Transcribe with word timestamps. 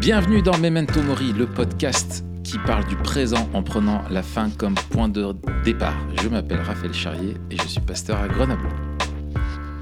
Bienvenue 0.00 0.42
dans 0.42 0.56
Memento 0.58 1.02
Mori, 1.02 1.32
le 1.32 1.46
podcast 1.46 2.24
qui 2.44 2.58
parle 2.66 2.86
du 2.86 2.96
présent 2.96 3.48
en 3.52 3.62
prenant 3.62 4.02
la 4.08 4.22
fin 4.22 4.50
comme 4.50 4.74
point 4.90 5.08
de 5.08 5.34
départ. 5.64 5.96
Je 6.22 6.28
m'appelle 6.28 6.60
Raphaël 6.60 6.92
Charrier 6.94 7.34
et 7.50 7.56
je 7.56 7.66
suis 7.66 7.80
pasteur 7.80 8.18
à 8.18 8.28
Grenoble. 8.28 8.68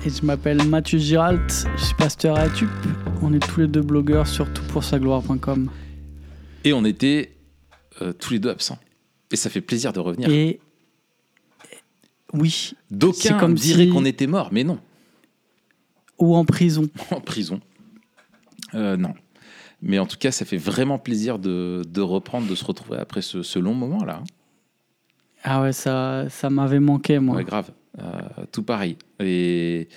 Et 0.04 0.10
je 0.10 0.24
m'appelle 0.24 0.62
Mathieu 0.66 0.98
Giralt, 0.98 1.66
je 1.76 1.84
suis 1.84 1.94
pasteur 1.94 2.36
à 2.38 2.48
Tup. 2.48 2.68
On 3.22 3.32
est 3.32 3.38
tous 3.46 3.60
les 3.60 3.66
deux 3.68 3.82
blogueurs 3.82 4.26
sur 4.26 4.52
toutpoursagloire.com. 4.52 5.70
Et 6.64 6.72
on 6.72 6.84
était 6.84 7.32
euh, 8.02 8.12
tous 8.12 8.32
les 8.32 8.38
deux 8.38 8.50
absents. 8.50 8.78
Et 9.32 9.36
ça 9.36 9.50
fait 9.50 9.60
plaisir 9.60 9.92
de 9.92 10.00
revenir. 10.00 10.28
Et 10.30 10.60
oui, 12.32 12.74
D'aucuns 12.90 13.18
c'est 13.20 13.36
comme 13.38 13.54
diraient 13.54 13.84
si- 13.84 13.90
qu'on 13.90 14.04
était 14.04 14.26
mort, 14.26 14.50
mais 14.52 14.64
non, 14.64 14.78
ou 16.18 16.34
en 16.36 16.44
prison. 16.44 16.88
en 17.10 17.20
prison. 17.20 17.60
Euh, 18.74 18.96
non. 18.96 19.14
Mais 19.80 19.98
en 19.98 20.06
tout 20.06 20.16
cas, 20.18 20.30
ça 20.32 20.44
fait 20.44 20.56
vraiment 20.56 20.98
plaisir 20.98 21.38
de, 21.38 21.82
de 21.88 22.00
reprendre, 22.00 22.48
de 22.48 22.54
se 22.54 22.64
retrouver 22.64 22.98
après 22.98 23.22
ce, 23.22 23.42
ce 23.42 23.58
long 23.58 23.74
moment-là. 23.74 24.20
hein. 24.22 24.24
Ah 25.44 25.62
ouais, 25.62 25.72
ça, 25.72 26.26
ça 26.30 26.50
m'avait 26.50 26.80
manqué, 26.80 27.20
moi. 27.20 27.36
Ouais, 27.36 27.44
grave. 27.44 27.70
Euh, 28.00 28.20
tout 28.50 28.64
pareil. 28.64 28.96
Et, 29.20 29.88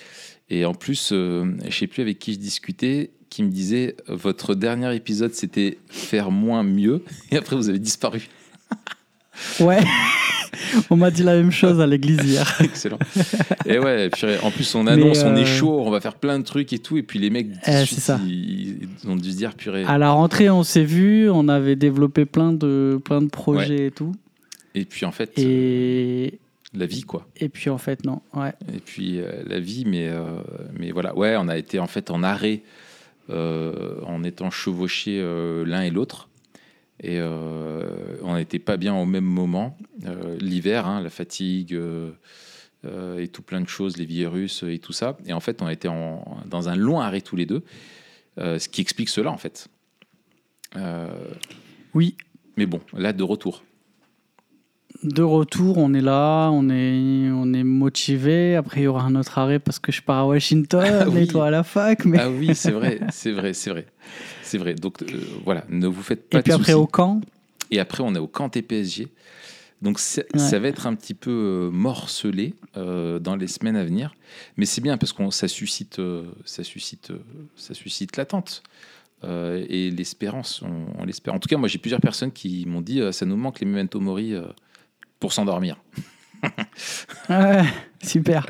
et 0.50 0.66
en 0.66 0.74
plus, 0.76 1.10
euh, 1.12 1.56
je 1.68 1.76
sais 1.76 1.88
plus 1.88 2.02
avec 2.02 2.20
qui 2.20 2.34
je 2.34 2.40
discutais, 2.40 3.12
qui 3.30 3.42
me 3.44 3.50
disait 3.50 3.96
votre 4.08 4.54
dernier 4.54 4.96
épisode, 4.96 5.34
c'était 5.34 5.80
faire 5.88 6.30
moins 6.30 6.62
mieux. 6.64 7.04
Et 7.32 7.38
après, 7.38 7.56
vous 7.56 7.70
avez 7.70 7.80
disparu. 7.80 8.30
Ouais. 9.60 9.80
on 10.90 10.96
m'a 10.96 11.12
dit 11.12 11.24
la 11.24 11.36
même 11.36 11.52
chose 11.52 11.80
à 11.80 11.88
l'église 11.88 12.20
hier. 12.24 12.58
Excellent. 12.64 13.00
et 13.66 13.80
ouais, 13.80 14.10
purée, 14.10 14.38
en 14.44 14.52
plus, 14.52 14.74
on 14.76 14.88
annonce, 14.88 15.24
on 15.24 15.36
est 15.36 15.42
euh, 15.42 15.46
chaud, 15.46 15.82
on 15.86 15.90
va 15.92 16.02
faire 16.02 16.16
plein 16.16 16.40
de 16.40 16.44
trucs 16.44 16.74
et 16.74 16.80
tout. 16.80 16.98
Et 16.98 17.04
puis 17.04 17.20
les 17.20 17.30
mecs, 17.30 17.48
Eh, 17.68 17.86
suite, 17.86 18.00
c'est 18.00 18.02
ça. 18.02 18.20
Ils, 18.26 18.88
ils 19.04 19.10
ont 19.10 19.16
dû 19.16 19.32
se 19.32 19.38
dire, 19.38 19.56
purée. 19.56 19.84
À 19.86 19.98
la 19.98 20.12
rentrée, 20.12 20.50
on 20.50 20.64
s'est 20.64 20.84
vu, 20.84 21.30
on 21.30 21.48
avait 21.48 21.76
développé 21.76 22.26
plein 22.26 22.54
de, 22.54 23.00
plein 23.04 23.22
de 23.22 23.30
projets 23.30 23.88
et 23.88 23.92
tout. 23.92 24.14
Et 24.76 24.86
puis 24.86 25.06
en 25.06 25.12
fait, 25.12 25.32
euh, 25.38 25.42
Et, 25.44 26.40
la 26.74 26.86
vie, 26.86 27.02
quoi. 27.02 27.28
et 27.38 27.50
puis 27.50 27.70
en 27.70 27.78
fait, 27.78 28.06
non. 28.06 28.22
Ouais. 28.34 28.54
Et 28.74 28.80
puis 28.80 29.20
euh, 29.20 29.44
la 29.46 29.60
vie, 29.60 29.84
mais, 29.86 30.10
mais 30.78 30.92
voilà, 30.92 31.16
ouais, 31.16 31.36
on 31.38 31.48
a 31.48 31.58
été 31.58 31.80
en 31.80 31.88
fait 31.88 32.12
en 32.12 32.24
arrêt 32.24 32.62
en 33.30 34.24
étant 34.26 34.52
chevauchés 34.52 35.24
l'un 35.66 35.84
et 35.84 35.90
l'autre. 35.90 36.28
Et 37.04 37.18
euh, 37.20 38.18
on 38.22 38.36
n'était 38.36 38.60
pas 38.60 38.78
bien 38.78 38.96
au 38.96 39.06
même 39.06 39.26
moment. 39.26 39.76
Euh, 40.06 40.38
L'hiver, 40.40 40.86
hein, 40.88 41.02
la 41.02 41.10
fatigue 41.10 41.74
euh, 41.74 42.12
et 43.18 43.28
tout 43.28 43.42
plein 43.42 43.60
de 43.62 43.68
choses, 43.68 43.98
les 43.98 44.06
virus 44.06 44.64
et 44.68 44.78
tout 44.80 44.94
ça. 44.94 45.18
Et 45.26 45.34
en 45.34 45.40
fait, 45.40 45.62
on 45.62 45.66
a 45.66 45.74
été 45.74 45.88
en- 45.88 46.38
dans 46.46 46.70
un 46.70 46.76
long 46.76 47.00
arrêt 47.00 47.22
tous 47.22 47.36
les 47.36 47.46
deux, 47.46 47.64
ce 48.38 48.68
qui 48.70 48.82
explique 48.82 49.10
cela 49.10 49.32
en 49.32 49.38
fait. 49.38 49.68
Oui, 51.94 52.16
mais 52.58 52.66
bon, 52.66 52.80
là, 52.94 53.14
de 53.14 53.24
retour. 53.24 53.64
de 55.04 55.22
retour, 55.24 55.78
on 55.78 55.94
est 55.94 56.02
là, 56.02 56.50
on 56.52 56.70
est, 56.70 57.30
on 57.32 57.54
est 57.54 57.64
motivé. 57.64 58.56
Après, 58.56 58.82
il 58.82 58.84
y 58.84 58.88
aura 58.88 59.04
un 59.04 59.16
autre 59.16 59.38
arrêt 59.40 59.60
parce 59.60 59.80
que 59.80 59.92
je 59.92 60.02
pars 60.02 60.20
à 60.20 60.28
Washington 60.28 60.84
Ah 61.02 61.10
oui. 61.10 61.22
et 61.24 61.28
toi 61.28 61.48
à 61.48 61.50
la 61.52 61.64
fac. 61.64 62.06
Mais... 62.06 62.20
Ah 62.20 62.30
oui, 62.30 62.56
c'est 62.56 62.72
vrai, 62.72 63.00
c'est 63.12 63.32
vrai, 63.32 63.54
c'est 63.54 63.72
vrai. 63.72 63.88
C'est 64.52 64.58
vrai. 64.58 64.76
Donc 64.76 65.02
euh, 65.02 65.06
voilà, 65.46 65.64
ne 65.70 65.88
vous 65.88 66.02
faites 66.04 66.30
pas 66.30 66.40
et 66.40 66.42
puis 66.42 66.52
après, 66.52 66.74
soucis. 66.74 66.76
au 66.84 66.88
camp. 66.88 67.22
Et 67.72 67.80
après, 67.80 68.04
on 68.04 68.14
est 68.14 68.20
au 68.20 68.28
camp 68.28 68.50
TPSG. 68.50 69.08
Donc, 69.82 69.98
ça, 69.98 70.22
Ouais. 70.34 70.40
ça 70.40 70.60
va 70.60 70.68
être 70.68 70.86
un 70.88 70.94
petit 70.94 71.14
peu 71.14 71.32
euh, 71.32 71.70
morcelé 71.72 72.54
euh, 72.78 73.18
dans 73.18 73.36
les 73.38 73.48
semaines 73.48 73.78
à 73.78 73.84
venir. 73.86 74.14
Mais 74.58 74.66
c'est 74.66 74.82
bien 74.82 74.98
parce 74.98 75.14
que 75.14 75.28
ça 75.32 75.48
suscite, 75.48 76.00
euh, 76.00 76.26
ça 76.46 76.64
suscite, 76.66 77.12
ça 77.56 77.74
suscite 77.74 78.18
l'attente 78.18 78.62
et 79.24 79.90
l'espérance. 79.92 80.62
On, 80.64 80.86
on 81.02 81.06
l'espère. 81.06 81.34
En 81.34 81.40
tout 81.40 81.48
cas, 81.48 81.56
moi, 81.58 81.68
j'ai 81.70 81.78
plusieurs 81.78 82.02
personnes 82.02 82.32
qui 82.32 82.66
m'ont 82.66 82.82
dit 82.82 83.02
ça 83.12 83.26
nous 83.26 83.38
manque 83.38 83.60
les 83.62 83.66
memento 83.68 84.00
mori 84.00 84.34
pour 85.20 85.32
s'endormir. 85.32 85.78
Ouais, 87.30 87.64
super. 88.04 88.48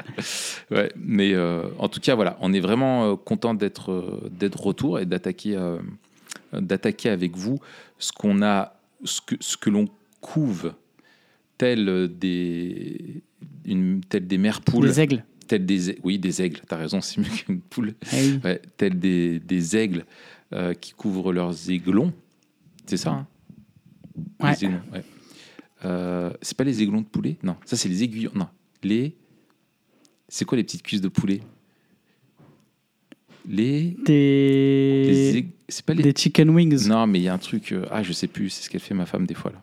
Ouais, 0.70 0.92
mais 0.96 1.34
euh, 1.34 1.64
en 1.78 1.90
tout 1.90 2.00
cas, 2.00 2.16
voilà, 2.16 2.38
on 2.42 2.54
est 2.54 2.60
vraiment 2.60 3.12
euh, 3.12 3.16
content 3.16 3.54
d'être 3.54 3.92
euh, 3.92 4.30
d'être 4.32 4.62
retour 4.62 5.00
et 5.00 5.06
d'attaquer 5.06 5.56
euh, 5.56 5.80
d'attaquer 6.54 7.10
avec 7.10 7.36
vous 7.36 7.60
ce 8.00 8.12
qu'on 8.12 8.42
a, 8.42 8.74
ce 9.04 9.22
que 9.22 9.36
ce 9.40 9.58
que 9.58 9.70
l'on 9.70 9.88
couve 10.22 10.74
tel 11.58 12.10
des 12.18 13.22
une 13.66 14.02
telle 14.08 14.28
des 14.28 14.38
mères 14.38 14.62
poules, 14.62 14.86
Les 14.88 15.00
aigles. 15.02 15.24
tel 15.48 15.66
des 15.66 15.98
oui 16.04 16.18
des 16.18 16.42
aigles. 16.42 16.62
T'as 16.68 16.78
raison, 16.78 17.02
c'est 17.02 17.20
mieux 17.22 17.30
qu'une 17.30 17.60
poule. 17.62 17.94
Oui. 18.14 18.40
Ouais, 18.44 18.62
tel 18.78 18.98
des, 19.00 19.40
des 19.40 19.78
aigles 19.78 20.06
euh, 20.54 20.74
qui 20.74 20.94
couvrent 20.94 21.32
leurs 21.34 21.70
aiglons. 21.70 22.14
C'est 22.86 22.98
ça. 22.98 23.12
hein? 23.12 23.28
Ouais. 24.40 24.52
Les 24.52 24.66
aiglons, 24.66 24.82
ouais. 24.94 25.04
Euh, 25.84 26.32
c'est 26.42 26.56
pas 26.58 26.64
les 26.64 26.82
aiglons 26.82 27.02
de 27.02 27.06
poulet? 27.08 27.38
Non, 27.44 27.56
ça 27.66 27.76
c'est 27.76 27.90
les 27.90 28.04
aiguillons. 28.04 28.32
Non, 28.36 28.48
les. 28.84 29.16
C'est 30.28 30.46
quoi 30.46 30.58
les 30.58 30.64
petites 30.64 30.84
cuisses 30.84 31.02
de 31.02 31.08
poulet? 31.10 31.42
Les. 33.48 33.98
les 33.98 34.04
Des, 34.06 35.38
aig- 35.40 35.50
C'est 35.68 35.86
pas 35.86 35.94
les. 35.94 36.04
des 36.04 36.14
chicken 36.16 36.50
wings. 36.52 36.88
Non, 36.88 37.08
mais 37.08 37.20
il 37.20 37.24
y 37.24 37.28
a 37.28 37.34
un 37.34 37.38
truc. 37.40 37.72
euh, 37.72 37.86
Ah, 37.90 38.04
je 38.04 38.14
sais 38.14 38.28
plus. 38.28 38.50
C'est 38.50 38.64
ce 38.66 38.70
qu'elle 38.70 38.82
fait 38.82 38.94
ma 38.94 39.06
femme 39.06 39.26
des 39.26 39.34
fois 39.34 39.52
là. 39.52 39.62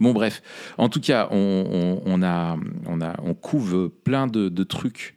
Bon, 0.00 0.12
bref. 0.12 0.42
En 0.78 0.88
tout 0.88 1.00
cas, 1.00 1.28
on, 1.30 1.36
on- 1.36 2.02
on 2.04 2.22
a, 2.24 2.58
on 2.86 3.00
a, 3.00 3.14
on 3.22 3.34
couve 3.34 3.88
plein 4.02 4.26
de, 4.26 4.48
de 4.48 4.64
trucs 4.64 5.14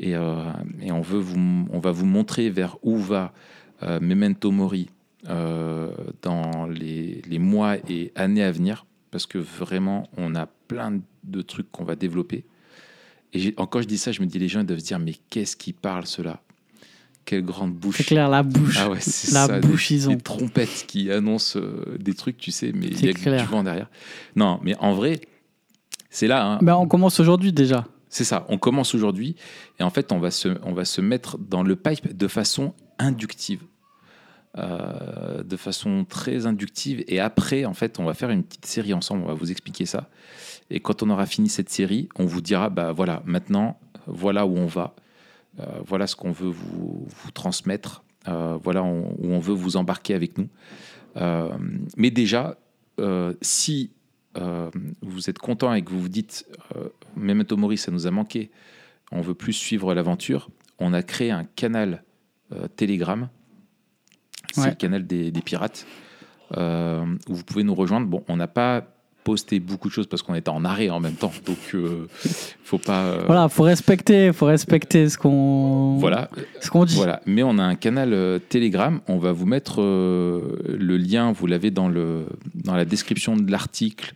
et, 0.00 0.16
euh, 0.16 0.42
et 0.82 0.90
on 0.90 1.02
veut 1.02 1.20
vous, 1.20 1.66
on 1.70 1.78
va 1.78 1.92
vous 1.92 2.06
montrer 2.06 2.50
vers 2.50 2.76
où 2.82 2.96
va 2.98 3.32
euh, 3.84 4.00
Memento 4.00 4.50
Mori 4.50 4.90
euh, 5.28 5.92
dans 6.22 6.66
les, 6.66 7.22
les 7.28 7.38
mois 7.38 7.76
et 7.88 8.10
années 8.16 8.42
à 8.42 8.50
venir, 8.50 8.86
parce 9.14 9.26
que 9.26 9.38
vraiment, 9.38 10.08
on 10.16 10.34
a 10.34 10.46
plein 10.66 11.00
de 11.22 11.40
trucs 11.40 11.70
qu'on 11.70 11.84
va 11.84 11.94
développer. 11.94 12.44
Et 13.32 13.54
encore, 13.58 13.80
je 13.80 13.86
dis 13.86 13.96
ça, 13.96 14.10
je 14.10 14.20
me 14.20 14.26
dis, 14.26 14.40
les 14.40 14.48
gens 14.48 14.58
ils 14.62 14.66
doivent 14.66 14.80
se 14.80 14.86
dire, 14.86 14.98
mais 14.98 15.14
qu'est-ce 15.30 15.56
qu'ils 15.56 15.74
parlent 15.74 16.06
cela? 16.08 16.42
Quelle 17.24 17.44
grande 17.44 17.72
bouche 17.74 17.98
C'est 17.98 18.02
clair, 18.04 18.28
la 18.28 18.42
bouche. 18.42 18.76
ah 18.80 18.90
ouais, 18.90 18.98
c'est 19.00 19.30
la 19.30 19.46
ça, 19.46 19.60
bouche, 19.60 19.90
des, 19.90 19.94
ils 19.94 20.08
ont. 20.08 20.14
des 20.14 20.20
trompettes 20.20 20.86
qui 20.88 21.12
annoncent 21.12 21.56
euh, 21.60 21.96
des 21.96 22.14
trucs, 22.14 22.38
tu 22.38 22.50
sais, 22.50 22.72
mais 22.74 22.86
il 22.88 23.06
y 23.06 23.08
a 23.08 23.12
clair. 23.12 23.40
du 23.44 23.48
vent 23.48 23.62
derrière. 23.62 23.88
Non, 24.34 24.58
mais 24.64 24.74
en 24.80 24.94
vrai, 24.94 25.20
c'est 26.10 26.26
là. 26.26 26.44
hein. 26.44 26.58
Ben, 26.60 26.74
on 26.74 26.88
commence 26.88 27.20
aujourd'hui 27.20 27.52
déjà. 27.52 27.86
C'est 28.08 28.24
ça. 28.24 28.44
On 28.48 28.58
commence 28.58 28.96
aujourd'hui 28.96 29.36
et 29.78 29.84
en 29.84 29.90
fait, 29.90 30.10
on 30.10 30.18
va 30.18 30.32
se, 30.32 30.48
on 30.64 30.72
va 30.72 30.84
se 30.84 31.00
mettre 31.00 31.38
dans 31.38 31.62
le 31.62 31.76
pipe 31.76 32.16
de 32.16 32.26
façon 32.26 32.74
inductive. 32.98 33.62
Euh, 34.56 35.42
de 35.42 35.56
façon 35.56 36.06
très 36.08 36.46
inductive. 36.46 37.02
Et 37.08 37.18
après 37.18 37.64
en 37.64 37.74
fait 37.74 37.98
on 37.98 38.04
va 38.04 38.14
faire 38.14 38.30
une 38.30 38.44
petite 38.44 38.66
série 38.66 38.94
ensemble. 38.94 39.24
On 39.24 39.26
va 39.26 39.34
vous 39.34 39.50
expliquer 39.50 39.84
ça. 39.84 40.08
Et 40.70 40.78
quand 40.78 41.02
on 41.02 41.10
aura 41.10 41.26
fini 41.26 41.48
cette 41.48 41.70
série 41.70 42.08
on 42.16 42.24
vous 42.24 42.40
dira 42.40 42.70
bah 42.70 42.92
voilà 42.92 43.20
maintenant 43.26 43.80
voilà 44.06 44.46
où 44.46 44.56
on 44.56 44.66
va. 44.66 44.94
Euh, 45.58 45.64
voilà 45.84 46.06
ce 46.06 46.14
qu'on 46.14 46.30
veut 46.30 46.50
vous, 46.50 47.08
transmettre. 47.32 48.04
Euh, 48.28 48.56
voilà 48.62 48.84
où 48.84 49.26
on 49.26 49.40
veut 49.40 49.54
vous 49.54 49.76
embarquer 49.76 50.14
avec 50.14 50.38
nous. 50.38 50.48
Mais 51.96 52.12
déjà 52.12 52.56
si 53.40 53.90
vous 55.02 55.30
êtes 55.30 55.38
content 55.38 55.74
et 55.74 55.82
que 55.82 55.90
vous 55.90 56.02
vous 56.02 56.08
dites 56.08 56.46
euh, 56.76 56.90
Memento 57.16 57.56
Mori, 57.56 57.76
ça 57.76 57.90
nous 57.90 58.06
a 58.06 58.12
manqué, 58.12 58.52
on 59.10 59.20
veut 59.20 59.34
plus 59.34 59.52
suivre 59.52 59.94
l'aventure, 59.94 60.48
on 60.78 60.92
a 60.92 61.02
créé 61.02 61.32
un 61.32 61.44
canal 61.44 62.04
Telegram, 62.76 63.28
c'est 64.54 64.60
Ouais. 64.62 64.68
le 64.70 64.74
canal 64.76 65.06
des, 65.06 65.30
des 65.30 65.40
pirates, 65.42 65.86
euh, 66.56 67.04
où 67.28 67.34
vous 67.34 67.44
pouvez 67.44 67.64
nous 67.64 67.74
rejoindre. 67.74 68.06
Bon, 68.06 68.22
on 68.28 68.36
n'a 68.36 68.46
pas 68.46 68.84
posté 69.24 69.58
beaucoup 69.58 69.88
de 69.88 69.92
choses 69.94 70.06
parce 70.06 70.22
qu'on 70.22 70.34
était 70.34 70.50
en 70.50 70.66
arrêt 70.66 70.90
en 70.90 71.00
même 71.00 71.14
temps, 71.14 71.32
donc 71.46 71.56
euh, 71.74 72.06
faut 72.62 72.76
pas. 72.76 73.04
euh, 73.04 73.22
Voilà, 73.26 73.48
faut 73.48 73.62
respecter, 73.62 74.32
faut 74.34 74.44
respecter 74.44 75.08
ce 75.08 75.16
qu'on 75.16 75.96
voilà, 75.98 76.28
ce 76.60 76.68
qu'on 76.70 76.84
dit. 76.84 76.94
voilà, 76.94 77.22
mais 77.24 77.42
on 77.42 77.56
a 77.58 77.62
un 77.62 77.74
canal 77.74 78.40
Telegram. 78.50 79.00
On 79.08 79.16
va 79.16 79.32
vous 79.32 79.46
mettre 79.46 79.80
le 79.80 80.96
lien, 80.98 81.32
vous 81.32 81.46
l'avez 81.46 81.70
dans, 81.70 81.88
le, 81.88 82.26
dans 82.54 82.76
la 82.76 82.84
description 82.84 83.34
de 83.36 83.50
l'article 83.50 84.14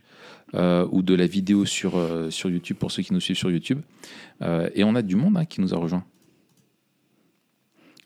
euh, 0.53 0.85
ou 0.91 1.01
de 1.01 1.15
la 1.15 1.25
vidéo 1.25 1.65
sur, 1.65 1.97
euh, 1.97 2.29
sur 2.29 2.49
YouTube 2.51 2.77
pour 2.77 2.91
ceux 2.91 3.01
qui 3.01 3.11
nous 3.13 3.19
suivent 3.19 3.37
sur 3.37 3.49
YouTube. 3.51 3.79
Euh, 4.43 4.69
et 4.75 4.83
on 4.83 4.93
a 4.95 5.01
du 5.01 5.15
monde 5.15 5.37
hein, 5.37 5.45
qui 5.45 5.59
nous 5.59 5.73
a 5.73 5.77
rejoints. 5.77 6.03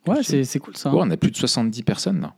Ouais, 0.08 0.24
c'est 0.24 0.60
cool 0.60 0.76
ça. 0.76 0.94
Ouais, 0.94 1.02
on 1.02 1.12
a 1.12 1.18
plus 1.18 1.32
de 1.32 1.38
70 1.38 1.84
personnes 1.84 2.22
là, 2.22 2.34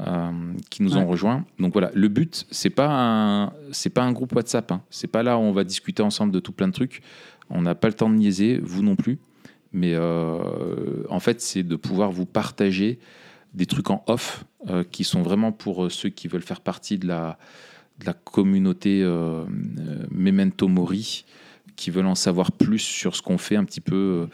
euh, 0.00 0.52
qui 0.70 0.82
nous 0.82 0.96
ont 0.96 1.06
rejoints. 1.06 1.44
Donc 1.58 1.72
voilà, 1.72 1.90
le 1.94 2.08
but, 2.08 2.46
c'est 2.50 2.70
pas 2.70 2.88
un, 2.90 3.52
c'est 3.70 3.90
pas 3.90 4.02
un 4.02 4.12
groupe 4.12 4.34
WhatsApp. 4.34 4.72
Hein. 4.72 4.82
C'est 4.90 5.06
pas 5.06 5.22
là 5.22 5.38
où 5.38 5.40
on 5.40 5.52
va 5.52 5.64
discuter 5.64 6.02
ensemble 6.02 6.32
de 6.32 6.40
tout 6.40 6.52
plein 6.52 6.68
de 6.68 6.72
trucs. 6.72 7.02
On 7.50 7.62
n'a 7.62 7.74
pas 7.74 7.88
le 7.88 7.94
temps 7.94 8.10
de 8.10 8.14
niaiser, 8.14 8.58
vous 8.62 8.82
non 8.82 8.96
plus. 8.96 9.18
Mais 9.72 9.92
euh, 9.94 11.04
en 11.08 11.20
fait, 11.20 11.40
c'est 11.40 11.62
de 11.62 11.76
pouvoir 11.76 12.12
vous 12.12 12.26
partager 12.26 12.98
des 13.54 13.66
trucs 13.66 13.90
en 13.90 14.02
off 14.06 14.44
euh, 14.68 14.84
qui 14.84 15.04
sont 15.04 15.22
vraiment 15.22 15.52
pour 15.52 15.90
ceux 15.90 16.08
qui 16.10 16.28
veulent 16.28 16.42
faire 16.42 16.60
partie 16.60 16.98
de 16.98 17.06
la, 17.06 17.38
de 18.00 18.06
la 18.06 18.12
communauté 18.12 19.02
Memento 20.10 20.68
Mori, 20.68 21.24
qui 21.74 21.90
veulent 21.90 22.06
en 22.06 22.14
savoir 22.14 22.52
plus 22.52 22.80
sur 22.80 23.16
ce 23.16 23.22
qu'on 23.22 23.38
fait 23.38 23.56
un 23.56 23.64
petit 23.64 23.80
peu. 23.80 24.28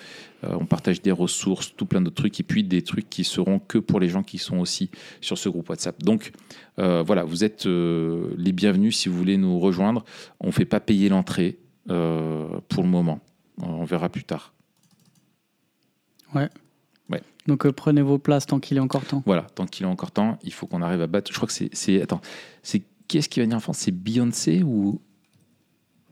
Euh, 0.45 0.57
on 0.61 0.67
partage 0.67 1.03
des 1.03 1.11
ressources, 1.11 1.75
tout 1.75 1.87
plein 1.87 2.01
d'autres 2.01 2.17
trucs, 2.17 2.39
et 2.39 2.43
puis 2.43 2.63
des 2.63 2.83
trucs 2.83 3.11
qui 3.11 3.25
seront 3.25 3.59
que 3.59 3.79
pour 3.79 3.99
les 3.99 4.09
gens 4.09 4.23
qui 4.23 4.39
sont 4.39 4.59
aussi 4.59 4.91
sur 5.21 5.37
ce 5.37 5.49
groupe 5.49 5.69
WhatsApp. 5.69 6.03
Donc 6.03 6.33
euh, 6.79 7.03
voilà, 7.03 7.25
vous 7.25 7.45
êtes 7.45 7.67
euh, 7.67 8.35
les 8.37 8.53
bienvenus 8.53 8.97
si 8.97 9.09
vous 9.09 9.17
voulez 9.17 9.37
nous 9.37 9.59
rejoindre. 9.59 10.05
On 10.41 10.49
ne 10.49 10.53
fait 10.53 10.65
pas 10.65 10.81
payer 10.81 11.09
l'entrée 11.09 11.59
pour 11.87 12.83
le 12.83 12.89
moment. 12.89 13.21
On 13.63 13.85
verra 13.85 14.11
plus 14.11 14.23
tard. 14.23 14.53
Ouais. 16.35 16.51
Ouais. 17.09 17.23
Donc 17.47 17.67
prenez 17.71 18.03
vos 18.03 18.19
places 18.19 18.45
tant 18.45 18.61
qu'il 18.61 18.77
est 18.77 18.81
encore 18.81 19.07
temps. 19.07 19.23
Voilà, 19.25 19.43
tant 19.43 19.65
qu'il 19.65 19.87
est 19.87 19.89
encore 19.89 20.11
temps, 20.11 20.39
il 20.43 20.53
faut 20.53 20.67
qu'on 20.67 20.83
arrive 20.83 21.01
à 21.01 21.07
battre. 21.07 21.33
Je 21.33 21.37
crois 21.37 21.49
que 21.49 21.55
c'est. 21.73 22.03
Attends, 22.03 22.21
c'est 22.63 22.83
qui 23.09 23.17
est-ce 23.17 23.31
qui 23.31 23.41
va 23.41 23.45
venir 23.45 23.57
en 23.57 23.61
France? 23.61 23.79
C'est 23.79 23.91
Beyoncé 23.91 24.63
ou 24.63 25.01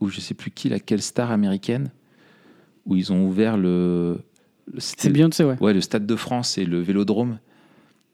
ou 0.01 0.09
je 0.09 0.21
sais 0.21 0.35
plus 0.35 0.51
qui, 0.51 0.69
laquelle 0.69 1.03
star 1.03 1.31
américaine, 1.31 1.91
où 2.87 2.97
ils 2.97 3.13
ont 3.13 3.27
ouvert 3.27 3.57
le. 3.57 4.19
C'est 4.79 5.11
Beyoncé, 5.11 5.45
ouais. 5.45 5.57
Ouais, 5.61 5.75
le 5.75 5.81
Stade 5.81 6.07
de 6.07 6.17
France 6.17 6.59
et 6.59 6.65
le 6.65 6.81
Vélodrome. 6.81 7.39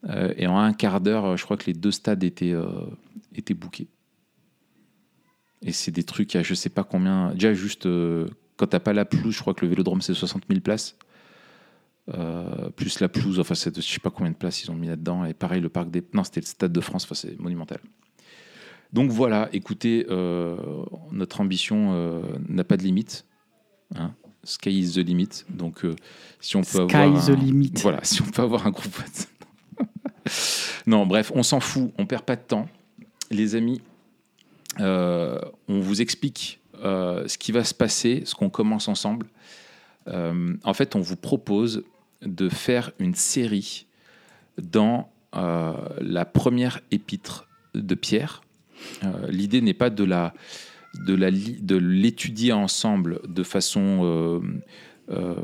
Euh, 0.08 0.34
et 0.36 0.46
en 0.46 0.58
un 0.58 0.72
quart 0.72 1.00
d'heure, 1.00 1.36
je 1.36 1.44
crois 1.44 1.56
que 1.56 1.66
les 1.66 1.72
deux 1.72 1.92
stades 1.92 2.24
étaient, 2.24 2.52
euh, 2.52 2.66
étaient 3.34 3.54
bookés. 3.54 3.88
Et 5.62 5.70
c'est 5.70 5.92
des 5.92 6.02
trucs 6.02 6.34
à 6.34 6.42
je 6.42 6.54
sais 6.54 6.68
pas 6.68 6.84
combien. 6.84 7.32
Déjà, 7.34 7.54
juste 7.54 7.86
euh, 7.86 8.26
quand 8.56 8.66
t'as 8.66 8.80
pas 8.80 8.92
la 8.92 9.04
pelouse, 9.04 9.34
je 9.34 9.40
crois 9.40 9.54
que 9.54 9.64
le 9.64 9.70
Vélodrome 9.70 10.02
c'est 10.02 10.12
60 10.12 10.42
000 10.48 10.60
places. 10.60 10.96
plus 12.76 13.00
la 13.00 13.08
pelouse, 13.08 13.38
enfin, 13.38 13.54
je 13.54 13.80
sais 13.80 14.00
pas 14.00 14.10
combien 14.10 14.32
de 14.32 14.36
places 14.36 14.64
ils 14.64 14.70
ont 14.70 14.74
mis 14.74 14.88
là-dedans. 14.88 15.24
Et 15.24 15.34
pareil, 15.34 15.60
le 15.60 15.68
parc 15.68 15.90
des. 15.90 16.02
Non, 16.12 16.24
c'était 16.24 16.40
le 16.40 16.46
Stade 16.46 16.72
de 16.72 16.80
France, 16.80 17.04
enfin, 17.04 17.14
c'est 17.14 17.38
monumental. 17.38 17.78
Donc 18.92 19.10
voilà, 19.10 19.48
écoutez, 19.52 20.06
euh, 20.10 20.56
notre 21.10 21.40
ambition 21.40 21.92
euh, 21.92 22.20
n'a 22.48 22.64
pas 22.64 22.76
de 22.76 22.82
limite. 22.82 23.26
Hein. 23.94 24.14
Sky 24.44 24.80
is 24.80 24.94
the 24.94 25.06
limit. 25.06 25.44
Donc 25.48 25.84
euh, 25.84 25.94
si 26.40 26.56
on 26.56 26.60
peut 26.62 26.88
Sky 26.88 26.96
avoir. 26.96 27.26
the 27.26 27.30
limit. 27.30 27.72
Voilà, 27.82 28.00
si 28.02 28.22
on 28.22 28.26
peut 28.26 28.42
avoir 28.42 28.66
un 28.66 28.70
groupe 28.70 28.92
non, 30.86 31.06
bref, 31.06 31.32
on 31.34 31.42
s'en 31.42 31.60
fout, 31.60 31.92
on 31.98 32.06
perd 32.06 32.24
pas 32.24 32.36
de 32.36 32.42
temps. 32.42 32.68
Les 33.30 33.54
amis, 33.54 33.80
on 34.78 35.40
vous 35.68 36.00
explique 36.00 36.60
ce 36.74 37.38
qui 37.38 37.50
va 37.50 37.64
se 37.64 37.74
passer, 37.74 38.22
ce 38.24 38.34
qu'on 38.34 38.50
commence 38.50 38.88
ensemble. 38.88 39.26
en 40.06 40.74
fait, 40.74 40.94
on 40.94 41.00
vous 41.00 41.16
propose 41.16 41.82
de 42.22 42.48
faire 42.48 42.92
une 42.98 43.14
série 43.14 43.86
dans 44.62 45.10
la 45.32 46.24
première 46.24 46.80
épître 46.90 47.48
de 47.74 47.94
Pierre, 47.94 48.42
euh, 49.04 49.26
l'idée 49.28 49.60
n'est 49.60 49.74
pas 49.74 49.90
de 49.90 50.04
la 50.04 50.34
de 50.94 51.76
l'étudier 51.76 52.52
ensemble 52.52 53.20
de 53.26 53.42
façon 53.42 54.00
euh, 54.02 54.40
euh, 55.10 55.34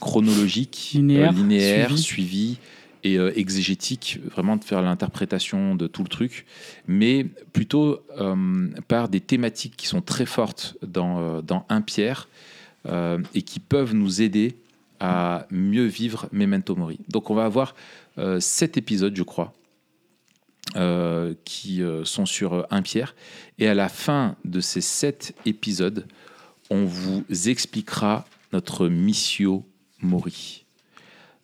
chronologique, 0.00 0.92
linéaire, 0.94 1.96
suivi. 1.98 2.58
et 3.04 3.16
exégétique, 3.16 4.18
vraiment 4.32 4.56
de 4.56 4.64
faire 4.64 4.82
l'interprétation 4.82 5.76
de 5.76 5.86
tout 5.86 6.02
le 6.02 6.08
truc, 6.08 6.44
mais 6.88 7.24
plutôt 7.52 8.00
par 8.88 9.08
des 9.08 9.20
thématiques 9.20 9.76
qui 9.76 9.86
sont 9.86 10.00
très 10.00 10.26
fortes 10.26 10.76
dans, 10.84 11.40
dans 11.40 11.64
un 11.68 11.82
Pierre 11.82 12.28
et 12.88 13.42
qui 13.42 13.60
peuvent 13.60 13.94
nous 13.94 14.22
aider 14.22 14.56
à 14.98 15.46
mieux 15.52 15.84
vivre 15.84 16.26
Memento 16.32 16.74
Mori. 16.74 16.98
Donc 17.08 17.30
on 17.30 17.34
va 17.34 17.44
avoir 17.44 17.76
sept 18.40 18.76
épisodes, 18.76 19.14
je 19.14 19.22
crois, 19.22 19.52
euh, 20.74 21.34
qui 21.44 21.80
euh, 21.80 22.04
sont 22.04 22.26
sur 22.26 22.66
un 22.70 22.82
pierre. 22.82 23.14
Et 23.58 23.68
à 23.68 23.74
la 23.74 23.88
fin 23.88 24.36
de 24.44 24.60
ces 24.60 24.80
sept 24.80 25.32
épisodes, 25.46 26.06
on 26.70 26.84
vous 26.84 27.24
expliquera 27.46 28.24
notre 28.52 28.88
missio 28.88 29.64
mori. 30.02 30.66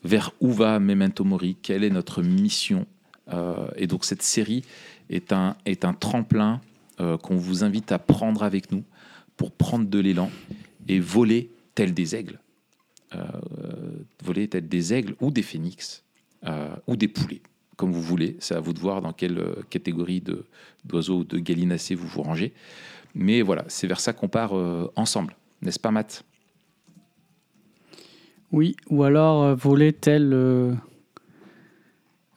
Vers 0.02 0.32
où 0.40 0.52
va 0.52 0.80
Memento 0.80 1.22
Mori? 1.22 1.56
Quelle 1.62 1.84
est 1.84 1.90
notre 1.90 2.20
mission? 2.22 2.84
Euh, 3.32 3.68
Et 3.76 3.86
donc 3.86 4.04
cette 4.04 4.22
série 4.22 4.64
est 5.08 5.32
un, 5.32 5.56
est 5.66 5.84
un 5.84 5.94
tremplin 5.94 6.60
qu'on 7.22 7.36
vous 7.36 7.64
invite 7.64 7.90
à 7.90 7.98
prendre 7.98 8.44
avec 8.44 8.70
nous 8.70 8.84
pour 9.36 9.50
prendre 9.50 9.88
de 9.88 9.98
l'élan 9.98 10.30
et 10.86 11.00
voler 11.00 11.50
tel 11.74 11.94
des 11.94 12.14
aigles. 12.14 12.38
voler 14.22 14.46
tel 14.46 14.68
des 14.68 14.92
aigles 14.92 15.16
ou 15.20 15.32
des 15.32 15.42
phénix 15.42 16.04
ou 16.86 16.94
des 16.94 17.08
poulets 17.08 17.42
comme 17.82 17.90
vous 17.90 18.00
voulez. 18.00 18.36
C'est 18.38 18.54
à 18.54 18.60
vous 18.60 18.72
de 18.72 18.78
voir 18.78 19.02
dans 19.02 19.12
quelle 19.12 19.38
euh, 19.38 19.54
catégorie 19.68 20.22
d'oiseaux 20.84 21.18
ou 21.18 21.24
de 21.24 21.40
gallinacés 21.40 21.96
vous 21.96 22.06
vous 22.06 22.22
rangez. 22.22 22.52
Mais 23.12 23.42
voilà, 23.42 23.64
c'est 23.66 23.88
vers 23.88 23.98
ça 23.98 24.12
qu'on 24.12 24.28
part 24.28 24.56
euh, 24.56 24.88
ensemble, 24.94 25.34
n'est-ce 25.62 25.80
pas, 25.80 25.90
Matt? 25.90 26.24
Oui, 28.52 28.76
ou 28.88 29.02
alors 29.02 29.42
euh, 29.42 29.54
voler 29.56 29.92
tel. 29.92 30.30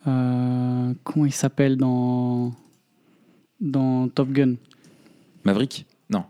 comment 0.04 1.26
il 1.28 1.32
s'appelle 1.32 1.78
dans, 1.78 2.52
dans 3.62 4.08
Top 4.08 4.32
Gun? 4.32 4.56
Maverick? 5.44 5.86
Non. 6.10 6.26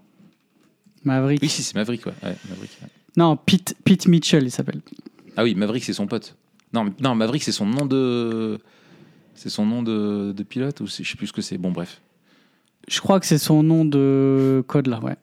Maverick. 1.05 1.41
Oui, 1.41 1.47
si, 1.47 1.63
c'est 1.63 1.75
Maverick, 1.75 2.05
ouais. 2.05 2.13
Maverick, 2.21 2.71
Non, 3.15 3.37
Pete, 3.37 3.77
Pete 3.85 4.09
Mitchell, 4.09 4.43
il 4.43 4.51
s'appelle. 4.51 4.81
Ah 5.37 5.43
oui, 5.43 5.55
Maverick, 5.55 5.85
c'est 5.85 5.93
son 5.93 6.05
pote. 6.05 6.35
Non, 6.73 6.93
non 6.99 7.15
Maverick, 7.15 7.43
c'est 7.43 7.53
son 7.53 7.65
nom 7.65 7.85
de. 7.85 8.59
C'est 9.35 9.49
son 9.49 9.65
nom 9.65 9.83
de, 9.83 10.33
pilote 10.47 10.79
ou 10.81 10.87
je 10.87 11.03
sais 11.03 11.15
plus 11.15 11.27
ce 11.27 11.33
que 11.33 11.41
c'est. 11.41 11.57
Bon, 11.57 11.71
bref. 11.71 12.01
Je 12.87 12.99
crois 12.99 13.19
que 13.19 13.25
c'est 13.25 13.37
son 13.37 13.63
nom 13.63 13.85
de 13.85 14.63
code 14.67 14.87
là, 14.87 14.99
ouais. 14.99 15.15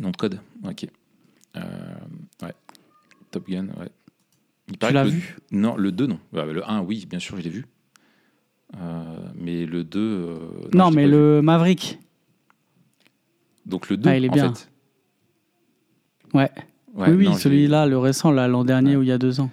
Nom 0.00 0.10
de 0.10 0.16
code, 0.16 0.40
ok. 0.64 0.86
Euh, 1.56 1.60
ouais. 2.42 2.54
Top 3.30 3.48
Gun, 3.48 3.66
ouais. 3.78 3.90
Il 4.68 4.78
tu 4.78 4.92
l'as 4.92 5.04
vu? 5.04 5.36
Non, 5.50 5.76
le 5.76 5.90
2, 5.90 6.06
non. 6.06 6.18
le 6.32 6.68
1, 6.68 6.80
oui, 6.82 7.06
bien 7.08 7.18
sûr, 7.18 7.36
je 7.38 7.42
l'ai 7.42 7.50
vu. 7.50 7.66
Euh, 8.76 9.04
mais 9.34 9.66
le 9.66 9.82
2. 9.82 9.98
Euh, 9.98 10.38
non, 10.74 10.90
mais 10.90 11.08
le 11.08 11.40
Maverick. 11.42 11.98
Donc 13.66 13.88
le 13.88 13.96
2, 13.96 14.08
ah, 14.08 14.16
il 14.16 14.24
est 14.24 14.28
bien. 14.28 14.52
Ouais. 16.34 16.50
oui, 16.94 17.10
oui 17.10 17.34
celui-là, 17.34 17.86
le 17.86 17.98
récent, 17.98 18.30
l'an 18.30 18.64
dernier 18.64 18.96
ou 18.96 19.02
il 19.02 19.08
y 19.08 19.12
a 19.12 19.18
deux 19.18 19.40
ans. 19.40 19.50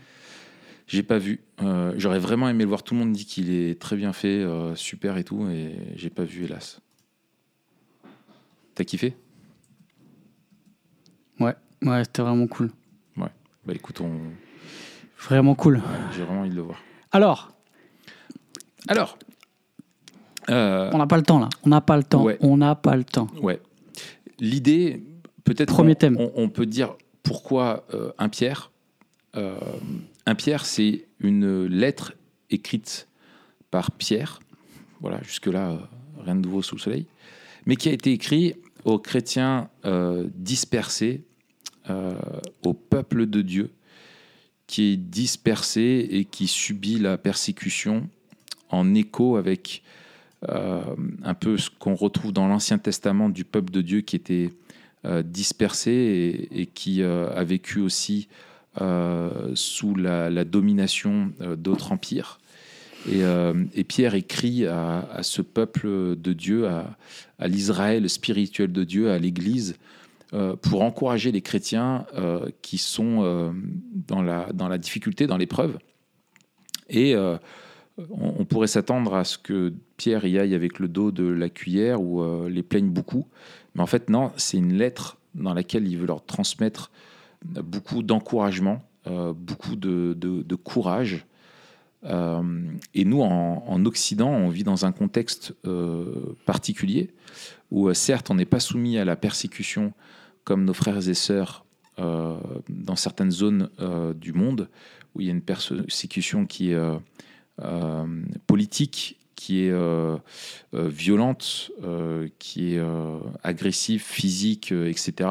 J'ai 0.88 1.04
pas 1.04 1.18
vu. 1.18 1.42
Euh, 1.62 1.94
j'aurais 1.98 2.20
vraiment 2.20 2.48
aimé 2.48 2.64
le 2.64 2.70
voir. 2.70 2.82
Tout 2.82 2.94
le 2.94 3.02
monde 3.02 3.12
dit 3.12 3.26
qu'il 3.26 3.52
est 3.52 3.80
très 3.80 3.98
bien 3.98 4.14
fait, 4.14 4.40
euh, 4.40 4.74
super 4.76 5.18
et 5.18 5.26
tout, 5.26 5.48
et 5.50 5.76
j'ai 5.96 6.10
pas 6.10 6.24
vu, 6.24 6.46
hélas. 6.46 6.80
T'as 8.74 8.86
kiffé? 8.86 9.16
Ouais, 11.42 11.56
ouais, 11.84 12.04
c'était 12.06 12.22
vraiment 12.22 12.48
cool. 12.48 12.72
Ouais. 13.18 13.28
Bah 13.66 13.74
écoute, 13.76 14.00
on. 14.00 14.12
Vraiment 15.20 15.56
cool. 15.56 15.82
j'ai 16.16 16.24
vraiment 16.24 16.42
envie 16.42 16.52
de 16.52 16.56
le 16.56 16.62
voir. 16.62 16.82
Alors. 17.12 17.52
Alors. 18.88 19.18
Euh, 20.50 20.90
on 20.94 20.98
n'a 21.00 21.08
pas 21.08 21.18
le 21.18 21.24
temps 21.24 21.40
là. 21.40 21.50
On 21.66 21.70
n'a 21.70 21.82
pas 21.82 21.98
le 21.98 22.04
temps. 22.04 22.26
On 22.40 22.56
n'a 22.56 22.76
pas 22.76 22.96
le 22.96 23.04
temps. 23.04 23.28
Ouais. 23.42 23.60
L'idée, 24.40 25.04
peut-être. 25.44 25.74
Premier 25.74 25.96
thème. 25.96 26.16
On, 26.18 26.32
on, 26.36 26.48
peut 26.48 26.66
dire 26.66 26.96
pourquoi 27.24 27.86
un 28.18 28.30
Pierre. 28.30 28.72
Un 30.28 30.36
Pierre, 30.36 30.66
c'est 30.66 31.06
une 31.22 31.68
lettre 31.68 32.14
écrite 32.50 33.08
par 33.72 33.92
Pierre. 33.92 34.42
Voilà, 35.00 35.22
jusque-là, 35.24 35.72
euh, 35.72 35.78
rien 36.22 36.36
de 36.36 36.42
nouveau 36.42 36.62
sous 36.62 36.76
le 36.76 36.82
soleil. 36.82 37.06
Mais 37.66 37.78
qui 37.78 37.88
a 37.88 37.94
été 37.94 38.12
écrit 38.12 38.56
aux 38.84 39.00
chrétiens 39.00 39.70
euh, 39.86 40.28
dispersés, 40.36 41.24
euh, 41.90 42.20
au 42.66 42.74
peuple 42.74 43.28
de 43.28 43.42
Dieu, 43.42 43.72
qui 44.68 44.92
est 44.92 44.98
dispersé 44.98 46.06
et 46.12 46.26
qui 46.26 46.48
subit 46.48 47.00
la 47.00 47.18
persécution 47.18 48.10
en 48.70 48.94
écho 48.96 49.38
avec 49.38 49.82
un 50.46 51.34
peu 51.34 51.58
ce 51.58 51.70
qu'on 51.70 51.96
retrouve 51.96 52.34
dans 52.34 52.48
l'Ancien 52.48 52.78
Testament 52.78 53.30
du 53.30 53.46
peuple 53.46 53.72
de 53.72 53.82
Dieu 53.82 54.02
qui 54.02 54.18
était 54.18 54.50
dispersé 55.24 56.48
et, 56.52 56.66
qui 56.68 57.02
a 57.02 57.44
vécu 57.44 57.80
aussi 57.80 58.28
sous 59.56 59.96
la, 59.96 60.46
domination 60.46 61.32
euh, 61.42 61.56
d'autres 61.56 61.92
empires. 61.92 62.40
Euh, 63.10 63.66
et, 63.74 63.84
Pierre 63.84 64.16
écrit 64.16 64.66
à, 64.66 65.20
ce 65.22 65.42
peuple 65.42 66.16
de 66.16 66.34
Dieu, 66.34 66.68
à, 66.68 66.98
l'Israël 67.48 68.10
spirituel 68.10 68.72
de 68.72 68.84
Dieu, 68.84 69.12
à 69.12 69.20
l'Église, 69.20 69.78
pour 70.62 70.82
encourager 70.82 71.32
les 71.32 71.42
chrétiens 71.42 72.06
qui 72.62 72.78
sont 72.78 73.54
dans, 73.94 74.22
la, 74.22 74.52
dans 74.54 74.68
la 74.68 74.78
difficulté, 74.78 75.26
dans 75.26 75.38
l'épreuve. 75.38 75.78
Et 76.90 77.16
on, 77.98 78.44
pourrait 78.44 78.68
s'attendre 78.68 79.14
à 79.16 79.24
ce 79.24 79.38
que 79.38 79.74
Pierre 79.96 80.26
y 80.26 80.38
aille 80.38 80.54
avec 80.54 80.80
le 80.80 80.90
dos 80.90 81.12
de 81.12 81.24
la 81.24 81.48
cuillère 81.48 82.02
ou 82.02 82.22
les 82.50 82.64
plaigne 82.64 82.90
beaucoup. 82.90 83.26
Mais 83.76 83.82
en 83.82 83.88
fait, 83.88 84.10
non, 84.10 84.34
c'est 84.36 84.58
une 84.58 84.74
lettre 84.74 85.18
dans 85.34 85.54
laquelle 85.54 85.88
il 85.88 85.98
veut 85.98 86.08
leur 86.08 86.26
transmettre 86.26 86.92
beaucoup 87.46 88.04
d'encouragement, 88.04 88.82
euh, 89.08 89.34
beaucoup 89.34 89.76
de, 89.76 90.56
courage. 90.56 91.26
Euh, 92.04 92.72
et 92.94 93.06
nous, 93.06 93.22
en, 93.22 93.86
Occident, 93.86 94.30
on 94.30 94.50
vit 94.50 94.64
dans 94.64 94.86
un 94.86 94.92
contexte 94.92 95.56
euh, 95.66 96.36
particulier 96.46 97.12
où, 97.72 97.94
certes, 97.94 98.30
on 98.30 98.36
n'est 98.36 98.46
pas 98.46 98.60
soumis 98.60 98.98
à 98.98 99.06
la 99.06 99.16
persécution 99.16 99.94
comme 100.44 100.66
nos 100.66 100.74
frères 100.74 101.08
et 101.08 101.14
sœurs 101.14 101.66
dans 101.98 102.96
certaines 102.96 103.32
zones 103.32 103.70
du 104.16 104.32
monde 104.32 104.70
où 105.16 105.22
il 105.22 105.28
y 105.28 105.30
a 105.30 105.34
une 105.34 105.42
persécution 105.42 106.46
qui 106.46 106.72
est 106.72 106.80
politique, 108.46 109.18
qui 109.38 109.62
est 109.62 109.74
violente, 110.74 111.72
qui 112.40 112.74
est 112.74 112.82
agressive, 113.44 114.02
physique, 114.02 114.74
etc. 114.74 115.30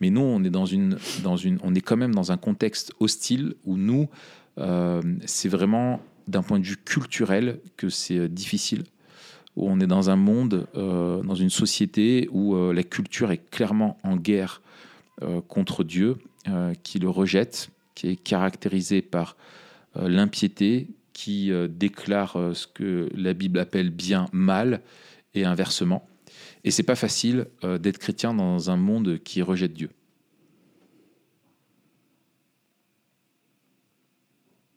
Mais 0.00 0.10
nous, 0.10 0.22
on 0.22 0.42
est 0.42 0.50
dans 0.50 0.66
une, 0.66 0.96
dans 1.22 1.36
une, 1.36 1.58
on 1.62 1.74
est 1.74 1.80
quand 1.80 1.96
même 1.96 2.14
dans 2.14 2.32
un 2.32 2.36
contexte 2.36 2.92
hostile 2.98 3.54
où 3.64 3.76
nous, 3.76 4.08
c'est 5.26 5.48
vraiment 5.48 6.00
d'un 6.26 6.42
point 6.42 6.58
de 6.58 6.64
vue 6.64 6.78
culturel 6.78 7.60
que 7.76 7.90
c'est 7.90 8.28
difficile 8.28 8.84
où 9.56 9.68
on 9.68 9.80
est 9.80 9.86
dans 9.86 10.10
un 10.10 10.16
monde, 10.16 10.66
euh, 10.74 11.22
dans 11.22 11.34
une 11.34 11.50
société 11.50 12.28
où 12.32 12.54
euh, 12.54 12.72
la 12.72 12.82
culture 12.82 13.30
est 13.30 13.50
clairement 13.50 13.98
en 14.02 14.16
guerre 14.16 14.62
euh, 15.22 15.40
contre 15.40 15.84
Dieu, 15.84 16.16
qui 16.82 16.98
le 16.98 17.08
rejette, 17.08 17.70
qui 17.94 18.08
est 18.08 18.16
caractérisée 18.16 19.00
par 19.00 19.34
l'impiété, 19.96 20.88
qui 21.14 21.50
déclare 21.70 22.36
ce 22.52 22.66
que 22.66 23.08
la 23.14 23.32
Bible 23.32 23.58
appelle 23.58 23.88
bien 23.88 24.26
mal 24.32 24.82
et 25.32 25.46
inversement. 25.46 26.06
Et 26.64 26.70
c'est 26.70 26.82
pas 26.82 26.96
facile 26.96 27.46
d'être 27.62 27.98
chrétien 27.98 28.34
dans 28.34 28.70
un 28.70 28.76
monde 28.76 29.18
qui 29.24 29.40
rejette 29.40 29.72
Dieu. 29.72 29.90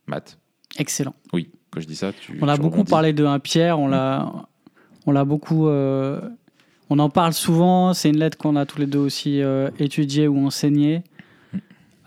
Matt. 0.06 0.38
Excellent. 0.78 1.14
Oui, 1.32 1.50
quand 1.70 1.80
je 1.80 1.86
dis 1.86 1.96
ça, 1.96 2.12
tu. 2.12 2.38
On 2.40 2.48
a 2.48 2.56
beaucoup 2.56 2.84
parlé 2.84 3.12
de 3.12 3.24
1 3.24 3.38
Pierre, 3.40 3.78
on 3.78 3.88
l'a 3.88 4.48
on 5.08 5.12
l'a 5.12 5.24
beaucoup. 5.24 5.68
Euh, 5.68 6.20
on 6.90 6.98
en 6.98 7.08
parle 7.08 7.32
souvent. 7.32 7.94
C'est 7.94 8.10
une 8.10 8.18
lettre 8.18 8.36
qu'on 8.36 8.56
a 8.56 8.66
tous 8.66 8.78
les 8.78 8.86
deux 8.86 8.98
aussi 8.98 9.40
euh, 9.40 9.70
étudiée 9.78 10.28
ou 10.28 10.44
enseignée. 10.46 11.02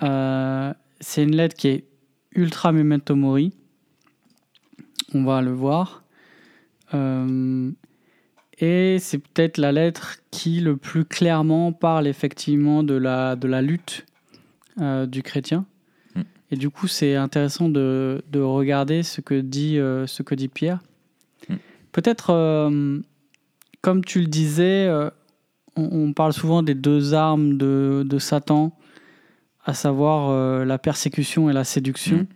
Euh, 0.04 0.74
c'est 1.00 1.24
une 1.24 1.36
lettre 1.36 1.56
qui 1.56 1.68
est 1.68 1.86
ultra 2.34 2.72
memento 2.72 3.16
mori. 3.16 3.54
On 5.14 5.24
va 5.24 5.42
le 5.42 5.52
voir. 5.52 6.04
et 6.94 8.98
c'est 9.00 9.18
peut-être 9.18 9.58
la 9.58 9.72
lettre 9.72 10.18
qui 10.32 10.62
le 10.62 10.78
plus 10.78 11.06
clairement 11.06 11.74
parle 11.74 12.08
effectivement 12.08 12.84
de 12.84 12.94
la, 12.94 13.36
de 13.36 13.48
la 13.48 13.62
lutte 13.62 14.06
du 14.78 15.24
chrétien. 15.24 15.66
Mm. 16.16 16.22
Et 16.52 16.56
du 16.56 16.70
coup, 16.70 16.88
c'est 16.88 17.16
intéressant 17.16 17.70
de, 17.70 18.24
de, 18.32 18.40
regarder 18.40 19.04
ce 19.04 19.22
que 19.22 19.40
dit, 19.40 19.76
ce 19.76 20.24
que 20.24 20.36
dit 20.36 20.48
Pierre. 20.48 20.80
Peut-être, 21.92 22.30
euh, 22.30 23.00
comme 23.82 24.04
tu 24.04 24.22
le 24.22 24.28
disais, 24.28 24.88
euh, 24.88 25.10
on, 25.76 26.14
parle 26.14 26.34
souvent 26.34 26.64
des 26.64 26.76
deux 26.76 27.14
armes 27.14 27.58
de, 27.58 28.18
Satan, 28.20 28.78
à 29.66 29.74
savoir 29.74 30.30
euh, 30.30 30.66
la 30.66 30.78
persécution 30.78 31.50
et 31.50 31.54
la 31.54 31.64
séduction. 31.64 32.18
Mm. 32.18 32.28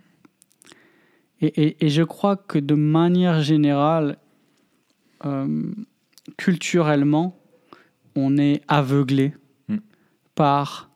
Et, 1.42 1.90
je 1.90 2.04
crois 2.04 2.38
que 2.38 2.58
de 2.60 2.76
manière 2.76 3.42
générale, 3.42 4.18
culturellement, 6.38 7.38
on 8.16 8.38
est 8.38 8.62
aveuglé 8.68 9.34
mm. 9.68 9.78
par 10.34 10.90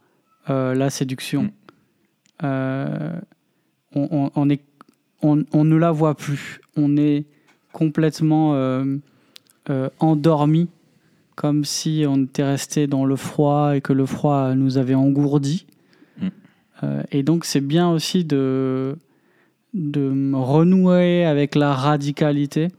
la 0.47 0.89
séduction. 0.89 1.51
Mm. 2.41 3.19
On, 3.95 4.49
est, 4.49 4.63
on, 5.21 5.63
ne 5.63 5.75
la 5.75 5.91
voit 5.91 6.15
plus. 6.15 6.61
On 6.75 6.97
est 6.97 7.25
complètement 7.71 8.55
euh, 8.55 8.97
euh, 9.69 9.89
endormi, 9.99 10.69
comme 11.35 11.65
si 11.65 12.05
on 12.07 12.23
était 12.23 12.43
resté 12.43 12.87
dans 12.87 13.05
le 13.05 13.15
froid 13.15 13.75
et 13.75 13.81
que 13.81 13.93
le 13.93 14.05
froid 14.05 14.55
nous 14.55 14.77
avait 14.77 14.95
engourdi. 14.95 15.65
Mm. 16.17 16.27
Euh, 16.83 17.03
et 17.11 17.23
donc 17.23 17.45
c'est 17.45 17.61
bien 17.61 17.89
aussi 17.89 18.25
de, 18.25 18.97
de 19.73 20.33
renouer 20.33 21.25
avec 21.25 21.55
la 21.55 21.73
radicalité 21.73 22.69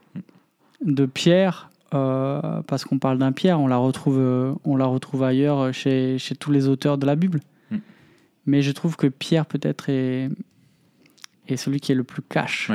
de 0.85 1.07
Pierre, 1.07 1.71
parce 1.91 2.85
qu'on 2.85 2.99
parle 2.99 3.19
d'un 3.19 3.33
Pierre, 3.33 3.61
on 3.61 3.67
la 3.67 3.77
retrouve, 3.77 4.57
on 4.65 4.77
la 4.77 4.87
retrouve 4.87 5.23
ailleurs 5.23 5.73
chez, 5.75 6.19
chez 6.19 6.35
tous 6.35 6.51
les 6.51 6.69
auteurs 6.69 6.99
de 6.99 7.07
la 7.07 7.17
Bible. 7.17 7.41
Mm. 7.71 7.77
Mais 8.47 8.63
je 8.63 8.73
trouve 8.73 8.97
que 8.97 9.07
Pierre 9.07 9.47
peut-être 9.47 9.89
est, 9.89 10.29
est 11.49 11.57
celui 11.57 11.81
qui 11.81 11.93
est 11.93 11.97
le 11.97 12.05
plus 12.05 12.23
cash. 12.23 12.71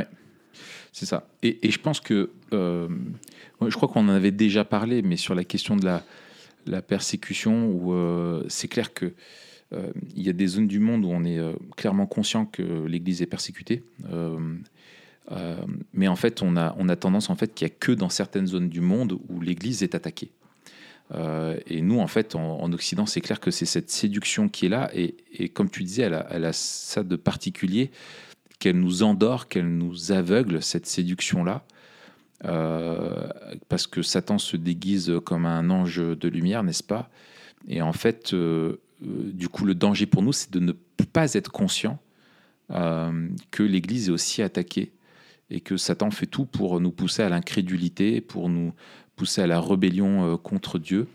C'est 0.96 1.06
ça. 1.06 1.28
Et, 1.44 1.70
je 1.70 1.78
pense 1.78 2.00
que, 2.00 2.30
euh, 2.54 2.88
je 3.68 3.76
crois 3.76 3.90
qu'on 3.90 4.08
en 4.08 4.14
avait 4.14 4.32
déjà 4.32 4.64
parlé, 4.64 5.02
mais 5.02 5.18
sur 5.18 5.36
la 5.36 5.44
question 5.44 5.76
de 5.76 5.84
la, 5.84 6.04
la 6.66 6.82
persécution, 6.82 7.70
où 7.70 7.94
euh, 7.94 8.44
c'est 8.48 8.70
clair 8.70 8.94
que 8.94 9.14
euh, 9.74 9.92
il 10.16 10.24
y 10.24 10.30
a 10.30 10.34
des 10.34 10.48
zones 10.48 10.68
du 10.68 10.80
monde 10.80 11.06
où 11.06 11.10
on 11.10 11.24
est 11.24 11.40
clairement 11.76 12.06
conscient 12.06 12.46
que 12.46 12.86
l'Église 12.86 13.22
est 13.22 13.28
persécutée. 13.28 13.84
mais 15.94 16.08
en 16.08 16.16
fait, 16.16 16.42
on 16.42 16.56
a, 16.56 16.76
on 16.78 16.88
a 16.90 16.96
tendance 16.96 17.30
en 17.30 17.36
fait 17.36 17.54
qu'il 17.54 17.68
n'y 17.68 17.72
a 17.72 17.76
que 17.80 17.92
dans 17.92 18.10
certaines 18.10 18.48
zones 18.48 18.70
du 18.70 18.82
monde 18.82 19.18
où 19.30 19.42
l'Église 19.42 19.84
est 19.84 19.96
attaquée. 19.96 20.32
et 21.14 21.82
nous, 21.82 22.00
en 22.00 22.08
fait, 22.08 22.36
en, 22.36 22.72
Occident, 22.72 23.06
c'est 23.06 23.22
clair 23.22 23.40
que 23.40 23.52
c'est 23.52 23.66
cette 23.66 23.90
séduction 23.90 24.50
qui 24.50 24.68
est 24.68 24.70
là. 24.70 24.90
Et, 24.94 25.16
et 25.34 25.50
comme 25.50 25.70
tu 25.70 25.84
disais, 25.84 26.04
elle 26.04 26.14
a, 26.14 26.28
elle 26.30 26.46
a 26.46 26.54
ça 26.54 27.04
de 27.04 27.16
particulier 27.16 27.92
qu'elle 28.60 28.80
nous 28.80 29.04
endort, 29.04 29.48
qu'elle 29.48 29.78
nous 29.78 30.12
aveugle, 30.12 30.62
cette 30.62 30.86
séduction-là. 30.86 31.66
Euh, 32.44 33.28
parce 33.70 33.88
que 33.88 34.02
Satan 34.02 34.38
se 34.38 34.58
déguise 34.58 35.14
comme 35.26 35.46
un 35.46 35.70
ange 35.70 35.98
de 35.98 36.28
lumière, 36.28 36.64
n'est-ce 36.64 36.84
pas? 36.84 37.10
Et 37.68 37.82
en 37.82 37.94
fait, 37.94 38.34
euh, 38.34 38.38
euh, 38.38 38.78
du 39.06 39.50
coup, 39.50 39.66
le 39.66 39.76
danger 39.76 40.06
pour 40.06 40.22
nous, 40.22 40.34
c'est 40.34 40.52
de 40.52 40.60
ne 40.60 40.72
pas 40.72 41.34
être 41.34 41.52
conscient 41.52 42.00
que 42.70 43.64
l'Église 43.64 44.10
est 44.10 44.12
aussi 44.12 44.42
attaquée 44.42 44.92
et 45.50 45.62
que 45.62 45.78
Satan 45.78 46.10
fait 46.10 46.26
tout 46.26 46.46
pour 46.46 46.80
nous 46.80 46.92
pousser 46.92 47.22
à 47.22 47.30
l'incrédulité, 47.30 48.22
pour 48.22 48.50
nous 48.50 48.74
pousser 49.16 49.42
à 49.42 49.48
la 49.48 49.62
rébellion 49.62 50.38
contre 50.38 50.80
Dieu, 50.80 51.08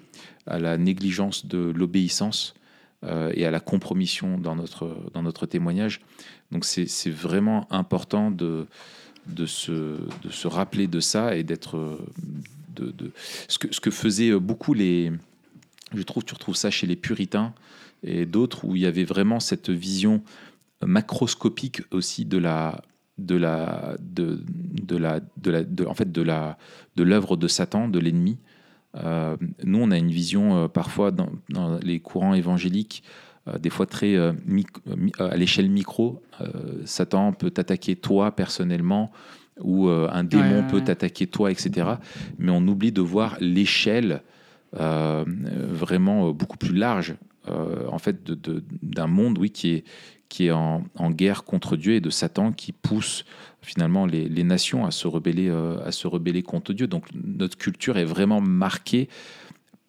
à 0.47 0.59
la 0.59 0.79
négligence 0.79 1.47
de 1.47 1.59
l'obéissance 1.59 2.55
et 3.03 3.45
à 3.45 3.51
la 3.51 3.61
compromission 3.61 4.39
dans 4.39 4.55
notre, 4.55 4.97
dans 5.13 5.23
notre 5.23 5.47
témoignage. 5.47 6.01
Donc 6.53 6.65
c'est 6.65 7.11
vraiment 7.11 7.67
important 7.73 8.31
de, 8.31 8.67
de, 9.27 9.47
se, 9.47 9.73
de 9.73 10.31
se 10.31 10.47
rappeler 10.47 10.87
de 10.87 11.01
ça 11.01 11.37
et 11.37 11.43
d'être... 11.43 11.99
De, 12.77 12.93
de, 12.93 13.11
ce, 13.49 13.59
que, 13.59 13.75
ce 13.75 13.81
que 13.81 13.91
faisaient 13.91 14.39
beaucoup 14.39 14.75
les... 14.75 15.11
Je 15.93 16.03
trouve 16.03 16.25
tu 16.25 16.35
retrouves 16.35 16.55
ça 16.55 16.71
chez 16.71 16.87
les 16.87 16.95
puritains 16.95 17.53
et 18.03 18.27
d'autres 18.27 18.65
où 18.65 18.77
il 18.77 18.83
y 18.83 18.87
avait 18.87 19.05
vraiment 19.05 19.41
cette 19.41 19.71
vision 19.71 20.23
macroscopique 20.85 21.83
aussi 21.91 22.25
de 22.25 22.39
la 22.39 22.83
de 23.19 23.37
la 23.37 23.97
de, 24.01 24.43
de 24.47 24.97
la 24.97 25.21
de 25.21 25.51
la 25.51 25.65
de, 25.65 25.85
en 25.85 25.95
fait 25.95 26.11
de 26.11 26.23
la 26.23 26.57
de 26.97 27.03
l'œuvre 27.03 27.37
de 27.37 27.49
Satan 27.49 27.89
de 27.89 27.99
l'ennemi 27.99 28.39
euh, 28.97 29.37
nous 29.63 29.79
on 29.79 29.91
a 29.91 29.99
une 29.99 30.11
vision 30.11 30.57
euh, 30.57 30.69
parfois 30.69 31.11
dans, 31.11 31.29
dans, 31.51 31.79
les 31.79 32.01
courants 32.01 32.35
évangéliques 32.35 33.05
euh, 33.49 33.59
des 33.59 33.71
fois 33.71 33.87
très 33.87 34.17
euh, 34.17 34.33
euh, 34.51 35.31
à 35.31 35.37
l'échelle 35.37 35.71
micro. 35.71 36.23
Satan 36.85 37.33
peut 37.33 37.51
t'attaquer 37.51 37.97
toi 37.97 38.35
personnellement 38.35 39.11
ou 39.61 39.89
un 39.89 40.25
démon 40.25 40.67
peut 40.67 40.81
t'attaquer 40.81 41.27
toi, 41.27 41.51
etc. 41.51 41.87
Mais 42.39 42.51
on 42.51 42.67
oublie 42.67 42.93
de 42.93 43.03
voir 43.03 43.37
l'échelle 43.41 44.23
vraiment 44.73 46.31
beaucoup 46.31 46.57
plus 46.57 46.75
large, 46.75 47.17
en 47.49 47.99
fait, 47.99 48.31
d'un 48.83 49.07
monde, 49.07 49.39
oui, 49.39 49.51
qui 49.51 49.71
est, 49.71 49.85
qui 50.29 50.47
est 50.47 50.53
en, 50.53 50.85
guerre 51.11 51.45
contre 51.45 51.77
Dieu 51.77 51.95
et 51.95 52.01
de 52.01 52.11
Satan 52.11 52.53
qui 52.53 52.73
pousse 52.73 53.25
finalement 53.63 54.07
les, 54.07 54.29
les 54.29 54.45
nations 54.45 54.87
à 54.87 54.91
se 54.91 55.09
rebeller, 55.09 55.51
à 55.85 55.91
se 55.91 56.07
rebeller 56.07 56.43
contre 56.43 56.73
Dieu. 56.73 56.87
Donc 56.87 57.07
notre 57.15 57.59
culture 57.59 57.99
est 57.99 58.05
vraiment 58.05 58.41
marquée 58.41 59.09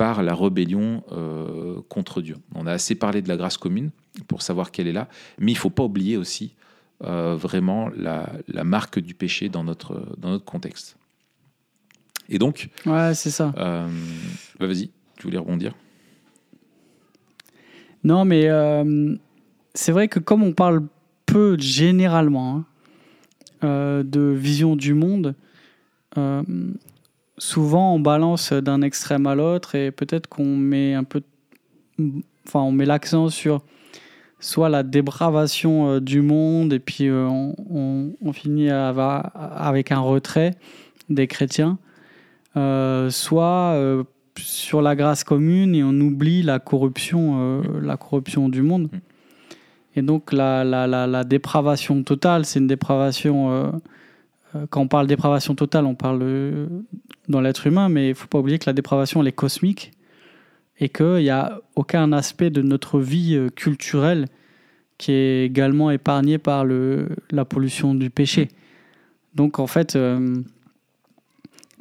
par 0.02 0.24
la 0.24 0.34
rébellion 0.34 1.04
euh, 1.12 1.80
contre 1.88 2.24
Dieu. 2.24 2.38
On 2.56 2.66
a 2.66 2.72
assez 2.72 2.96
parlé 2.96 3.22
de 3.22 3.28
la 3.28 3.38
grâce 3.38 3.58
commune 3.58 3.92
pour 4.28 4.42
savoir 4.42 4.72
qu'elle 4.72 4.88
est 4.88 4.94
là, 4.94 5.08
mais 5.38 5.52
il 5.52 5.54
ne 5.54 5.60
faut 5.60 5.70
pas 5.70 5.84
oublier 5.84 6.18
aussi 6.18 6.56
euh, 7.04 7.36
vraiment 7.36 7.88
la, 7.96 8.32
marque 8.64 8.98
du 8.98 9.14
péché 9.14 9.48
dans 9.48 9.64
notre, 9.64 10.16
dans 10.18 10.30
notre 10.30 10.44
contexte. 10.44 10.98
Et 12.30 12.40
donc... 12.40 12.70
Ouais, 12.88 13.14
c'est 13.14 13.30
ça. 13.30 13.54
Euh, 13.58 13.88
bah, 14.60 14.66
vas-y, 14.66 14.90
tu 15.18 15.28
voulais 15.28 15.38
rebondir? 15.38 15.76
Non, 18.04 18.26
mais 18.26 18.48
c'est 19.74 19.92
vrai 19.92 20.08
que 20.08 20.20
comme 20.20 20.44
on 20.44 20.54
parle 20.54 20.88
peu 21.26 21.58
généralement 21.58 22.64
hein, 23.62 24.04
de 24.04 24.22
vision 24.22 24.76
du 24.76 24.94
monde, 24.94 25.36
souvent 27.38 27.96
on 27.96 28.00
balance 28.00 28.54
d'un 28.54 28.82
extrême 28.82 29.26
à 29.28 29.36
l'autre 29.36 29.76
et 29.76 29.92
peut-être 29.92 30.28
qu'on 30.28 30.56
met 30.56 30.94
un 30.94 31.04
peu, 31.04 31.22
on 32.54 32.72
met 32.72 32.86
l'accent 32.86 33.30
sur 33.30 33.64
soit 34.42 34.70
la 34.70 34.84
dépravation 34.84 35.88
euh, 35.88 36.00
du 36.02 36.22
monde 36.22 36.74
et 36.74 36.80
puis 36.80 37.08
euh, 37.08 37.28
on, 37.28 38.34
finit 38.34 38.70
avec 38.70 39.92
un 39.92 40.00
retrait 40.00 40.56
des 41.10 41.28
chrétiens, 41.28 41.78
euh, 42.58 43.10
soit 43.10 44.06
sur 44.38 44.82
la 44.82 44.96
grâce 44.96 45.24
commune 45.24 45.76
et 45.76 45.84
on 45.84 46.00
oublie 46.00 46.44
la 46.44 46.60
corruption, 46.60 47.62
la 47.82 47.98
corruption 47.98 48.50
du 48.50 48.62
monde. 48.62 48.90
Mm. 48.92 49.00
Et 49.98 50.02
donc 50.02 50.32
la, 50.32 50.64
la, 50.64 50.88
la, 50.88 51.06
la 51.06 51.24
dépravation 51.24 52.02
totale, 52.04 52.46
c'est 52.46 52.60
une 52.60 52.68
dépravation 52.68 53.74
quand 54.70 54.82
on 54.82 54.88
parle 54.88 55.08
dépravation 55.08 55.56
totale, 55.56 55.86
on 55.86 55.96
parle 55.96 56.70
dans 57.28 57.42
l'être 57.42 57.68
humain, 57.68 57.90
mais 57.90 58.08
il 58.08 58.10
ne 58.10 58.14
faut 58.14 58.28
pas 58.28 58.40
oublier 58.40 58.60
que 58.60 58.66
la 58.68 58.74
dépravation, 58.74 59.22
elle 59.22 59.28
est 59.28 59.34
cosmique 59.34 59.92
et 60.80 60.90
qu'il 60.90 61.16
n'y 61.18 61.30
a 61.30 61.62
aucun 61.76 62.12
aspect 62.12 62.50
de 62.50 62.62
notre 62.62 63.00
vie 63.00 63.48
culturelle 63.56 64.28
qui 64.98 65.12
est 65.14 65.46
également 65.46 65.90
épargné 65.90 66.38
par 66.38 66.64
le, 66.64 67.10
la 67.32 67.44
pollution 67.44 67.96
du 67.96 68.10
péché. 68.10 68.50
Donc 69.34 69.60
en 69.60 69.68
fait, 69.68 69.96
euh, 69.96 70.42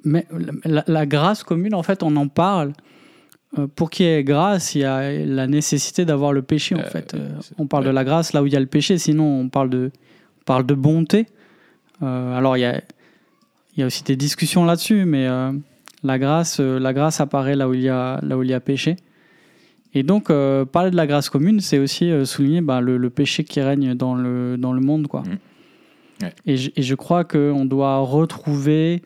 mais 0.04 0.26
la, 0.64 1.06
grâce 1.06 1.42
commune, 1.42 1.74
en 1.74 1.82
fait, 1.82 2.02
on 2.02 2.14
en 2.16 2.28
parle. 2.28 2.72
Euh, 3.58 3.66
pour 3.66 3.90
qu'il 3.90 4.06
y 4.06 4.08
ait 4.08 4.22
grâce, 4.22 4.76
il 4.76 4.82
y 4.82 4.84
a 4.84 5.10
la 5.10 5.48
nécessité 5.48 6.04
d'avoir 6.04 6.32
le 6.32 6.42
péché, 6.42 6.76
en 6.76 6.80
euh, 6.80 6.84
fait. 6.84 7.16
on 7.58 7.66
parle 7.66 7.84
de 7.84 7.90
la 7.90 8.04
grâce 8.04 8.32
là 8.32 8.42
où 8.42 8.46
il 8.46 8.52
y 8.52 8.56
a 8.56 8.60
le 8.60 8.66
péché, 8.66 8.96
sinon 8.96 9.24
on 9.24 9.48
parle 9.48 9.70
de, 9.70 9.90
on 10.40 10.44
parle 10.44 10.64
de 10.66 10.74
bonté. 10.74 11.26
alors 12.00 12.56
il 12.56 12.60
y 12.60 12.64
a, 12.64 12.80
il 13.76 13.80
y 13.80 13.82
a 13.82 13.86
aussi 13.86 14.04
des 14.04 14.14
discussions 14.14 14.64
là-dessus, 14.64 15.04
mais 15.04 15.26
la, 16.04 16.18
grâce, 16.20 16.60
la 16.60 16.92
grâce 16.92 17.20
apparaît 17.20 17.56
là 17.56 17.68
où 17.68 17.74
il 17.74 17.80
y 17.80 17.88
a, 17.88 18.20
là 18.22 18.38
où 18.38 18.44
il 18.44 18.50
y 18.50 18.54
a 18.54 18.60
péché. 18.60 18.94
Et 19.92 20.02
donc, 20.02 20.30
euh, 20.30 20.64
parler 20.64 20.90
de 20.90 20.96
la 20.96 21.06
grâce 21.06 21.28
commune, 21.28 21.60
c'est 21.60 21.78
aussi 21.78 22.10
euh, 22.10 22.24
souligner 22.24 22.60
bah, 22.60 22.80
le, 22.80 23.10
péché 23.10 23.44
qui 23.44 23.60
règne 23.60 23.94
dans 23.94 24.14
le, 24.14 24.56
dans 24.56 24.72
le 24.72 24.80
monde. 24.80 25.08
Quoi. 25.08 25.22
Mmh. 25.22 26.26
Et, 26.46 26.56
je, 26.56 26.70
et, 26.76 26.82
je, 26.82 26.94
crois 26.94 27.24
qu'on 27.24 27.64
doit 27.64 27.98
retrouver 27.98 29.02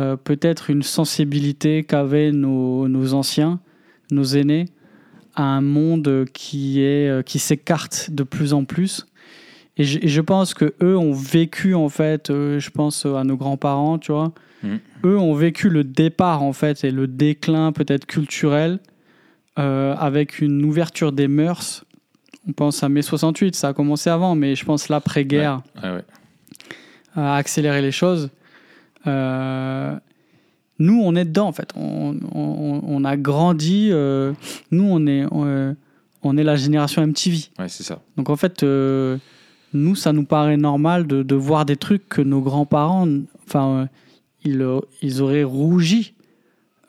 euh, 0.00 0.16
peut-être 0.16 0.70
une 0.70 0.82
sensibilité 0.82 1.84
qu'avaient 1.84 2.32
nos, 2.32 2.88
nos, 2.88 3.14
anciens, 3.14 3.60
nos 4.10 4.24
aînés, 4.24 4.66
à 5.36 5.44
un 5.44 5.60
monde 5.60 6.24
qui, 6.32 6.82
est, 6.82 7.24
qui 7.24 7.38
s'écarte 7.38 8.10
de 8.10 8.24
plus 8.24 8.52
en 8.52 8.64
plus. 8.64 9.06
Et 9.76 9.84
je, 9.84 10.00
je, 10.02 10.20
pense 10.20 10.54
que 10.54 10.74
eux 10.82 10.96
ont 10.96 11.12
vécu, 11.12 11.74
en 11.74 11.88
fait, 11.88 12.26
je 12.28 12.70
pense 12.70 13.06
à 13.06 13.22
nos 13.22 13.36
grands-parents, 13.36 13.98
tu 13.98 14.10
vois, 14.10 14.32
mmh. 14.64 14.76
eux 15.04 15.18
ont 15.18 15.34
vécu 15.34 15.68
le 15.68 15.84
départ, 15.84 16.42
en 16.42 16.52
fait, 16.52 16.82
et 16.82 16.90
le 16.90 17.06
déclin 17.06 17.70
peut-être 17.70 18.06
culturel 18.06 18.80
euh, 19.58 19.94
avec 19.96 20.40
une 20.40 20.64
ouverture 20.64 21.10
des 21.12 21.28
mœurs. 21.28 21.84
On 22.48 22.52
pense 22.52 22.82
à 22.82 22.88
mai 22.88 23.02
68, 23.02 23.56
ça 23.56 23.68
a 23.68 23.72
commencé 23.74 24.08
avant, 24.08 24.34
mais 24.34 24.54
je 24.54 24.64
pense 24.64 24.88
l'après-guerre 24.88 25.60
a 27.14 27.34
accéléré 27.34 27.82
les 27.82 27.90
choses. 27.90 28.30
Euh, 29.06 29.96
nous, 30.78 31.00
on 31.02 31.14
est 31.14 31.24
dedans, 31.24 31.48
en 31.48 31.52
fait. 31.52 31.72
On, 31.76 33.04
a 33.04 33.16
grandi. 33.16 33.88
Euh, 33.90 34.32
nous, 34.70 34.84
on 34.84 35.06
est, 35.06 35.24
on, 35.30 36.36
est 36.36 36.44
la 36.44 36.56
génération 36.56 37.06
MTV. 37.06 37.38
Ouais, 37.58 37.68
c'est 37.68 37.82
ça. 37.82 38.00
Donc, 38.16 38.30
en 38.30 38.36
fait, 38.36 38.62
nous, 38.62 39.94
ça 39.94 40.12
nous 40.12 40.24
paraît 40.24 40.56
normal 40.56 41.06
de, 41.06 41.22
de 41.22 41.34
voir 41.34 41.64
des 41.64 41.76
trucs 41.76 42.08
que 42.08 42.22
nos 42.22 42.40
grands-parents, 42.40 43.08
enfin, 43.46 43.88
ils, 44.44 44.66
ils 45.02 45.22
auraient 45.22 45.44
rougi 45.44 46.14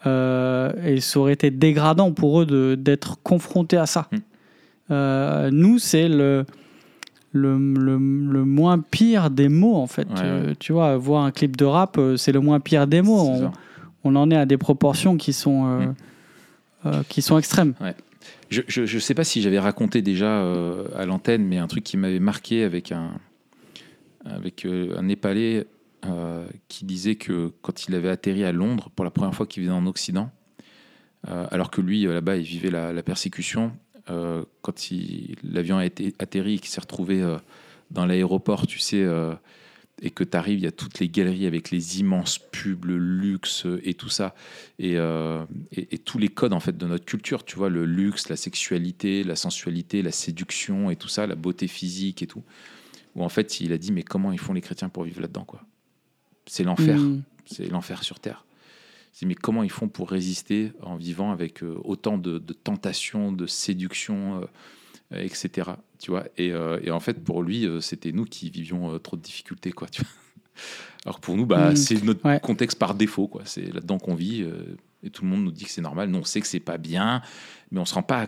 euh, 0.07 0.71
et 0.83 0.99
ça 0.99 1.19
aurait 1.19 1.33
été 1.33 1.51
dégradant 1.51 2.11
pour 2.11 2.41
eux 2.41 2.75
d'être 2.75 3.21
confrontés 3.21 3.77
à 3.77 3.85
ça. 3.85 4.07
Mm. 4.11 4.17
Euh, 4.91 5.49
nous, 5.51 5.79
c'est 5.79 6.09
le, 6.09 6.45
le, 7.31 7.57
le, 7.57 8.45
moins 8.45 8.79
pire 8.79 9.29
des 9.29 9.49
mots, 9.49 9.75
en 9.75 9.87
fait. 9.87 10.07
Euh, 10.17 10.53
tu 10.59 10.73
vois, 10.73 10.97
voir 10.97 11.23
un 11.23 11.31
clip 11.31 11.55
de 11.55 11.65
rap, 11.65 11.99
c'est 12.17 12.31
le 12.31 12.39
moins 12.39 12.59
pire 12.59 12.87
des 12.87 13.01
mots. 13.01 13.19
On, 13.19 13.51
on, 14.03 14.15
en 14.15 14.29
est 14.31 14.35
à 14.35 14.45
des 14.45 14.57
proportions 14.57 15.17
qui 15.17 15.33
sont, 15.33 15.93
mm. 16.83 17.03
qui 17.07 17.21
sont 17.21 17.37
extrêmes. 17.37 17.73
Je 18.49 18.81
ne 18.81 18.99
sais 18.99 19.13
pas 19.13 19.23
si 19.23 19.41
j'avais 19.41 19.59
raconté 19.59 20.01
déjà 20.01 20.41
à 20.95 21.05
l'antenne, 21.05 21.45
mais 21.45 21.57
un 21.57 21.67
truc 21.67 21.83
qui 21.83 21.97
m'avait 21.97 22.19
marqué 22.19 22.63
avec 22.63 22.91
un, 22.91 23.11
avec 24.25 24.65
un 24.65 25.03
Népalais 25.03 25.65
euh, 26.07 26.47
qui 26.67 26.83
disait 26.83 27.13
que 27.13 27.53
quand 27.61 27.87
il 27.87 27.93
avait 27.93 28.09
atterri 28.09 28.43
à 28.43 28.51
Londres 28.51 28.89
pour 28.95 29.05
la 29.05 29.11
première 29.11 29.35
fois 29.35 29.45
qu'il 29.45 29.61
vivait 29.61 29.75
en 29.75 29.85
Occident, 29.85 30.31
euh, 31.27 31.45
alors 31.51 31.69
que 31.69 31.79
lui, 31.79 32.07
euh, 32.07 32.13
là-bas, 32.15 32.37
il 32.37 32.43
vivait 32.43 32.71
la, 32.71 33.03
persécution, 33.03 33.71
quand 34.61 34.89
l'avion 35.43 35.77
a 35.77 35.85
été 35.85 36.13
atterri 36.19 36.55
et 36.55 36.59
qu'il 36.59 36.69
s'est 36.69 36.81
retrouvé 36.81 37.23
dans 37.91 38.05
l'aéroport, 38.05 38.67
tu 38.67 38.79
sais, 38.79 39.05
et 40.01 40.09
que 40.09 40.23
tu 40.23 40.35
arrives, 40.35 40.59
il 40.59 40.63
y 40.63 40.67
a 40.67 40.71
toutes 40.71 40.99
les 40.99 41.09
galeries 41.09 41.45
avec 41.45 41.71
les 41.71 41.99
immenses 41.99 42.39
pubs, 42.39 42.85
le 42.85 42.97
luxe 42.97 43.65
et 43.83 43.93
tout 43.93 44.09
ça, 44.09 44.33
et, 44.79 44.97
et, 45.71 45.97
tous 45.99 46.17
les 46.17 46.29
codes 46.29 46.53
en 46.53 46.59
fait 46.59 46.77
de 46.77 46.85
notre 46.87 47.05
culture, 47.05 47.45
tu 47.45 47.55
vois, 47.55 47.69
le 47.69 47.85
luxe, 47.85 48.29
la 48.29 48.35
sexualité, 48.35 49.23
la 49.23 49.35
sensualité, 49.35 50.01
la 50.01 50.11
séduction 50.11 50.89
et 50.89 50.95
tout 50.95 51.09
ça, 51.09 51.27
la 51.27 51.35
beauté 51.35 51.67
physique 51.67 52.23
et 52.23 52.27
tout, 52.27 52.43
où 53.15 53.23
en 53.23 53.29
fait 53.29 53.61
il 53.61 53.73
a 53.73 53.77
dit 53.77 53.91
mais 53.91 54.03
comment 54.03 54.31
ils 54.31 54.39
font 54.39 54.53
les 54.53 54.61
chrétiens 54.61 54.89
pour 54.89 55.03
vivre 55.03 55.21
là-dedans 55.21 55.45
quoi? 55.45 55.61
C'est 56.45 56.63
l'enfer. 56.63 56.97
Mm. 56.97 57.23
C'est 57.45 57.67
l'enfer 57.69 58.03
sur 58.03 58.19
Terre. 58.19 58.45
Mais 59.25 59.35
comment 59.35 59.63
ils 59.63 59.71
font 59.71 59.87
pour 59.87 60.09
résister 60.09 60.71
en 60.81 60.95
vivant 60.95 61.31
avec 61.31 61.63
euh, 61.63 61.79
autant 61.83 62.17
de, 62.17 62.39
tentations, 62.39 63.31
de 63.31 63.45
séductions, 63.45 64.41
euh, 65.11 65.23
etc. 65.23 65.71
Tu 65.99 66.11
vois? 66.11 66.25
Euh, 66.39 66.79
et, 66.83 66.91
en 66.91 66.99
fait, 66.99 67.23
pour 67.23 67.43
lui, 67.43 67.67
c'était 67.81 68.11
nous 68.11 68.25
qui 68.25 68.49
vivions 68.49 68.97
trop 68.99 69.17
de 69.17 69.21
difficultés. 69.21 69.71
Quoi, 69.71 69.87
tu 69.89 70.01
vois 70.01 70.11
Alors 71.05 71.19
pour 71.19 71.35
nous, 71.35 71.45
bah, 71.45 71.71
mm. 71.71 71.75
c'est 71.75 72.03
notre 72.03 72.39
contexte 72.39 72.79
par 72.79 72.95
défaut. 72.95 73.27
Quoi. 73.27 73.43
C'est 73.45 73.73
là-dedans 73.73 73.99
qu'on 73.99 74.15
vit. 74.15 74.45
et 75.03 75.09
tout 75.09 75.23
le 75.23 75.29
monde 75.29 75.43
nous 75.43 75.51
dit 75.51 75.65
que 75.65 75.71
c'est 75.71 75.81
normal. 75.81 76.09
Nous, 76.09 76.19
on 76.19 76.23
sait 76.23 76.41
que 76.41 76.47
c'est 76.47 76.59
pas 76.59 76.77
bien, 76.77 77.21
mais 77.71 77.79
on 77.79 77.85
se 77.85 77.93
rend 77.93 78.03
pas 78.03 78.27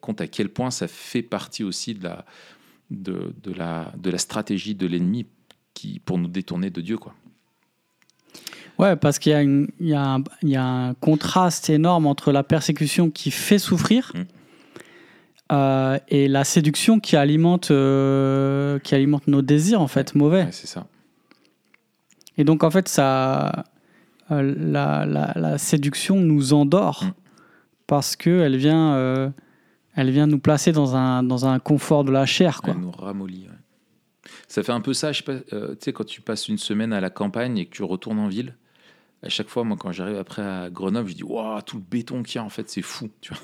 compte 0.00 0.20
à 0.20 0.26
quel 0.26 0.50
point 0.50 0.70
ça 0.70 0.86
fait 0.86 1.22
partie 1.22 1.64
aussi 1.64 1.94
de 1.94 2.04
la, 2.04 2.26
de, 2.90 3.34
de 3.42 3.52
la, 3.52 3.92
de 3.96 4.10
la 4.10 4.18
stratégie 4.18 4.74
de 4.74 4.86
l'ennemi 4.86 5.26
qui, 5.74 5.98
pour 6.00 6.18
nous 6.18 6.28
détourner 6.28 6.70
de 6.70 6.80
Dieu. 6.80 6.98
Quoi. 6.98 7.14
Ouais, 8.78 8.94
parce 8.94 9.18
qu'il 9.18 9.32
y, 9.32 9.34
a 9.34 9.42
il 9.42 9.68
y, 9.80 9.94
a 9.94 10.18
il 10.42 10.48
y 10.50 10.56
a 10.56 10.64
un 10.64 10.94
contraste 10.94 11.70
énorme 11.70 12.06
entre 12.06 12.30
la 12.30 12.42
persécution 12.42 13.10
qui 13.10 13.30
fait 13.30 13.58
souffrir 13.58 14.12
mm. 14.14 14.20
euh, 15.52 15.98
et 16.08 16.28
la 16.28 16.44
séduction 16.44 17.00
qui 17.00 17.16
alimente, 17.16 17.70
euh, 17.70 18.78
qui 18.80 18.94
alimente 18.94 19.28
nos 19.28 19.40
désirs, 19.40 19.80
en 19.80 19.88
fait, 19.88 20.14
mauvais. 20.14 20.48
c'est 20.50 20.66
ça. 20.66 20.86
Et 22.36 22.44
donc, 22.44 22.64
en 22.64 22.70
fait, 22.70 22.86
ça, 22.86 23.64
euh, 24.30 24.54
la, 24.58 25.06
la, 25.06 25.32
la, 25.34 25.56
séduction 25.56 26.16
nous 26.16 26.52
endort 26.52 27.04
mm. 27.04 27.12
parce 27.86 28.14
qu'elle 28.14 28.56
vient, 28.56 29.32
elle 29.94 30.10
vient 30.10 30.26
nous 30.26 30.38
placer 30.38 30.72
dans 30.72 30.96
un, 30.96 31.22
dans 31.22 31.46
un 31.46 31.58
confort 31.60 32.04
de 32.04 32.12
la 32.12 32.26
chair. 32.26 32.60
Quoi. 32.60 32.74
Elle 32.74 32.82
nous 32.82 32.90
ramollit. 32.90 33.48
Ça 34.48 34.62
fait 34.62 34.72
un 34.72 34.80
peu 34.80 34.92
ça, 34.92 35.12
je 35.12 35.22
sais 35.22 35.44
tu 35.50 35.56
sais, 35.80 35.92
quand 35.92 36.04
tu 36.04 36.20
passes 36.20 36.48
une 36.48 36.58
semaine 36.58 36.92
à 36.92 37.00
la 37.00 37.10
campagne 37.10 37.58
et 37.58 37.66
que 37.66 37.74
tu 37.74 37.82
retournes 37.82 38.18
en 38.18 38.28
ville, 38.28 38.54
à 39.22 39.28
chaque 39.28 39.48
fois, 39.48 39.64
moi, 39.64 39.76
quand 39.78 39.92
j'arrive 39.92 40.16
après 40.16 40.42
à 40.42 40.70
Grenoble, 40.70 41.08
je 41.08 41.14
dis 41.14 41.24
Waouh, 41.24 41.62
tout 41.62 41.76
le 41.76 41.82
béton 41.82 42.22
qu'il 42.22 42.36
y 42.36 42.38
a, 42.38 42.44
en 42.44 42.50
fait, 42.50 42.68
c'est 42.68 42.82
fou. 42.82 43.10
Tu 43.20 43.32
vois 43.32 43.42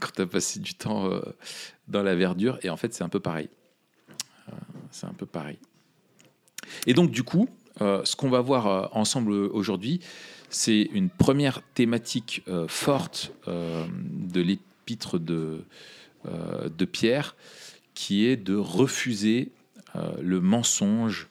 quand 0.00 0.10
tu 0.14 0.22
as 0.22 0.26
passé 0.26 0.60
du 0.60 0.74
temps 0.74 1.10
euh, 1.10 1.20
dans 1.88 2.02
la 2.02 2.14
verdure. 2.14 2.58
Et 2.62 2.70
en 2.70 2.76
fait, 2.76 2.94
c'est 2.94 3.04
un 3.04 3.08
peu 3.08 3.20
pareil. 3.20 3.48
Euh, 4.48 4.52
c'est 4.90 5.06
un 5.06 5.12
peu 5.12 5.26
pareil. 5.26 5.58
Et 6.86 6.94
donc, 6.94 7.10
du 7.10 7.22
coup, 7.22 7.48
euh, 7.80 8.04
ce 8.04 8.16
qu'on 8.16 8.30
va 8.30 8.40
voir 8.40 8.94
ensemble 8.96 9.32
aujourd'hui, 9.32 10.00
c'est 10.50 10.82
une 10.92 11.10
première 11.10 11.62
thématique 11.74 12.42
forte 12.68 13.32
de 13.46 14.40
l'épître 14.40 15.18
de, 15.18 15.62
de 16.24 16.84
Pierre, 16.86 17.36
qui 17.94 18.24
est 18.24 18.36
de 18.36 18.54
refuser 18.56 19.52
le 20.20 20.40
mensonge 20.40 21.28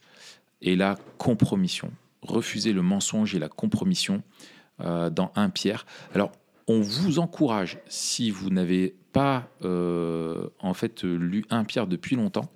et 0.61 0.75
la 0.75 0.97
compromission 1.17 1.91
refuser 2.21 2.73
le 2.73 2.81
mensonge 2.81 3.35
et 3.35 3.39
la 3.39 3.49
compromission 3.49 4.23
euh, 4.81 5.09
dans 5.09 5.31
un 5.35 5.49
Pierre. 5.49 5.85
Alors, 6.13 6.31
on 6.67 6.81
vous 6.81 7.19
encourage, 7.19 7.79
si 7.87 8.29
vous 8.29 8.49
n'avez 8.49 8.95
pas 9.13 9.49
euh, 9.63 10.49
en 10.59 10.73
fait 10.73 11.03
lu 11.03 11.45
un 11.49 11.63
Pierre 11.63 11.87
depuis 11.87 12.15
longtemps, 12.15 12.51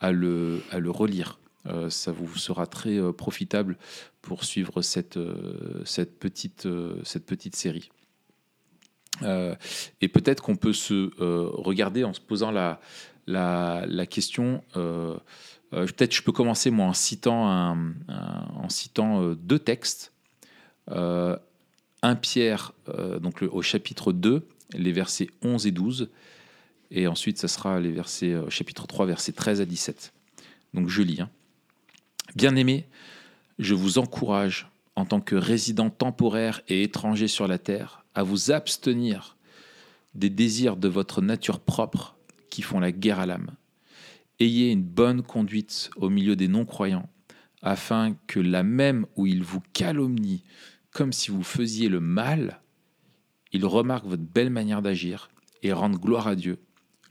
à 0.00 0.10
le, 0.10 0.62
à 0.70 0.80
le 0.80 0.90
relire. 0.90 1.38
Euh, 1.66 1.88
ça 1.90 2.10
vous 2.10 2.36
sera 2.36 2.66
très 2.66 2.98
profitable 3.12 3.76
pour 4.22 4.42
suivre 4.42 4.82
cette, 4.82 5.18
cette, 5.84 6.18
petite, 6.18 6.66
cette 7.04 7.26
petite 7.26 7.54
série. 7.56 7.90
et 9.22 10.08
peut-être 10.08 10.42
qu'on 10.42 10.56
peut 10.56 10.72
se 10.72 11.10
regarder 11.20 12.02
en 12.02 12.12
se 12.12 12.20
posant 12.20 12.50
la, 12.50 12.80
la, 13.26 13.84
la 13.86 14.06
question 14.06 14.64
peut-être 15.72 16.14
je 16.14 16.22
peux 16.22 16.32
commencer 16.32 16.70
moi 16.70 16.86
en 16.86 16.92
citant, 16.92 17.76
en 18.08 18.68
citant 18.68 19.22
euh, 19.22 19.34
deux 19.34 19.58
textes. 19.58 20.12
Euh, 20.90 21.36
un 22.02 22.16
Pierre, 22.16 22.72
donc 23.20 23.42
au 23.42 23.62
chapitre 23.62 24.12
2, 24.12 24.44
les 24.72 24.90
versets 24.90 25.28
11 25.42 25.68
et 25.68 25.70
12. 25.70 26.10
Et 26.90 27.06
ensuite, 27.06 27.38
ça 27.38 27.46
sera 27.46 27.78
les 27.78 27.92
versets, 27.92 28.34
chapitre 28.48 28.88
3, 28.88 29.06
versets 29.06 29.30
13 29.30 29.60
à 29.60 29.64
17. 29.64 30.12
Donc 30.74 30.88
je 30.88 31.02
lis. 31.02 31.20
Hein. 31.20 31.30
Bien 32.34 32.56
aimé, 32.56 32.86
je 33.60 33.74
vous 33.74 33.98
encourage 33.98 34.68
en 34.96 35.04
tant 35.04 35.20
que 35.20 35.36
résident 35.36 35.90
temporaire 35.90 36.60
et 36.66 36.82
étranger 36.82 37.28
sur 37.28 37.46
la 37.46 37.58
terre, 37.58 38.04
à 38.14 38.24
vous 38.24 38.50
abstenir 38.50 39.36
des 40.14 40.28
désirs 40.28 40.76
de 40.76 40.88
votre 40.88 41.22
nature 41.22 41.60
propre 41.60 42.16
qui 42.50 42.62
font 42.62 42.80
la 42.80 42.92
guerre 42.92 43.20
à 43.20 43.26
l'âme. 43.26 43.52
Ayez 44.42 44.72
une 44.72 44.82
bonne 44.82 45.22
conduite 45.22 45.88
au 45.94 46.10
milieu 46.10 46.34
des 46.34 46.48
non-croyants, 46.48 47.08
afin 47.62 48.16
que 48.26 48.40
là 48.40 48.64
même 48.64 49.06
où 49.14 49.24
ils 49.24 49.44
vous 49.44 49.62
calomnient 49.72 50.42
comme 50.90 51.12
si 51.12 51.30
vous 51.30 51.44
faisiez 51.44 51.88
le 51.88 52.00
mal, 52.00 52.60
ils 53.52 53.64
remarquent 53.64 54.08
votre 54.08 54.24
belle 54.24 54.50
manière 54.50 54.82
d'agir 54.82 55.30
et 55.62 55.72
rendent 55.72 55.96
gloire 55.96 56.26
à 56.26 56.34
Dieu 56.34 56.58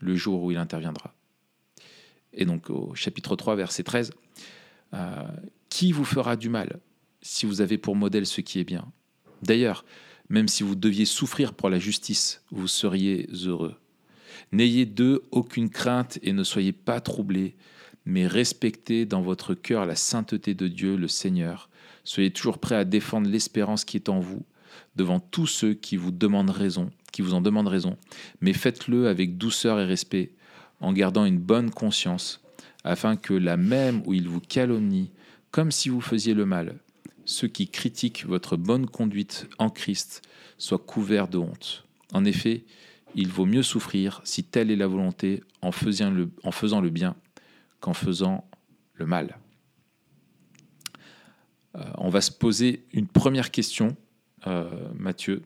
le 0.00 0.14
jour 0.14 0.42
où 0.42 0.50
il 0.50 0.58
interviendra. 0.58 1.14
Et 2.34 2.44
donc 2.44 2.68
au 2.68 2.94
chapitre 2.94 3.34
3, 3.34 3.56
verset 3.56 3.82
13, 3.82 4.12
euh, 4.92 5.26
Qui 5.70 5.92
vous 5.92 6.04
fera 6.04 6.36
du 6.36 6.50
mal 6.50 6.80
si 7.22 7.46
vous 7.46 7.62
avez 7.62 7.78
pour 7.78 7.96
modèle 7.96 8.26
ce 8.26 8.42
qui 8.42 8.58
est 8.58 8.64
bien? 8.64 8.92
D'ailleurs, 9.40 9.86
même 10.28 10.48
si 10.48 10.64
vous 10.64 10.74
deviez 10.74 11.06
souffrir 11.06 11.54
pour 11.54 11.70
la 11.70 11.78
justice, 11.78 12.44
vous 12.50 12.68
seriez 12.68 13.26
heureux. 13.46 13.81
N'ayez 14.52 14.86
d'eux 14.86 15.22
aucune 15.30 15.70
crainte 15.70 16.18
et 16.22 16.32
ne 16.32 16.44
soyez 16.44 16.72
pas 16.72 17.00
troublés, 17.00 17.56
mais 18.04 18.26
respectez 18.26 19.06
dans 19.06 19.22
votre 19.22 19.54
cœur 19.54 19.86
la 19.86 19.96
sainteté 19.96 20.54
de 20.54 20.68
Dieu 20.68 20.96
le 20.96 21.08
Seigneur. 21.08 21.68
Soyez 22.04 22.30
toujours 22.30 22.58
prêts 22.58 22.76
à 22.76 22.84
défendre 22.84 23.28
l'espérance 23.28 23.84
qui 23.84 23.96
est 23.96 24.08
en 24.08 24.20
vous 24.20 24.44
devant 24.96 25.20
tous 25.20 25.46
ceux 25.46 25.74
qui 25.74 25.96
vous 25.96 26.10
demandent 26.10 26.50
raison, 26.50 26.90
qui 27.12 27.22
vous 27.22 27.34
en 27.34 27.40
demandent 27.40 27.68
raison, 27.68 27.96
mais 28.40 28.52
faites-le 28.52 29.08
avec 29.08 29.36
douceur 29.36 29.78
et 29.78 29.84
respect, 29.84 30.32
en 30.80 30.92
gardant 30.92 31.24
une 31.24 31.38
bonne 31.38 31.70
conscience, 31.70 32.40
afin 32.84 33.16
que 33.16 33.34
là 33.34 33.56
même 33.56 34.02
où 34.06 34.14
ils 34.14 34.28
vous 34.28 34.40
calomnient, 34.40 35.10
comme 35.50 35.70
si 35.70 35.88
vous 35.88 36.00
faisiez 36.00 36.34
le 36.34 36.46
mal, 36.46 36.78
ceux 37.24 37.48
qui 37.48 37.68
critiquent 37.68 38.24
votre 38.26 38.56
bonne 38.56 38.86
conduite 38.86 39.48
en 39.58 39.70
Christ 39.70 40.22
soient 40.58 40.78
couverts 40.78 41.28
de 41.28 41.38
honte. 41.38 41.84
En 42.12 42.24
effet, 42.24 42.64
il 43.14 43.28
vaut 43.28 43.46
mieux 43.46 43.62
souffrir, 43.62 44.20
si 44.24 44.44
telle 44.44 44.70
est 44.70 44.76
la 44.76 44.86
volonté, 44.86 45.42
en 45.60 45.72
faisant 45.72 46.10
le, 46.10 46.90
bien 46.90 47.14
qu'en 47.80 47.94
faisant 47.94 48.48
le 48.94 49.06
mal. 49.06 49.38
Euh, 51.76 51.84
on 51.98 52.08
va 52.08 52.20
se 52.20 52.30
poser 52.30 52.84
une 52.92 53.06
première 53.06 53.50
question, 53.50 53.96
euh, 54.46 54.88
Mathieu, 54.94 55.42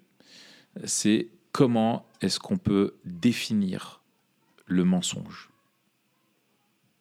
c'est 0.85 1.29
comment 1.53 2.07
est-ce 2.21 2.39
qu'on 2.39 2.59
peut 2.59 2.97
définir 3.05 4.03
le 4.67 4.85
mensonge? 4.85 5.51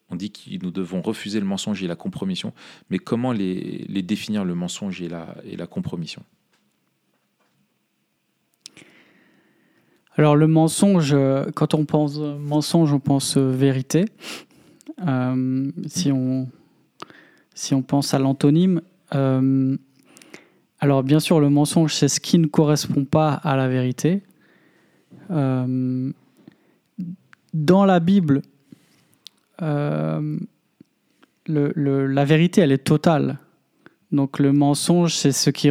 On 0.08 0.16
dit 0.16 0.30
que 0.30 0.62
nous 0.62 0.70
devons 0.70 1.02
refuser 1.02 1.40
le 1.40 1.46
mensonge 1.46 1.82
et 1.82 1.88
la 1.88 1.96
compromission, 1.96 2.52
mais 2.90 2.98
comment 2.98 3.32
les, 3.32 3.86
définir 4.02 4.44
le 4.44 4.54
mensonge 4.54 5.02
et 5.02 5.08
la 5.08 5.66
compromission? 5.66 6.24
Alors 10.16 10.34
le 10.34 10.46
mensonge, 10.46 11.14
quand 11.54 11.74
on 11.74 11.84
pense 11.84 12.18
mensonge, 12.18 12.92
on 12.92 13.00
pense 13.00 13.36
vérité. 13.36 14.06
Euh, 15.06 15.70
si, 15.88 16.10
on, 16.10 17.82
pense 17.82 18.14
à 18.14 18.18
l'antonyme, 18.18 18.80
euh, 19.14 19.76
alors 20.80 21.02
bien 21.02 21.20
sûr, 21.20 21.40
le 21.40 21.50
mensonge, 21.50 21.94
c'est 21.94 22.08
ce 22.08 22.20
qui 22.20 22.38
ne 22.38 22.46
correspond 22.46 23.04
pas 23.04 23.32
à 23.32 23.56
la 23.56 23.68
vérité. 23.68 24.22
Euh, 25.30 26.10
dans 27.52 27.84
la 27.84 28.00
Bible, 28.00 28.42
le, 29.60 30.32
la 31.46 32.24
vérité, 32.24 32.62
elle 32.62 32.72
est 32.72 32.84
totale. 32.84 33.38
Donc 34.12 34.38
le 34.38 34.52
mensonge, 34.52 35.14
c'est 35.14 35.32
ce 35.32 35.50
qui 35.50 35.70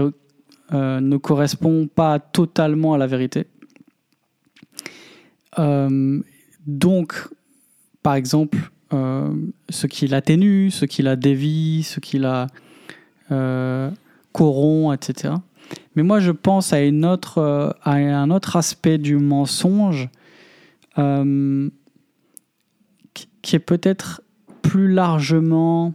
ne 0.72 1.18
correspond 1.18 1.88
pas 1.88 2.20
totalement 2.20 2.94
à 2.94 2.98
la 2.98 3.08
vérité. 3.08 3.48
Donc, 5.58 7.30
par 8.02 8.16
exemple, 8.16 8.58
euh, 8.94 9.34
ce 9.70 9.88
qui 9.88 10.06
l'atténue, 10.08 10.70
ce 10.70 10.86
qui 10.86 11.02
la 11.02 11.16
dévie, 11.16 11.82
ce 11.84 12.00
qui 12.00 12.20
la 12.20 12.48
euh, 13.32 13.90
corrompt, 14.32 14.94
etc. 14.94 15.34
Mais 15.96 16.04
moi, 16.04 16.20
je 16.20 16.32
pense 16.32 16.72
euh, 16.72 17.72
à 17.82 17.92
un 17.92 18.30
autre 18.30 18.56
aspect 18.58 19.00
du 19.00 19.18
mensonge 19.18 20.10
qui 23.42 23.56
est 23.56 23.60
peut-être 23.60 24.22
plus 24.62 24.88
largement 24.92 25.94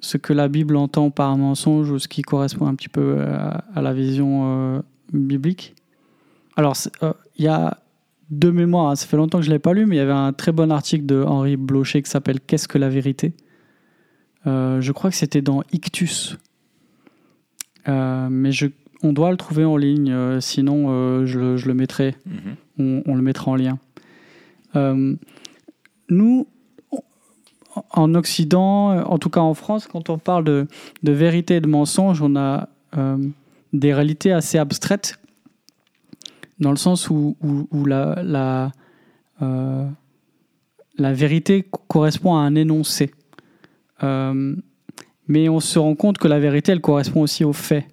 ce 0.00 0.16
que 0.18 0.32
la 0.32 0.48
Bible 0.48 0.76
entend 0.76 1.10
par 1.10 1.36
mensonge 1.36 1.90
ou 1.90 1.98
ce 1.98 2.08
qui 2.08 2.22
correspond 2.22 2.66
un 2.66 2.74
petit 2.74 2.88
peu 2.88 3.20
à, 3.20 3.80
la 3.80 3.92
vision 3.94 4.82
biblique. 5.12 5.74
Alors, 6.56 6.76
il 7.36 7.44
y 7.44 7.48
a 7.48 7.78
de 8.30 8.50
mémoire, 8.50 8.90
hein, 8.90 8.96
ça 8.96 9.06
fait 9.06 9.16
longtemps 9.16 9.38
que 9.38 9.44
je 9.44 9.50
ne 9.50 9.54
l'ai 9.54 9.58
pas 9.58 9.72
lu, 9.72 9.86
mais 9.86 9.96
il 9.96 9.98
y 9.98 10.02
avait 10.02 10.12
un 10.12 10.32
très 10.32 10.52
bon 10.52 10.70
article 10.70 11.04
de 11.04 11.22
Henri 11.22 11.56
Blocher 11.56 12.02
qui 12.02 12.10
s'appelle 12.10 12.40
Qu'est-ce 12.40 12.68
que 12.68 12.78
la 12.78 12.88
vérité? 12.88 13.32
Euh, 14.46 14.80
Je 14.80 14.92
crois 14.92 15.10
que 15.10 15.16
c'était 15.16 15.42
dans 15.42 15.62
Ictus. 15.72 16.38
Euh, 17.88 18.28
mais 18.30 18.52
je, 18.52 18.66
on 19.02 19.12
doit 19.12 19.30
le 19.30 19.36
trouver 19.36 19.64
en 19.64 19.76
ligne, 19.76 20.12
euh, 20.12 20.40
sinon 20.40 21.26
je, 21.26 21.66
le 21.66 21.74
mettrai. 21.74 22.14
Mhm. 22.78 23.02
on, 23.06 23.14
le 23.14 23.22
mettra 23.22 23.50
en 23.50 23.56
lien. 23.56 23.78
nous, 26.08 26.46
en 27.92 28.14
Occident, 28.14 29.04
en 29.04 29.18
tout 29.18 29.30
cas 29.30 29.40
en 29.40 29.54
France, 29.54 29.88
quand 29.88 30.08
on 30.08 30.18
parle 30.18 30.44
de, 30.44 30.66
de 31.02 31.12
vérité 31.12 31.56
et 31.56 31.60
de 31.60 31.68
mensonge, 31.68 32.22
on 32.22 32.36
a 32.36 32.68
des 33.72 33.94
réalités 33.94 34.32
assez 34.32 34.58
abstraites 34.58 35.19
dans 36.60 36.70
le 36.70 36.76
sens 36.76 37.08
où, 37.10 37.36
la, 37.86 38.22
la, 38.22 38.72
euh, 39.42 39.88
la, 40.98 41.12
vérité 41.12 41.66
correspond 41.88 42.36
à 42.36 42.40
un 42.40 42.54
énoncé. 42.54 43.10
Euh, 44.02 44.54
mais 45.26 45.48
on 45.48 45.60
se 45.60 45.78
rend 45.78 45.94
compte 45.94 46.18
que 46.18 46.28
la 46.28 46.38
vérité, 46.38 46.72
elle 46.72 46.80
correspond 46.80 47.22
aussi 47.22 47.44
aux 47.44 47.54
faits. 47.54 47.86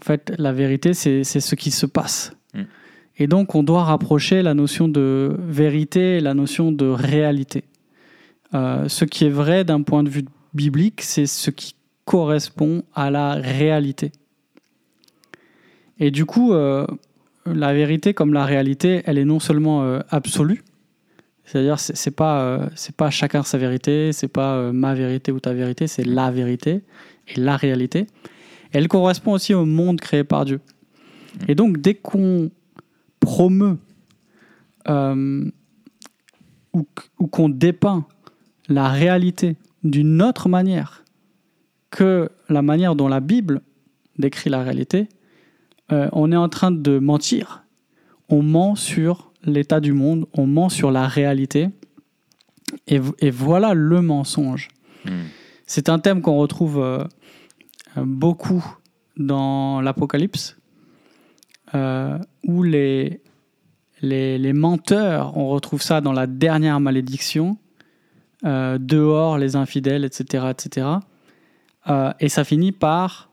En 0.00 0.04
fait, 0.04 0.32
la 0.38 0.52
vérité, 0.52 0.94
c'est 0.94 1.24
ce 1.24 1.54
qui 1.54 1.70
se 1.70 1.86
passe. 1.86 2.32
Mm. 2.54 2.62
Et 3.18 3.26
donc, 3.26 3.54
on 3.54 3.62
doit 3.62 3.84
rapprocher 3.84 4.42
la 4.42 4.54
notion 4.54 4.86
de 4.86 5.36
vérité 5.40 6.18
et 6.18 6.20
la 6.20 6.34
notion 6.34 6.72
de 6.72 6.86
réalité. 6.86 7.64
Euh, 8.54 8.88
ce 8.88 9.04
qui 9.04 9.24
est 9.24 9.30
vrai 9.30 9.64
d'un 9.64 9.82
point 9.82 10.02
de 10.02 10.08
vue 10.08 10.24
biblique, 10.52 11.02
c'est 11.02 11.26
ce 11.26 11.50
qui 11.50 11.74
correspond 12.04 12.84
à 12.94 13.10
la 13.10 13.34
réalité. 13.34 14.12
Et 15.98 16.10
du 16.10 16.26
coup, 16.26 16.52
la 17.46 17.74
vérité 17.74 18.14
comme 18.14 18.32
la 18.32 18.44
réalité, 18.44 19.02
elle 19.06 19.18
est 19.18 19.24
non 19.24 19.40
seulement 19.40 19.82
euh, 19.82 20.00
absolue, 20.10 20.62
c'est-à-dire 21.44 21.78
c'est, 21.78 21.96
c'est 21.96 22.10
pas 22.10 22.42
euh, 22.42 22.66
c'est 22.74 22.96
pas 22.96 23.10
chacun 23.10 23.42
sa 23.42 23.58
vérité, 23.58 24.12
c'est 24.12 24.28
pas 24.28 24.56
euh, 24.56 24.72
ma 24.72 24.94
vérité 24.94 25.32
ou 25.32 25.40
ta 25.40 25.52
vérité, 25.52 25.86
c'est 25.86 26.04
la 26.04 26.30
vérité 26.30 26.82
et 27.28 27.40
la 27.40 27.56
réalité. 27.56 28.06
Elle 28.72 28.88
correspond 28.88 29.32
aussi 29.32 29.54
au 29.54 29.64
monde 29.64 30.00
créé 30.00 30.24
par 30.24 30.44
Dieu. 30.44 30.60
Mm. 31.40 31.44
Et 31.48 31.54
donc 31.54 31.78
dès 31.78 31.94
qu'on 31.94 32.50
promeut 33.20 33.78
ou, 34.86 36.86
ou 37.18 37.26
qu'on 37.26 37.48
dépeint 37.48 38.04
la 38.68 38.88
réalité 38.88 39.56
d'une 39.82 40.20
autre 40.20 40.50
manière 40.50 41.04
que 41.90 42.28
la 42.48 42.60
manière 42.60 42.96
dont 42.96 43.08
la 43.08 43.20
Bible 43.20 43.62
décrit 44.18 44.50
la 44.50 44.62
réalité, 44.62 45.08
euh, 45.92 46.08
on 46.12 46.32
est 46.32 46.36
en 46.36 46.48
train 46.48 46.70
de 46.70 46.98
mentir. 46.98 47.64
On 48.28 48.42
ment 48.42 48.74
sur 48.74 49.32
l'état 49.44 49.80
du 49.80 49.92
monde, 49.92 50.26
on 50.32 50.46
ment 50.46 50.68
sur 50.68 50.90
la 50.90 51.06
réalité. 51.06 51.68
Et, 52.86 52.98
voilà 53.30 53.74
le 53.74 54.00
mensonge. 54.00 54.68
Hmm. 55.04 55.24
C'est 55.66 55.88
un 55.88 55.98
thème 55.98 56.22
qu'on 56.22 56.36
retrouve 56.36 56.78
euh, 56.78 57.04
beaucoup 57.96 58.64
dans 59.16 59.80
l'Apocalypse, 59.80 60.56
euh, 61.74 62.18
où 62.46 62.62
les, 62.62 63.20
les, 64.00 64.52
menteurs, 64.52 65.36
on 65.36 65.48
retrouve 65.48 65.82
ça 65.82 66.00
dans 66.00 66.12
la 66.12 66.26
dernière 66.26 66.80
malédiction, 66.80 67.58
dehors 68.42 69.38
les 69.38 69.56
infidèles, 69.56 70.04
etc. 70.04 70.46
etc. 70.50 70.86
et 72.20 72.28
ça 72.28 72.44
finit 72.44 72.72
par 72.72 73.30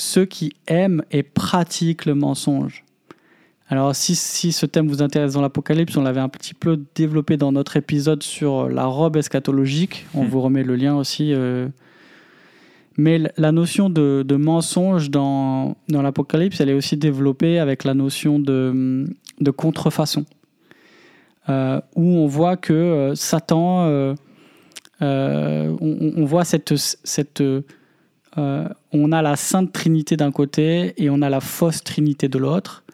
ceux 0.00 0.24
qui 0.24 0.52
aiment 0.66 1.02
et 1.10 1.22
pratiquent 1.22 2.06
le 2.06 2.14
mensonge. 2.14 2.84
Alors 3.70 3.94
si, 3.94 4.14
si 4.14 4.52
ce 4.52 4.64
thème 4.64 4.88
vous 4.88 5.02
intéresse 5.02 5.34
dans 5.34 5.42
l'Apocalypse, 5.42 5.96
on 5.96 6.02
l'avait 6.02 6.20
un 6.20 6.30
petit 6.30 6.54
peu 6.54 6.80
développé 6.94 7.36
dans 7.36 7.52
notre 7.52 7.76
épisode 7.76 8.22
sur 8.22 8.68
la 8.68 8.86
robe 8.86 9.16
eschatologique, 9.16 10.06
on 10.14 10.24
hmm. 10.24 10.28
vous 10.28 10.40
remet 10.40 10.62
le 10.62 10.74
lien 10.74 10.96
aussi. 10.96 11.34
Euh. 11.34 11.68
Mais 12.96 13.20
la 13.36 13.52
notion 13.52 13.90
de, 13.90 14.24
mensonge 14.36 15.10
dans, 15.10 15.76
dans 15.88 16.02
l'Apocalypse, 16.02 16.60
elle 16.60 16.70
est 16.70 16.74
aussi 16.74 16.96
développée 16.96 17.60
avec 17.60 17.84
la 17.84 17.94
notion 17.94 18.40
de, 18.40 19.06
de 19.40 19.50
contrefaçon, 19.52 20.24
euh, 21.48 21.80
où 21.94 22.02
on 22.02 22.26
voit 22.26 22.56
que 22.56 22.72
euh, 22.72 23.14
Satan, 23.14 24.16
on, 25.00 25.76
on, 25.80 26.24
voit 26.24 26.44
cette, 26.44 26.74
cette 26.76 27.42
on 28.92 29.12
a 29.12 29.22
la 29.22 29.36
Sainte 29.36 29.72
Trinité 29.72 30.16
d'un 30.16 30.30
côté 30.30 30.94
et 30.96 31.10
on 31.10 31.22
a 31.22 31.28
la 31.28 31.40
fausse 31.40 31.82
Trinité 31.82 32.28
de 32.28 32.38
l'autre. 32.38 32.84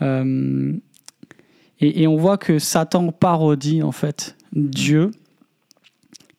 et, 0.00 0.02
et, 1.80 2.06
on 2.06 2.16
voit 2.16 2.38
que 2.38 2.58
Satan 2.58 3.12
parodie 3.12 3.82
en 3.82 3.92
fait 3.92 4.36
Dieu 4.52 5.10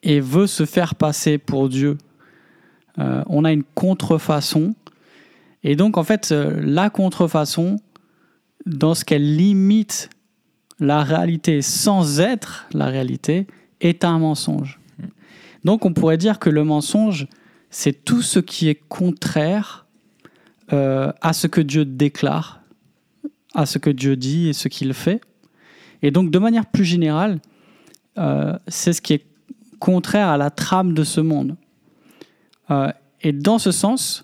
et 0.04 0.20
veut 0.20 0.48
se 0.48 0.66
faire 0.66 0.96
passer 0.96 1.38
pour 1.38 1.70
Dieu. 1.70 1.98
on 2.98 3.46
a 3.46 3.52
une 3.52 3.64
contrefaçon. 3.64 4.76
Et 5.64 5.76
donc 5.76 5.98
en 5.98 6.04
fait, 6.04 6.32
la 6.32 6.90
contrefaçon, 6.90 7.78
dans 8.66 8.94
ce 8.94 9.06
qu'elle 9.06 9.36
limite 9.36 10.10
la 10.80 11.04
réalité 11.04 11.62
sans 11.62 12.20
être 12.20 12.68
la 12.74 12.88
réalité, 12.88 13.48
est 13.82 14.04
un 14.04 14.20
mensonge. 14.20 14.80
Donc 15.64 15.86
on 15.86 15.94
pourrait 15.94 16.18
dire 16.18 16.40
que 16.40 16.50
le 16.50 16.64
mensonge, 16.64 17.28
c'est 17.78 18.06
tout 18.06 18.22
ce 18.22 18.40
qui 18.40 18.70
est 18.70 18.80
contraire 18.88 19.86
euh, 20.72 21.12
à 21.20 21.34
ce 21.34 21.46
que 21.46 21.60
Dieu 21.60 21.84
déclare, 21.84 22.62
à 23.54 23.66
ce 23.66 23.80
que 23.80 23.90
Dieu 23.90 24.16
dit 24.16 24.48
et 24.48 24.54
ce 24.54 24.70
qu'il 24.70 24.94
fait. 24.94 25.20
Et 26.02 26.10
donc 26.10 26.32
de 26.32 26.40
manière 26.40 26.68
plus 26.68 26.86
générale, 26.86 27.42
euh, 28.18 28.58
c'est 28.70 28.94
ce 28.94 29.02
qui 29.02 29.12
est 29.12 29.26
contraire 29.80 30.30
à 30.30 30.38
la 30.38 30.52
trame 30.52 30.94
de 30.94 31.04
ce 31.04 31.20
monde. 31.20 31.58
Euh, 32.72 32.94
et 33.22 33.34
dans 33.34 33.60
ce 33.60 33.72
sens, 33.72 34.24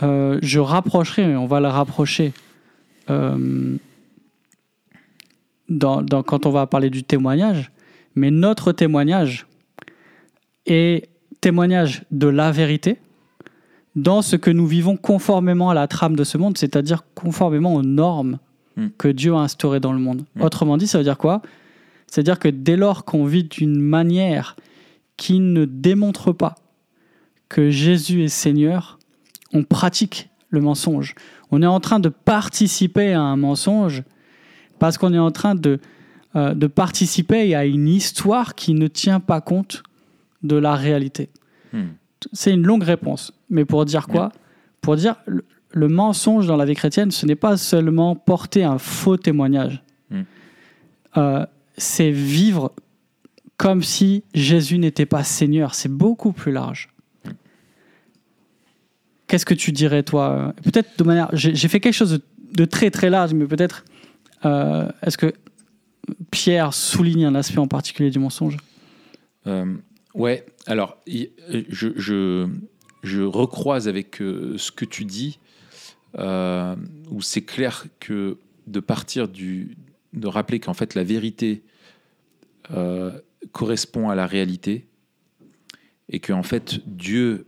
je 0.00 0.58
rapprocherai, 0.58 1.36
on 1.36 1.46
va 1.46 1.60
le 1.60 1.68
rapprocher 1.68 2.32
quand 3.06 3.78
on 5.78 6.50
va 6.50 6.66
parler 6.66 6.90
du 6.90 7.04
témoignage, 7.04 7.70
mais 8.16 8.32
notre 8.32 8.72
témoignage 8.72 9.46
est 10.66 11.11
témoignage 11.42 12.04
de 12.10 12.28
la 12.28 12.50
vérité 12.52 12.98
dans 13.94 14.22
ce 14.22 14.36
que 14.36 14.50
nous 14.50 14.66
vivons 14.66 14.96
conformément 14.96 15.68
à 15.68 15.74
la 15.74 15.86
trame 15.86 16.16
de 16.16 16.24
ce 16.24 16.38
monde, 16.38 16.56
c'est-à-dire 16.56 17.04
conformément 17.14 17.74
aux 17.74 17.82
normes 17.82 18.38
hmm. 18.76 18.86
que 18.96 19.08
Dieu 19.08 19.34
a 19.34 19.40
instaurées 19.40 19.80
dans 19.80 19.92
le 19.92 19.98
monde. 19.98 20.24
Hmm. 20.36 20.42
Autrement 20.42 20.78
dit, 20.78 20.86
ça 20.86 20.96
veut 20.96 21.04
dire 21.04 21.18
quoi? 21.18 21.42
C'est-à-dire 22.06 22.38
que 22.38 22.48
dès 22.48 22.76
lors 22.76 23.04
qu'on 23.04 23.26
vit 23.26 23.44
d'une 23.44 23.78
manière 23.78 24.56
qui 25.18 25.40
ne 25.40 25.66
démontre 25.66 26.32
pas 26.32 26.54
que 27.50 27.70
Jésus 27.70 28.24
est 28.24 28.28
Seigneur, 28.28 28.98
on 29.52 29.64
pratique 29.64 30.30
le 30.48 30.60
mensonge. 30.60 31.14
On 31.50 31.60
est 31.60 31.66
en 31.66 31.80
train 31.80 32.00
de 32.00 32.08
participer 32.08 33.12
à 33.12 33.20
un 33.20 33.36
mensonge 33.36 34.04
parce 34.78 34.96
qu'on 34.96 35.12
est 35.12 35.18
en 35.18 35.30
train 35.30 35.54
de, 35.54 35.80
euh, 36.36 36.54
de 36.54 36.66
participer 36.66 37.54
à 37.54 37.66
une 37.66 37.88
histoire 37.88 38.54
qui 38.54 38.74
ne 38.74 38.86
tient 38.86 39.20
pas 39.20 39.40
compte 39.40 39.82
de 40.42 40.56
la 40.56 40.74
réalité. 40.74 41.30
Hmm. 41.72 41.88
C'est 42.32 42.52
une 42.52 42.66
longue 42.66 42.82
réponse. 42.82 43.32
Mais 43.50 43.64
pour 43.64 43.84
dire 43.84 44.06
quoi? 44.06 44.32
Pour 44.80 44.96
dire 44.96 45.16
le, 45.26 45.88
mensonge 45.88 46.46
dans 46.46 46.56
la 46.56 46.64
vie 46.64 46.74
chrétienne, 46.74 47.10
ce 47.10 47.26
n'est 47.26 47.36
pas 47.36 47.56
seulement 47.56 48.14
porter 48.14 48.64
un 48.64 48.78
faux 48.78 49.16
témoignage. 49.16 49.82
Hmm. 50.10 50.22
Euh, 51.16 51.46
c'est 51.76 52.10
vivre 52.10 52.72
comme 53.56 53.82
si 53.82 54.24
Jésus 54.34 54.78
n'était 54.78 55.06
pas 55.06 55.24
Seigneur. 55.24 55.74
C'est 55.74 55.88
beaucoup 55.88 56.32
plus 56.32 56.52
large. 56.52 56.88
Qu'est-ce 59.26 59.46
que 59.46 59.54
tu 59.54 59.72
dirais, 59.72 60.02
toi? 60.02 60.52
Peut-être 60.62 60.98
de 60.98 61.04
manière. 61.04 61.28
J'ai 61.32 61.68
fait 61.68 61.80
quelque 61.80 61.94
chose 61.94 62.20
de, 62.54 62.64
très 62.64 62.90
très 62.90 63.08
large, 63.08 63.32
mais 63.32 63.46
peut-être. 63.46 63.84
Euh, 64.44 64.88
est-ce 65.02 65.16
que 65.16 65.32
Pierre 66.30 66.74
souligne 66.74 67.24
un 67.24 67.34
aspect 67.34 67.60
en 67.60 67.68
particulier 67.68 68.10
du 68.10 68.18
mensonge? 68.18 68.56
Euh, 69.46 69.76
Ouais, 70.14 70.44
alors, 70.66 70.98
je, 71.06 71.92
je, 71.96 72.48
je 73.02 73.22
recroise 73.22 73.88
avec 73.88 74.20
euh, 74.20 74.56
ce 74.58 74.70
que 74.70 74.84
tu 74.84 75.04
dis, 75.04 75.38
euh, 76.18 76.76
où 77.10 77.22
c'est 77.22 77.42
clair 77.42 77.86
que 78.00 78.38
de 78.66 78.80
partir 78.80 79.28
du. 79.28 79.76
de 80.12 80.26
rappeler 80.26 80.60
qu'en 80.60 80.74
fait 80.74 80.94
la 80.94 81.04
vérité 81.04 81.62
correspond 83.50 84.08
à 84.08 84.14
la 84.14 84.26
réalité, 84.26 84.86
et 86.08 86.20
que 86.20 86.32
en 86.32 86.42
fait 86.42 86.80
Dieu 86.86 87.46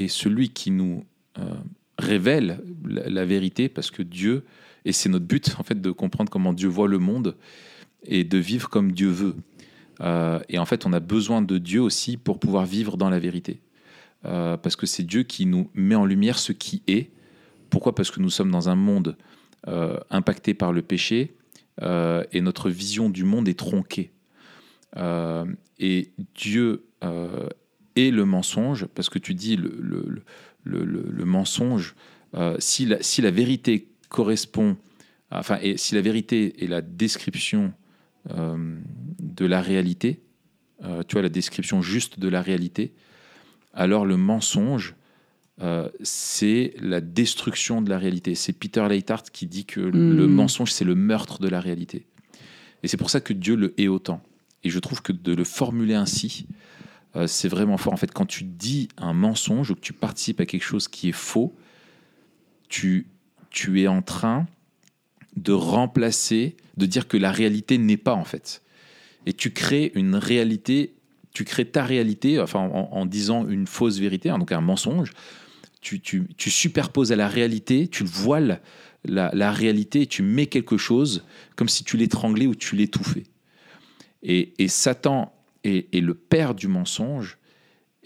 et 0.00 0.08
celui 0.08 0.48
qui 0.48 0.70
nous 0.70 1.04
euh, 1.38 1.54
révèle 1.98 2.60
la, 2.84 3.24
vérité, 3.26 3.68
parce 3.68 3.90
que 3.90 4.02
Dieu, 4.02 4.44
et 4.84 4.92
c'est 4.92 5.10
notre 5.10 5.26
but 5.26 5.54
en 5.58 5.62
fait 5.62 5.80
de 5.80 5.90
comprendre 5.90 6.30
comment 6.30 6.54
Dieu 6.54 6.68
voit 6.68 6.88
le 6.88 6.98
monde 6.98 7.36
et 8.04 8.24
de 8.24 8.38
vivre 8.38 8.68
comme 8.70 8.92
Dieu 8.92 9.08
veut. 9.08 9.36
Euh, 10.00 10.40
et 10.48 10.58
en 10.58 10.64
fait, 10.64 10.86
on 10.86 10.92
a 10.92 11.00
besoin 11.00 11.42
de 11.42 11.58
Dieu 11.58 11.80
aussi 11.80 12.16
pour 12.16 12.38
pouvoir 12.38 12.64
vivre 12.66 12.96
dans 12.96 13.10
la 13.10 13.18
vérité, 13.18 13.60
euh, 14.24 14.56
parce 14.56 14.76
que 14.76 14.86
c'est 14.86 15.02
Dieu 15.02 15.22
qui 15.22 15.46
nous 15.46 15.70
met 15.74 15.94
en 15.94 16.04
lumière 16.04 16.38
ce 16.38 16.52
qui 16.52 16.82
est. 16.86 17.10
Pourquoi? 17.68 17.94
Parce 17.94 18.10
que 18.10 18.20
nous 18.20 18.30
sommes 18.30 18.50
dans 18.50 18.68
un 18.68 18.76
monde 18.76 19.16
impacté 20.08 20.54
par 20.54 20.72
le 20.72 20.80
péché 20.80 21.34
et 21.82 22.40
notre 22.40 22.70
vision 22.70 23.10
du 23.10 23.24
monde 23.24 23.46
est 23.46 23.58
tronquée. 23.58 24.10
et 25.78 26.10
Dieu 26.34 26.86
et 27.96 28.10
le 28.10 28.24
mensonge, 28.24 28.86
parce 28.86 29.08
que 29.08 29.18
tu 29.18 29.34
dis 29.34 29.56
le, 29.56 31.24
mensonge, 31.24 31.94
euh, 32.34 32.56
si, 32.58 32.86
la, 32.86 33.30
vérité 33.30 33.88
correspond, 34.08 34.76
enfin, 35.30 35.58
si 35.76 35.94
la 35.94 36.00
vérité 36.00 36.64
est 36.64 36.68
la 36.68 36.82
description 36.82 37.64
euh, 37.64 37.79
de 38.28 39.46
la 39.46 39.62
réalité, 39.62 40.20
euh, 40.84 41.02
tu 41.06 41.14
vois, 41.14 41.22
la 41.22 41.28
description 41.28 41.82
juste 41.82 42.18
de 42.18 42.28
la 42.28 42.42
réalité, 42.42 42.92
alors 43.74 44.04
le 44.04 44.16
mensonge, 44.16 44.94
c'est 46.02 46.72
la 46.80 47.02
destruction 47.02 47.82
de 47.82 47.90
la 47.90 47.98
réalité. 47.98 48.34
C'est 48.34 48.54
Peter 48.54 48.86
Leithart 48.88 49.24
qui 49.30 49.46
dit 49.46 49.66
que 49.66 49.80
le 49.80 50.26
hmm. 50.26 50.32
mensonge, 50.32 50.72
c'est 50.72 50.86
le 50.86 50.94
meurtre 50.94 51.38
de 51.38 51.48
la 51.48 51.60
réalité. 51.60 52.06
Et 52.82 52.88
c'est 52.88 52.96
pour 52.96 53.10
ça 53.10 53.20
que 53.20 53.34
Dieu 53.34 53.56
le 53.56 53.74
hait 53.78 53.88
autant. 53.88 54.22
Et 54.64 54.70
je 54.70 54.78
trouve 54.78 55.02
que 55.02 55.12
de 55.12 55.34
le 55.34 55.44
formuler 55.44 55.94
ainsi, 55.94 56.46
euh, 57.16 57.26
c'est 57.26 57.48
vraiment 57.48 57.76
fort. 57.76 57.92
En 57.92 57.96
fait, 57.96 58.12
quand 58.12 58.26
tu 58.26 58.44
dis 58.44 58.88
un 58.96 59.12
mensonge 59.12 59.70
ou 59.70 59.74
que 59.74 59.80
tu 59.80 59.92
participes 59.92 60.40
à 60.40 60.46
quelque 60.46 60.64
chose 60.64 60.88
qui 60.88 61.08
est 61.08 61.12
faux, 61.12 61.54
tu, 62.68 63.06
tu 63.50 63.80
es 63.82 63.88
en 63.88 64.02
train 64.02 64.46
de 65.42 65.52
remplacer, 65.52 66.56
de 66.76 66.86
dire 66.86 67.08
que 67.08 67.16
la 67.16 67.32
réalité 67.32 67.78
n'est 67.78 67.96
pas 67.96 68.14
en 68.14 68.24
fait. 68.24 68.62
Et 69.26 69.32
tu 69.32 69.52
crées 69.52 69.92
une 69.94 70.14
réalité, 70.14 70.94
tu 71.32 71.44
crées 71.44 71.64
ta 71.64 71.84
réalité, 71.84 72.40
enfin 72.40 72.60
en, 72.60 73.06
disant 73.06 73.48
une 73.48 73.66
fausse 73.66 73.98
vérité, 73.98 74.30
hein, 74.30 74.38
donc 74.38 74.52
un 74.52 74.60
mensonge. 74.60 75.12
Tu, 75.80 76.02
superposes 76.38 77.10
à 77.10 77.16
la 77.16 77.28
réalité, 77.28 77.88
tu 77.88 78.04
voiles 78.04 78.60
la, 79.04 79.52
réalité, 79.52 80.06
tu 80.06 80.22
mets 80.22 80.46
quelque 80.46 80.76
chose 80.76 81.24
comme 81.56 81.68
si 81.68 81.84
tu 81.84 81.96
l'étranglais 81.96 82.46
ou 82.46 82.54
tu 82.54 82.76
l'étouffais. 82.76 83.24
Et 84.22 84.68
Satan 84.68 85.32
est, 85.64 86.00
le 86.00 86.14
père 86.14 86.54
du 86.54 86.68
mensonge, 86.68 87.38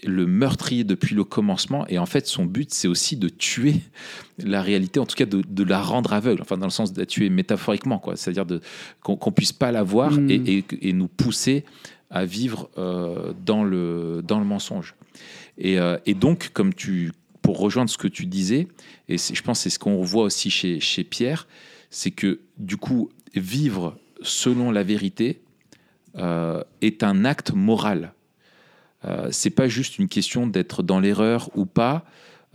le 0.03 0.25
meurtrier 0.25 0.83
depuis 0.83 1.15
le 1.15 1.23
commencement. 1.23 1.85
Et 1.87 1.97
en 1.97 2.05
fait, 2.05 2.27
son 2.27 2.45
but, 2.45 2.73
c'est 2.73 2.87
aussi 2.87 3.15
de 3.15 3.29
tuer 3.29 3.75
la 4.39 4.61
réalité, 4.61 4.99
en 4.99 5.05
tout 5.05 5.15
cas 5.15 5.25
de, 5.25 5.63
la 5.63 5.81
rendre 5.81 6.13
aveugle, 6.13 6.41
enfin 6.41 6.57
dans 6.57 6.65
le 6.65 6.71
sens 6.71 6.93
de 6.93 6.99
la 6.99 7.05
tuer 7.05 7.29
métaphoriquement, 7.29 7.99
quoi. 7.99 8.15
C'est-à-dire 8.15 8.45
qu'on 9.01 9.19
ne 9.25 9.31
puisse 9.31 9.53
pas 9.53 9.71
la 9.71 9.83
voir 9.83 10.11
mm. 10.11 10.29
et, 10.29 10.93
nous 10.93 11.07
pousser 11.07 11.63
à 12.09 12.25
vivre 12.25 12.69
euh, 12.77 13.33
dans, 13.45 13.63
le, 13.63 14.21
dans 14.23 14.39
le 14.39 14.45
mensonge. 14.45 14.95
Euh, 15.63 15.97
et, 16.05 16.13
donc, 16.13 16.49
comme 16.53 16.73
tu, 16.73 17.11
pour 17.41 17.59
rejoindre 17.59 17.89
ce 17.89 17.97
que 17.97 18.07
tu 18.07 18.25
disais, 18.25 18.67
et 19.07 19.17
je 19.17 19.41
pense 19.41 19.59
que 19.59 19.63
c'est 19.63 19.69
ce 19.69 19.79
qu'on 19.79 20.01
voit 20.03 20.23
aussi 20.23 20.49
chez, 20.49 20.79
chez 20.79 21.03
Pierre, 21.03 21.47
c'est 21.89 22.11
que 22.11 22.39
du 22.57 22.77
coup, 22.77 23.09
vivre 23.33 23.97
selon 24.21 24.71
la 24.71 24.83
vérité, 24.83 25.41
euh, 26.17 26.63
est 26.81 27.03
un 27.03 27.25
acte 27.25 27.53
moral. 27.53 28.13
Euh, 29.05 29.27
c'est 29.31 29.49
pas 29.49 29.67
juste 29.67 29.99
une 29.99 30.07
question 30.07 30.47
d'être 30.47 30.83
dans 30.83 30.99
l'erreur 30.99 31.49
ou 31.55 31.65
pas, 31.65 32.05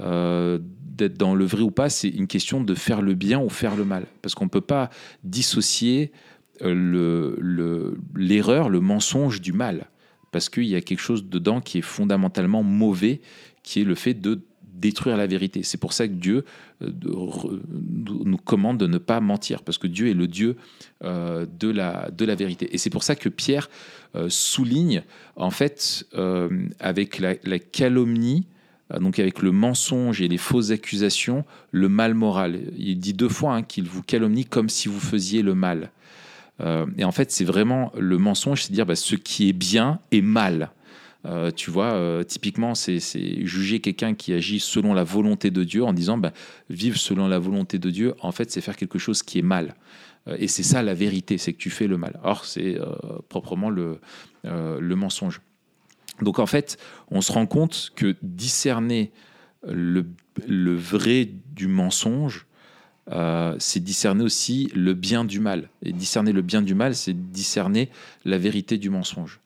euh, 0.01 0.59
d'être 0.63 1.17
dans 1.17 1.35
le 1.35 1.45
vrai 1.45 1.63
ou 1.63 1.71
pas, 1.71 1.89
c'est 1.89 2.09
une 2.09 2.27
question 2.27 2.63
de 2.63 2.75
faire 2.75 3.03
le 3.03 3.15
bien 3.15 3.41
ou 3.41 3.49
faire 3.49 3.77
le 3.77 3.85
mal. 3.85 4.07
Parce 4.23 4.35
qu'on 4.35 4.45
ne 4.45 4.51
peut 4.51 4.61
pas 4.61 4.91
dissocier 5.25 6.13
l'erreur, 6.61 8.69
le, 8.69 8.73
le, 8.73 8.81
mensonge 8.81 9.41
du 9.41 9.53
mal. 9.53 9.87
Parce 10.33 10.49
qu'il 10.49 10.67
y 10.67 10.77
a 10.77 10.81
quelque 10.81 11.01
chose 11.01 11.29
dedans 11.29 11.61
qui 11.61 11.79
est 11.79 11.83
fondamentalement 11.83 12.63
mauvais, 12.63 13.21
qui 13.63 13.81
est 13.81 13.85
le 13.85 13.95
fait 13.95 14.15
de 14.15 14.43
détruire 14.81 15.17
la 15.17 15.27
vérité. 15.27 15.63
C'est 15.63 15.79
pour 15.79 15.93
ça 15.93 16.09
que 16.09 16.15
Dieu 16.15 16.45
euh, 16.83 16.91
nous 17.03 18.37
commande 18.39 18.79
de 18.79 18.87
ne 18.87 18.99
pas 18.99 19.21
mentir, 19.21 19.63
parce 19.63 19.79
que 19.79 19.87
Dieu 19.87 20.09
est 20.09 20.15
le 20.15 20.27
Dieu 20.27 20.57
euh, 21.05 21.47
de, 21.59 21.69
la, 21.69 22.11
de 22.11 22.25
la 22.25 22.35
vérité. 22.35 22.69
Et 22.73 22.79
c'est 22.79 22.91
pour 22.91 23.03
ça 23.03 23.15
que 23.15 23.29
Pierre 23.29 23.69
euh, 24.17 24.29
souligne, 24.29 25.03
en 25.37 25.51
fait, 25.51 26.07
avec 26.81 27.19
la, 27.19 27.59
calomnie, 27.59 28.47
donc 28.99 29.19
avec 29.19 29.41
le 29.43 29.53
mensonge 29.53 30.21
et 30.21 30.29
les 30.29 30.39
fausses 30.39 30.71
accusations, 30.71 31.45
le 31.71 31.89
mal 31.89 32.15
moral. 32.15 32.61
Il 32.77 32.99
dit 32.99 33.13
deux 33.13 33.29
fois 33.29 33.55
hein, 33.55 33.63
qu'il 33.63 33.85
vous 33.85 34.03
calomnie 34.03 34.45
comme 34.45 34.69
si 34.69 34.89
vous 34.89 34.99
faisiez 35.01 35.43
le 35.43 35.55
mal. 35.55 35.91
et 36.99 37.05
en 37.05 37.13
fait, 37.13 37.31
c'est 37.31 37.45
vraiment 37.45 37.93
le 37.97 38.19
mensonge, 38.19 38.65
c'est 38.65 38.73
dire 38.73 38.87
bah, 38.87 38.97
ce 38.97 39.15
qui 39.15 39.49
est 39.49 39.55
bien 39.55 40.01
est 40.11 40.23
mal. 40.23 40.73
Euh, 41.27 41.51
tu 41.51 41.71
vois, 41.71 41.93
euh, 41.93 42.23
typiquement, 42.23 42.75
c'est 42.75 42.99
juger 43.47 43.81
quelqu'un 43.81 44.15
qui 44.15 44.33
agit 44.33 44.61
selon 44.61 44.95
la 44.95 45.05
volonté 45.05 45.51
de 45.51 45.65
Dieu 45.65 45.85
en 45.85 45.93
disant 45.93 46.17
bah, 46.17 46.33
vivre 46.71 46.97
selon 46.97 47.29
la 47.29 47.39
volonté 47.39 47.79
de 47.79 47.91
Dieu, 47.91 48.15
en 48.21 48.33
fait, 48.33 48.51
c'est 48.51 48.61
faire 48.61 48.77
quelque 48.77 48.99
chose 48.99 49.23
qui 49.23 49.39
est 49.39 49.43
mal. 49.43 49.75
Euh, 50.29 50.37
et 50.39 50.49
c'est 50.49 50.63
ça 50.63 50.83
la 50.83 50.95
vérité, 50.95 51.39
c'est 51.39 51.53
que 51.53 51.59
tu 51.59 51.71
fais 51.71 51.87
le 51.87 51.99
mal. 51.99 52.19
Or, 52.23 52.45
c'est 52.45 52.79
proprement 53.29 53.71
le, 53.71 54.01
mensonge. 54.97 55.41
Donc, 56.23 56.39
en 56.39 56.47
fait, 56.47 56.79
on 57.11 57.21
se 57.21 57.33
rend 57.33 57.47
compte 57.47 57.93
que 57.97 58.17
discerner 58.23 59.11
le 59.67 60.75
vrai 60.75 61.29
du 61.55 61.67
mensonge, 61.67 62.47
c'est 63.59 63.83
discerner 63.83 64.25
aussi 64.25 64.71
le 64.75 64.95
bien 64.95 65.25
du 65.25 65.41
mal. 65.41 65.69
Et 65.83 65.93
discerner 65.93 66.33
le 66.33 66.43
bien 66.43 66.63
du 66.63 66.75
mal, 66.75 66.95
c'est 66.95 67.15
discerner 67.15 67.91
la 68.25 68.39
vérité 68.39 68.79
du 68.79 68.89
mensonge. 68.89 69.40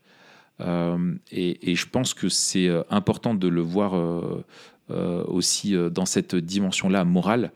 Euh, 0.61 1.14
et, 1.31 1.75
je 1.75 1.87
pense 1.87 2.14
que 2.14 2.29
c'est 2.29 2.69
euh, 2.69 2.83
important 2.90 3.35
de 3.35 3.49
le 3.49 3.61
voir 3.61 3.95
euh, 3.95 5.25
aussi 5.27 5.75
dans 5.90 6.07
cette 6.07 6.35
dimension-là 6.35 7.05
morale. 7.05 7.53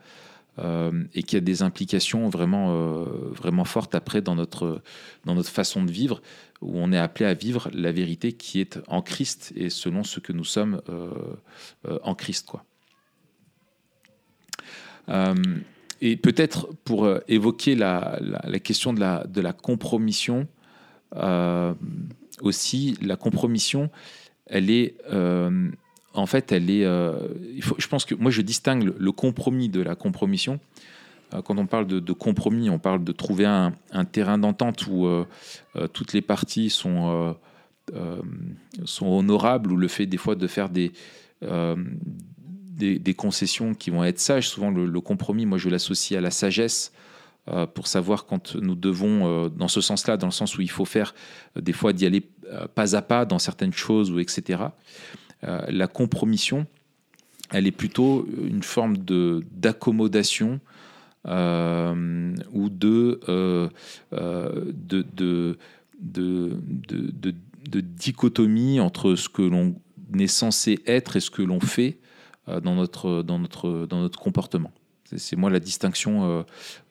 et 1.13 1.23
qui 1.23 1.37
a 1.37 1.39
des 1.39 1.61
implications 1.61 2.27
vraiment, 2.27 3.05
vraiment 3.31 3.63
fortes 3.63 3.95
après 3.95 4.21
dans 4.21 4.35
notre, 4.35 4.81
dans 5.23 5.33
notre 5.33 5.49
façon 5.49 5.85
de 5.85 5.91
vivre, 5.91 6.21
où 6.59 6.71
on 6.73 6.91
est 6.91 6.97
appelé 6.97 7.25
à 7.29 7.33
vivre 7.33 7.69
la 7.71 7.93
vérité 7.93 8.33
qui 8.33 8.59
est 8.59 8.77
en 8.87 9.01
Christ 9.01 9.53
et 9.55 9.69
selon 9.69 10.03
ce 10.03 10.19
que 10.19 10.33
nous 10.33 10.43
sommes 10.43 10.81
en 12.03 12.13
Christ. 12.13 12.47
Quoi. 12.47 12.65
et 16.01 16.17
peut-être 16.17 16.67
pour 16.83 17.07
évoquer 17.29 17.75
la, 17.75 18.19
la, 18.19 18.59
question 18.59 18.91
de 18.91 18.99
la, 18.99 19.25
de 19.27 19.39
la 19.39 19.53
compromission, 19.53 20.45
aussi, 22.41 22.97
la 23.01 23.15
compromission, 23.15 23.89
elle 24.45 24.69
est. 24.69 24.95
Euh, 25.11 25.69
en 26.13 26.25
fait, 26.25 26.51
elle 26.51 26.69
est. 26.69 26.85
Euh, 26.85 27.17
je 27.77 27.87
pense 27.87 28.05
que 28.05 28.15
moi, 28.15 28.31
je 28.31 28.41
distingue 28.41 28.91
le, 28.97 29.11
compromis 29.11 29.69
de 29.69 29.81
la 29.81 29.95
compromission. 29.95 30.59
Euh, 31.33 31.41
quand 31.41 31.57
on 31.57 31.67
parle 31.67 31.87
de, 31.87 32.13
compromis, 32.13 32.69
on 32.69 32.79
parle 32.79 33.03
de 33.03 33.11
trouver 33.11 33.45
un, 33.45 33.71
terrain 34.11 34.37
d'entente 34.37 34.87
où 34.87 35.07
toutes 35.93 36.13
les 36.13 36.21
parties 36.21 36.69
sont, 36.69 37.35
honorables, 39.01 39.71
ou 39.71 39.77
le 39.77 39.87
fait 39.87 40.05
des 40.07 40.17
fois 40.17 40.35
de 40.35 40.47
faire 40.47 40.69
des, 40.69 40.91
concessions 43.15 43.73
qui 43.75 43.91
vont 43.91 44.03
être 44.03 44.19
sages. 44.19 44.49
Souvent, 44.49 44.71
le 44.71 45.01
compromis, 45.01 45.45
moi, 45.45 45.57
je 45.59 45.69
l'associe 45.69 46.17
à 46.17 46.21
la 46.21 46.31
sagesse. 46.31 46.91
Euh, 47.51 47.65
pour 47.65 47.87
savoir 47.87 48.25
quand 48.25 48.55
nous 48.55 48.75
devons, 48.75 49.45
euh, 49.45 49.49
dans 49.49 49.67
ce 49.67 49.81
sens-là, 49.81 50.17
dans 50.17 50.27
le 50.27 50.31
sens 50.31 50.57
où 50.57 50.61
il 50.61 50.69
faut 50.69 50.85
faire 50.85 51.15
euh, 51.57 51.61
des 51.61 51.73
fois 51.73 51.93
d'y 51.93 52.05
aller 52.05 52.21
pas 52.75 52.95
à 52.95 53.01
pas 53.01 53.25
dans 53.25 53.39
certaines 53.39 53.73
choses, 53.73 54.11
ou 54.11 54.19
etc. 54.19 54.63
la 55.43 55.87
compromission, 55.87 56.65
elle 57.51 57.67
est 57.67 57.71
plutôt 57.71 58.27
une 58.43 58.63
forme 58.63 58.97
d'accommodation 58.97 60.59
ou 61.25 61.29
de, 62.69 63.19
de, 63.27 63.69
de, 64.73 65.05
de, 65.99 66.57
de, 67.69 67.81
dichotomie 67.81 68.79
entre 68.79 69.13
ce 69.13 69.29
que 69.29 69.43
l'on 69.43 69.75
est 70.17 70.25
censé 70.25 70.79
être 70.87 71.17
et 71.17 71.19
ce 71.19 71.29
que 71.29 71.43
l'on 71.43 71.59
fait 71.59 71.99
dans 72.47 72.73
notre, 72.73 73.21
dans 73.21 73.37
notre, 73.37 73.85
dans 73.87 74.01
notre 74.01 74.17
comportement. 74.17 74.71
C'est 75.17 75.35
moi 75.35 75.49
la 75.49 75.59
distinction 75.59 76.23
euh, 76.23 76.43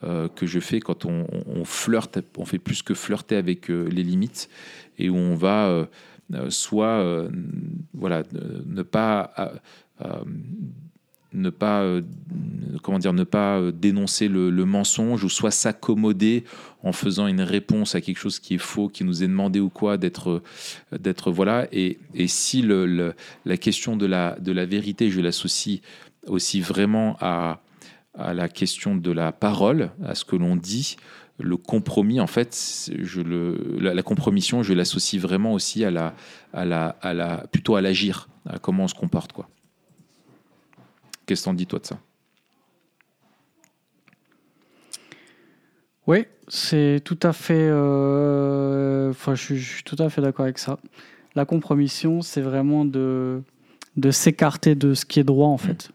euh, 0.04 0.28
que 0.28 0.46
je 0.46 0.60
fais 0.60 0.80
quand 0.80 1.04
on, 1.04 1.64
flirte, 1.64 2.18
on 2.36 2.44
fait 2.44 2.58
plus 2.58 2.82
que 2.82 2.94
flirter 2.94 3.36
avec 3.36 3.70
euh, 3.70 3.88
les 3.88 4.02
limites 4.02 4.48
et 4.98 5.08
où 5.08 5.16
on 5.16 5.34
va 5.34 5.86
soit 6.50 7.28
voilà 7.94 8.22
ne 8.66 8.82
pas 8.82 9.32
ne 11.32 11.50
pas 11.50 12.00
comment 12.82 12.98
dire 12.98 13.12
ne 13.12 13.24
pas 13.24 13.62
dénoncer 13.72 14.28
le, 14.28 14.50
mensonge 14.64 15.22
ou 15.22 15.28
soit 15.28 15.52
s'accommoder 15.52 16.44
en 16.82 16.92
faisant 16.92 17.28
une 17.28 17.40
réponse 17.40 17.94
à 17.94 18.00
quelque 18.00 18.18
chose 18.18 18.40
qui 18.40 18.54
est 18.54 18.58
faux 18.58 18.88
qui 18.88 19.04
nous 19.04 19.22
est 19.22 19.28
demandé 19.28 19.60
ou 19.60 19.70
quoi 19.70 19.96
d'être 19.96 20.42
voilà. 21.30 21.68
Et, 21.70 21.98
et 22.14 22.26
si 22.26 22.62
le, 22.62 23.14
la 23.44 23.56
question 23.56 23.96
de 23.96 24.06
la 24.06 24.36
de 24.40 24.50
la 24.50 24.66
vérité 24.66 25.10
je 25.10 25.20
l'associe 25.20 25.80
aussi 26.26 26.60
vraiment 26.60 27.16
à 27.20 27.60
à 28.18 28.34
la 28.34 28.48
question 28.48 28.96
de 28.96 29.12
la 29.12 29.32
parole, 29.32 29.90
à 30.04 30.14
ce 30.14 30.24
que 30.24 30.36
l'on 30.36 30.56
dit. 30.56 30.96
Le 31.38 31.56
compromis, 31.56 32.20
en 32.20 32.26
fait, 32.26 32.90
je 32.98 33.20
le, 33.20 33.78
la, 33.78 34.02
compromission, 34.02 34.64
je 34.64 34.74
l'associe 34.74 35.22
vraiment 35.22 35.52
aussi 35.52 35.84
à 35.84 35.90
la, 35.90 36.14
à 36.52 36.64
la, 36.64 36.96
à 37.00 37.14
la, 37.14 37.46
plutôt 37.52 37.76
à 37.76 37.80
l'agir, 37.80 38.28
à 38.44 38.58
comment 38.58 38.84
on 38.84 38.88
se 38.88 38.94
comporte, 38.94 39.32
quoi. 39.32 39.48
Qu'est-ce 41.26 41.42
que 41.42 41.44
t'en 41.44 41.54
dis 41.54 41.66
toi 41.66 41.78
de 41.78 41.86
ça? 41.86 41.98
Oui, 46.08 46.24
c'est 46.48 47.02
tout 47.04 47.20
à 47.22 47.32
fait. 47.32 47.68
Euh, 47.70 49.10
enfin, 49.10 49.34
je, 49.34 49.54
suis 49.54 49.84
tout 49.84 49.96
à 49.98 50.08
fait 50.08 50.22
d'accord 50.22 50.44
avec 50.44 50.58
ça. 50.58 50.78
La 51.36 51.44
compromission, 51.44 52.22
c'est 52.22 52.40
vraiment 52.40 52.84
de, 52.84 53.42
de 53.96 54.10
s'écarter 54.10 54.74
de 54.74 54.94
ce 54.94 55.04
qui 55.04 55.20
est 55.20 55.24
droit, 55.24 55.48
en 55.48 55.58
fait 55.58 55.92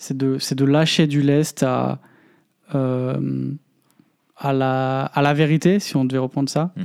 c'est 0.00 0.16
de, 0.16 0.38
de 0.54 0.64
lâcher 0.64 1.06
du 1.06 1.20
lest 1.20 1.62
à, 1.62 1.98
euh, 2.74 3.52
à, 4.38 4.54
la, 4.54 5.02
à 5.02 5.20
la 5.20 5.34
vérité, 5.34 5.78
si 5.78 5.94
on 5.94 6.06
devait 6.06 6.18
reprendre 6.18 6.48
ça, 6.48 6.72
mm. 6.74 6.82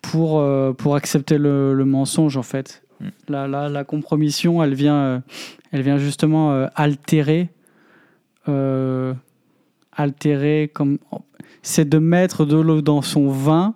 pour, 0.00 0.40
euh, 0.40 0.72
pour 0.72 0.96
accepter 0.96 1.36
le, 1.36 1.74
le, 1.74 1.84
mensonge, 1.84 2.38
en 2.38 2.42
fait. 2.42 2.84
Mm. 3.00 3.08
La, 3.28 3.46
la, 3.46 3.68
la, 3.68 3.84
compromission, 3.84 4.62
elle 4.62 4.72
vient, 4.72 4.96
euh, 4.96 5.20
elle 5.72 5.82
vient 5.82 5.98
justement 5.98 6.66
altérer. 6.74 7.50
altérer 9.94 10.70
comme. 10.72 10.98
C'est 11.60 11.86
de 11.86 11.98
mettre 11.98 12.46
de 12.46 12.56
l'eau 12.56 12.80
dans 12.80 13.02
son 13.02 13.28
vin. 13.28 13.74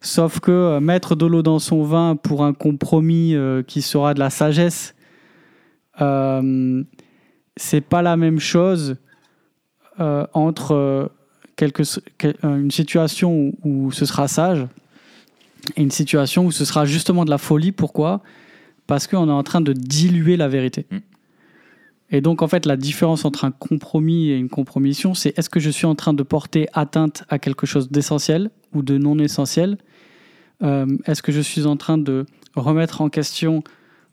Sauf 0.00 0.38
que 0.38 0.78
mettre 0.78 1.16
de 1.16 1.26
l'eau 1.26 1.42
dans 1.42 1.58
son 1.58 1.82
vin 1.82 2.14
pour 2.14 2.44
un 2.44 2.52
compromis 2.52 3.34
qui 3.66 3.82
sera 3.82 4.14
de 4.14 4.20
la 4.20 4.30
sagesse, 4.30 4.94
c'est 7.56 7.80
pas 7.80 8.02
la 8.02 8.16
même 8.16 8.38
chose 8.38 8.96
euh, 10.00 10.26
entre 10.32 10.72
euh, 10.72 11.08
quelque, 11.56 11.82
euh, 12.24 12.32
une 12.42 12.70
situation 12.70 13.52
où, 13.64 13.92
ce 13.92 14.06
sera 14.06 14.28
sage 14.28 14.66
et 15.76 15.82
une 15.82 15.90
situation 15.90 16.46
où 16.46 16.52
ce 16.52 16.64
sera 16.64 16.86
justement 16.86 17.24
de 17.24 17.30
la 17.30 17.38
folie. 17.38 17.72
Pourquoi? 17.72 18.22
Parce 18.86 19.06
qu'on 19.06 19.28
est 19.28 19.32
en 19.32 19.42
train 19.42 19.60
de 19.60 19.72
diluer 19.72 20.36
la 20.36 20.48
vérité. 20.48 20.86
Mm. 20.90 20.96
Et 22.12 22.20
donc, 22.20 22.42
en 22.42 22.48
fait, 22.48 22.66
la 22.66 22.76
différence 22.76 23.24
entre 23.24 23.44
un 23.44 23.50
compromis 23.50 24.30
et 24.30 24.36
une 24.36 24.48
compromission, 24.48 25.14
c'est 25.14 25.38
est-ce 25.38 25.50
que 25.50 25.60
je 25.60 25.70
suis 25.70 25.86
en 25.86 25.94
train 25.94 26.12
de 26.12 26.22
porter 26.22 26.66
atteinte 26.72 27.24
à 27.28 27.38
quelque 27.38 27.66
chose 27.66 27.90
d'essentiel 27.90 28.50
ou 28.72 28.82
de 28.82 28.98
non 28.98 29.18
essentiel? 29.18 29.78
Est-ce 30.60 31.22
que 31.22 31.30
je 31.30 31.40
suis 31.40 31.66
en 31.66 31.76
train 31.76 31.98
de 31.98 32.26
remettre 32.56 33.00
en 33.00 33.08
question 33.08 33.62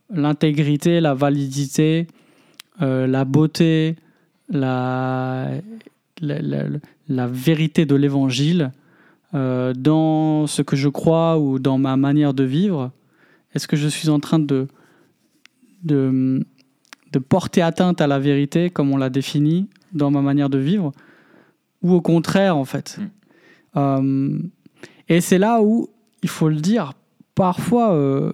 l'intégrité, 0.09 1.01
la 1.01 1.15
validité, 1.15 2.07
euh, 2.81 3.07
la 3.07 3.25
beauté, 3.25 3.95
la, 4.49 5.49
la, 6.21 7.27
vérité 7.27 7.85
de 7.85 7.95
l'évangile 7.95 8.71
euh, 9.33 9.73
dans 9.73 10.45
ce 10.47 10.61
que 10.61 10.75
je 10.75 10.87
crois 10.87 11.39
ou 11.39 11.57
dans 11.57 11.77
ma 11.77 11.97
manière 11.97 12.33
de 12.33 12.43
vivre 12.43 12.91
Est-ce 13.53 13.67
que 13.67 13.75
je 13.75 13.87
suis 13.87 14.09
en 14.09 14.19
train 14.19 14.37
de, 14.37 14.67
de, 15.83 16.45
de 17.11 17.19
porter 17.19 17.63
atteinte 17.63 17.99
à 17.99 18.07
la 18.07 18.19
vérité 18.19 18.69
comme 18.69 18.91
on 18.91 18.97
l'a 18.97 19.09
définie 19.09 19.67
dans 19.93 20.11
ma 20.11 20.21
manière 20.21 20.49
de 20.49 20.59
vivre 20.59 20.91
Ou 21.81 21.93
au 21.93 22.01
contraire, 22.01 22.57
en 22.57 22.65
fait 22.65 22.99
mm. 22.99 23.77
euh, 23.77 24.39
Et 25.09 25.19
c'est 25.19 25.39
là 25.39 25.63
où, 25.63 25.89
il 26.21 26.29
faut 26.29 26.49
le 26.49 26.57
dire, 26.57 26.93
parfois 27.33 28.33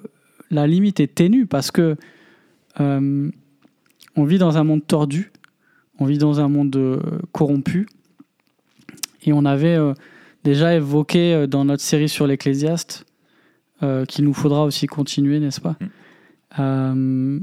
la 0.51 0.67
limite 0.67 0.99
est 0.99 1.15
ténue 1.15 1.45
parce 1.45 1.71
que 1.71 1.95
on 4.15 4.23
vit 4.25 4.37
dans 4.37 4.57
un 4.57 4.63
monde 4.63 4.85
tordu, 4.85 5.31
on 5.99 6.05
vit 6.05 6.17
dans 6.17 6.39
un 6.39 6.47
monde 6.47 6.75
euh, 6.75 6.99
corrompu. 7.31 7.87
Et 9.25 9.33
on 9.33 9.45
avait 9.45 9.75
euh, 9.75 9.93
déjà 10.43 10.75
évoqué 10.75 11.33
euh, 11.33 11.47
dans 11.47 11.65
notre 11.65 11.83
série 11.83 12.09
sur 12.09 12.27
l'Ecclésiaste 12.27 13.05
qu'il 14.07 14.23
nous 14.23 14.33
faudra 14.33 14.63
aussi 14.63 14.87
continuer, 14.87 15.41
n'est-ce 15.41 15.59
pas? 15.59 15.75
Mm. 16.57 17.39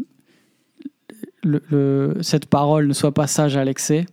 Cette 2.22 2.46
parole 2.46 2.86
ne 2.86 2.94
soit 2.94 3.12
pas 3.12 3.26
sage 3.26 3.58
à 3.58 3.64
l'excès. 3.66 4.06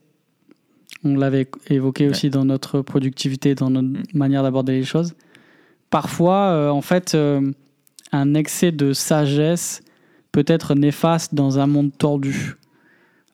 On 1.05 1.15
l'avait 1.15 1.47
évoqué 1.69 2.09
aussi 2.09 2.29
dans 2.29 2.43
notre 2.43 2.81
productivité, 2.81 3.55
dans 3.55 3.69
notre 3.69 3.87
mm. 3.87 4.03
manière 4.13 4.43
d'aborder 4.43 4.73
les 4.73 4.83
choses. 4.83 5.15
Parfois, 5.89 6.69
en 6.69 6.81
fait, 6.81 7.15
un 8.11 8.33
excès 8.33 8.73
de 8.73 8.91
sagesse 8.91 9.81
peut 10.31 10.45
être 10.47 10.75
néfaste 10.75 11.33
dans 11.33 11.59
un 11.59 11.67
monde 11.67 11.91
tordu. 11.97 12.57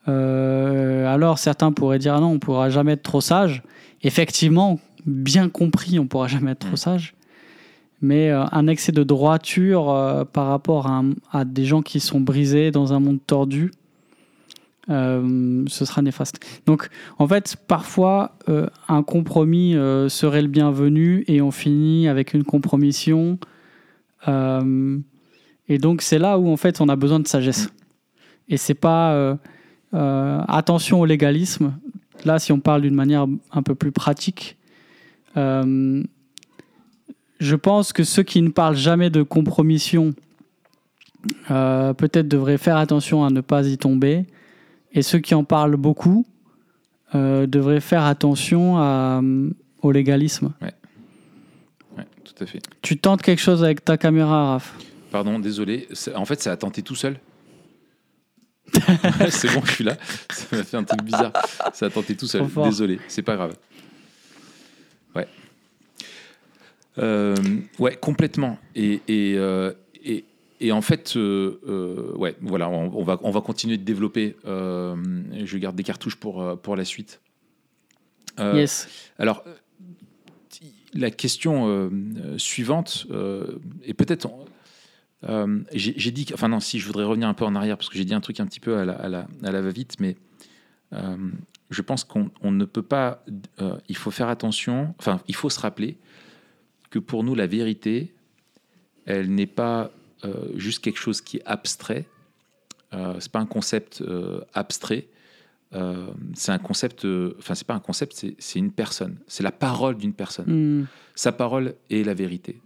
Euh, 0.08 1.08
alors 1.08 1.40
certains 1.40 1.72
pourraient 1.72 2.00
dire 2.00 2.16
ah 2.16 2.20
non, 2.20 2.32
on 2.32 2.34
ne 2.34 2.40
pourra 2.40 2.70
jamais 2.70 2.94
être 2.94 3.04
trop 3.04 3.22
sage. 3.22 3.64
Effectivement, 4.02 4.80
bien 5.06 5.50
compris, 5.50 6.00
on 6.00 6.04
ne 6.04 6.08
pourra 6.08 6.28
jamais 6.28 6.52
être 6.52 6.60
trop 6.60 6.74
mm. 6.74 6.78
sage. 6.78 7.16
mais 8.02 8.30
un 8.30 8.68
excès 8.68 8.92
de 8.92 9.04
droiture 9.04 10.26
par 10.34 10.48
rapport 10.48 10.88
à, 10.88 11.04
à, 11.32 11.46
des 11.46 11.66
gens 11.66 11.82
qui 11.82 12.00
sont 12.00 12.20
brisés 12.20 12.72
dans 12.72 12.94
un 12.94 13.00
monde 13.00 13.20
tordu, 13.26 13.72
ce 14.90 15.86
sera 15.86 16.02
néfaste. 16.02 16.44
Donc, 16.66 16.90
en 17.18 17.28
fait, 17.28 17.56
parfois, 17.68 18.38
un 18.90 19.04
compromis 19.04 19.76
serait 20.10 20.42
le 20.42 20.50
bienvenu 20.50 21.24
et 21.28 21.42
on 21.42 21.52
finit 21.52 22.10
avec 22.10 22.34
une 22.34 22.44
compromission. 22.44 23.40
Et 25.74 25.78
donc, 25.78 26.02
c'est 26.02 26.20
là 26.20 26.38
où, 26.38 26.50
en 26.50 26.58
fait, 26.58 26.82
on 26.82 26.90
a 26.90 26.96
besoin 26.96 27.20
de 27.20 27.28
sagesse. 27.28 27.70
Et 28.50 28.58
c'est 28.58 28.74
pas 28.74 29.38
attention 30.48 31.00
au 31.02 31.06
légalisme, 31.06 31.74
Là, 32.26 32.40
si 32.40 32.52
on 32.52 32.60
parle 32.60 32.82
d'une 32.82 32.96
manière 32.96 33.28
un 33.52 33.64
peu 33.64 33.76
plus 33.76 33.92
pratique, 33.92 34.58
euh, 35.36 36.04
je 37.40 37.56
pense 37.56 37.92
que 37.92 38.04
ceux 38.04 38.24
qui 38.24 38.42
ne 38.42 38.50
parlent 38.50 38.76
jamais 38.76 39.10
de 39.10 39.24
compromission 39.24 40.14
euh, 41.52 41.94
peut-être 41.94 42.28
devraient 42.28 42.58
faire 42.58 42.78
attention 42.78 43.26
à 43.26 43.30
ne 43.30 43.42
pas 43.42 43.68
y 43.68 43.78
tomber. 43.78 44.26
Et 44.94 45.02
ceux 45.02 45.20
qui 45.20 45.36
en 45.36 45.44
parlent 45.44 45.76
beaucoup 45.76 46.26
euh, 47.16 47.46
devraient 47.46 47.82
faire 47.82 48.04
attention 48.04 48.78
au 49.82 49.92
légalisme. 49.92 50.54
Ouais. 50.62 50.74
tout 52.24 52.44
à 52.44 52.46
fait. 52.46 52.62
Tu 52.82 52.98
tentes 52.98 53.22
quelque 53.22 53.42
chose 53.42 53.64
avec 53.64 53.84
ta 53.84 53.98
caméra, 53.98 54.54
Raph? 54.54 54.78
Pardon, 55.14 55.38
désolé. 55.38 55.88
En 56.16 56.26
fait, 56.26 56.42
ça 56.42 56.52
a 56.52 56.58
tenté 56.58 56.82
tout 56.82 56.96
seul. 56.96 57.20
c'est 59.30 59.54
bon, 59.54 59.64
je 59.64 59.72
suis 59.72 59.84
là. 59.84 59.96
Ça 60.32 60.58
m'a 60.58 60.64
fait 60.64 60.76
un 60.76 60.84
truc 60.84 61.04
bizarre. 61.04 61.32
Ça 61.72 61.86
a 61.86 61.92
tenté 61.92 62.16
tout 62.16 62.26
seul. 62.26 62.48
Désolé, 62.64 63.00
c'est 63.08 63.22
pas 63.22 63.36
grave. 63.36 63.56
Ouais. 65.16 65.28
Euh, 66.98 67.36
ouais, 67.78 67.96
complètement. 67.96 68.58
Et, 68.74 69.02
et, 69.08 69.36
euh, 69.38 69.74
et, 70.04 70.26
et 70.60 70.72
en 70.72 70.82
fait, 70.82 71.16
euh, 71.16 72.12
ouais, 72.16 72.36
voilà, 72.42 72.68
on, 72.68 73.04
va, 73.04 73.20
on 73.22 73.30
va 73.30 73.42
continuer 73.42 73.78
de 73.78 73.84
développer. 73.84 74.36
je 74.44 75.58
garde 75.60 75.76
des 75.76 75.84
cartouches 75.84 76.16
pour, 76.16 76.60
pour 76.60 76.76
la 76.76 76.86
suite. 76.86 77.22
yes. 78.40 78.90
Alors, 79.20 79.44
la 80.96 81.12
question 81.12 81.92
suivante, 82.40 83.06
et 83.84 83.94
peut-être 83.94 84.28
euh, 85.30 85.60
j'ai 85.74 86.12
dit, 86.12 86.28
enfin 86.34 86.50
non, 86.50 86.60
si 86.60 86.80
je 86.80 86.86
voudrais 86.86 87.06
revenir 87.06 87.28
un 87.28 87.34
peu 87.34 87.46
en 87.46 87.56
arrière 87.56 87.78
parce 87.78 87.90
que 87.90 87.98
j'ai 87.98 88.06
dit 88.06 88.14
un 88.14 88.22
truc 88.22 88.40
un 88.40 88.46
petit 88.46 88.60
peu 88.60 88.78
à 88.78 88.86
la, 88.86 88.94
à 88.94 89.10
la, 89.10 89.28
à 89.44 89.52
la 89.52 89.62
va-vite, 89.62 89.96
mais 90.00 90.18
euh, 90.94 91.18
je 91.70 91.82
pense 91.82 92.04
qu'on 92.04 92.52
ne 92.52 92.66
peut 92.66 92.84
pas, 92.84 93.24
euh, 93.62 93.78
il 93.88 93.96
faut 93.96 94.12
faire 94.12 94.28
attention, 94.28 94.94
enfin 95.00 95.22
il 95.28 95.36
faut 95.36 95.50
se 95.50 95.60
rappeler 95.60 95.98
que 96.90 97.00
pour 97.00 97.24
nous 97.24 97.36
la 97.36 97.48
vérité, 97.48 98.14
elle 99.06 99.34
n'est 99.34 99.48
pas 99.48 99.92
juste 100.56 100.82
quelque 100.82 101.00
chose 101.00 101.20
qui 101.20 101.38
est 101.38 101.46
abstrait, 101.46 102.06
c'est 102.94 103.32
pas 103.32 103.40
un 103.40 103.46
concept 103.46 104.02
abstrait, 104.54 105.08
c'est 106.34 106.52
un 106.52 106.60
concept, 106.60 107.06
enfin 107.40 107.56
c'est 107.56 107.68
pas 107.68 107.74
un 107.74 107.82
concept, 107.82 108.26
c'est 108.38 108.60
une 108.60 108.72
personne, 108.72 109.18
c'est 109.28 109.44
la 109.44 109.52
parole 109.52 109.98
d'une 109.98 110.14
personne. 110.14 110.46
Hmm. 110.82 110.86
Sa 111.16 111.34
parole 111.34 111.76
est 111.90 112.06
la 112.06 112.14
vérité. 112.14 112.62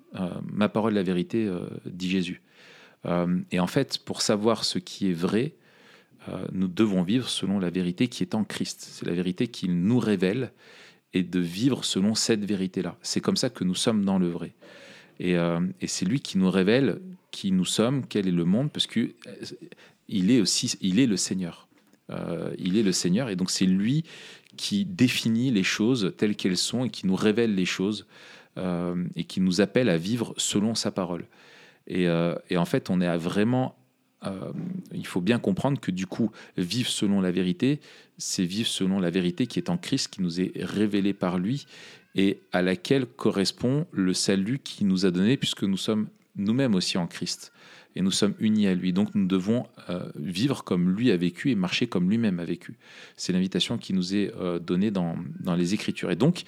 ma 0.53 0.70
parole 0.70 0.91
est 0.91 0.97
la 0.97 1.03
vérité, 1.03 1.51
dit 1.86 2.12
Jésus. 2.12 2.41
Euh, 3.06 3.39
et 3.52 3.60
en 3.60 3.68
fait, 3.68 4.00
pour 4.00 4.22
savoir 4.22 4.64
ce 4.64 4.80
qui 4.80 5.10
est 5.10 5.14
vrai, 5.14 5.54
euh, 6.30 6.45
nous 6.52 6.68
devons 6.68 7.04
vivre 7.04 7.30
selon 7.30 7.60
la 7.60 7.70
vérité 7.70 8.08
qui 8.08 8.24
est 8.24 8.36
en 8.36 8.43
Christ. 8.43 8.88
C'est 8.91 9.06
la 9.06 9.14
vérité 9.14 9.48
qu'il 9.48 9.82
nous 9.82 10.00
révèle 10.00 10.52
et 11.14 11.24
de 11.24 11.39
vivre 11.39 11.86
selon 11.86 12.16
cette 12.16 12.43
vérité-là. 12.43 12.98
C'est 13.02 13.22
comme 13.22 13.38
ça 13.38 13.50
que 13.50 13.64
nous 13.64 13.76
sommes 13.76 14.04
dans 14.04 14.20
le 14.20 14.28
vrai. 14.28 14.54
Et, 15.20 15.38
euh, 15.38 15.60
c'est 15.86 16.06
lui 16.06 16.20
qui 16.20 16.38
nous 16.38 16.52
révèle 16.52 17.00
qui 17.32 17.52
nous 17.52 17.66
sommes, 17.66 18.06
quel 18.08 18.28
est 18.28 18.32
le 18.32 18.45
monde, 18.45 18.72
parce 18.72 18.88
que 18.88 19.14
il 20.08 20.32
est 20.32 20.41
aussi, 20.41 20.76
il 20.82 21.00
est 21.00 21.06
le 21.06 21.18
Seigneur. 21.18 21.68
il 22.58 22.78
est 22.78 22.84
le 22.84 22.93
Seigneur, 22.93 23.30
et 23.30 23.36
donc 23.36 23.52
c'est 23.52 23.66
lui 23.66 24.06
qui 24.56 24.86
définit 24.86 25.52
les 25.52 25.64
choses 25.64 26.14
telles 26.18 26.36
qu'elles 26.36 26.58
sont 26.58 26.86
et 26.86 26.89
qui 26.89 27.06
nous 27.06 27.18
révèle 27.18 27.54
les 27.54 27.66
choses 27.66 28.08
et 28.58 29.24
qui 29.26 29.41
nous 29.41 29.60
appelle 29.62 29.89
à 29.89 29.98
vivre 29.98 30.34
selon 30.38 30.74
sa 30.74 30.89
parole. 30.89 31.28
Euh, 31.92 32.36
et, 32.50 32.58
en 32.58 32.66
fait, 32.66 32.90
on 32.90 33.02
est 33.02 33.08
à 33.08 33.18
vraiment. 33.18 33.76
Euh, 34.26 34.52
il 34.94 35.06
faut 35.06 35.22
bien 35.22 35.38
comprendre 35.38 35.80
que 35.80 35.92
du 35.92 36.08
coup, 36.08 36.32
vivre 36.58 36.90
selon 36.90 37.22
la 37.22 37.30
vérité, 37.30 37.80
c'est 38.18 38.46
vivre 38.46 38.68
selon 38.68 39.00
la 39.00 39.12
vérité 39.12 39.46
qui 39.46 39.60
est 39.60 39.70
en 39.70 39.78
Christ, 39.78 40.08
qui 40.08 40.24
nous 40.24 40.42
est 40.42 40.52
révélée 40.56 41.14
par 41.14 41.38
lui 41.38 41.68
et 42.16 42.40
à 42.52 42.64
laquelle 42.64 43.06
correspond 43.06 43.86
le 43.92 44.14
salut 44.14 44.58
qu'il 44.58 44.88
nous 44.88 45.06
a 45.06 45.12
donné, 45.12 45.38
puisque 45.38 45.64
nous 45.64 45.78
sommes 45.78 46.08
nous-mêmes 46.36 46.74
aussi 46.74 46.98
en 46.98 47.06
Christ 47.06 47.54
et 47.96 48.02
nous 48.02 48.12
sommes 48.12 48.34
unis 48.40 48.68
à 48.68 48.74
lui. 48.74 48.92
Donc 48.92 49.14
nous 49.14 49.28
devons 49.28 49.68
euh, 49.90 50.10
vivre 50.16 50.64
comme 50.64 50.90
lui 50.90 51.12
a 51.12 51.18
vécu 51.18 51.52
et 51.52 51.56
marcher 51.56 51.86
comme 51.86 52.10
lui-même 52.10 52.40
a 52.40 52.46
vécu. 52.46 52.76
C'est 53.18 53.34
l'invitation 53.34 53.78
qui 53.78 53.94
nous 53.94 54.16
est 54.16 54.34
donnée 54.62 54.90
dans, 54.90 55.16
dans, 55.40 55.56
les 55.56 55.76
Écritures. 55.76 56.10
Et 56.10 56.16
donc, 56.16 56.44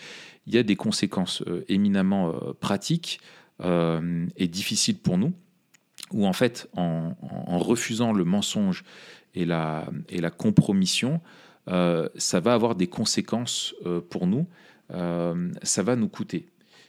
il 0.47 0.55
y 0.55 0.57
a 0.57 0.63
des 0.63 0.75
conséquences 0.75 1.43
éminemment 1.67 2.33
pratiques 2.59 3.19
euh, 3.61 4.25
est 4.37 4.47
difficile 4.47 4.97
pour 4.97 5.17
nous, 5.17 5.33
où 6.11 6.25
en 6.25 6.33
fait, 6.33 6.69
en, 6.77 7.13
refusant 7.59 8.13
le 8.13 8.23
mensonge 8.23 8.85
et 9.35 9.43
la, 9.45 9.89
et 10.07 10.21
la 10.21 10.31
compromission, 10.31 11.19
euh, 11.67 12.07
ça 12.15 12.39
va 12.39 12.53
avoir 12.53 12.75
des 12.75 12.87
conséquences 12.87 13.75
euh, 13.85 14.01
pour 14.01 14.27
nous, 14.27 14.47
ça 14.91 15.83
va 15.83 15.95
nous 15.95 16.07
coûter. 16.07 16.47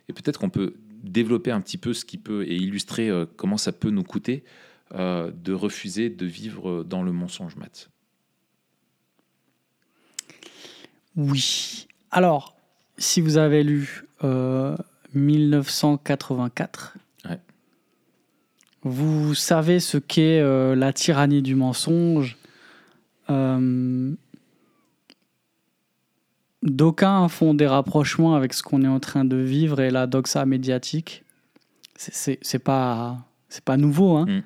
Et 0.09 0.15
peut-être 0.15 0.41
qu'on 0.41 0.49
peut 0.49 0.75
développer 1.03 1.51
un 1.51 1.61
petit 1.61 1.77
peu 1.77 1.93
ce 1.93 2.07
qui 2.07 2.17
peut 2.17 2.45
et 2.45 2.57
illustrer 2.57 3.11
comment 3.37 3.59
ça 3.59 3.73
peut 3.73 3.91
nous 3.91 4.05
coûter 4.05 4.43
de 4.95 5.53
refuser 5.53 6.09
de 6.09 6.25
vivre 6.25 6.83
dans 6.83 7.03
le 7.03 7.13
mensonge, 7.13 7.57
Matt. 7.57 7.91
Oui. 11.15 11.89
Alors, 12.11 12.57
si 12.97 13.21
vous 13.21 13.37
avez 13.37 13.63
lu 13.65 14.07
1984. 15.15 16.97
Vous 18.83 19.35
savez 19.35 19.79
ce 19.79 19.99
qu'est 19.99 20.41
euh, 20.41 20.75
la 20.75 20.93
tyrannie 20.93 21.43
du 21.43 21.55
mensonge. 21.55 22.39
Euh, 23.29 24.15
d'aucuns 26.63 27.29
font 27.29 27.53
des 27.53 27.67
rapprochements 27.67 28.35
avec 28.35 28.55
ce 28.55 28.63
qu'on 28.63 28.83
est 28.83 28.89
en 28.89 29.01
train 29.01 29.27
de 29.27 29.37
vivre 29.37 29.81
et 29.81 29.91
la 29.91 30.07
doxa 30.07 30.47
médiatique. 30.47 31.25
C'est 31.97 32.59
pas, 32.59 33.19
pas 33.67 33.77
nouveau. 33.77 34.17
Hein. 34.17 34.27
Mm. 34.27 34.43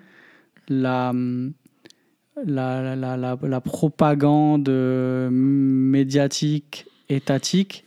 La, 0.68 1.12
la, 2.44 2.96
la, 2.96 3.16
la, 3.16 3.38
la 3.40 3.60
propagande 3.60 4.68
médiatique 5.30 6.86
étatique 7.08 7.84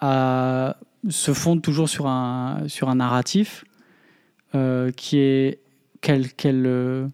a 0.00 0.76
se 1.08 1.32
fonde 1.32 1.62
toujours 1.62 1.88
sur 1.88 2.06
un, 2.06 2.64
sur 2.68 2.88
un 2.88 2.96
narratif 2.96 3.64
euh, 4.54 4.90
qui 4.92 5.18
est 5.18 5.58
qu'elle 6.00 6.30
euh, 6.46 7.08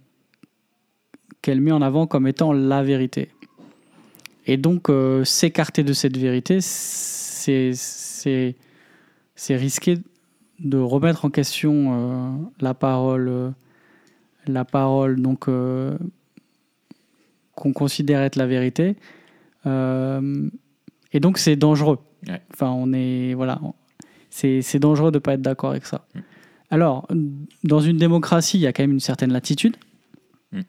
qu'elle 1.43 1.61
met 1.61 1.73
en 1.73 1.81
avant 1.81 2.07
comme 2.07 2.27
étant 2.27 2.53
la 2.53 2.83
vérité. 2.83 3.31
Et 4.47 4.57
donc, 4.57 4.91
euh, 4.91 5.25
s'écarter 5.25 5.85
de 5.85 5.93
cette 5.93 6.17
vérité, 6.17 6.59
c'est 6.61 7.73
risquer 9.49 9.99
de 10.59 10.77
remettre 10.77 11.25
en 11.25 11.31
question 11.31 12.51
la 12.61 12.75
parole, 12.75 13.55
la 14.47 14.65
parole 14.67 15.23
donc 15.23 15.47
qu'on 17.55 17.73
considère 17.73 18.21
être 18.21 18.37
la 18.37 18.47
vérité. 18.47 18.97
et 19.65 21.21
donc, 21.21 21.39
c'est 21.39 21.57
dangereux. 21.57 21.99
Enfin, 22.53 22.71
on 22.71 22.93
est 22.93 23.33
voilà, 23.35 23.61
c'est 24.31 24.79
dangereux 24.79 25.11
de 25.11 25.17
ne 25.17 25.21
pas 25.21 25.35
être 25.35 25.43
d'accord 25.43 25.71
avec 25.71 25.87
ça. 25.87 26.07
Mm. 26.15 26.21
Alors, 26.71 27.09
dans 27.65 27.81
une 27.81 27.97
démocratie, 27.97 28.59
il 28.59 28.61
y 28.61 28.67
a 28.67 28.73
quand 28.73 28.83
même 28.83 28.93
une 28.93 29.01
certaine 29.01 29.33
latitude. 29.33 29.77
Mm. 30.53 30.61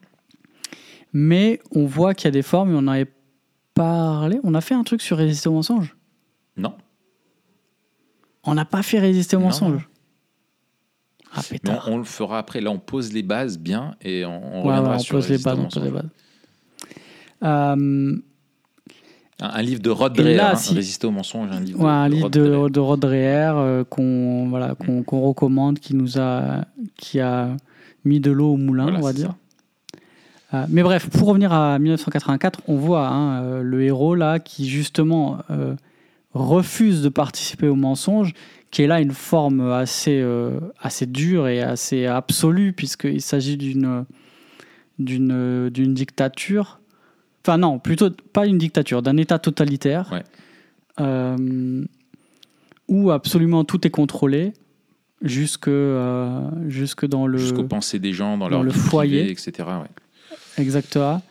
Mais 1.13 1.59
on 1.71 1.85
voit 1.85 2.13
qu'il 2.13 2.25
y 2.25 2.29
a 2.29 2.31
des 2.31 2.41
formes, 2.41 2.71
et 2.71 2.75
on 2.75 2.79
en 2.79 2.87
avait 2.87 3.11
parlé. 3.73 4.39
On 4.43 4.53
a 4.53 4.61
fait 4.61 4.73
un 4.73 4.83
truc 4.83 5.01
sur 5.01 5.17
résister 5.17 5.49
au 5.49 5.53
mensonge? 5.53 5.95
Non. 6.57 6.73
On 8.43 8.55
n'a 8.55 8.65
pas 8.65 8.81
fait 8.81 8.99
résister 8.99 9.35
au 9.35 9.39
mensonge. 9.39 9.87
Ah, 11.33 11.41
on, 11.87 11.97
le 11.97 12.03
fera 12.03 12.39
après. 12.39 12.59
Là, 12.59 12.71
on 12.71 12.79
pose 12.79 13.13
les 13.13 13.23
bases 13.23 13.57
bien 13.57 13.95
et 14.01 14.25
on, 14.25 14.63
reviendra 14.63 14.99
sur 14.99 15.15
pose 15.15 15.29
les 15.29 15.37
bases, 15.37 15.59
on 15.59 15.67
pose 15.69 15.83
les 15.83 15.91
bases. 15.91 16.09
Euh, 17.43 18.17
un, 19.41 19.61
livre 19.61 19.81
de 19.81 19.89
Rod 19.89 20.13
Dreher, 20.13 20.39
hein, 20.39 20.53
Résister 20.53 21.07
au 21.07 21.11
mensonge, 21.11 21.49
un 21.51 21.59
livre, 21.59 21.85
un 21.85 22.09
de, 22.09 22.13
livre 22.15 22.69
de, 22.69 22.79
Rod 22.79 22.99
Dreher 22.99 23.53
euh, 23.55 23.83
qu'on 23.83 24.47
voilà, 24.49 24.75
qu'on 24.75 25.21
recommande, 25.21 25.79
qui 25.79 25.95
nous 25.95 26.19
a, 26.19 26.65
qui 26.95 27.19
a 27.19 27.49
mis 28.05 28.19
de 28.19 28.31
l'eau 28.31 28.53
au 28.53 28.57
moulin, 28.57 28.95
on 28.95 29.01
va 29.01 29.13
dire. 29.13 29.33
Euh, 30.53 30.65
mais 30.69 30.83
bref, 30.83 31.09
pour 31.09 31.27
revenir 31.27 31.53
à 31.53 31.79
1984, 31.79 32.61
on 32.67 32.75
voit 32.75 33.07
hein, 33.07 33.41
euh, 33.43 33.61
le 33.63 33.83
héros 33.83 34.15
là 34.15 34.39
qui 34.39 34.69
justement 34.69 35.39
refuse 36.33 37.01
de 37.01 37.09
participer 37.09 37.67
au 37.67 37.75
mensonge, 37.75 38.33
qui 38.69 38.83
est 38.83 38.87
là 38.87 39.01
une 39.01 39.11
forme 39.11 39.71
assez, 39.71 40.23
assez 40.79 41.05
dure 41.05 41.47
et 41.47 41.61
assez 41.61 42.05
absolue, 42.05 42.73
puisqu'il 42.73 43.21
s'agit 43.21 43.57
d'une 43.57 44.05
dictature. 45.93 46.80
Enfin 47.43 47.57
non, 47.57 47.79
plutôt 47.79 48.09
pas 48.11 48.45
une 48.45 48.57
dictature, 48.57 49.01
d'un 49.01 49.17
État 49.17 49.39
totalitaire. 49.39 50.23
où 52.87 53.11
absolument 53.11 53.63
tout 53.63 53.87
est 53.87 53.89
contrôlé 53.89 54.53
jusque, 55.21 55.67
euh, 55.67 56.49
jusque 56.67 57.05
dans 57.05 57.27
le. 57.27 57.37
Jusqu'aux 57.37 57.63
pensées 57.63 57.99
des 57.99 58.13
gens, 58.13 58.37
dans, 58.37 58.49
leur 58.49 58.63
le 58.63 58.71
foyer, 58.71 59.29
etc. 59.29 59.67
Exactement. 60.57 61.21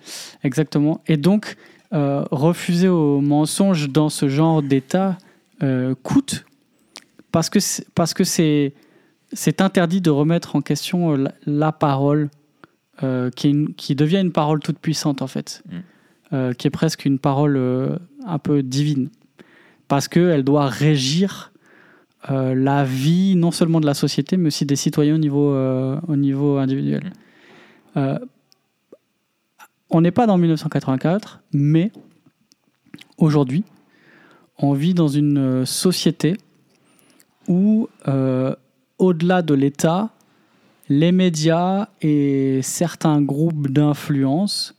Exactement. 0.45 1.01
Et 1.07 1.17
donc, 1.17 1.57
euh, 1.93 2.25
refuser 2.31 2.89
au 2.89 3.21
mensonge 3.21 3.91
dans 3.91 4.09
ce 4.09 4.29
genre 4.29 4.63
d'état 4.63 5.19
euh, 5.63 5.95
coûte 6.03 6.45
parce 7.33 7.51
que 7.51 7.59
parce 7.95 8.15
que 8.15 8.25
c'est 8.25 8.73
c'est 9.33 9.61
interdit 9.61 10.01
de 10.01 10.11
remettre 10.11 10.57
en 10.57 10.61
question 10.61 11.17
la, 11.47 11.73
parole 11.73 12.31
qui, 13.37 13.67
qui 13.77 13.95
devient 13.95 14.19
une 14.19 14.33
parole 14.33 14.61
toute 14.61 14.79
puissante 14.79 15.23
en 15.23 15.27
fait, 15.27 15.63
mm. 15.71 15.79
Qui 16.31 16.67
est 16.67 16.71
presque 16.71 17.05
une 17.05 17.19
parole 17.19 17.59
un 18.27 18.39
peu 18.39 18.63
divine 18.63 19.11
parce 19.91 20.07
qu'elle 20.07 20.45
doit 20.45 20.69
régir 20.69 21.51
euh, 22.31 22.55
la 22.55 22.85
vie 22.85 23.35
non 23.35 23.51
seulement 23.51 23.81
de 23.81 23.87
la 23.87 23.95
société, 23.95 24.37
mais 24.37 24.47
aussi 24.47 24.65
des 24.65 24.77
citoyens 24.77 25.17
au 25.17 25.19
niveau, 25.19 25.53
euh, 25.53 25.99
au 26.07 26.15
niveau 26.15 26.59
individuel. 26.59 27.13
Euh, 27.97 28.17
on 29.91 30.01
n'est 30.01 30.13
pas 30.13 30.29
dans 30.29 30.39
1984, 30.39 31.41
mais 31.53 31.91
aujourd'hui, 33.19 33.65
on 34.59 34.75
vit 34.75 34.95
dans 34.95 35.09
une 35.09 35.67
société 35.67 36.37
où, 37.49 37.89
au-delà 38.99 39.43
de 39.43 39.55
l'État, 39.55 40.11
les 40.89 41.11
médias 41.11 41.89
et 42.01 42.61
certains 42.63 43.21
groupes 43.21 43.67
d'influence, 43.67 44.77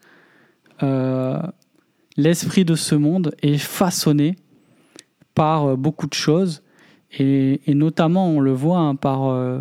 l'esprit 2.17 2.65
de 2.65 2.75
ce 2.75 2.95
monde 2.95 3.35
est 3.41 3.57
façonné 3.57 4.35
par 5.33 5.77
beaucoup 5.77 6.07
de 6.07 6.13
choses 6.13 6.63
et, 7.19 7.59
notamment, 7.73 8.29
on 8.29 8.39
le 8.39 8.53
voit 8.53 8.79
hein, 8.79 8.95
par 8.95 9.29
euh, 9.29 9.59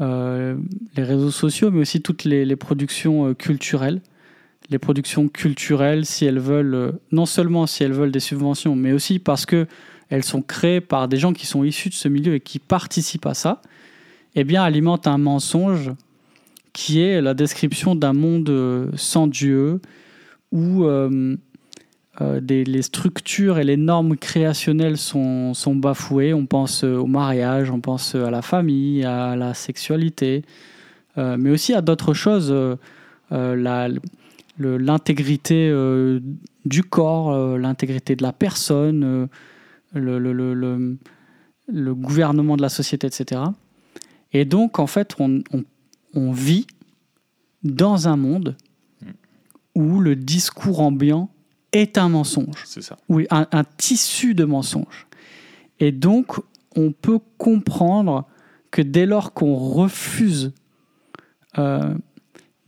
euh, 0.00 0.56
les 0.96 1.02
réseaux 1.02 1.30
sociaux, 1.30 1.70
mais 1.70 1.80
aussi 1.80 2.02
toutes 2.02 2.24
les, 2.24 2.56
productions 2.56 3.28
euh, 3.28 3.34
culturelles. 3.34 4.00
Les 4.70 4.78
productions 4.78 5.28
culturelles, 5.28 6.04
si 6.04 6.24
elles 6.24 6.38
veulent, 6.38 6.98
non 7.12 7.26
seulement 7.26 7.66
si 7.66 7.84
elles 7.84 7.92
veulent 7.92 8.12
des 8.12 8.20
subventions, 8.20 8.76
mais 8.76 8.92
aussi 8.92 9.18
parce 9.18 9.46
que 9.46 9.66
elles 10.10 10.24
sont 10.24 10.42
créées 10.42 10.80
par 10.80 11.06
des 11.06 11.16
gens 11.16 11.32
qui 11.32 11.46
sont 11.46 11.62
issus 11.62 11.88
de 11.88 11.94
ce 11.94 12.08
milieu 12.08 12.34
et 12.34 12.40
qui 12.40 12.58
participent 12.58 13.26
à 13.26 13.34
ça, 13.34 13.62
eh 14.34 14.42
bien, 14.42 14.62
alimentent 14.62 15.06
un 15.06 15.18
mensonge 15.18 15.92
qui 16.72 17.00
est 17.00 17.20
la 17.20 17.34
description 17.34 17.94
d'un 17.94 18.12
monde 18.12 18.90
sans 18.96 19.26
Dieu, 19.26 19.80
où 20.52 20.84
euh, 22.20 22.40
les 22.48 22.82
structures 22.82 23.58
et 23.58 23.64
les 23.64 23.78
normes 23.78 24.16
créationnelles 24.16 24.98
sont, 24.98 25.54
bafouées. 25.76 26.34
On 26.34 26.44
pense 26.46 26.84
au 26.84 27.06
mariage, 27.06 27.70
on 27.70 27.80
pense 27.80 28.14
à 28.14 28.30
la 28.30 28.42
famille, 28.42 29.04
à 29.04 29.36
la 29.36 29.54
sexualité, 29.54 30.44
euh, 31.16 31.36
mais 31.38 31.50
aussi 31.50 31.72
à 31.72 31.80
d'autres 31.80 32.14
choses. 32.14 32.52
Euh, 32.52 33.86
l'intégrité 34.58 35.72
du 36.66 36.82
corps, 36.82 37.56
l'intégrité 37.56 38.16
de 38.16 38.22
la 38.22 38.32
personne, 38.32 39.28
le, 39.94 40.34
gouvernement 41.94 42.56
de 42.56 42.62
la 42.62 42.68
société, 42.68 43.06
etc. 43.06 43.40
Et 44.32 44.44
donc, 44.44 44.78
en 44.78 44.86
fait, 44.86 45.16
on 45.18 46.32
vit 46.32 46.66
dans 47.62 48.08
un 48.08 48.16
monde 48.16 48.56
où 49.74 50.00
le 50.00 50.16
discours 50.16 50.80
ambiant 50.80 51.30
est 51.72 51.98
un 51.98 52.08
mensonge. 52.08 52.64
C'est 52.66 52.82
ça. 52.82 52.96
Oui, 53.08 53.26
un, 53.30 53.64
tissu 53.76 54.34
de 54.34 54.44
mensonges. 54.44 55.06
Et 55.78 55.92
donc, 55.92 56.40
on 56.76 56.92
peut 56.92 57.20
comprendre 57.38 58.26
que 58.70 58.82
dès 58.82 59.06
lors 59.06 59.32
qu'on 59.32 59.54
refuse, 59.54 60.52
euh, 61.58 61.94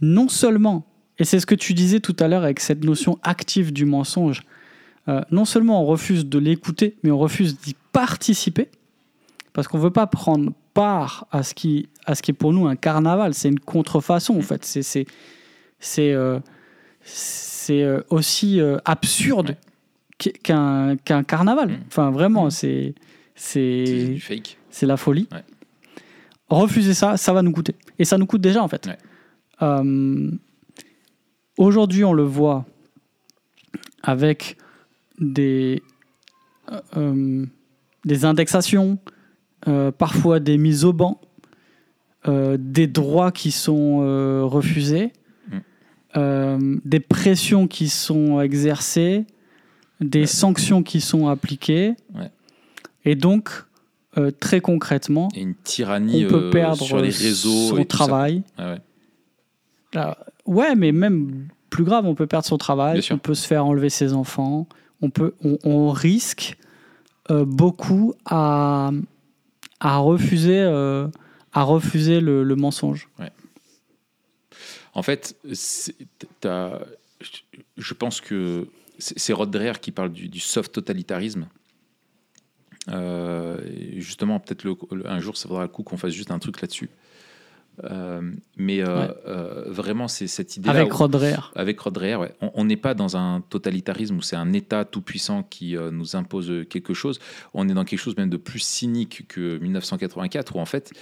non 0.01 0.29
seulement, 0.29 0.87
et 1.19 1.25
c'est 1.25 1.41
ce 1.41 1.47
que 1.47 1.55
tu 1.55 1.75
disais 1.75 2.01
tout 2.01 2.17
à 2.19 2.29
l'heure 2.29 2.45
avec 2.45 2.61
cette 2.61 2.85
notion 2.85 3.19
active 3.23 3.73
du 3.73 3.85
mensonge, 3.85 4.43
euh, 5.09 5.21
non 5.31 5.45
seulement 5.45 5.83
on 5.83 5.87
refuse 5.87 6.27
de 6.27 6.39
l'écouter, 6.39 6.97
mais 7.03 7.11
on 7.11 7.19
refuse 7.19 7.59
d'y 7.59 7.75
participer, 7.93 8.69
parce 9.53 9.69
qu'on 9.69 9.79
ne 9.79 9.83
veut 9.83 9.91
pas 9.91 10.07
prendre 10.07 10.53
part 10.75 11.27
à 11.31 11.43
ce, 11.43 11.55
qui, 11.55 11.89
à 12.07 12.15
ce 12.15 12.23
qui 12.23 12.31
est 12.31 12.35
pour 12.35 12.53
nous 12.53 12.67
un 12.67 12.77
carnaval, 12.77 13.35
c'est 13.35 13.49
une 13.49 13.61
contrefaçon 13.61 14.39
en 14.39 14.43
fait. 14.43 14.65
C'est, 14.65 14.83
c'est, 14.83 15.07
c'est, 15.79 16.13
euh, 16.13 16.39
c'est 17.05 17.83
euh, 17.83 18.01
aussi 18.11 18.61
euh, 18.61 18.79
absurde 18.85 19.57
qu'un 20.19 20.97
carnaval. 20.97 21.71
Mm. 21.71 21.79
Enfin, 21.89 22.11
vraiment, 22.11 22.47
mm. 22.47 22.51
c'est 22.51 22.95
c'est 23.35 24.17
fake. 24.21 24.59
C'est 24.71 24.87
la 24.87 24.97
folie. 24.97 25.29
Refuser 26.49 26.95
ça, 26.95 27.17
ça 27.17 27.33
va 27.33 27.43
nous 27.43 27.53
coûter. 27.53 27.75
Et 27.99 28.05
ça 28.05 28.19
nous 28.19 28.27
coûte 28.27 28.41
déjà, 28.41 28.63
en 28.63 28.69
fait. 28.69 28.89
Euh, 29.63 30.31
aujourd'hui, 31.57 32.05
on 32.05 32.13
le 32.13 32.23
voit 32.23 32.65
avec 34.03 34.57
des, 35.19 35.83
des 38.05 38.25
indexations, 38.25 38.99
parfois 39.99 40.41
des 40.41 40.59
mises 40.59 40.85
au 40.85 40.93
banc, 40.93 41.21
des 42.27 42.87
droits 42.87 43.33
qui 43.33 43.51
sont 43.51 43.99
refusés. 44.49 45.13
Euh, 46.17 46.77
des 46.85 47.01
pressions 47.01 47.67
qui 47.67 47.89
sont 47.89 48.41
exercées, 48.41 49.25
des 50.01 50.27
sanctions 50.27 50.83
qui 50.83 51.01
sont 51.01 51.29
appliquées. 51.29 51.95
Et 53.05 53.15
donc, 53.15 53.51
euh, 54.19 54.31
très 54.31 54.61
concrètement, 54.61 55.29
une 55.35 55.55
tyrannie 55.55 56.27
on 56.27 56.29
peut 56.29 56.51
perdre 56.51 56.83
sur 56.83 56.99
les 56.99 57.09
réseaux 57.09 57.77
son 57.77 57.85
travail. 57.85 58.43
ouais. 60.47 60.75
mais 60.75 60.93
même 60.93 61.49
plus 61.71 61.85
grave, 61.85 62.07
on 62.07 62.15
peut 62.15 62.27
perdre 62.27 62.47
son 62.47 62.59
travail, 62.59 63.01
on 63.11 63.19
peut 63.19 63.35
se 63.35 63.47
faire 63.47 63.65
enlever 63.65 63.89
ses 63.89 64.13
enfants, 64.13 64.67
on, 65.01 65.09
peut, 65.09 65.35
on, 65.65 65.91
risque 65.91 66.59
euh, 67.31 67.47
beaucoup 67.47 68.13
à, 68.27 68.91
à 69.81 69.97
refuser, 69.97 70.61
à 70.61 71.63
refuser 71.63 72.21
le, 72.21 72.45
le 72.45 72.57
mensonge. 72.57 73.09
Ouais. 73.19 73.33
En 74.95 75.03
fait, 75.03 75.37
je 77.77 77.95
pense 77.95 78.21
que 78.21 78.69
c'est 78.99 79.33
Rod 79.33 79.51
Dreher 79.51 79.81
qui 79.81 79.91
parle 79.91 80.13
du, 80.13 80.41
soft 80.41 80.73
totalitarisme. 80.73 81.49
Euh, 82.89 83.59
justement, 83.97 84.41
peut-être 84.41 84.67
un 85.07 85.21
jour, 85.21 85.37
ça 85.37 85.49
vaudra 85.49 85.63
le 85.63 85.69
coup 85.69 85.83
qu'on 85.83 85.97
fasse 85.97 86.13
juste 86.13 86.31
un 86.31 86.39
truc 86.39 86.61
là-dessus. 86.61 86.91
Euh, 87.85 88.21
mais 88.59 88.81
euh, 88.87 89.65
vraiment, 89.69 90.09
c'est 90.09 90.27
cette 90.27 90.59
idée. 90.59 90.69
Avec 90.69 90.93
Rod 90.93 91.11
Dreher. 91.11 91.53
Avec 91.55 91.81
Rod 91.81 91.95
Dreher, 91.95 92.17
ouais. 92.17 92.35
On 92.41 92.65
n'est 92.65 92.77
pas 92.77 92.93
dans 92.93 93.17
un 93.17 93.41
totalitarisme 93.41 94.17
où 94.17 94.23
c'est 94.23 94.37
un 94.37 94.53
État 94.53 94.85
tout-puissant 94.85 95.43
qui 95.43 95.77
nous 95.91 96.17
impose 96.17 96.67
quelque 96.69 96.93
chose. 96.93 97.19
On 97.55 97.67
est 97.69 97.75
dans 97.75 97.85
quelque 97.85 98.01
chose 98.01 98.17
même 98.17 98.31
de 98.31 98.37
plus 98.37 98.61
cynique 98.61 99.27
que 99.27 99.59
1984, 99.59 100.57
où 100.57 100.59
en 100.61 100.67
fait, 100.67 100.93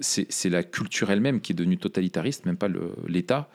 c'est 0.00 0.50
la 0.50 0.62
culture 0.62 1.10
elle-même 1.10 1.40
qui 1.40 1.52
est 1.52 1.54
devenue 1.54 1.78
totalitariste, 1.78 2.46
même 2.46 2.56
pas 2.56 2.68
l'État, 3.06 3.48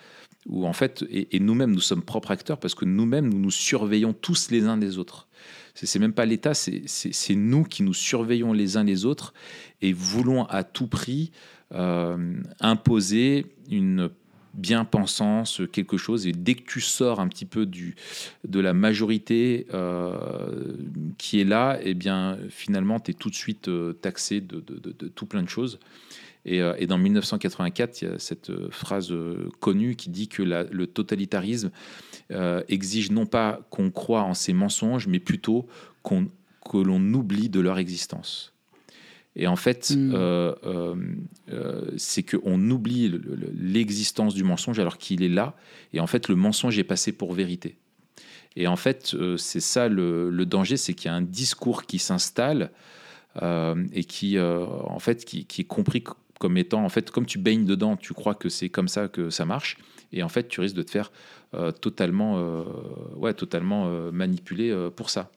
où 0.48 0.66
en 0.66 0.74
fait, 0.74 1.06
et, 1.10 1.40
nous-mêmes, 1.40 1.72
nous 1.72 1.82
sommes 1.82 2.02
propres 2.02 2.32
acteurs 2.32 2.60
parce 2.60 2.76
que 2.76 2.86
nous-mêmes, 2.86 3.30
nous 3.30 3.40
nous 3.40 3.52
surveillons 3.52 4.14
tous 4.14 4.50
les 4.50 4.66
uns 4.66 4.78
des 4.78 4.98
autres. 4.98 5.28
C'est 5.74 6.00
même 6.00 6.14
pas 6.14 6.26
l'État, 6.26 6.54
c'est 6.54 7.36
nous 7.36 7.64
qui 7.64 7.84
nous 7.84 7.94
surveillons 7.94 8.54
les 8.54 8.76
uns 8.76 8.84
les 8.84 9.06
autres 9.06 9.34
et 9.82 9.94
voulons 9.94 10.44
à 10.46 10.64
tout 10.64 10.88
prix 10.88 11.32
euh, 11.74 12.36
imposer 12.60 13.46
une 13.70 14.10
bien-pensance, 14.54 15.62
quelque 15.72 15.98
chose. 15.98 16.28
Et 16.28 16.32
dès 16.32 16.56
que 16.56 16.64
tu 16.64 16.82
sors 16.82 17.20
un 17.20 17.28
petit 17.28 17.46
peu 17.46 17.66
du, 17.66 17.96
de 18.48 18.60
la 18.60 18.74
majorité 18.74 19.68
euh, 19.74 20.76
qui 21.18 21.40
est 21.40 21.46
là, 21.46 21.80
eh 21.82 21.94
bien, 21.94 22.38
finalement, 22.50 23.00
tu 23.00 23.12
es 23.12 23.14
tout 23.14 23.30
de 23.30 23.36
suite 23.36 23.68
euh, 23.68 23.94
taxé 23.94 24.42
de, 24.42 24.60
de, 24.60 25.08
tout 25.08 25.26
plein 25.26 25.44
de 25.44 25.50
choses. 25.50 25.80
Euh, 26.48 26.76
et, 26.78 26.88
dans 26.88 26.98
1984, 26.98 28.02
il 28.02 28.08
y 28.08 28.12
a 28.12 28.20
cette 28.20 28.50
euh, 28.50 28.70
phrase 28.72 29.12
euh, 29.12 29.50
connue 29.60 29.96
qui 29.96 30.10
dit 30.10 30.28
que 30.28 30.42
le 30.44 30.88
totalitarisme 30.88 31.72
exige 32.70 33.12
non 33.12 33.26
pas 33.26 33.60
qu'on 33.72 33.92
croit 33.92 34.24
en 34.24 34.34
ses 34.34 34.54
mensonges, 34.54 35.06
mais 35.06 35.20
plutôt 35.20 35.68
qu'on, 36.02 36.28
que 36.70 36.78
l'on 36.78 37.02
oublie 37.14 37.50
de 37.50 37.60
leur 37.60 37.78
existence. 37.78 38.54
Et 39.36 39.48
en 39.48 39.58
fait, 39.58 39.92
hmm. 39.92 40.14
c'est 41.98 42.24
qu'on 42.24 42.70
oublie 42.70 43.14
l'existence 43.54 44.34
du 44.34 44.46
mensonge 44.46 44.80
alors 44.80 44.98
qu'il 44.98 45.24
est 45.24 45.30
là. 45.30 45.58
Et 45.92 46.00
en 46.00 46.08
fait, 46.08 46.30
le 46.30 46.36
mensonge 46.36 46.80
est 46.80 46.86
passé 46.86 47.12
pour 47.12 47.34
vérité. 47.34 47.76
Et 48.56 48.66
en 48.68 48.78
fait, 48.78 49.14
c'est 49.38 49.60
ça 49.60 49.90
le, 49.90 50.46
danger, 50.46 50.78
c'est 50.78 50.94
qu'il 50.94 51.12
y 51.12 51.14
a 51.14 51.16
un 51.16 51.22
discours 51.22 51.84
qui 51.84 52.00
s'installe 52.00 52.72
et 53.42 54.04
qui, 54.06 54.40
en 54.40 55.00
fait, 55.00 55.26
qui, 55.26 55.46
qui, 55.46 55.62
est 55.62 55.66
compris 55.66 56.02
comme 56.42 56.58
étant, 56.58 56.84
en 56.84 56.90
fait, 56.90 57.12
comme 57.12 57.28
tu 57.28 57.38
baignes 57.38 57.66
dedans, 57.66 57.96
tu 57.96 58.14
crois 58.14 58.34
que 58.34 58.50
c'est 58.50 58.70
comme 58.70 58.88
ça 58.88 59.08
que 59.08 59.30
ça 59.30 59.46
marche, 59.46 59.78
et 60.12 60.24
en 60.24 60.30
fait, 60.30 60.48
tu 60.48 60.60
risques 60.60 60.76
de 60.76 60.82
te 60.82 60.92
faire 60.92 61.12
totalement, 61.80 62.66
ouais, 63.16 63.34
totalement 63.34 64.12
manipuler 64.12 64.76
pour 64.96 65.10
ça. 65.12 65.32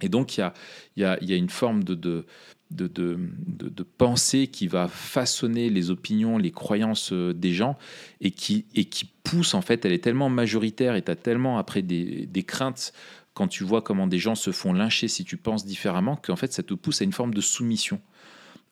Et 0.00 0.08
donc, 0.08 0.36
il 0.36 0.40
y 0.40 0.42
a, 0.42 0.54
y, 0.96 1.04
a, 1.04 1.22
y 1.22 1.32
a, 1.32 1.36
une 1.36 1.50
forme 1.50 1.84
de, 1.84 1.94
de, 1.94 2.24
de, 2.70 2.88
de, 2.88 3.82
pensée 3.82 4.46
qui 4.46 4.66
va 4.66 4.88
façonner 4.88 5.70
les 5.70 5.90
opinions, 5.90 6.38
les 6.38 6.50
croyances 6.50 7.12
euh, 7.12 7.34
des 7.34 7.52
gens 7.52 7.76
et 8.20 8.30
qui, 8.30 8.66
et 8.74 8.84
qui 8.84 9.10
pousse, 9.24 9.54
en 9.54 9.62
fait, 9.62 9.84
elle 9.84 9.92
est 9.92 10.02
tellement 10.04 10.28
majoritaire 10.28 10.94
et 10.94 11.02
tu 11.02 11.10
as 11.10 11.16
tellement 11.16 11.58
après 11.58 11.82
des, 11.82 12.26
des, 12.26 12.42
craintes 12.42 12.92
quand 13.34 13.48
tu 13.48 13.64
vois 13.64 13.82
comment 13.82 14.06
des 14.06 14.18
gens 14.18 14.34
se 14.34 14.52
font 14.52 14.72
lyncher 14.72 15.08
si 15.08 15.24
tu 15.24 15.36
penses 15.36 15.64
différemment 15.64 16.16
qu'en 16.16 16.36
fait, 16.36 16.52
ça 16.52 16.62
te 16.62 16.74
pousse 16.74 17.00
à 17.00 17.04
une 17.04 17.12
forme 17.12 17.34
de 17.34 17.40
soumission 17.40 18.00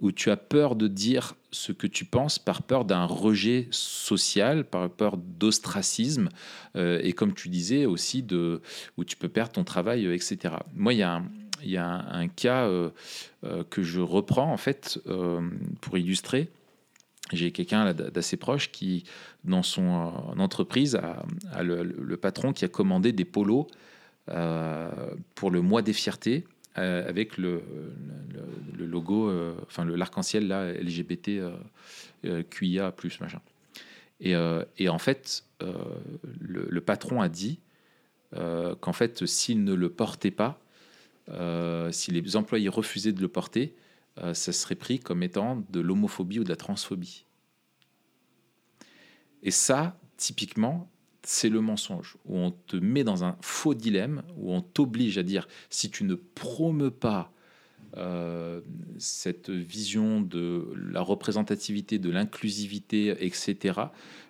où 0.01 0.13
tu 0.13 0.31
as 0.31 0.37
peur 0.37 0.77
de 0.77 0.87
dire 0.87 1.35
ce 1.51 1.73
que 1.73 1.87
tu 1.87 2.05
penses 2.05 2.39
par 2.39 2.63
peur 2.63 2.85
d'un 2.85 3.05
rejet 3.05 3.69
social, 3.71 4.65
par 4.65 4.89
peur 4.91 5.17
d'ostracisme, 5.17 6.29
euh, 6.77 7.01
et 7.03 7.13
comme 7.13 7.35
tu 7.35 7.49
disais 7.49 7.87
aussi, 7.87 8.23
de, 8.23 8.61
où 8.97 9.05
tu 9.05 9.17
peux 9.17 9.29
perdre 9.29 9.53
ton 9.53 9.65
travail, 9.65 10.07
euh, 10.07 10.15
etc. 10.15 10.55
Moi, 10.75 10.95
il 10.95 10.99
y 10.99 11.03
a 11.03 11.17
un, 11.17 11.25
y 11.63 11.77
a 11.77 11.87
un, 11.87 12.29
cas 12.29 12.67
euh, 12.67 12.91
que 13.71 13.83
je 13.83 14.01
reprends, 14.01 14.53
en 14.53 14.57
fait, 14.57 15.01
pour 15.81 15.99
illustrer. 15.99 16.49
J'ai 17.33 17.51
quelqu'un 17.51 17.93
d'assez 17.93 18.37
proche 18.37 18.71
qui, 18.71 19.05
dans 19.45 19.63
son 19.63 19.85
entreprise, 20.39 20.99
a, 21.53 21.63
le, 21.63 22.17
patron 22.17 22.53
qui 22.53 22.65
a 22.65 22.69
commandé 22.69 23.13
des 23.13 23.27
polos 23.27 23.67
pour 25.35 25.51
le 25.51 25.61
mois 25.61 25.83
des 25.83 25.93
fiertés 25.93 26.45
euh, 26.79 27.09
avec 27.09 27.39
le, 27.39 27.63
logo, 28.79 29.29
euh, 29.29 29.55
enfin 29.67 29.85
l'arc-en-ciel 29.85 30.47
là, 30.47 30.73
LGBT 30.73 31.41
euh, 32.25 32.43
plus 32.45 33.21
machin. 33.21 33.41
Et 34.21 34.89
en 34.89 34.99
fait, 34.99 35.45
le, 35.61 36.81
patron 36.81 37.21
a 37.21 37.29
dit 37.29 37.61
qu'en 38.33 38.93
fait, 38.93 39.27
s'il 39.27 39.65
ne 39.65 39.75
le 39.75 39.91
portait 39.91 40.31
pas, 40.31 40.61
si 41.91 42.11
les 42.11 42.37
employés 42.37 42.69
refusaient 42.69 43.13
de 43.13 43.21
le 43.21 43.29
porter, 43.29 43.75
ça 44.33 44.53
serait 44.53 44.75
pris 44.75 44.99
comme 44.99 45.23
étant 45.23 45.65
de 45.71 45.81
l'homophobie 45.81 46.41
ou 46.41 46.45
de 46.45 46.49
la 46.49 46.57
transphobie. 46.57 47.25
Et 49.43 49.53
ça, 49.53 49.97
typiquement, 50.17 50.91
c'est 51.23 51.49
le 51.49 51.61
mensonge, 51.61 52.17
où 52.27 52.39
on 52.39 52.51
te 52.51 52.77
met 52.77 53.05
dans 53.05 53.25
un 53.25 53.37
faux 53.41 53.75
dilemme, 53.75 54.23
où 54.37 54.53
on 54.53 54.61
t'oblige 54.61 55.19
à 55.19 55.23
dire, 55.23 55.49
si 55.71 55.91
tu 55.91 56.05
ne 56.05 56.15
promeus 56.15 56.91
pas 56.91 57.33
euh, 57.97 58.61
cette 58.99 59.51
vision 59.51 60.21
de 60.21 60.67
la 60.91 61.01
représentativité, 61.01 61.99
de 61.99 62.11
l'inclusivité, 62.11 63.15
etc., 63.25 63.81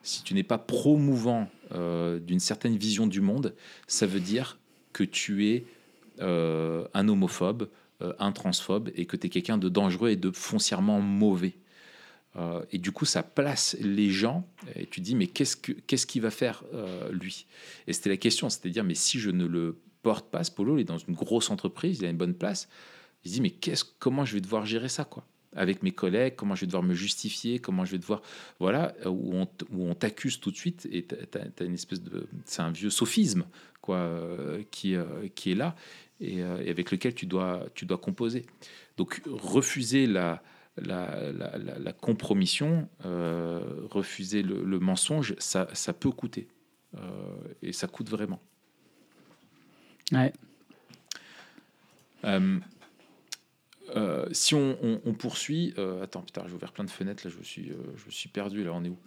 si 0.03 0.23
tu 0.23 0.35
n'es 0.35 0.43
pas 0.43 0.59
promouvant 0.59 1.49
euh, 1.73 2.19
d'une 2.21 2.41
certaine 2.41 2.77
vision 2.77 3.07
du 3.07 3.21
monde, 3.21 3.55
ça 3.87 4.07
veut 4.07 4.21
dire 4.21 4.59
que 4.93 5.05
tu 5.05 5.49
es 5.49 5.65
euh, 6.21 6.87
un 6.95 7.09
homophobe, 7.09 7.69
un 8.01 8.31
transphobe, 8.31 8.91
et 8.95 9.07
que 9.07 9.17
tu 9.17 9.27
es 9.27 9.31
quelqu'un 9.31 9.59
de 9.59 9.69
dangereux 9.69 10.11
et 10.11 10.17
de 10.17 10.31
foncièrement 10.31 11.01
mauvais. 11.01 11.55
Euh, 12.37 12.63
et 12.71 12.79
du 12.79 12.93
coup, 12.93 13.05
ça 13.05 13.23
place 13.23 13.77
les 13.81 14.11
gens, 14.11 14.47
et 14.75 14.87
tu 14.87 15.01
dis, 15.01 15.15
mais 15.15 15.27
qu'est-ce 15.27 15.57
qu'il 15.57 15.99
ce 15.99 16.07
qu'il 16.07 16.23
va 16.23 16.31
faire, 16.31 16.63
euh, 16.75 17.11
lui? 17.11 17.47
Et 17.87 17.93
c'était 17.93 18.11
la 18.11 18.17
question, 18.17 18.49
c'était 18.51 18.69
à 18.69 18.73
dire, 18.73 18.85
mais 18.85 18.95
si 18.95 19.19
je 19.19 19.31
ne 19.31 19.47
le 19.47 19.79
porte 20.03 20.31
pas, 20.31 20.45
ce 20.45 20.51
polo, 20.51 20.77
il 20.77 20.83
est 20.83 20.85
dans 20.85 20.99
une 20.99 21.15
grosse 21.15 21.51
entreprise, 21.51 21.99
il 22.01 22.07
a 22.07 22.11
une 22.11 22.17
bonne 22.17 22.35
place, 22.35 22.69
il 23.25 23.31
se 23.31 23.35
dit, 23.35 23.41
mais 23.41 23.55
comment 23.99 24.25
je 24.25 24.35
vais 24.35 24.41
devoir 24.41 24.67
gérer 24.67 24.89
ça, 24.89 25.05
quoi? 25.05 25.27
Avec 25.57 25.83
mes 25.83 25.93
collègues, 25.93 26.35
comment 26.37 26.55
je 26.55 26.61
vais 26.61 26.67
devoir 26.67 26.83
me 26.83 26.95
justifier, 26.95 27.59
comment 27.59 27.85
je 27.87 27.93
vais 27.93 27.99
devoir, 27.99 28.21
voilà, 28.61 28.95
où 29.07 29.35
on, 29.35 29.95
t'accuse 29.95 30.39
tout 30.39 30.51
de 30.51 30.57
suite, 30.57 30.87
et 30.93 31.07
tu 31.07 31.15
as, 31.39 31.65
une 31.65 31.75
espèce 31.75 32.03
de, 32.03 32.29
c'est 32.45 32.63
un 32.63 32.71
vieux 32.71 32.91
sophisme, 32.91 33.47
quoi, 33.81 33.97
euh, 33.97 34.63
qui, 34.71 34.95
qui 35.35 35.53
est 35.53 35.55
là, 35.55 35.75
et, 36.21 36.37
et, 36.37 36.43
avec 36.71 36.91
lequel 36.91 37.15
tu 37.15 37.25
dois, 37.25 37.67
tu 37.75 37.87
dois 37.87 37.99
composer. 37.99 38.45
Donc, 38.99 39.23
refuser 39.27 40.07
la, 40.07 40.43
la, 40.85 41.93
compromission, 41.93 42.89
euh, 43.05 43.61
refuser 43.91 44.43
le, 44.43 44.79
mensonge, 44.79 45.35
ça, 45.39 45.67
peut 45.99 46.11
coûter. 46.11 46.49
Euh, 46.97 47.01
et 47.63 47.73
ça 47.73 47.87
coûte 47.87 48.09
vraiment. 48.09 48.41
Ouais. 50.13 50.33
Euh, 52.25 52.59
si 54.33 54.55
on, 54.55 55.15
poursuit, 55.19 55.75
attends, 56.03 56.23
putain, 56.23 56.45
j'ai 56.47 56.55
ouvert 56.55 56.73
plein 56.73 56.85
de 56.85 56.91
fenêtres 56.91 57.27
là, 57.27 57.33
je 57.37 57.43
suis, 57.45 57.73
je 57.97 58.11
suis 58.11 58.29
perdu 58.29 58.65
là. 58.65 58.73
On 58.73 58.85
est 58.85 58.89
où 58.89 58.99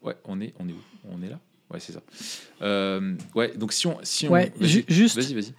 Ouais, 0.00 0.14
on 0.24 0.40
est, 0.40 0.54
on 0.58 0.68
est 0.68 0.72
où? 0.72 0.82
On 1.10 1.20
est 1.22 1.28
là? 1.28 1.40
Ouais, 1.70 1.80
c'est 1.80 1.92
ça. 1.92 2.00
ouais, 3.34 3.56
donc 3.56 3.72
si 3.72 3.86
on, 3.86 3.98
si 4.02 4.28
on, 4.28 4.32
ouais, 4.32 4.52
juste, 4.60 5.16
vas-y, 5.16 5.34
vas-y 5.34 5.54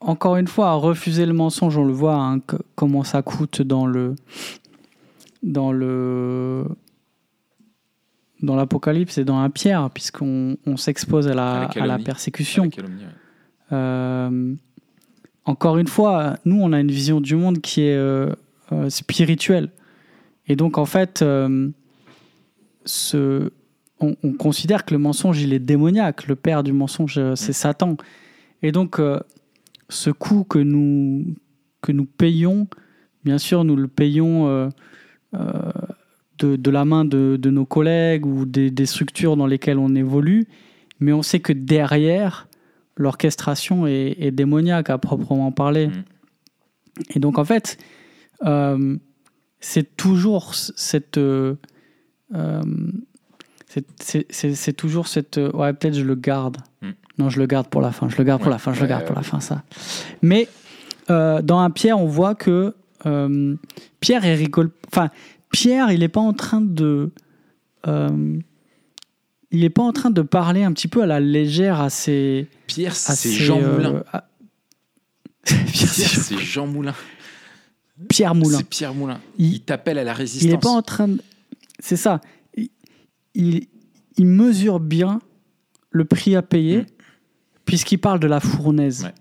encore 0.00 0.36
une 0.36 0.48
fois, 0.48 0.70
à 0.70 0.74
refuser 0.74 1.26
le 1.26 1.32
mensonge, 1.34 1.76
on 1.76 1.84
le 1.84 1.92
voit, 1.92 2.16
hein, 2.16 2.40
comment 2.74 3.04
ça 3.04 3.22
coûte 3.22 3.62
dans 3.62 3.86
le 3.86 4.14
dans 5.42 5.72
le 5.72 6.64
dans 8.42 8.56
l'Apocalypse 8.56 9.18
et 9.18 9.24
dans 9.24 9.42
la 9.42 9.50
Pierre, 9.50 9.90
puisqu'on 9.90 10.56
on, 10.64 10.78
s'expose 10.78 11.28
à 11.28 11.34
la, 11.34 11.64
à 11.64 11.86
la, 11.86 11.98
persécution. 11.98 12.70
Euh, 13.70 14.54
encore 15.44 15.76
une 15.76 15.88
fois, 15.88 16.36
nous, 16.46 16.58
on 16.58 16.72
a 16.72 16.80
une 16.80 16.90
vision 16.90 17.20
du 17.20 17.36
monde 17.36 17.60
qui 17.60 17.82
est 17.82 17.96
euh, 17.96 18.32
euh, 18.72 18.88
spirituelle. 18.88 19.68
Et 20.46 20.56
donc, 20.56 20.78
en 20.78 20.86
fait, 20.86 21.22
ce, 22.86 23.50
on, 24.00 24.16
on, 24.22 24.32
considère 24.32 24.86
que 24.86 24.94
le 24.94 24.98
mensonge, 24.98 25.42
il 25.42 25.52
est 25.52 25.58
démoniaque. 25.58 26.26
Le 26.26 26.34
père 26.34 26.62
du 26.62 26.72
mensonge, 26.72 27.20
c'est 27.34 27.50
mm. 27.50 27.52
Satan. 27.52 27.96
Et 28.62 28.72
donc, 28.72 28.98
ce 29.90 30.10
coût 30.10 30.44
que 30.44 30.58
nous, 30.58 31.34
que 31.82 31.92
nous 31.92 32.06
payons, 32.06 32.68
bien 33.24 33.38
sûr, 33.38 33.64
nous 33.64 33.76
le 33.76 33.88
payons 33.88 34.48
euh, 34.48 34.68
euh, 35.34 35.72
de, 36.38 36.56
de, 36.56 36.70
la 36.70 36.84
main 36.84 37.04
de, 37.04 37.36
de, 37.40 37.50
nos 37.50 37.66
collègues 37.66 38.24
ou 38.24 38.46
des, 38.46 38.70
des, 38.70 38.86
structures 38.86 39.36
dans 39.36 39.46
lesquelles 39.46 39.78
on 39.78 39.94
évolue, 39.94 40.46
mais 41.00 41.12
on 41.12 41.22
sait 41.22 41.40
que 41.40 41.52
derrière, 41.52 42.48
l'orchestration 42.96 43.86
est, 43.86 44.30
démoniaque 44.30 44.90
à 44.90 44.98
proprement 44.98 45.52
parler. 45.52 45.88
Mm. 45.88 46.04
Et 47.14 47.18
donc, 47.20 47.38
en 47.38 47.44
fait, 47.44 47.78
euh, 48.44 48.96
c'est 49.60 49.96
toujours 49.96 50.54
cette. 50.54 51.20
c'est 53.98 54.76
toujours 54.76 55.08
cette. 55.08 55.40
Ouais, 55.54 55.72
peut-être 55.72 55.94
je 55.94 56.04
le 56.04 56.14
garde. 56.14 56.58
Mm. 56.82 56.90
Non, 57.20 57.28
je 57.28 57.38
le 57.38 57.44
garde 57.44 57.66
pour 57.66 57.82
la 57.82 57.92
fin. 57.92 58.08
Je 58.08 58.16
le 58.16 58.24
garde 58.24 58.40
pour 58.40 58.50
la 58.50 58.56
fin. 58.56 58.72
Je 58.72 58.80
le 58.80 58.86
garde 58.86 59.04
pour 59.04 59.14
la 59.14 59.22
fin, 59.22 59.40
ça. 59.40 59.62
Mais 60.22 60.48
euh, 61.10 61.42
dans 61.42 61.58
un 61.58 61.68
Pierre, 61.68 61.98
on 61.98 62.06
voit 62.06 62.34
que 62.34 62.74
euh, 63.04 63.56
Pierre, 64.00 64.24
il 64.24 64.32
rigole. 64.32 64.70
Enfin, 64.90 65.10
Pierre, 65.52 65.92
il 65.92 66.00
n'est 66.00 66.08
pas 66.08 66.22
en 66.22 66.32
train 66.32 66.62
de. 66.62 67.10
Euh, 67.86 68.38
il 69.50 69.60
n'est 69.60 69.68
pas 69.68 69.82
en 69.82 69.92
train 69.92 70.08
de 70.08 70.22
parler 70.22 70.62
un 70.62 70.72
petit 70.72 70.88
peu 70.88 71.02
à 71.02 71.06
la 71.06 71.20
légère 71.20 71.78
à 71.78 71.90
ses. 71.90 72.48
Pierre, 72.66 72.96
c'est 72.96 73.30
Jean 73.30 73.60
Moulin. 73.60 74.02
Pierre, 75.44 75.90
c'est 75.90 76.38
Jean 76.38 76.66
Moulin. 76.66 76.94
Pierre 78.08 78.34
Moulin. 78.34 78.58
C'est 78.58 78.68
Pierre 78.68 78.94
Moulin. 78.94 79.20
Il, 79.36 79.60
t'appelle 79.60 79.98
à 79.98 80.04
la 80.04 80.14
résistance. 80.14 80.44
Il 80.44 80.52
n'est 80.52 80.58
pas 80.58 80.70
en 80.70 80.80
train 80.80 81.08
de. 81.08 81.20
C'est 81.80 81.96
ça. 81.96 82.22
Il, 83.34 83.66
il, 84.16 84.26
mesure 84.26 84.80
bien 84.80 85.20
le 85.90 86.06
prix 86.06 86.34
à 86.34 86.40
payer. 86.40 86.78
Mm 86.78 86.86
puisqu'il 87.70 87.98
parle 87.98 88.18
de 88.18 88.26
la 88.26 88.40
fournaise. 88.40 89.12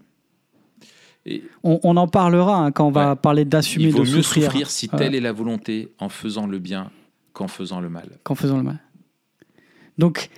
Et 1.28 1.44
on, 1.62 1.98
en 1.98 2.08
parlera 2.08 2.58
hein, 2.58 2.72
quand 2.72 2.88
on 2.88 2.92
va 2.92 3.16
parler 3.16 3.46
d'assumer 3.46 3.92
de 3.92 3.92
souffrir. 3.92 4.06
Il 4.06 4.10
vaut 4.10 4.18
mieux 4.18 4.24
souffrir 4.24 4.72
si 4.72 4.90
telle 4.90 5.14
est 5.14 5.20
la 5.20 5.32
volonté 5.32 5.94
en 6.00 6.10
faisant 6.10 6.48
le 6.48 6.58
bien 6.58 6.90
qu'en 7.34 7.48
faisant 7.48 7.80
le 7.80 7.90
mal. 7.90 8.10
Qu'en 8.24 8.34
faisant 8.34 8.58
le 8.58 8.64
mal. 8.64 8.80
Donc, 10.00 10.32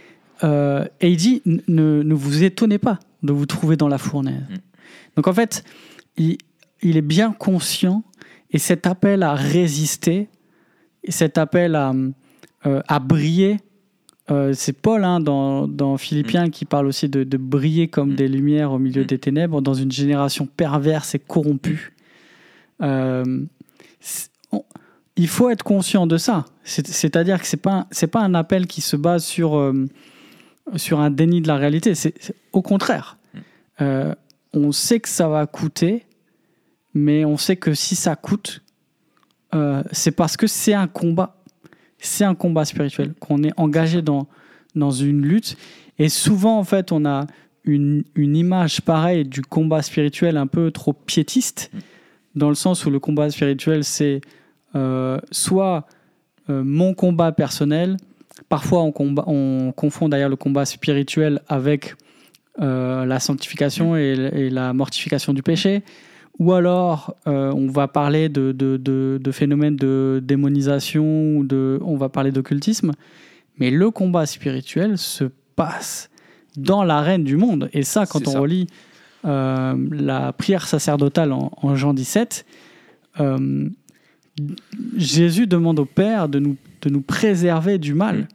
euh, 0.44 0.86
et 1.00 1.10
il 1.10 1.16
dit 1.16 1.42
ne, 1.46 2.04
ne, 2.04 2.14
vous 2.14 2.44
étonnez 2.44 2.80
pas 2.80 3.00
de 3.24 3.32
vous 3.32 3.46
trouver 3.46 3.78
dans 3.78 3.88
la 3.88 3.98
fournaise. 3.98 4.44
Mm. 4.50 4.56
Donc 5.16 5.28
en 5.30 5.34
fait, 5.34 5.64
il, 6.18 6.38
il, 6.82 6.98
est 6.98 7.02
bien 7.02 7.32
conscient 7.32 8.04
et 8.50 8.58
cet 8.58 8.88
appel 8.88 9.24
à 9.24 9.36
résister, 9.36 10.28
et 11.06 11.12
cet 11.12 11.38
appel 11.38 11.76
à, 11.76 11.94
euh, 12.66 12.82
à 12.90 13.00
briller 13.00 13.62
euh, 14.30 14.54
c'est 14.54 14.74
Paul 14.74 15.04
hein, 15.04 15.20
dans, 15.20 15.68
dans, 15.68 15.98
Philippiens 15.98 16.48
mm. 16.48 16.52
qui 16.52 16.66
parle 16.66 16.86
aussi 16.86 17.10
de, 17.10 17.38
briller 17.38 17.88
comme 17.88 18.12
mm. 18.12 18.16
des 18.16 18.28
lumières 18.28 18.72
au 18.72 18.80
milieu 18.80 19.04
mm. 19.04 19.08
des 19.08 19.18
ténèbres 19.18 19.62
dans 19.62 19.74
une 19.74 19.92
génération 19.92 20.46
perverse 20.46 21.16
et 21.16 21.20
corrompue. 21.20 21.94
Euh, 22.82 23.46
il 25.16 25.28
faut 25.28 25.50
être 25.50 25.64
conscient 25.64 26.08
de 26.08 26.18
ça. 26.18 26.46
C'est-à-dire 26.64 27.42
que 27.42 27.56
pas 27.58 27.88
c'est 27.92 28.08
pas 28.08 28.22
un 28.22 28.34
appel 28.34 28.68
qui 28.68 28.82
se 28.82 28.96
base 28.96 29.24
sur 29.24 29.58
euh, 29.58 29.88
sur 30.76 31.00
un 31.00 31.10
déni 31.10 31.42
de 31.42 31.48
la 31.48 31.58
réalité. 31.58 31.96
C'est 31.96 32.14
au 32.54 32.62
contraire. 32.62 33.18
On 34.54 34.72
sait 34.72 35.00
que 35.00 35.10
ça 35.10 35.28
va 35.28 35.48
coûter, 35.48 36.06
mais 36.94 37.26
on 37.26 37.38
sait 37.38 37.56
que 37.56 37.74
si 37.74 37.96
ça 37.96 38.16
coûte, 38.16 38.62
c'est 39.92 40.12
parce 40.12 40.38
que 40.38 40.48
c'est 40.48 40.74
un 40.74 40.88
combat. 40.88 41.41
C'est 42.02 42.26
un 42.26 42.36
combat 42.36 42.66
spirituel 42.66 43.14
qu'on 43.20 43.44
est 43.44 43.54
engagé 43.58 44.02
dans 44.02 44.28
dans 44.76 44.92
une 44.92 45.22
lutte. 45.22 45.58
Et 46.00 46.10
souvent, 46.10 46.58
en 46.58 46.64
fait, 46.64 46.92
on 46.92 47.06
a 47.06 47.28
une, 47.64 48.04
une 48.16 48.36
image 48.36 48.82
pareille 48.82 49.26
du 49.26 49.42
combat 49.42 49.82
spirituel 49.82 50.38
un 50.38 50.48
peu 50.48 50.72
trop 50.72 50.94
piétiste, 50.94 51.72
dans 52.36 52.50
le 52.50 52.56
sens 52.56 52.86
où 52.86 52.90
le 52.90 53.00
combat 53.00 53.30
spirituel, 53.30 53.84
c'est 53.84 54.22
euh, 54.76 55.20
soit 55.32 55.86
euh, 56.50 56.64
mon 56.64 56.94
combat 56.94 57.32
personnel, 57.32 57.98
parfois 58.50 58.84
on, 58.84 59.72
confond 59.74 60.10
d'ailleurs 60.10 60.30
le 60.30 60.36
combat 60.38 60.66
spirituel 60.66 61.42
avec 61.48 61.96
euh, 62.62 63.06
la 63.06 63.20
sanctification 63.20 63.96
et, 63.96 64.50
la 64.50 64.74
mortification 64.74 65.34
du 65.34 65.44
péché, 65.44 65.84
ou 66.40 66.54
alors 66.54 67.16
on 67.26 67.68
va 67.68 67.88
parler 67.88 68.30
de, 68.30 68.52
de, 68.52 68.78
de, 68.78 69.32
phénomènes 69.32 69.76
de 69.76 70.22
démonisation, 70.24 71.38
ou 71.38 71.44
de, 71.44 71.80
on 71.84 71.98
va 71.98 72.10
parler 72.10 72.32
d'occultisme, 72.32 72.92
mais 73.58 73.70
le 73.70 73.92
combat 73.92 74.26
spirituel 74.26 74.98
se 74.98 75.26
passe 75.56 76.10
dans 76.58 76.84
l'arène 76.84 77.24
du 77.24 77.38
monde. 77.38 77.70
Et 77.74 77.84
ça, 77.84 78.06
quand 78.06 78.28
on 78.28 78.42
relit 78.42 78.68
la 79.24 80.34
prière 80.34 80.68
sacerdotale 80.68 81.32
en, 81.32 81.52
en 81.62 81.76
Jean 81.76 81.94
17, 81.94 82.46
Jésus 84.98 85.48
demande 85.48 85.80
au 85.80 85.86
Père 85.86 86.30
de 86.30 86.40
nous, 86.40 86.58
de 86.82 86.90
nous 86.90 87.02
préserver 87.02 87.78
du 87.78 87.94
mal. 87.94 88.18
Mm. 88.20 88.28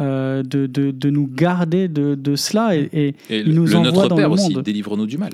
Euh, 0.00 0.44
de, 0.44 0.66
de, 0.66 0.92
de, 0.92 1.10
nous 1.10 1.26
garder 1.26 1.88
de, 1.88 2.14
de 2.14 2.36
cela 2.36 2.76
et, 2.76 3.16
il 3.30 3.52
nous 3.52 3.74
envoie 3.74 3.90
notre 3.90 4.08
dans 4.10 4.14
Père 4.14 4.28
le 4.28 4.36
monde. 4.36 4.52
aussi, 4.52 4.62
délivre-nous 4.62 5.06
du 5.06 5.18
mal. 5.18 5.32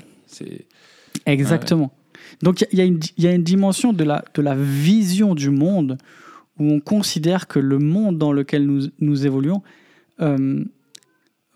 Exactement. 1.25 1.91
Donc 2.41 2.65
il 2.71 2.79
y, 2.79 2.83
y, 2.83 3.23
y, 3.23 3.27
a 3.27 3.31
une 3.31 3.43
dimension 3.43 3.93
de 3.93 4.03
la, 4.03 4.23
de 4.33 4.41
la 4.41 4.55
vision 4.55 5.35
du 5.35 5.49
monde 5.49 5.97
où 6.59 6.71
on 6.71 6.79
considère 6.79 7.47
que 7.47 7.59
le 7.59 7.79
monde 7.79 8.17
dans 8.17 8.31
lequel 8.31 8.65
nous, 8.65 8.87
nous 8.99 9.25
évoluons 9.25 9.61
euh, 10.21 10.63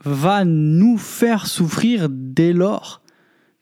va 0.03 0.45
nous 0.45 0.97
faire 0.97 1.47
souffrir 1.47 2.07
dès 2.09 2.53
lors 2.53 3.01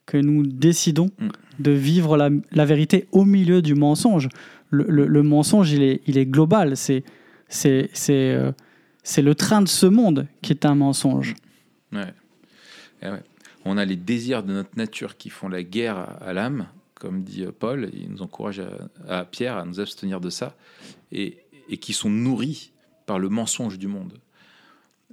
que 0.05 0.17
nous 0.17 0.45
décidons 0.45 1.09
mm. 1.19 1.27
de 1.59 1.71
vivre 1.71 2.17
la, 2.17 2.29
la, 2.51 2.65
vérité 2.65 3.07
au 3.11 3.25
milieu 3.25 3.61
du 3.61 3.75
mensonge 3.75 4.29
le, 4.69 5.23
mensonge, 5.23 5.71
il 5.71 5.83
est, 5.83 6.01
il 6.07 6.17
est 6.17 6.25
global. 6.25 6.75
C'est, 6.77 7.03
c'est, 7.49 7.89
euh, 8.09 8.51
le 9.17 9.33
train 9.33 9.61
de 9.61 9.67
ce 9.67 9.85
monde 9.85 10.27
qui 10.41 10.51
est 10.51 10.65
un 10.65 10.75
mensonge. 10.75 11.35
Ouais. 11.91 12.13
On 13.67 13.77
a 13.77 13.85
les 13.85 13.95
désirs 13.95 14.43
de 14.43 14.53
notre 14.53 14.77
nature 14.77 15.17
qui 15.17 15.29
font 15.29 15.49
la 15.49 15.63
guerre 15.63 16.17
à, 16.21 16.33
l'âme, 16.33 16.67
comme 16.95 17.23
dit 17.23 17.43
euh, 17.43 17.51
Paul. 17.51 17.89
Il 17.93 18.09
nous 18.09 18.21
encourage 18.21 18.61
à, 19.07 19.25
Pierre 19.25 19.57
à 19.57 19.65
nous 19.65 19.79
abstenir 19.79 20.19
de 20.19 20.29
ça, 20.29 20.55
et, 21.11 21.37
qui 21.81 21.93
sont 21.93 22.09
nourris 22.09 22.71
par 23.05 23.19
le 23.19 23.29
mensonge 23.29 23.77
du 23.77 23.87
monde. 23.87 24.19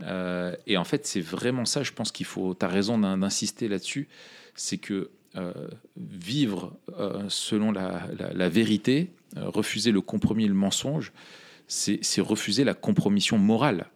Euh, 0.03 0.55
et 0.67 0.77
en 0.77 0.85
fait, 0.85 1.07
c'est 1.07 1.21
vraiment 1.21 1.65
ça, 1.65 1.83
je 1.83 1.93
pense 1.93 2.11
qu'il 2.11 2.27
faut, 2.27 2.55
tu 2.55 2.65
as 2.65 2.69
raison 2.69 2.99
d'insister 2.99 3.69
là-dessus, 3.69 4.09
c'est 4.55 4.79
que 4.79 5.11
vivre 5.97 6.77
selon 7.29 7.73
la, 7.73 8.49
vérité, 8.49 9.11
euh, 9.37 9.49
refuser 9.49 9.91
le 9.91 10.01
compromis 10.01 10.45
et 10.45 10.49
le 10.49 10.55
mensonge, 10.55 11.13
c'est 11.67 12.21
refuser 12.21 12.63
la 12.63 12.75
compromission 12.75 13.37
morale. 13.37 13.87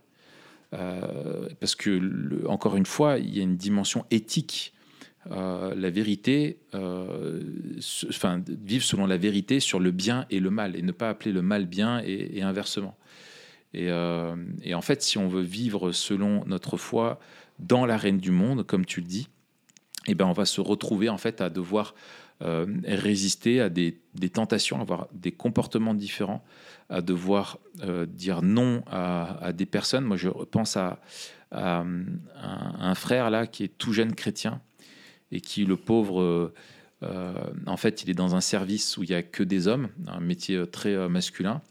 Euh, 0.74 1.48
parce 1.60 1.74
que, 1.74 2.46
encore 2.46 2.76
une 2.76 2.86
fois, 2.86 3.18
il 3.18 3.34
y 3.34 3.40
a 3.40 3.42
une 3.42 3.56
dimension 3.56 4.04
éthique. 4.10 4.74
Euh, 5.30 5.74
la 5.74 5.90
vérité, 5.90 6.58
enfin, 6.72 8.42
vivre 8.46 8.84
selon 8.84 9.06
la 9.06 9.16
vérité 9.16 9.60
sur 9.60 9.80
le 9.80 9.90
bien 9.90 10.26
et 10.30 10.40
le 10.40 10.50
mal, 10.50 10.76
et 10.76 10.82
ne 10.82 10.92
pas 10.92 11.10
appeler 11.10 11.32
le 11.32 11.42
mal 11.42 11.66
bien 11.66 12.00
et, 12.04 12.42
inversement. 12.42 12.96
Et, 13.74 13.90
en 13.92 14.80
fait, 14.80 15.02
si 15.02 15.18
on 15.18 15.28
veut 15.28 15.42
vivre 15.42 15.92
selon 15.92 16.44
notre 16.46 16.76
foi 16.76 17.18
dans 17.58 17.84
l'arène 17.84 18.18
du 18.18 18.30
monde, 18.30 18.64
comme 18.64 18.86
tu 18.86 19.00
le 19.00 19.06
dis, 19.06 19.28
eh 20.06 20.14
ben, 20.14 20.26
on 20.26 20.32
va 20.32 20.46
se 20.46 20.60
retrouver 20.60 21.08
en 21.08 21.18
fait 21.18 21.40
à 21.40 21.50
devoir 21.50 21.94
euh, 22.40 22.66
résister 22.84 23.60
à 23.60 23.68
des, 23.68 23.98
tentations, 24.32 24.80
avoir 24.80 25.08
des 25.12 25.32
comportements 25.32 25.94
différents, 25.94 26.44
à 26.88 27.02
devoir 27.02 27.58
euh, 27.82 28.06
dire 28.06 28.42
non 28.42 28.82
à, 28.86 29.52
des 29.52 29.66
personnes. 29.66 30.04
Moi, 30.04 30.16
je 30.16 30.28
pense 30.28 30.76
à, 30.76 31.00
un, 31.50 32.94
frère 32.94 33.30
là 33.30 33.46
qui 33.46 33.64
est 33.64 33.78
tout 33.78 33.92
jeune 33.92 34.14
chrétien 34.14 34.60
et 35.30 35.40
qui, 35.40 35.64
le 35.64 35.76
pauvre, 35.76 36.52
euh, 37.02 37.34
en 37.66 37.76
fait, 37.76 38.02
il 38.02 38.10
est 38.10 38.14
dans 38.14 38.34
un 38.34 38.40
service 38.40 38.96
où 38.96 39.02
il 39.02 39.10
n'y 39.10 39.14
a 39.14 39.22
que 39.22 39.42
des 39.42 39.68
hommes, 39.68 39.88
un 40.06 40.20
métier 40.20 40.66
très 40.70 41.08
masculin. 41.08 41.62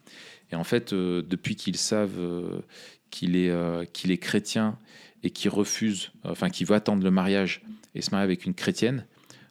Et 0.51 0.55
en 0.55 0.63
fait, 0.63 0.93
depuis 0.93 1.55
qu'ils 1.55 1.77
savent 1.77 2.61
qu'il 3.09 3.35
est, 3.35 3.91
qu'il 3.91 4.11
est 4.11 4.17
chrétien 4.17 4.77
et 5.23 5.31
qu'il 5.31 5.49
refuse, 5.49 6.11
enfin, 6.23 6.49
qu'il 6.49 6.67
veut 6.67 6.75
attendre 6.75 7.03
le 7.03 7.11
mariage 7.11 7.63
et 7.95 8.01
se 8.01 8.11
marier 8.11 8.23
avec 8.23 8.45
une 8.45 8.53
chrétienne, 8.53 9.05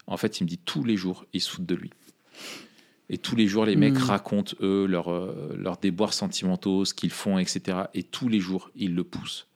en 0.07 0.17
fait, 0.17 0.41
il 0.41 0.45
me 0.45 0.49
dit 0.49 0.59
tous 0.59 0.85
les 0.85 0.97
jours, 0.97 1.27
ils 1.33 1.41
se 1.41 1.51
foutent 1.51 1.67
de 1.67 1.75
lui. 1.75 1.91
Et 3.09 3.19
tous 3.19 3.37
les 3.37 3.47
jours, 3.47 3.65
les 3.65 3.77
mecs 3.77 3.95
hmm. 3.95 4.03
racontent, 4.03 4.57
eux, 4.61 4.87
leurs 4.87 5.13
euh, 5.13 5.55
leur 5.57 5.77
déboires 5.77 6.13
sentimentaux, 6.13 6.85
ce 6.85 6.93
qu'ils 6.95 7.11
font, 7.11 7.39
etc. 7.39 7.85
Et 7.95 8.03
tous 8.03 8.29
les 8.29 8.41
jours, 8.41 8.71
ils 8.75 8.95
le 8.95 9.05
poussent. 9.05 9.47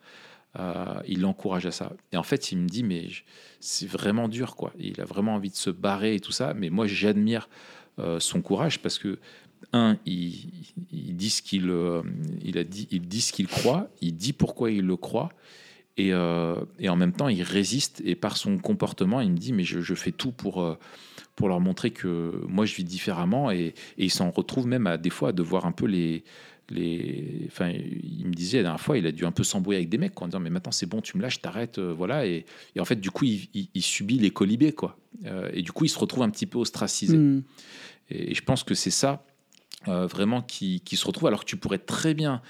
Euh, 0.59 1.01
ils 1.07 1.21
l'encouragent 1.21 1.67
à 1.67 1.73
ça. 1.73 1.93
Et 2.13 2.17
en 2.17 2.23
fait, 2.23 2.53
il 2.53 2.59
me 2.59 2.69
dit, 2.69 2.83
mais 2.83 3.09
c'est 3.59 3.89
vraiment 3.89 4.29
dur, 4.29 4.57
quoi. 4.57 4.73
Il 4.79 5.01
a 5.01 5.05
vraiment 5.05 5.35
envie 5.35 5.51
de 5.51 5.57
se 5.57 5.71
barrer 5.71 6.15
et 6.15 6.21
tout 6.21 6.33
ça. 6.33 6.55
Mais 6.55 6.71
moi, 6.71 6.87
j'admire 6.87 7.49
euh, 7.99 8.21
son 8.21 8.41
courage 8.41 8.81
parce 8.81 8.99
que, 8.99 9.19
un, 9.73 9.99
il, 10.07 10.51
dit 10.91 11.31
ce 11.31 11.43
qu'il 11.43 11.71
il 12.43 12.57
a 12.57 12.65
dit, 12.65 12.89
il 12.91 13.07
dit 13.07 13.21
ce 13.21 13.33
qu'il 13.33 13.47
croit, 13.47 13.89
il 14.01 14.17
dit 14.17 14.33
pourquoi 14.33 14.71
il 14.71 14.87
le 14.87 14.97
croit. 14.97 15.29
Euh, 16.09 16.57
et, 16.79 16.89
en 16.89 16.97
même 16.97 17.13
temps, 17.13 17.29
il 17.29 17.43
résiste. 17.43 18.03
Et 18.05 18.15
par 18.15 18.37
son 18.37 18.59
comportement, 18.59 19.21
il 19.21 19.33
me 19.33 19.37
dit, 19.37 19.53
mais 19.53 19.65
je, 19.65 19.95
fais 19.95 20.13
tout 20.13 20.33
pour, 20.33 20.63
euh, 20.63 20.79
pour 21.41 21.49
leur 21.49 21.59
montrer 21.59 21.91
que 21.91 22.45
moi, 22.49 22.66
je 22.66 22.74
vis 22.74 22.84
différemment. 22.84 23.51
Et, 23.51 23.72
il 23.97 24.11
s'en 24.11 24.30
retrouve 24.30 24.66
même 24.66 24.86
à 24.86 24.99
des 24.99 25.09
fois 25.09 25.30
à 25.30 25.32
devoir 25.32 25.64
un 25.64 25.72
peu 25.72 25.86
les... 25.86 26.22
les 26.68 27.47
enfin, 27.47 27.70
il 27.70 28.26
me 28.26 28.34
disait 28.34 28.59
la 28.59 28.64
dernière 28.64 28.80
fois, 28.80 28.99
il 28.99 29.07
a 29.07 29.12
dû 29.12 29.24
un 29.24 29.32
peu 29.32 29.43
s'embrouiller 29.43 29.78
avec 29.78 29.88
des 29.88 29.97
mecs 29.97 30.20
en 30.20 30.26
disant, 30.26 30.38
mais 30.38 30.51
maintenant 30.51 30.70
c'est 30.70 30.84
bon, 30.84 31.01
tu 31.01 31.16
me 31.16 31.22
lâches, 31.22 31.41
t'arrêtes, 31.41 31.78
euh, 31.78 31.95
voilà. 31.97 32.26
Et, 32.26 32.45
en 32.78 32.84
fait, 32.84 33.01
du 33.01 33.11
coup, 33.11 33.24
il, 33.24 33.82
subit 33.82 34.18
les 34.18 34.30
colibés, 34.30 34.72
quoi. 34.72 34.99
et 35.55 35.62
du 35.62 35.72
coup, 35.72 35.86
il 35.86 35.88
se 35.88 35.99
retrouve 35.99 36.24
un 36.24 36.30
petit 36.30 36.47
peu 36.47 36.59
ostracisé. 36.59 37.16
Hmm. 37.16 37.43
Et, 38.11 38.34
je 38.34 38.43
pense 38.43 38.62
que 38.62 38.74
c'est 38.74 38.91
ça, 38.91 39.24
vraiment, 39.86 40.43
qui, 40.43 40.82
qui, 40.82 40.99
se 40.99 41.07
retrouve, 41.07 41.28
alors 41.28 41.41
que 41.41 41.49
tu 41.49 41.57
pourrais 41.57 41.78
très 41.78 42.12
bien 42.12 42.43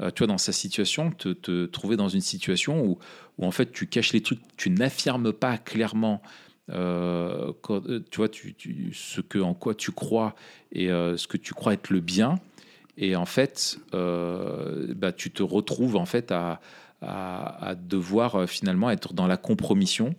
euh, 0.00 0.10
tu 0.10 0.20
vois, 0.20 0.26
dans 0.26 0.38
sa 0.38 0.52
situation, 0.52 1.10
te, 1.10 1.64
trouver 1.66 1.96
dans 1.96 2.08
une 2.08 2.20
situation 2.20 2.84
où, 2.84 2.98
où, 3.38 3.46
en 3.46 3.50
fait, 3.50 3.72
tu 3.72 3.86
caches 3.86 4.12
les 4.12 4.20
trucs, 4.20 4.40
tu 4.56 4.70
n'affirmes 4.70 5.32
pas 5.32 5.56
clairement 5.56 6.20
euh, 6.70 7.52
euh, 7.70 8.00
tu 8.10 8.16
vois, 8.16 8.28
ce 8.92 9.20
que, 9.20 9.38
en 9.38 9.54
quoi 9.54 9.74
tu 9.74 9.92
crois 9.92 10.34
et 10.72 10.88
ce 10.88 11.26
que 11.26 11.36
tu 11.36 11.54
crois 11.54 11.74
être 11.74 11.90
le 11.90 12.00
bien. 12.00 12.38
Et 12.98 13.14
en 13.16 13.26
fait, 13.26 13.78
bah, 13.92 15.12
tu 15.12 15.30
te 15.30 15.42
retrouves 15.42 15.96
en 15.96 16.06
fait 16.06 16.32
à, 16.32 16.60
devoir 17.82 18.48
finalement 18.48 18.90
être 18.90 19.12
dans 19.12 19.26
la 19.26 19.36
compromission 19.36 20.14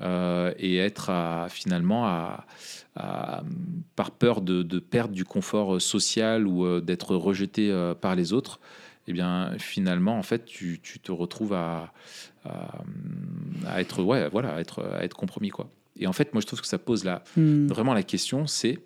et 0.00 0.78
être 0.78 1.10
à, 1.10 1.48
finalement 1.50 2.06
à, 2.06 2.46
par 3.96 4.10
peur 4.12 4.40
de, 4.40 4.62
de, 4.62 4.78
perdre 4.78 5.14
du 5.14 5.24
confort 5.24 5.80
social 5.80 6.46
ou 6.46 6.80
d'être 6.80 7.14
rejeté 7.14 7.72
par 8.00 8.14
les 8.14 8.32
autres, 8.32 8.60
eh 9.06 9.12
bien 9.12 9.52
finalement 9.58 10.18
en 10.18 10.22
fait 10.22 10.44
tu, 10.44 10.80
te 10.80 11.12
retrouves 11.12 11.52
à, 11.52 11.92
être 13.76 14.02
ouais 14.02 14.28
voilà 14.28 14.60
être 14.60 14.82
à 14.82 15.04
être 15.04 15.16
compromis 15.16 15.50
quoi 15.50 15.68
et 16.00 16.06
en 16.06 16.12
fait 16.12 16.34
moi 16.34 16.40
je 16.40 16.46
trouve 16.46 16.60
que 16.60 16.66
ça 16.66 16.78
pose 16.78 17.04
la 17.04 17.22
hmm. 17.36 17.68
vraiment 17.68 17.94
la 17.94 18.02
question 18.02 18.46
c'est 18.46 18.80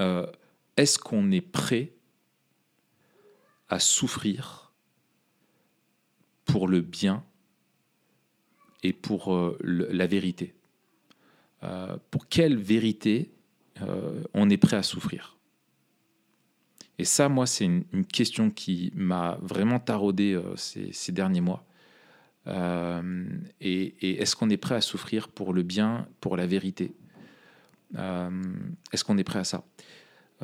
euh, 0.00 0.26
est-ce 0.76 0.98
qu'on 0.98 1.30
est 1.30 1.40
prêt 1.40 1.92
à 3.68 3.78
souffrir 3.78 4.72
pour 6.44 6.66
le 6.66 6.80
bien 6.80 7.24
et 8.82 8.92
pour 8.92 9.34
euh, 9.34 9.58
la 9.62 10.06
vérité? 10.06 10.54
Euh, 11.62 11.96
pour 12.10 12.26
quelle 12.28 12.56
vérité 12.56 13.30
on 14.34 14.48
est 14.48 14.56
prêt 14.56 14.76
à 14.76 14.82
souffrir? 14.82 15.36
Et 16.98 17.04
ça, 17.04 17.28
moi, 17.28 17.46
c'est 17.46 17.64
une, 17.64 18.06
question 18.06 18.50
qui 18.50 18.92
m'a 18.94 19.38
vraiment 19.40 19.80
taraudé 19.80 20.40
ces, 20.56 21.10
derniers 21.10 21.40
mois. 21.40 21.64
Euh, 22.46 23.24
et, 23.60 24.20
est-ce 24.20 24.36
qu'on 24.36 24.50
est 24.50 24.56
prêt 24.56 24.74
à 24.74 24.80
souffrir 24.80 25.28
pour 25.28 25.52
le 25.52 25.62
bien, 25.62 26.06
pour 26.20 26.36
la 26.36 26.46
vérité? 26.46 26.92
Euh, 27.96 28.30
Est-ce 28.92 29.04
qu'on 29.04 29.18
est 29.18 29.24
prêt 29.24 29.40
à 29.40 29.44
ça? 29.44 29.64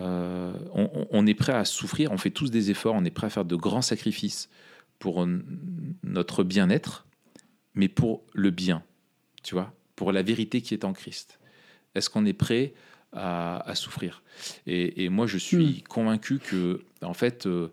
On, 0.00 1.26
est 1.26 1.34
prêt 1.34 1.54
à 1.54 1.64
souffrir, 1.64 2.12
on 2.12 2.18
fait 2.18 2.30
tous 2.30 2.52
des 2.52 2.70
efforts, 2.70 2.94
on 2.94 3.04
est 3.04 3.10
prêt 3.10 3.26
à 3.26 3.30
faire 3.30 3.44
de 3.44 3.56
grands 3.56 3.82
sacrifices 3.82 4.48
pour 5.00 5.26
notre 6.04 6.44
bien-être, 6.44 7.04
mais 7.74 7.88
pour 7.88 8.22
le 8.32 8.50
bien, 8.50 8.84
tu 9.42 9.56
vois, 9.56 9.72
pour 9.96 10.12
la 10.12 10.22
vérité 10.22 10.60
qui 10.60 10.72
est 10.72 10.84
en 10.84 10.92
Christ. 10.92 11.40
Est-ce 11.94 12.10
qu'on 12.10 12.26
est 12.26 12.32
prêt 12.32 12.74
à, 13.12 13.72
souffrir? 13.74 14.22
Et, 14.66 15.08
moi, 15.08 15.26
je 15.26 15.38
suis 15.38 15.80
hmm. 15.80 15.88
convaincu 15.88 16.38
que, 16.38 16.82
en 17.02 17.14
fait, 17.14 17.46
euh, 17.46 17.68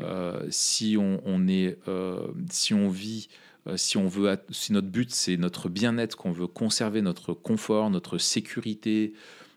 euh, 0.00 0.46
si 0.50 0.96
on, 0.98 1.46
est, 1.46 1.78
euh, 1.88 2.26
si 2.50 2.74
on 2.74 2.88
vit, 2.88 3.28
si 3.76 3.96
on 3.96 4.08
veut, 4.08 4.38
si 4.50 4.72
notre 4.72 4.88
but 4.88 5.10
c'est 5.10 5.36
notre 5.36 5.68
bien-être, 5.68 6.16
qu'on 6.16 6.32
veut 6.32 6.46
conserver 6.46 7.02
notre 7.02 7.34
confort, 7.34 7.90
notre 7.90 8.18
sécurité 8.18 9.12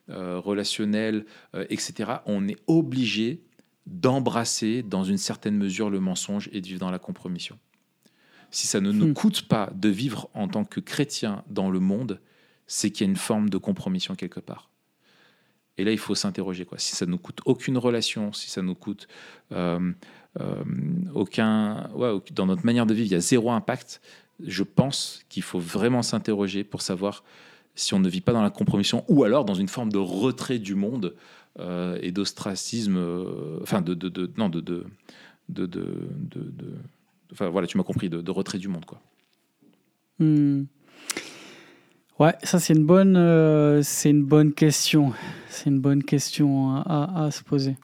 relationnelle, 0.08 1.26
etc., 1.70 2.12
on 2.26 2.48
est 2.48 2.58
obligé 2.68 3.42
d'embrasser 3.86 4.84
dans 4.84 5.04
une 5.04 5.18
certaine 5.18 5.56
mesure 5.56 5.90
le 5.90 6.00
mensonge 6.00 6.50
et 6.52 6.62
de 6.62 6.68
vivre 6.68 6.80
dans 6.80 6.92
la 6.92 7.00
compromission. 7.00 7.58
Si 8.52 8.68
ça 8.68 8.82
ne 8.82 8.92
nous 8.92 9.08
hmm. 9.08 9.14
coûte 9.14 9.42
pas 9.44 9.72
de 9.76 9.90
vivre 9.90 10.30
en 10.34 10.48
tant 10.48 10.66
que 10.66 10.80
chrétien 10.80 11.44
dans 11.50 11.70
le 11.70 11.80
monde, 11.80 12.20
c'est 12.68 12.92
qu'il 12.92 13.06
y 13.06 13.10
a 13.10 13.12
une 13.12 13.18
forme 13.18 13.50
de 13.50 13.58
compromission 13.58 14.16
quelque 14.16 14.40
part. 14.40 14.71
Et 15.82 15.84
là, 15.84 15.92
il 15.92 15.98
faut 15.98 16.14
s'interroger. 16.14 16.64
Quoi. 16.64 16.78
Si 16.78 16.96
ça 16.96 17.08
ne 17.08 17.12
nous 17.12 17.18
coûte 17.18 17.40
aucune 17.46 17.76
relation, 17.80 18.34
si 18.34 18.52
ça 18.52 18.62
nous 18.62 18.76
coûte 18.76 19.08
euh, 19.52 19.92
euh, 20.40 20.64
aucun... 21.16 21.90
dans 22.34 22.46
notre 22.46 22.64
manière 22.68 22.86
de 22.86 22.94
vivre, 22.94 23.08
il 23.08 23.12
y 23.14 23.16
a 23.16 23.20
zéro 23.20 23.50
impact, 23.50 24.00
je 24.46 24.62
pense 24.62 25.24
qu'il 25.28 25.42
faut 25.42 25.58
vraiment 25.60 26.04
s'interroger 26.04 26.64
pour 26.64 26.84
savoir 26.84 27.24
si 27.74 27.96
on 27.96 28.00
ne 28.00 28.10
vit 28.10 28.22
pas 28.22 28.32
dans 28.32 28.44
la 28.44 28.52
compromission 28.52 29.04
ou 29.08 29.24
alors 29.24 29.44
dans 29.44 29.56
une 29.56 29.70
forme 29.70 29.92
de 29.92 29.98
retrait 29.98 30.60
du 30.60 30.76
monde 30.76 31.16
euh, 31.60 31.98
et 32.04 32.12
d'ostracisme, 32.12 33.00
enfin 33.64 33.82
de, 33.82 33.96
de, 33.96 34.10
de, 34.10 34.30
non 34.38 34.50
de 34.50 34.62
de, 34.62 34.86
de, 35.50 35.66
de, 35.66 36.76
enfin 37.32 37.50
voilà, 37.50 37.66
tu 37.66 37.78
m'as 37.78 37.84
compris, 37.84 38.08
de, 38.08 38.32
retrait 38.32 38.60
du 38.60 38.68
monde 38.68 38.86
quoi. 38.86 39.02
Hmm. 40.20 40.66
Ouais, 42.22 42.36
ça 42.44 42.60
c'est 42.60 42.74
une 42.74 42.86
bonne, 42.86 43.18
euh, 43.18 43.82
c'est 43.82 44.12
une 44.12 44.24
bonne 44.24 44.54
question. 44.54 45.12
C'est 45.50 45.72
une 45.72 45.80
bonne 45.80 46.04
question 46.04 46.76
à, 46.76 47.32
se 47.32 47.42
poser. 47.42 47.78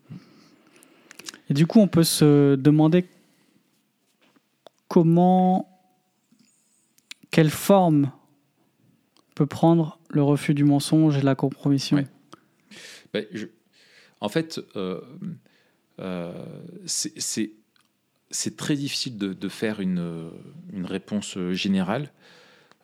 Et 1.50 1.56
du 1.56 1.66
coup, 1.66 1.80
on 1.80 1.88
peut 1.88 2.04
se 2.04 2.54
demander 2.54 3.08
comment, 4.90 5.68
quelle 7.32 7.50
forme 7.50 8.12
peut 9.34 9.48
prendre 9.48 9.98
le 10.12 10.22
refus 10.22 10.54
du 10.54 10.66
mensonge 10.66 11.18
et 11.18 11.22
la 11.24 11.34
compromission. 11.34 12.06
Ben, 13.16 13.26
en 14.22 14.30
fait, 14.30 14.62
euh, 14.76 15.02
euh, 15.98 16.46
c'est 16.86 18.56
très 18.56 18.76
difficile 18.76 19.18
de, 19.18 19.50
faire 19.50 19.80
une, 19.80 20.30
réponse 20.84 21.40
générale. 21.54 22.12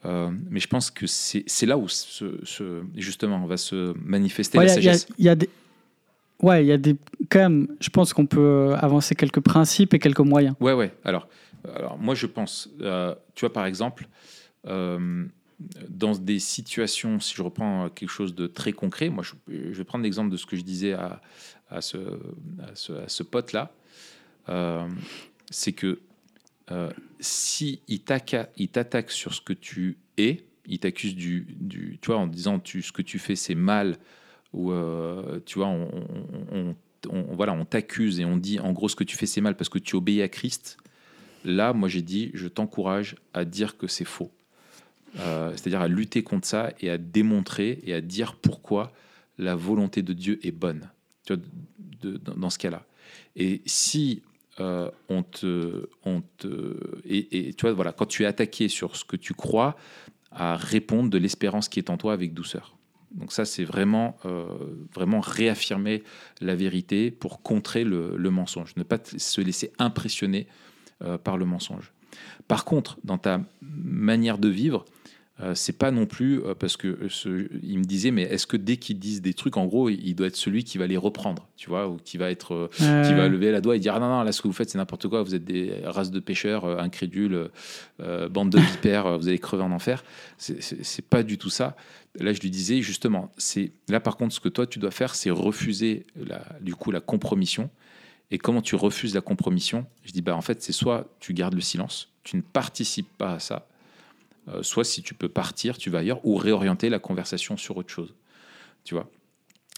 Euh, 0.05 0.31
mais 0.49 0.59
je 0.59 0.67
pense 0.67 0.91
que 0.91 1.05
c'est 1.07 1.65
là 1.65 1.77
où 1.77 1.87
justement 2.95 3.41
on 3.43 3.47
va 3.47 3.57
se 3.57 3.93
manifester 3.97 4.57
la 4.57 4.67
sagesse. 4.67 5.07
Il 5.17 5.25
y, 5.25 5.29
a 5.29 5.35
des, 5.35 5.49
ouais, 6.41 6.65
il 6.65 6.67
y 6.67 6.71
a 6.71 6.77
des 6.77 6.95
quand 7.29 7.39
même. 7.39 7.67
Je 7.79 7.89
pense 7.89 8.13
qu'on 8.13 8.25
peut 8.25 8.75
avancer 8.79 9.15
quelques 9.15 9.39
principes 9.39 9.93
et 9.93 9.99
quelques 9.99 10.19
moyens. 10.19 10.55
Ouais, 10.59 10.73
ouais. 10.73 10.93
Alors, 11.05 11.27
alors 11.75 11.97
moi 11.97 12.15
je 12.15 12.25
pense, 12.25 12.69
tu 13.35 13.39
vois 13.41 13.53
par 13.53 13.65
exemple, 13.65 14.07
dans 14.65 16.15
des 16.19 16.39
situations, 16.39 17.19
si 17.19 17.35
je 17.35 17.41
reprends 17.41 17.89
quelque 17.89 18.09
chose 18.09 18.35
de 18.35 18.47
très 18.47 18.73
concret, 18.73 19.09
moi 19.09 19.23
je, 19.23 19.33
vais 19.47 19.83
prendre 19.83 20.03
l'exemple 20.03 20.29
de 20.29 20.37
ce 20.37 20.45
que 20.45 20.57
je 20.57 20.63
disais 20.63 20.93
à, 20.93 21.21
à 21.69 21.81
ce, 21.81 21.97
à 21.97 23.07
ce, 23.07 23.23
pote-là, 23.23 23.71
euh, 24.49 24.87
c'est 25.49 25.73
que 25.73 25.99
euh, 26.71 26.91
si 27.23 27.81
il 27.87 28.01
t'attaque 28.01 29.11
sur 29.11 29.33
ce 29.33 29.41
que 29.41 29.53
tu 29.53 29.97
es, 30.17 30.43
il 30.65 30.79
t'accuse 30.79 31.15
du, 31.15 31.47
tu 32.01 32.07
vois, 32.07 32.17
en 32.17 32.27
disant 32.27 32.59
tu, 32.59 32.81
ce 32.81 32.91
que 32.91 33.01
tu 33.01 33.17
fais 33.17 33.35
c'est 33.35 33.55
mal, 33.55 33.97
ou 34.51 34.71
euh, 34.71 35.39
tu 35.45 35.59
vois, 35.59 35.67
on, 35.67 36.75
voilà, 37.31 37.53
on 37.53 37.65
t'accuse 37.65 38.19
et 38.19 38.25
on 38.25 38.37
dit 38.37 38.59
en 38.59 38.71
gros 38.73 38.89
ce 38.89 38.95
que 38.95 39.03
tu 39.03 39.17
fais 39.17 39.25
c'est 39.25 39.41
mal 39.41 39.55
parce 39.55 39.69
que 39.69 39.79
tu 39.79 39.95
obéis 39.95 40.21
à 40.21 40.27
Christ. 40.27 40.77
Là, 41.45 41.73
moi 41.73 41.89
j'ai 41.89 42.01
dit, 42.01 42.31
je 42.33 42.47
t'encourage 42.47 43.15
à 43.33 43.45
dire 43.45 43.77
que 43.77 43.87
c'est 43.87 44.05
faux. 44.05 44.31
Euh, 45.19 45.51
c'est-à-dire 45.51 45.81
à 45.81 45.87
lutter 45.87 46.23
contre 46.23 46.47
ça 46.47 46.71
et 46.81 46.89
à 46.89 46.97
démontrer 46.97 47.79
et 47.83 47.93
à 47.93 48.01
dire 48.01 48.35
pourquoi 48.35 48.91
la 49.37 49.55
volonté 49.55 50.01
de 50.01 50.13
Dieu 50.13 50.39
est 50.45 50.51
bonne 50.51 50.89
dans 52.01 52.49
ce 52.49 52.57
cas-là. 52.57 52.85
Et 53.35 53.61
si 53.65 54.23
euh, 54.59 54.89
on 55.09 55.23
te, 55.23 55.87
on 56.05 56.21
te 56.37 56.77
et, 57.05 57.53
tu 57.53 57.61
vois, 57.61 57.73
voilà, 57.73 57.91
quand 57.91 58.05
tu 58.05 58.23
es 58.23 58.25
attaqué 58.25 58.67
sur 58.67 58.95
ce 58.95 59.03
que 59.03 59.15
tu 59.15 59.33
crois, 59.33 59.75
à 60.31 60.55
répondre 60.55 61.09
de 61.09 61.17
l'espérance 61.17 61.69
qui 61.69 61.79
est 61.79 61.89
en 61.89 61.97
toi 61.97 62.13
avec 62.13 62.33
douceur. 62.33 62.75
Donc 63.11 63.31
ça, 63.31 63.45
c'est 63.45 63.63
vraiment, 63.63 64.17
euh, 64.25 64.45
vraiment 64.93 65.19
réaffirmer 65.19 66.03
la 66.41 66.55
vérité 66.55 67.11
pour 67.11 67.41
contrer 67.43 67.83
le, 67.83 68.17
mensonge, 68.29 68.75
ne 68.75 68.83
pas 68.83 68.97
se 69.03 69.41
laisser 69.41 69.71
impressionner 69.77 70.47
par 71.23 71.37
le 71.37 71.43
mensonge. 71.45 71.91
Par 72.47 72.63
contre, 72.63 72.97
dans 73.03 73.17
ta 73.17 73.41
manière 73.61 74.37
de 74.37 74.47
vivre, 74.47 74.85
euh, 75.39 75.55
c'est 75.55 75.79
pas 75.79 75.89
non 75.89 76.05
plus 76.05 76.43
euh, 76.43 76.53
parce 76.53 76.77
que 76.77 76.87
euh, 76.87 77.49
il 77.63 77.79
me 77.79 77.83
disait 77.83 78.11
mais 78.11 78.21
est-ce 78.21 78.45
que 78.45 78.55
dès 78.55 78.77
qu'ils 78.77 78.99
disent 78.99 79.23
des 79.23 79.33
trucs 79.33 79.57
en 79.57 79.65
gros 79.65 79.89
il 79.89 80.13
doit 80.13 80.27
être 80.27 80.35
celui 80.35 80.63
qui 80.63 80.77
va 80.77 80.85
les 80.85 80.95
reprendre 80.95 81.47
tu 81.57 81.69
vois 81.69 81.87
ou 81.89 81.97
qui 81.97 82.19
va 82.19 82.29
être 82.29 82.69
qui 82.77 83.13
va 83.15 83.27
lever 83.27 83.51
la 83.51 83.59
doigt 83.59 83.75
et 83.75 83.79
dire 83.79 83.95
ah 83.95 83.99
non 83.99 84.09
non 84.09 84.21
là 84.21 84.31
ce 84.31 84.43
que 84.43 84.47
vous 84.47 84.53
faites 84.53 84.69
c'est 84.69 84.77
n'importe 84.77 85.07
quoi 85.07 85.23
vous 85.23 85.33
êtes 85.33 85.43
des 85.43 85.73
races 85.85 86.11
de 86.11 86.19
pêcheurs 86.19 86.65
incrédules 86.79 87.49
bande 88.29 88.51
de 88.51 88.59
vipères 88.59 89.17
vous 89.17 89.27
allez 89.27 89.39
crever 89.39 89.63
en 89.63 89.71
enfer. 89.71 90.03
C'est 90.37 91.05
pas 91.09 91.23
du 91.23 91.39
tout 91.39 91.49
ça. 91.49 91.75
Là 92.19 92.31
je 92.31 92.39
lui 92.39 92.51
disais 92.51 92.83
justement 92.83 93.31
c'est 93.37 93.71
là 93.89 93.99
par 93.99 94.17
contre 94.17 94.35
ce 94.35 94.39
que 94.39 94.49
toi 94.49 94.67
tu 94.67 94.77
dois 94.77 94.91
faire 94.91 95.15
c'est 95.15 95.31
refuser 95.31 96.05
la, 96.15 96.43
du 96.61 96.75
coup 96.75 96.91
la 96.91 97.01
compromission. 97.01 97.71
Et 98.29 98.37
comment 98.37 98.61
tu 98.61 98.75
refuses 98.75 99.15
la 99.15 99.21
compromission? 99.21 99.87
Je 100.03 100.11
dis 100.11 100.21
bah 100.21 100.35
en 100.35 100.41
fait 100.41 100.61
c'est 100.61 100.73
soit 100.73 101.07
tu 101.19 101.33
gardes 101.33 101.55
le 101.55 101.61
silence 101.61 102.13
tu 102.23 102.37
ne 102.37 102.41
participes 102.41 103.09
pas 103.17 103.33
à 103.33 103.39
ça 103.39 103.67
soit 104.61 104.83
si 104.83 105.01
tu 105.01 105.13
peux 105.13 105.29
partir, 105.29 105.77
tu 105.77 105.89
vas 105.89 105.99
ailleurs, 105.99 106.25
ou 106.25 106.35
réorienter 106.35 106.89
la 106.89 106.99
conversation 106.99 107.57
sur 107.57 107.77
autre 107.77 107.89
chose. 107.89 108.13
Tu 108.83 108.93
vois? 108.93 109.09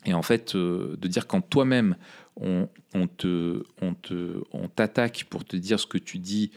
Et 0.06 0.14
en 0.14 0.22
fait, 0.22 0.56
euh, 0.56 0.96
de 1.00 1.08
dire 1.08 1.28
quand 1.28 1.42
toi-même, 1.42 1.96
on, 2.38 2.68
te, 3.18 3.64
on, 3.82 3.94
te, 3.94 4.42
on 4.52 4.68
t'attaque 4.68 5.26
pour 5.30 5.46
te 5.46 5.56
dire 5.56 5.80
ce 5.80 5.88
que 5.88 5.98
tu 5.98 6.20
dis 6.20 6.52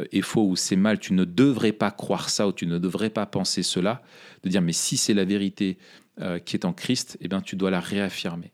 euh, 0.00 0.06
est 0.12 0.22
faux 0.22 0.46
ou 0.46 0.56
c'est 0.56 0.76
mal, 0.76 0.98
tu 0.98 1.12
ne 1.12 1.24
devrais 1.24 1.72
pas 1.72 1.90
croire 1.90 2.30
ça 2.30 2.46
ou 2.48 2.52
tu 2.52 2.66
ne 2.66 2.78
devrais 2.78 3.10
pas 3.10 3.26
penser 3.26 3.62
cela, 3.62 4.02
de 4.42 4.48
dire 4.48 4.62
mais 4.62 4.72
si 4.72 4.96
c'est 4.96 5.14
la 5.14 5.24
vérité 5.24 5.78
qui 6.44 6.54
est 6.54 6.64
en 6.64 6.72
Christ, 6.72 7.18
eh 7.20 7.26
bien 7.26 7.40
tu 7.40 7.56
dois 7.56 7.72
la 7.72 7.80
réaffirmer. 7.80 8.52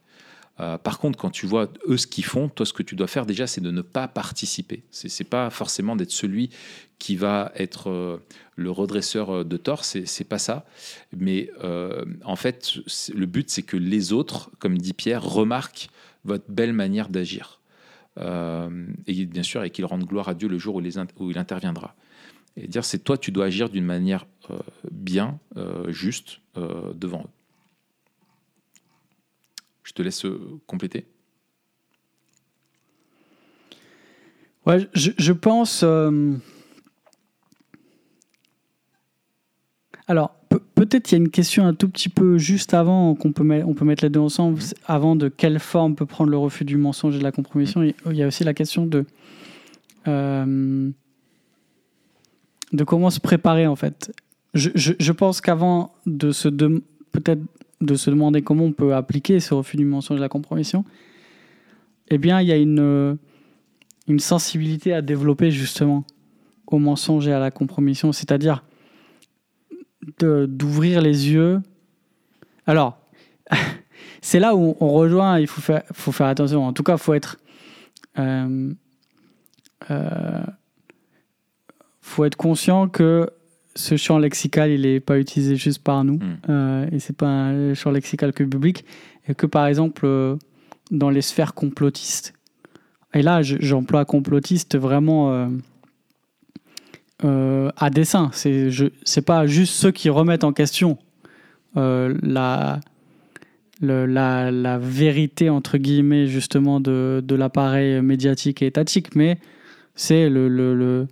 Euh, 0.61 0.79
par 0.79 0.99
contre, 0.99 1.19
quand 1.19 1.31
tu 1.31 1.47
vois 1.47 1.69
eux 1.89 1.97
ce 1.97 2.07
qu'ils 2.07 2.25
font, 2.25 2.49
toi, 2.49 2.67
ce 2.67 2.73
que 2.73 2.83
tu 2.83 2.95
dois 2.95 3.07
faire 3.07 3.25
déjà, 3.25 3.47
c'est 3.47 3.61
de 3.61 3.71
ne 3.71 3.83
pas 3.83 4.09
participer. 4.09 4.83
C'est, 4.91 5.21
n'est 5.21 5.29
pas 5.29 5.49
forcément 5.51 5.97
d'être 5.97 6.11
celui 6.11 6.51
qui 6.99 7.17
va 7.17 7.51
être 7.55 7.89
euh, 7.89 8.19
le 8.57 8.71
redresseur 8.71 9.31
euh, 9.31 9.45
de 9.45 9.57
tort, 9.57 9.85
c'est, 9.85 10.25
pas 10.29 10.39
ça. 10.39 10.67
Mais 11.17 11.51
en 12.25 12.37
fait, 12.37 12.75
le 13.15 13.27
but, 13.27 13.49
c'est 13.49 13.63
que 13.63 13.77
les 13.77 14.13
autres, 14.13 14.51
comme 14.59 14.77
dit 14.77 14.93
Pierre, 14.93 15.23
remarquent 15.23 15.89
votre 16.25 16.51
belle 16.51 16.75
manière 16.75 17.09
d'agir. 17.09 17.61
et 18.19 19.27
bien 19.27 19.43
sûr, 19.43 19.65
et 19.65 19.71
qu'ils 19.71 19.87
rendent 19.87 20.05
gloire 20.05 20.29
à 20.29 20.35
Dieu 20.35 20.49
le 20.49 20.59
jour 20.59 20.77
où 20.77 21.31
il 21.31 21.39
interviendra. 21.39 21.95
Et 22.57 22.67
dire, 22.67 22.85
c'est 22.85 22.99
toi, 22.99 23.17
tu 23.17 23.33
dois 23.33 23.47
agir 23.47 23.71
d'une 23.71 23.87
manière 23.87 24.27
bien, 24.91 25.39
juste, 25.89 26.41
devant 26.55 27.23
eux. 27.23 27.40
Je 29.91 29.95
te 29.95 30.03
laisse 30.03 30.25
euh, 30.25 30.61
compléter. 30.69 31.05
Ouais, 34.65 34.89
je, 34.95 35.33
pense. 35.33 35.81
Euh, 35.83 36.33
alors, 40.07 40.37
peut-être 40.77 41.11
il 41.11 41.15
y 41.17 41.19
a 41.19 41.19
une 41.19 41.31
question 41.31 41.67
un 41.67 41.75
tout 41.75 41.89
petit 41.89 42.09
peu 42.09 42.39
juste 42.39 42.73
avant 42.73 43.17
qu'on 43.17 43.33
peut 43.33 43.43
mettre, 43.43 43.67
on 43.67 43.75
peut 43.75 43.85
mettre 43.85 44.05
les 44.05 44.11
deux 44.11 44.21
ensemble, 44.21 44.61
mm-hmm. 44.61 44.75
avant 44.87 45.17
de 45.17 45.27
quelle 45.27 45.59
forme 45.59 45.97
peut 45.97 46.07
prendre 46.07 46.31
le 46.31 46.39
refus 46.39 46.65
du 46.65 46.77
mensonge 46.77 47.17
et 47.17 47.19
de 47.19 47.25
la 47.25 47.33
compromission. 47.33 47.83
Il 47.83 48.17
y 48.17 48.23
a 48.23 48.29
aussi 48.29 48.45
la 48.45 48.55
question 48.55 48.87
de 48.87 49.05
euh, 50.07 50.89
de 52.73 52.85
comment 52.85 53.11
se 53.11 53.19
préparer 53.19 53.67
en 53.67 53.75
fait. 53.75 54.13
Je, 54.55 54.71
je 54.77 55.13
pense 55.13 55.41
qu'avant 55.41 55.93
de 56.07 56.31
se 56.31 56.49
peut-être 56.49 57.43
de 57.81 57.95
se 57.95 58.11
demander 58.11 58.43
comment 58.43 58.65
on 58.65 58.73
peut 58.73 58.95
appliquer 58.95 59.41
ce 59.41 59.55
refus 59.55 59.77
du 59.77 59.85
mensonge 59.85 60.17
et 60.17 60.19
de 60.19 60.23
la 60.23 60.29
compromission, 60.29 60.85
eh 62.09 62.19
bien, 62.19 62.41
il 62.41 62.49
y 62.49 62.53
a 62.53 62.57
une, 62.57 63.17
une 64.09 64.19
sensibilité 64.19 64.93
à 64.93 65.03
développer 65.03 65.51
justement 65.51 66.05
au 66.67 66.79
mensonge 66.79 67.27
et 67.29 67.33
à 67.33 67.39
la 67.39 67.51
compromission, 67.51 68.13
c'est-à-dire 68.13 68.65
d'ouvrir 70.19 71.01
les 71.01 71.31
yeux. 71.31 71.61
Alors, 72.67 72.99
c'est 74.21 74.41
là 74.41 74.55
où 74.55 74.77
on 74.81 74.89
rejoint, 74.89 75.39
il 75.39 75.47
faut 75.47 75.61
faire, 75.61 75.83
faut 75.93 76.13
faire 76.13 76.27
attention. 76.27 76.65
En 76.67 76.73
tout 76.73 76.83
cas, 76.83 76.95
il 76.95 76.99
faut 76.99 77.15
être. 77.15 77.39
Euh, 78.19 78.73
euh, 79.91 80.45
faut 82.01 82.25
être 82.25 82.37
conscient 82.37 82.89
que 82.89 83.31
ce 83.81 83.97
champ 83.97 84.19
lexical, 84.19 84.71
il 84.71 84.83
n'est 84.83 85.01
pas 85.01 85.19
utilisé 85.19 85.57
juste 85.57 85.83
par 85.83 86.05
nous. 86.05 86.17
Mm. 86.19 86.39
Euh, 86.49 86.87
et 86.93 86.99
c'est 86.99 87.17
pas 87.17 87.27
un 87.27 87.75
champ 87.75 87.91
lexical 87.91 88.33
que 88.33 88.45
public. 88.45 88.85
Et 89.29 89.35
que 89.35 89.47
par 89.47 89.67
exemple, 89.67 90.03
euh, 90.05 90.37
dans 90.91 91.11
les 91.11 91.23
sphères 91.23 91.55
complotistes, 91.55 92.35
et 93.15 93.23
là 93.23 93.43
j'emploie 93.43 94.05
complotiste 94.05 94.79
vraiment 94.79 95.51
à 97.23 97.91
dessein. 97.91 98.31
C'est, 98.33 98.71
c'est 99.03 99.23
pas 99.23 99.47
juste 99.47 99.75
ceux 99.75 99.91
qui 99.91 100.09
remettent 100.11 100.45
en 100.45 100.53
question 100.53 100.97
la, 101.75 102.81
la, 103.81 104.51
la, 104.51 104.79
vérité, 104.79 105.51
entre 105.51 105.79
guillemets, 105.79 106.27
justement, 106.27 106.81
de, 106.81 107.23
de 107.25 107.35
l'appareil 107.35 108.01
médiatique 108.03 108.63
et 108.63 108.67
étatique, 108.67 109.17
mais 109.17 109.39
c'est 109.95 110.29
le, 110.29 110.49
le, 110.49 110.75
le, 110.75 111.09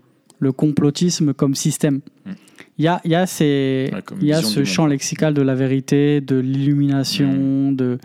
complotisme 0.52 1.34
comme 1.34 1.54
système. 1.54 2.00
Hmm. 2.26 2.32
Il 2.78 2.84
y 2.84 2.88
a, 2.88 3.00
y 3.04 3.14
a, 3.14 3.26
ces, 3.26 3.90
y 4.20 4.32
a 4.32 4.40
ce 4.42 4.64
champ 4.64 4.86
lexical 4.86 5.34
de 5.34 5.42
la 5.42 5.54
vérité, 5.54 6.20
de 6.20 6.36
l'illumination, 6.36 7.70
hmm. 7.72 7.76
de, 7.76 7.98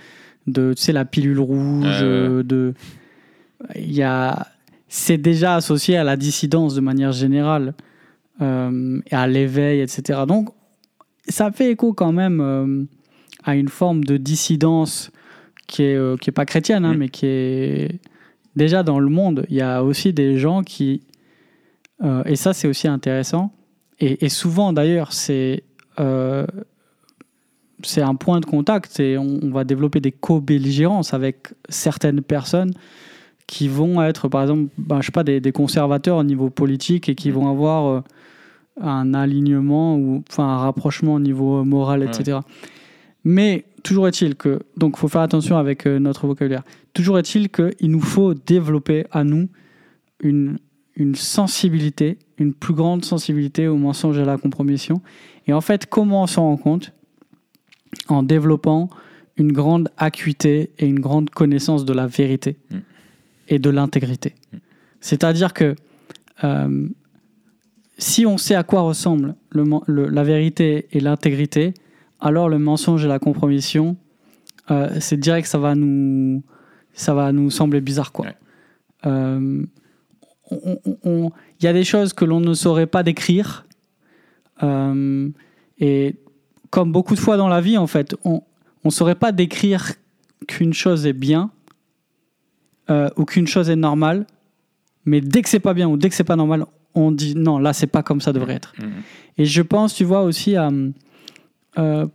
de 0.47 0.73
tu 0.73 0.81
sais, 0.81 0.91
la 0.91 1.05
pilule 1.05 1.39
rouge, 1.39 2.01
de... 2.01 2.73
Il 3.75 3.93
y 3.93 4.01
a... 4.01 4.47
C'est 4.87 5.17
déjà 5.17 5.55
associé 5.55 5.97
à 5.97 6.03
la 6.03 6.17
dissidence 6.17 6.75
de 6.75 6.81
manière 6.81 7.11
générale, 7.11 7.73
euh, 8.41 8.99
et 9.09 9.15
à 9.15 9.27
l'éveil, 9.27 9.81
etc. 9.81 10.21
Donc, 10.27 10.49
ça 11.27 11.51
fait 11.51 11.71
écho 11.71 11.93
quand 11.93 12.11
même... 12.11 12.41
Euh, 12.41 12.85
à 13.43 13.55
une 13.55 13.67
forme 13.67 14.03
de 14.03 14.17
dissidence 14.17 15.11
qui 15.67 15.83
est, 15.83 15.95
euh, 15.95 16.17
qui 16.17 16.29
est 16.29 16.33
pas 16.33 16.45
chrétienne, 16.45 16.85
hein, 16.85 16.93
mm. 16.93 16.97
mais 16.97 17.09
qui 17.09 17.25
est 17.25 17.99
déjà 18.55 18.83
dans 18.83 18.99
le 18.99 19.09
monde. 19.09 19.45
Il 19.49 19.55
y 19.55 19.61
a 19.61 19.83
aussi 19.83 20.13
des 20.13 20.37
gens 20.37 20.63
qui, 20.63 21.01
euh, 22.03 22.23
et 22.25 22.35
ça 22.35 22.53
c'est 22.53 22.67
aussi 22.67 22.87
intéressant, 22.87 23.51
et, 23.99 24.29
souvent 24.29 24.73
d'ailleurs 24.73 25.13
c'est 25.13 25.63
euh, 25.99 26.45
c'est 27.83 28.01
un 28.01 28.15
point 28.15 28.39
de 28.39 28.45
contact 28.45 28.99
et 28.99 29.17
on, 29.17 29.51
va 29.51 29.63
développer 29.63 29.99
des 29.99 30.11
co-belligérances 30.11 31.13
avec 31.13 31.49
certaines 31.69 32.21
personnes 32.21 32.73
qui 33.45 33.67
vont 33.67 34.01
être 34.01 34.27
par 34.29 34.41
exemple, 34.41 34.71
ben, 34.77 35.01
je 35.01 35.07
sais 35.07 35.11
pas, 35.11 35.23
des, 35.23 35.39
des, 35.39 35.51
conservateurs 35.51 36.17
au 36.17 36.23
niveau 36.23 36.49
politique 36.49 37.09
et 37.09 37.15
qui 37.15 37.29
mm. 37.29 37.33
vont 37.33 37.49
avoir 37.49 38.03
un 38.81 39.13
alignement 39.13 39.97
ou 39.97 40.23
enfin 40.29 40.45
un 40.45 40.57
rapprochement 40.57 41.15
au 41.15 41.19
niveau 41.19 41.63
moral, 41.63 42.03
etc. 42.03 42.39
Mais 43.23 43.65
toujours 43.83 44.07
est-il 44.07 44.35
que, 44.35 44.59
donc 44.77 44.93
il 44.97 44.99
faut 44.99 45.07
faire 45.07 45.21
attention 45.21 45.57
avec 45.57 45.85
euh, 45.85 45.99
notre 45.99 46.27
vocabulaire, 46.27 46.63
toujours 46.93 47.19
est-il 47.19 47.49
qu'il 47.49 47.91
nous 47.91 48.01
faut 48.01 48.33
développer 48.33 49.05
à 49.11 49.23
nous 49.23 49.49
une, 50.21 50.57
une 50.95 51.15
sensibilité, 51.15 52.17
une 52.37 52.53
plus 52.53 52.73
grande 52.73 53.03
sensibilité 53.03 53.67
au 53.67 53.77
mensonge 53.77 54.17
et 54.17 54.21
à 54.21 54.25
la 54.25 54.37
compromission. 54.37 55.01
Et 55.47 55.53
en 55.53 55.61
fait, 55.61 55.87
comment 55.87 56.23
on 56.23 56.27
s'en 56.27 56.43
rend 56.43 56.57
compte? 56.57 56.93
En 58.07 58.23
développant 58.23 58.89
une 59.37 59.51
grande 59.51 59.89
acuité 59.97 60.71
et 60.77 60.85
une 60.85 60.99
grande 60.99 61.29
connaissance 61.29 61.85
de 61.85 61.93
la 61.93 62.07
vérité 62.07 62.57
mm. 62.69 62.77
et 63.49 63.59
de 63.59 63.69
l'intégrité. 63.69 64.35
Mm. 64.51 64.57
C'est-à-dire 64.99 65.53
que 65.53 65.75
euh, 66.43 66.87
si 67.97 68.25
on 68.25 68.37
sait 68.37 68.55
à 68.55 68.63
quoi 68.63 68.81
ressemble 68.81 69.35
le, 69.51 70.09
la 70.09 70.23
vérité 70.23 70.87
et 70.91 70.99
l'intégrité, 70.99 71.73
alors 72.19 72.49
le 72.49 72.57
mensonge 72.59 73.05
et 73.05 73.07
la 73.07 73.19
compromission, 73.19 73.97
euh, 74.71 74.89
c'est 74.99 75.19
direct 75.19 75.47
ça 75.47 75.57
va 75.57 75.75
nous, 75.75 76.41
ça 76.93 77.13
va 77.13 77.31
nous 77.31 77.49
sembler 77.49 77.81
bizarre. 77.81 78.11
quoi. 78.11 78.27
Euh, 79.05 79.65
il 81.05 81.31
y 81.61 81.67
a 81.67 81.73
des 81.73 81.83
choses 81.83 82.13
que 82.13 82.25
l'on 82.25 82.39
ne 82.39 82.53
saurait 82.53 82.87
pas 82.87 83.03
décrire. 83.03 83.65
Euh, 84.61 85.29
et 85.79 86.15
comme 86.69 86.91
beaucoup 86.91 87.15
de 87.15 87.19
fois 87.19 87.37
dans 87.37 87.47
la 87.47 87.61
vie, 87.61 87.77
en 87.77 87.87
fait, 87.87 88.15
on 88.23 88.41
ne 88.85 88.89
saurait 88.89 89.15
pas 89.15 89.31
décrire 89.31 89.93
qu'une 90.47 90.73
chose 90.73 91.05
est 91.05 91.13
bien 91.13 91.51
ou 93.17 93.25
qu'une 93.25 93.47
chose 93.47 93.69
est 93.69 93.75
normale. 93.75 94.27
Mais 95.05 95.19
dès 95.19 95.41
que 95.41 95.49
c'est 95.49 95.59
pas 95.59 95.73
bien 95.73 95.87
ou 95.87 95.97
dès 95.97 96.09
que 96.09 96.15
c'est 96.15 96.23
pas 96.23 96.35
normal, 96.35 96.65
on 96.95 97.11
dit 97.11 97.35
non, 97.35 97.57
là 97.57 97.73
c'est 97.73 97.87
pas 97.87 98.03
comme 98.03 98.21
ça 98.21 98.33
devrait 98.33 98.53
être. 98.53 98.73
Mmh. 98.77 98.85
Et 99.39 99.45
je 99.45 99.61
pense, 99.61 99.95
tu 99.95 100.03
vois, 100.03 100.23
aussi 100.23 100.55
à 100.55 100.69
euh, 101.79 102.07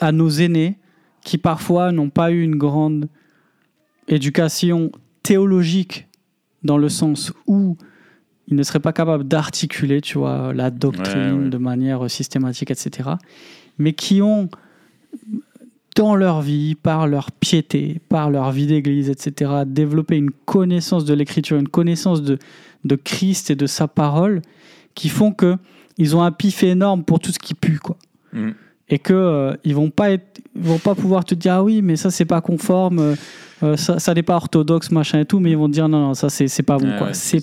à, 0.00 0.12
nos 0.12 0.28
aînés 0.28 0.76
qui 1.22 1.38
parfois 1.38 1.92
n'ont 1.92 2.10
pas 2.10 2.30
eu 2.30 2.42
une 2.42 2.56
grande 2.56 3.08
éducation 4.08 4.90
théologique 5.22 6.08
dans 6.64 6.78
le 6.78 6.88
sens 6.88 7.32
où 7.46 7.76
ils 8.48 8.56
ne 8.56 8.62
seraient 8.62 8.80
pas 8.80 8.92
capables 8.92 9.24
d'articuler, 9.24 10.00
tu 10.00 10.18
vois, 10.18 10.52
la 10.52 10.70
doctrine 10.70 11.50
de 11.50 11.58
manière 11.58 12.10
systématique, 12.10 12.70
etc. 12.70 13.10
Mais 13.78 13.92
qui 13.92 14.20
ont, 14.20 14.48
dans 15.96 16.14
leur 16.14 16.42
vie, 16.42 16.74
par 16.74 17.06
leur 17.06 17.30
piété, 17.30 18.00
par 18.08 18.30
leur 18.30 18.50
vie 18.50 18.66
d'église, 18.66 19.08
etc., 19.08 19.62
développé 19.66 20.16
une 20.16 20.30
connaissance 20.30 21.04
de 21.04 21.14
l'écriture, 21.14 21.56
une 21.56 21.68
connaissance 21.68 22.22
de, 22.22 22.38
de 22.84 22.96
Christ 22.96 23.50
et 23.50 23.56
de 23.56 23.66
sa 23.66 23.88
parole, 23.88 24.42
qui 24.94 25.08
font 25.08 25.32
que 25.32 25.56
ils 25.98 26.16
ont 26.16 26.22
un 26.22 26.32
pif 26.32 26.62
énorme 26.62 27.04
pour 27.04 27.20
tout 27.20 27.32
ce 27.32 27.38
qui 27.38 27.54
pue, 27.54 27.78
quoi. 27.78 27.96
Mm. 28.32 28.50
Et 28.92 28.98
que 28.98 29.14
euh, 29.14 29.56
ils 29.64 29.74
vont 29.74 29.88
pas 29.88 30.10
être, 30.10 30.42
vont 30.54 30.78
pas 30.78 30.94
pouvoir 30.94 31.24
te 31.24 31.34
dire 31.34 31.54
ah 31.54 31.64
oui, 31.64 31.80
mais 31.80 31.96
ça 31.96 32.10
c'est 32.10 32.26
pas 32.26 32.42
conforme, 32.42 32.98
euh, 32.98 33.14
euh, 33.62 33.76
ça, 33.76 33.98
ça 33.98 34.12
n'est 34.12 34.22
pas 34.22 34.36
orthodoxe, 34.36 34.90
machin 34.90 35.20
et 35.20 35.24
tout, 35.24 35.40
mais 35.40 35.50
ils 35.50 35.56
vont 35.56 35.68
te 35.68 35.72
dire 35.72 35.88
non 35.88 36.00
non 36.00 36.14
ça 36.14 36.28
c'est 36.28 36.62
pas 36.62 36.76
bon 36.76 36.98
quoi. 36.98 37.14
c'est 37.14 37.42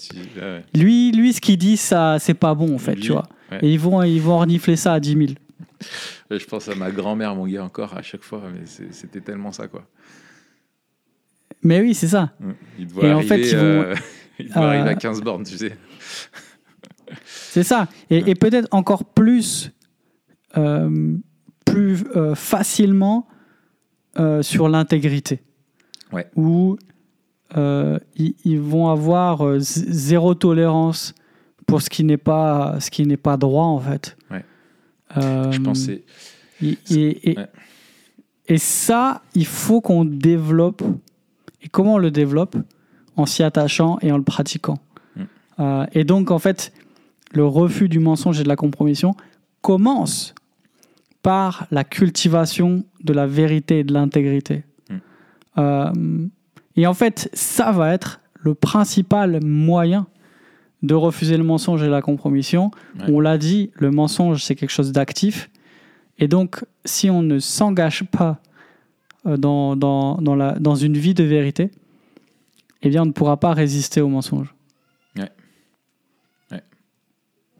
lui 0.75 1.11
lui 1.11 1.33
ce 1.33 1.41
qu'il 1.41 1.57
dit 1.57 1.75
ça 1.75 2.17
c'est 2.19 2.35
pas 2.35 2.53
bon 2.53 2.75
en 2.75 2.77
fait, 2.77 2.95
tu 2.95 3.11
vois. 3.11 3.27
Et 3.63 3.73
ils 3.73 3.79
vont 3.79 4.03
ils 4.03 4.21
vont 4.21 4.37
renifler 4.37 4.75
ça 4.75 4.93
à 4.93 4.99
10 4.99 5.17
000. 5.17 5.27
Je 6.29 6.45
pense 6.45 6.69
à 6.69 6.75
ma 6.75 6.91
grand-mère, 6.91 7.33
mon 7.33 7.47
gars, 7.47 7.63
encore 7.63 7.97
à 7.97 8.03
chaque 8.03 8.21
fois, 8.21 8.43
mais 8.53 8.65
c'était 8.91 9.21
tellement 9.21 9.51
ça 9.51 9.67
quoi. 9.67 9.87
Mais 11.63 11.81
oui, 11.81 11.95
c'est 11.95 12.09
ça. 12.09 12.31
Mm. 12.39 12.51
Il 12.77 12.87
doit 12.87 13.03
et 13.03 13.09
arriver, 13.09 13.25
en 13.25 13.27
fait, 13.27 13.41
ils 13.41 13.57
vont, 13.57 13.85
il 14.39 14.49
doit 14.49 14.67
arriver 14.67 14.89
à 14.89 14.95
15 14.95 15.21
bornes, 15.21 15.43
tu 15.43 15.57
sais. 15.57 15.75
C'est 17.25 17.63
ça. 17.63 17.87
Et, 18.09 18.35
peut-être 18.35 18.67
encore 18.71 19.03
plus, 19.03 19.71
euh, 20.57 21.17
plus 21.71 22.05
euh, 22.15 22.35
facilement 22.35 23.27
euh, 24.19 24.41
sur 24.41 24.69
l'intégrité. 24.69 25.41
Ouais. 26.11 26.29
Où 26.35 26.77
ils, 28.15 28.59
vont 28.59 28.89
avoir 28.89 29.59
zéro 29.59 30.35
tolérance 30.35 31.15
pour 31.65 31.81
ce 31.81 31.89
qui 31.89 32.03
n'est 32.03 32.17
pas, 32.17 32.79
ce 32.79 32.91
qui 32.91 33.05
n'est 33.05 33.17
pas 33.17 33.37
droit, 33.37 33.65
en 33.65 33.79
fait. 33.79 34.17
Ouais. 34.29 34.43
Je 35.15 35.59
pensais. 35.59 36.03
Et, 36.61 36.77
et, 36.91 37.37
et, 38.47 38.57
ça, 38.57 39.23
il 39.33 39.47
faut 39.47 39.81
qu'on 39.81 40.05
développe. 40.05 40.83
Et 41.63 41.69
comment 41.69 41.95
on 41.95 41.97
le 41.97 42.11
développe? 42.11 42.55
En 43.15 43.25
s'y 43.25 43.43
attachant 43.43 43.97
et 44.01 44.11
en 44.11 44.17
le 44.17 44.23
pratiquant. 44.23 44.77
Mm. 45.15 45.85
et 45.91 46.03
donc, 46.03 46.31
en 46.31 46.39
fait, 46.39 46.71
le 47.31 47.45
refus 47.45 47.89
du 47.89 47.99
mensonge 47.99 48.39
et 48.39 48.43
de 48.43 48.47
la 48.47 48.55
compromission 48.55 49.15
commence 49.61 50.33
par 51.21 51.67
la 51.71 51.83
cultivation 51.83 52.83
de 53.03 53.13
la 53.13 53.27
vérité 53.27 53.79
et 53.79 53.83
de 53.83 53.93
l'intégrité. 53.93 54.63
Hmm. 54.89 54.97
Euh, 55.57 56.27
et 56.75 56.87
en 56.87 56.93
fait, 56.93 57.29
ça 57.33 57.71
va 57.71 57.93
être 57.93 58.21
le 58.35 58.55
principal 58.55 59.43
moyen 59.43 60.07
de 60.81 60.95
refuser 60.95 61.35
le 61.35 61.43
mensonge 61.43 61.83
et 61.83 61.89
la 61.89 62.01
compromission. 62.01 62.71
On 63.07 63.19
l'a 63.19 63.37
dit, 63.37 63.71
le 63.73 63.91
mensonge, 63.91 64.43
c'est 64.43 64.55
quelque 64.55 64.69
chose 64.69 64.93
d'actif. 64.93 65.49
Et 66.19 66.27
donc, 66.27 66.63
si 66.85 67.09
on 67.09 67.21
ne 67.21 67.39
s'engage 67.39 68.05
pas 68.05 68.39
euh, 69.25 69.35
dans, 69.35 69.75
dans, 69.75 70.21
dans, 70.21 70.35
la, 70.35 70.53
dans 70.53 70.75
une 70.75 70.97
vie 70.97 71.13
de 71.13 71.23
vérité, 71.23 71.71
eh 72.81 72.89
bien, 72.89 73.03
on 73.03 73.07
ne 73.07 73.11
pourra 73.11 73.37
pas 73.37 73.53
résister 73.53 73.99
au 73.99 74.07
mensonge. 74.07 74.53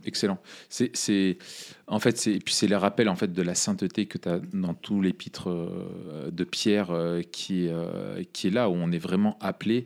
Excellent. 0.10 0.40
C'est, 0.70 1.38
en 1.86 2.00
fait, 2.00 2.18
c'est, 2.18 2.34
et 2.34 2.40
puis 2.40 2.56
c'est 2.56 2.66
les 2.66 2.76
rappels 2.76 3.10
en 3.10 3.16
fait 3.16 3.32
de 3.32 3.42
la 3.44 3.54
sainteté 3.54 4.08
que 4.08 4.18
tu 4.18 4.28
as 4.28 4.40
dans 4.54 4.74
tout 4.74 5.04
l'épître 5.04 5.52
euh, 5.52 6.32
de 6.32 6.44
Pierre 6.44 6.90
euh, 6.90 7.22
qui, 7.22 7.68
euh, 7.68 8.24
qui 8.34 8.48
est 8.48 8.50
là 8.50 8.70
où 8.70 8.74
on 8.74 8.92
est 8.92 8.98
vraiment 8.98 9.38
appelé 9.40 9.86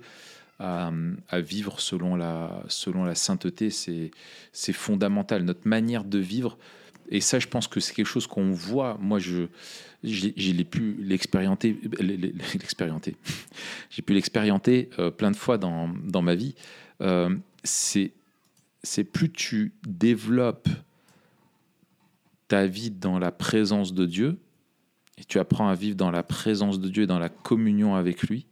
à, 0.60 0.94
vivre 1.34 1.82
selon 1.82 2.16
la, 2.16 2.64
selon 2.70 3.04
la 3.04 3.16
sainteté. 3.16 3.70
C'est, 3.70 4.12
c'est 4.54 4.72
fondamental. 4.72 5.44
Notre 5.44 5.68
manière 5.68 6.06
de 6.06 6.20
vivre, 6.20 6.58
et 7.10 7.20
ça, 7.20 7.38
je 7.38 7.48
pense 7.48 7.68
que 7.68 7.82
c'est 7.82 7.94
quelque 7.94 8.08
chose 8.08 8.28
qu'on 8.28 8.52
voit. 8.52 8.98
Moi, 9.02 9.20
je, 9.20 9.48
j'ai, 10.06 10.64
pu 10.64 10.96
l'expérimenter, 11.02 11.78
l'expérimenter. 12.00 13.18
j'ai 13.90 14.02
pu 14.04 14.14
l'expérimenter 14.14 14.90
plein 15.18 15.32
de 15.32 15.36
fois 15.36 15.58
dans, 15.58 15.90
dans 15.90 16.22
ma 16.22 16.36
vie. 16.36 16.56
c'est 17.66 18.14
c'est 18.84 19.06
plus 19.06 19.32
tu 19.32 19.74
développes 19.88 20.70
ta 22.48 22.68
vie 22.68 22.92
dans 22.92 23.18
la 23.18 23.32
présence 23.32 23.94
de 23.94 24.06
Dieu, 24.06 24.38
et 25.18 25.24
tu 25.24 25.40
apprends 25.40 25.70
à 25.70 25.76
vivre 25.76 25.96
dans 25.96 26.12
la 26.12 26.24
présence 26.24 26.80
de 26.80 26.90
Dieu 26.90 27.04
et 27.04 27.08
dans 27.08 27.20
la 27.20 27.30
communion 27.30 27.96
avec 27.96 28.24
lui, 28.24 28.46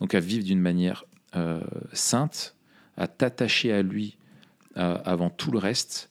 donc 0.00 0.14
à 0.14 0.20
vivre 0.20 0.44
d'une 0.44 0.60
manière 0.60 1.04
euh, 1.36 1.60
sainte, 1.92 2.56
à 2.96 3.06
t'attacher 3.06 3.72
à 3.72 3.82
lui 3.82 4.16
euh, 4.76 4.98
avant 5.04 5.30
tout 5.30 5.50
le 5.50 5.58
reste, 5.58 6.10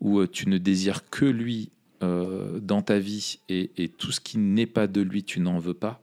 où 0.00 0.20
euh, 0.20 0.28
tu 0.28 0.48
ne 0.48 0.58
désires 0.58 1.08
que 1.10 1.24
lui 1.24 1.70
dans 2.60 2.82
ta 2.82 2.98
vie 2.98 3.38
et, 3.48 3.70
et, 3.78 3.88
tout 3.88 4.12
ce 4.12 4.20
qui 4.20 4.36
n'est 4.36 4.66
pas 4.66 4.86
de 4.86 5.00
lui, 5.00 5.24
tu 5.24 5.40
n'en 5.40 5.58
veux 5.58 5.72
pas, 5.72 6.02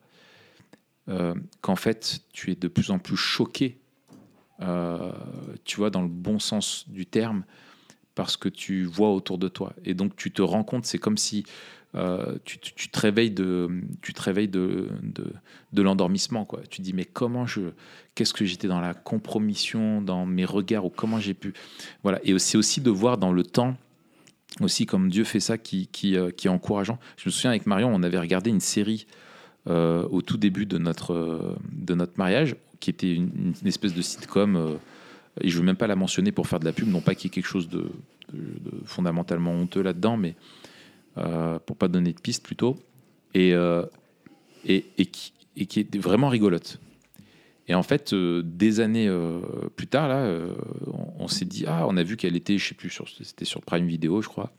qu'en 1.61 1.75
fait 1.75 2.21
tu 2.33 2.49
es 2.49 2.55
de 2.55 2.67
plus 2.67 2.89
en 2.89 2.97
plus 2.97 3.17
choqué, 3.17 3.77
tu 5.63 5.77
vois, 5.77 5.89
dans 5.89 6.01
le 6.01 6.07
bon 6.07 6.39
sens 6.39 6.85
du 6.89 7.05
terme, 7.05 7.43
parce 8.15 8.37
que 8.37 8.49
tu 8.49 8.83
vois 8.83 9.11
autour 9.11 9.37
de 9.37 9.47
toi. 9.47 9.73
Et 9.85 9.93
donc 9.93 10.15
tu 10.15 10.31
te 10.31 10.41
rends 10.41 10.63
compte, 10.63 10.85
c'est 10.85 10.97
comme 10.99 11.17
si 11.17 11.45
euh, 11.93 12.37
tu, 12.45 12.57
te 12.57 12.99
réveilles 12.99 13.31
de, 13.31 13.69
te 14.01 14.31
de, 14.31 15.33
de, 15.73 15.81
l'endormissement. 15.81 16.45
Quoi. 16.45 16.61
Tu 16.69 16.81
dis, 16.81 16.93
mais 16.93 17.05
comment 17.05 17.45
je. 17.45 17.61
Qu'est-ce 18.15 18.33
que 18.33 18.45
j'étais 18.45 18.67
dans 18.67 18.79
la 18.79 18.93
compromission, 18.93 20.01
dans 20.01 20.25
mes 20.25 20.45
regards, 20.45 20.85
ou 20.85 20.89
comment 20.89 21.19
j'ai 21.19 21.33
pu. 21.33 21.53
Voilà. 22.03 22.19
Et 22.23 22.37
c'est 22.39 22.57
aussi 22.57 22.79
de 22.79 22.89
voir 22.89 23.17
dans 23.17 23.33
le 23.33 23.43
temps, 23.43 23.75
aussi 24.61 24.85
comme 24.85 25.09
Dieu 25.09 25.25
fait 25.25 25.41
ça, 25.41 25.57
qui, 25.57 25.87
qui, 25.87 26.15
euh, 26.15 26.31
qui 26.31 26.47
est 26.47 26.49
encourageant. 26.49 26.97
Je 27.17 27.27
me 27.27 27.31
souviens 27.31 27.51
avec 27.51 27.65
Marion, 27.65 27.93
on 27.93 28.03
avait 28.03 28.19
regardé 28.19 28.49
une 28.49 28.61
série 28.61 29.05
euh, 29.67 30.07
au 30.11 30.21
tout 30.21 30.37
début 30.37 30.65
de 30.65 30.77
notre, 30.77 31.57
de 31.73 31.93
notre 31.93 32.13
mariage, 32.17 32.55
qui 32.81 32.89
était 32.89 33.13
une, 33.13 33.53
espèce 33.65 33.93
de 33.93 34.01
sitcom. 34.01 34.77
et 35.39 35.47
je 35.47 35.55
ne 35.55 35.59
veux 35.59 35.65
même 35.65 35.77
pas 35.77 35.87
la 35.87 35.95
mentionner 35.95 36.33
pour 36.33 36.47
faire 36.47 36.59
de 36.59 36.65
la 36.65 36.73
pub, 36.73 36.89
non 36.89 36.99
pas 36.99 37.15
qu'il 37.15 37.29
y 37.29 37.31
ait 37.31 37.35
quelque 37.35 37.47
chose 37.47 37.69
de, 37.69 37.89
fondamentalement 38.85 39.51
honteux 39.51 39.81
là-dedans, 39.81 40.17
mais 40.17 40.35
euh, 41.17 41.59
pour 41.59 41.75
pas 41.75 41.87
donner 41.87 42.13
de 42.13 42.19
piste 42.19 42.43
plutôt, 42.43 42.77
et, 43.33 43.53
euh, 43.53 43.85
et, 44.65 44.83
qui, 45.05 45.33
et, 45.57 45.63
est 45.63 45.97
vraiment 45.97 46.29
rigolote. 46.29 46.79
Et 47.67 47.75
en 47.75 47.83
fait, 47.83 48.13
euh, 48.13 48.41
des 48.43 48.79
années 48.79 49.09
plus 49.75 49.87
tard, 49.87 50.07
là, 50.07 50.33
on, 51.19 51.27
s'est 51.27 51.45
dit, 51.45 51.65
ah, 51.67 51.85
on 51.87 51.97
a 51.97 52.03
vu 52.03 52.17
qu'elle 52.17 52.35
était, 52.35 52.57
je 52.57 52.69
sais 52.69 52.75
plus, 52.75 52.97
c'était 53.21 53.45
sur 53.45 53.61
Prime 53.61 53.85
Video, 53.85 54.21
je 54.21 54.27
crois. 54.27 54.51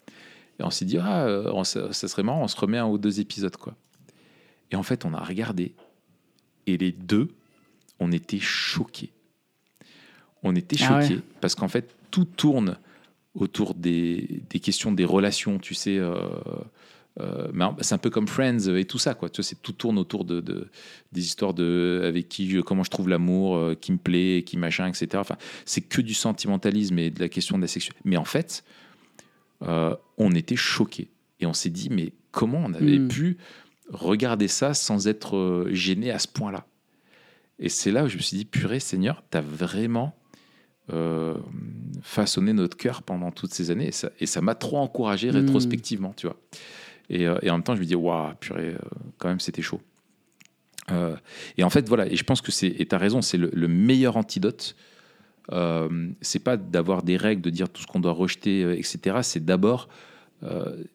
Et 0.60 0.64
on 0.64 0.70
s'est 0.70 0.84
dit, 0.84 0.98
ah, 0.98 1.26
ça, 1.64 1.92
serait 1.92 2.22
marrant, 2.22 2.42
on 2.42 2.48
se 2.48 2.56
remet 2.56 2.78
un 2.78 2.86
ou 2.86 2.98
deux 2.98 3.20
épisodes, 3.20 3.56
quoi. 3.56 3.74
Et 4.70 4.76
en 4.76 4.82
fait, 4.82 5.04
on 5.04 5.12
a 5.12 5.22
regardé, 5.22 5.74
et 6.66 6.78
les 6.78 6.92
deux, 6.92 7.28
on 8.02 8.12
était 8.12 8.40
choqués. 8.40 9.12
On 10.42 10.56
était 10.56 10.76
ah 10.80 11.00
choqués 11.00 11.20
parce 11.40 11.54
qu'en 11.54 11.68
fait, 11.68 11.94
tout 12.10 12.24
tourne 12.24 12.76
autour 13.34 13.74
des, 13.74 14.42
des, 14.50 14.60
questions 14.60 14.92
des 14.92 15.04
relations, 15.04 15.58
tu 15.58 15.74
sais. 15.74 15.98
Euh, 15.98 16.14
euh, 17.20 17.70
c'est 17.80 17.94
un 17.94 17.98
peu 17.98 18.10
comme 18.10 18.26
Friends 18.26 18.74
et 18.74 18.84
tout 18.84 18.98
ça, 18.98 19.14
quoi. 19.14 19.28
Tu 19.28 19.42
sais, 19.42 19.56
tout 19.62 19.72
tourne 19.72 19.98
autour 19.98 20.24
de, 20.24 20.40
de, 20.40 20.68
des 21.12 21.20
histoires 21.24 21.54
de 21.54 22.02
avec 22.04 22.28
qui, 22.28 22.60
comment 22.66 22.84
je 22.84 22.90
trouve 22.90 23.08
l'amour, 23.08 23.56
euh, 23.56 23.74
qui 23.74 23.92
me 23.92 23.98
plaît, 23.98 24.42
qui 24.44 24.56
machin, 24.56 24.88
etc. 24.88 25.08
Enfin, 25.14 25.36
c'est 25.64 25.82
que 25.82 26.00
du 26.00 26.14
sentimentalisme 26.14 26.98
et 26.98 27.10
de 27.10 27.20
la 27.20 27.28
question 27.28 27.56
de 27.56 27.62
la 27.62 27.68
sexualité. 27.68 28.02
Mais 28.04 28.16
en 28.16 28.24
fait, 28.24 28.64
on 29.60 30.32
était 30.34 30.56
choqués 30.56 31.08
et 31.38 31.46
on 31.46 31.52
s'est 31.52 31.70
dit, 31.70 31.88
mais 31.88 32.12
comment 32.32 32.62
on 32.64 32.74
avait 32.74 32.98
hmm. 32.98 33.08
pu 33.08 33.38
regarder 33.90 34.48
ça 34.48 34.74
sans 34.74 35.06
être 35.06 35.66
gêné 35.70 36.10
à 36.10 36.18
ce 36.18 36.26
point-là? 36.26 36.66
Et 37.58 37.68
c'est 37.68 37.90
là 37.90 38.04
où 38.04 38.08
je 38.08 38.16
me 38.16 38.22
suis 38.22 38.36
dit, 38.36 38.44
purée, 38.44 38.80
Seigneur, 38.80 39.22
t'as 39.30 39.40
vraiment 39.40 40.16
euh, 40.92 41.34
façonner 42.02 42.52
notre 42.52 42.76
cœur 42.76 43.02
pendant 43.02 43.30
toutes 43.30 43.54
ces 43.54 43.70
années. 43.70 43.90
Et 44.18 44.26
ça 44.26 44.40
m'a 44.40 44.56
trop 44.56 44.78
encouragé 44.78 45.30
hmm. 45.30 45.36
rétrospectivement, 45.36 46.12
tu 46.16 46.26
vois. 46.26 46.36
Et, 47.08 47.26
euh, 47.26 47.38
et, 47.40 47.50
en 47.50 47.54
même 47.54 47.62
temps, 47.62 47.76
je 47.76 47.80
me 47.80 47.86
dis, 47.86 47.94
waouh, 47.94 48.34
purée, 48.40 48.70
euh, 48.70 48.78
quand 49.18 49.28
même, 49.28 49.38
c'était 49.38 49.62
chaud. 49.62 49.80
et 51.56 51.62
en 51.62 51.70
fait, 51.70 51.88
voilà, 51.88 52.06
et 52.08 52.16
je 52.16 52.24
pense 52.24 52.40
que 52.40 52.50
c'est, 52.50 52.66
et 52.66 52.84
tu 52.84 52.94
as 52.94 52.98
raison, 52.98 53.22
c'est 53.22 53.38
le, 53.38 53.68
meilleur 53.68 54.16
antidote. 54.16 54.74
c'est 56.20 56.42
pas 56.42 56.56
d'avoir 56.56 57.04
des 57.04 57.16
règles, 57.16 57.42
de 57.42 57.50
dire 57.50 57.68
tout 57.68 57.82
ce 57.82 57.86
qu'on 57.86 58.00
doit 58.00 58.12
rejeter, 58.12 58.62
etc. 58.76 59.18
C'est 59.22 59.44
d'abord, 59.44 59.88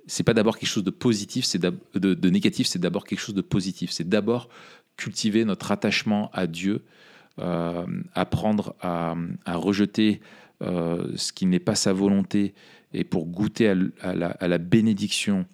c'est 0.05 0.23
pas 0.23 0.33
d'abord 0.33 0.57
quelque 0.57 0.69
chose 0.69 0.83
de 0.83 0.91
positif, 0.91 1.45
c'est 1.45 1.59
de, 1.59 1.73
de 1.95 2.29
négatif, 2.29 2.67
c'est 2.67 2.79
d'abord 2.79 3.05
quelque 3.05 3.21
chose 3.21 3.35
de 3.35 3.41
positif. 3.41 3.89
C'est 3.91 4.07
d'abord 4.07 4.49
cultiver 4.97 5.45
notre 5.45 5.71
attachement 5.71 6.29
à 6.33 6.47
Dieu 6.47 6.83
euh, 7.39 7.85
apprendre 8.15 8.75
à, 8.81 9.15
rejeter 9.45 10.21
euh, 10.63 11.11
ce 11.15 11.31
qui 11.31 11.45
n'est 11.45 11.59
pas 11.59 11.75
sa 11.75 11.93
volonté 11.93 12.55
et 12.93 13.03
pour 13.03 13.27
goûter 13.27 13.69
à, 13.69 14.15
la, 14.47 14.57
bénédiction 14.57 15.45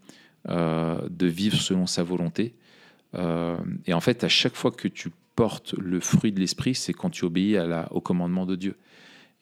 euh, 0.47 0.97
de 1.09 1.27
vivre 1.27 1.59
selon 1.59 1.85
sa 1.85 2.01
volonté. 2.01 2.53
et 3.13 3.93
en 3.93 3.99
fait, 3.99 4.23
à 4.23 4.29
chaque 4.29 4.55
fois 4.55 4.71
que 4.71 4.87
tu 4.87 5.09
portes 5.35 5.73
le 5.73 5.99
fruit 5.99 6.31
de 6.31 6.39
l'esprit, 6.39 6.73
c'est 6.73 6.93
quand 6.93 7.09
tu 7.09 7.25
obéis 7.25 7.57
au 7.91 7.99
commandement 7.99 8.45
de 8.45 8.55
Dieu. 8.55 8.75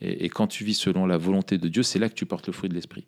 Et, 0.02 0.30
quand 0.30 0.48
tu 0.48 0.64
vis 0.64 0.74
selon 0.74 1.06
la 1.06 1.18
volonté 1.18 1.60
de 1.60 1.68
Dieu, 1.68 1.84
c'est 1.84 2.00
là 2.00 2.10
que 2.10 2.16
tu 2.16 2.26
portes 2.26 2.48
le 2.48 2.54
fruit 2.54 2.70
de 2.70 2.74
l'esprit. 2.74 3.06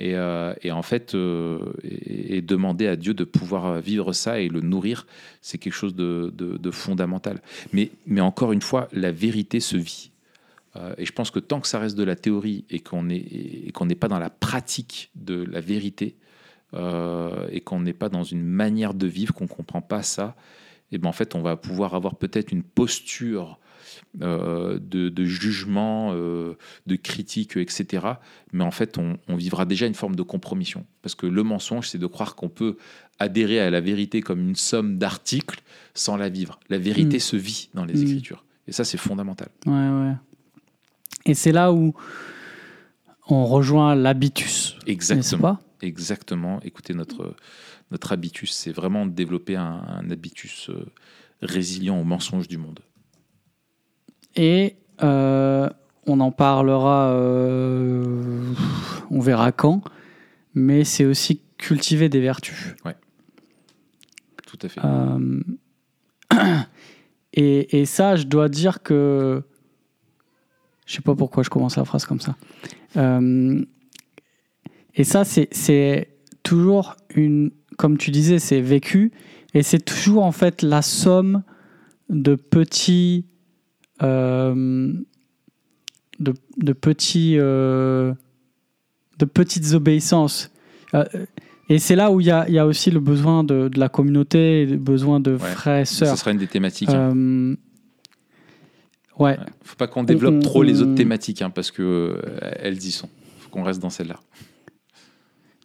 Euh, 0.00 0.54
et, 0.62 0.72
en 0.72 0.82
fait, 0.82 1.14
euh, 1.14 1.72
et, 1.82 2.42
demander 2.42 2.86
à 2.86 2.96
Dieu 2.96 3.14
de 3.14 3.24
pouvoir 3.24 3.80
vivre 3.80 4.12
ça 4.12 4.40
et 4.40 4.48
le 4.48 4.60
nourrir, 4.60 5.06
c'est 5.40 5.58
quelque 5.58 5.74
chose 5.74 5.94
de, 5.94 6.70
fondamental. 6.70 7.40
Mais, 7.72 8.20
encore 8.20 8.52
une 8.52 8.62
fois, 8.62 8.88
la 8.92 9.12
vérité 9.12 9.60
se 9.60 9.76
vit. 9.76 10.10
Euh, 10.76 10.94
et 10.98 11.04
je 11.04 11.12
pense 11.12 11.30
que 11.30 11.38
tant 11.38 11.60
que 11.60 11.68
ça 11.68 11.78
reste 11.78 11.96
de 11.96 12.02
la 12.02 12.16
théorie 12.16 12.64
et 12.68 12.80
qu'on 12.80 13.02
n'est 13.04 13.94
pas 13.94 14.08
dans 14.08 14.18
la 14.18 14.30
pratique 14.30 15.10
de 15.14 15.44
la 15.44 15.60
vérité, 15.60 16.16
et 17.52 17.60
qu'on 17.60 17.78
n'est 17.78 17.92
pas 17.92 18.08
dans 18.08 18.24
une 18.24 18.42
manière 18.42 18.94
de 18.94 19.06
vivre, 19.06 19.32
qu'on 19.32 19.44
ne 19.44 19.48
comprend 19.48 19.80
pas 19.80 20.02
ça, 20.02 20.34
et 20.90 20.98
ben 20.98 21.08
en 21.08 21.12
fait, 21.12 21.36
on 21.36 21.40
va 21.40 21.56
pouvoir 21.56 21.94
avoir 21.94 22.16
peut-être 22.16 22.50
une 22.50 22.64
posture 22.64 23.60
euh, 24.22 24.78
de, 24.80 25.24
jugement, 25.24 26.12
euh, 26.12 26.56
de 26.86 26.96
critique, 26.96 27.56
etc. 27.56 28.06
Mais 28.52 28.64
en 28.64 28.70
fait, 28.70 28.98
on, 28.98 29.36
vivra 29.36 29.64
déjà 29.64 29.86
une 29.86 29.94
forme 29.94 30.16
de 30.16 30.22
compromission. 30.22 30.86
Parce 31.02 31.14
que 31.14 31.26
le 31.26 31.42
mensonge, 31.42 31.88
c'est 31.88 31.98
de 31.98 32.06
croire 32.06 32.36
qu'on 32.36 32.48
peut 32.48 32.76
adhérer 33.18 33.60
à 33.60 33.70
la 33.70 33.80
vérité 33.80 34.20
comme 34.20 34.40
une 34.40 34.56
somme 34.56 34.98
d'articles 34.98 35.60
sans 35.94 36.16
la 36.16 36.28
vivre. 36.28 36.58
La 36.68 36.78
vérité 36.78 37.16
mm. 37.16 37.20
se 37.20 37.36
vit 37.36 37.70
dans 37.74 37.84
les 37.84 37.94
mm. 37.94 38.02
Écritures. 38.02 38.44
Et 38.66 38.72
ça, 38.72 38.84
c'est 38.84 38.98
fondamental. 38.98 39.48
Ouais, 39.66 39.72
ouais. 39.72 40.14
Et 41.26 41.34
c'est 41.34 41.52
là 41.52 41.72
où 41.72 41.94
on 43.28 43.46
rejoint 43.46 43.94
l'habitus. 43.94 44.76
Exactement. 44.86 45.42
Pas? 45.54 45.62
Exactement. 45.82 46.60
Écoutez, 46.62 46.94
notre, 46.94 47.34
notre 47.90 48.12
habitus, 48.12 48.52
c'est 48.52 48.72
vraiment 48.72 49.06
de 49.06 49.12
développer 49.12 49.56
un, 49.56 49.82
un 49.86 50.10
habitus 50.10 50.70
euh, 50.70 50.86
résilient 51.42 52.00
aux 52.00 52.04
mensonges 52.04 52.48
du 52.48 52.58
monde. 52.58 52.80
Et 54.36 54.76
euh, 55.02 55.68
on 56.06 56.20
en 56.20 56.30
parlera, 56.30 57.10
euh, 57.12 58.52
on 59.10 59.20
verra 59.20 59.52
quand, 59.52 59.82
mais 60.54 60.84
c'est 60.84 61.04
aussi 61.04 61.40
cultiver 61.56 62.08
des 62.08 62.20
vertus. 62.20 62.74
Ouais. 62.84 62.96
Tout 64.46 64.58
à 64.62 64.68
fait. 64.68 64.80
Euh, 64.84 65.42
et, 67.32 67.80
et, 67.80 67.86
ça, 67.86 68.16
je 68.16 68.24
dois 68.24 68.48
dire 68.48 68.82
que. 68.82 69.42
Je 70.86 70.94
sais 70.94 71.02
pas 71.02 71.14
pourquoi 71.14 71.42
je 71.42 71.48
commence 71.48 71.76
la 71.76 71.84
phrase 71.86 72.04
comme 72.04 72.20
ça. 72.20 72.36
et 74.94 75.04
ça, 75.04 75.24
c'est 75.24 76.08
toujours 76.42 76.96
une. 77.14 77.50
Comme 77.78 77.96
tu 77.98 78.10
disais, 78.10 78.38
c'est 78.38 78.60
vécu. 78.60 79.12
Et 79.54 79.62
c'est 79.62 79.84
toujours 79.84 80.24
en 80.24 80.32
fait 80.32 80.62
la 80.62 80.82
somme 80.82 81.42
de 82.10 82.34
petits 82.34 83.24
euh, 84.02 84.92
de, 86.18 86.72
petits, 86.72 87.36
euh, 87.38 88.12
de 89.18 89.24
petites 89.24 89.72
obéissances. 89.72 90.50
Euh, 90.94 91.04
et 91.68 91.78
c'est 91.78 91.96
là 91.96 92.10
où 92.10 92.20
il 92.20 92.26
y 92.26 92.30
a, 92.30 92.48
y 92.48 92.58
a, 92.58 92.66
aussi 92.66 92.90
le 92.90 93.00
besoin 93.00 93.44
de, 93.44 93.68
de, 93.68 93.78
la 93.78 93.88
communauté, 93.88 94.66
le 94.66 94.76
besoin 94.76 95.20
de 95.20 95.36
frères 95.36 95.80
et 95.80 95.84
sœurs. 95.84 96.16
Ce 96.16 96.20
sera 96.20 96.32
une 96.32 96.38
des 96.38 96.46
thématiques. 96.46 96.90
Hein. 96.90 97.54
ouais. 99.18 99.38
Faut 99.62 99.76
pas 99.76 99.86
qu'on 99.86 100.04
développe 100.04 100.40
trop 100.40 100.62
les 100.62 100.82
autres 100.82 100.94
thématiques, 100.94 101.42
hein, 101.42 101.50
parce 101.50 101.70
que 101.70 102.20
elles 102.58 102.78
y 102.84 102.90
sont. 102.90 103.08
Faut 103.38 103.50
qu'on 103.50 103.62
reste 103.62 103.80
dans 103.80 103.90
celle-là. 103.90 104.20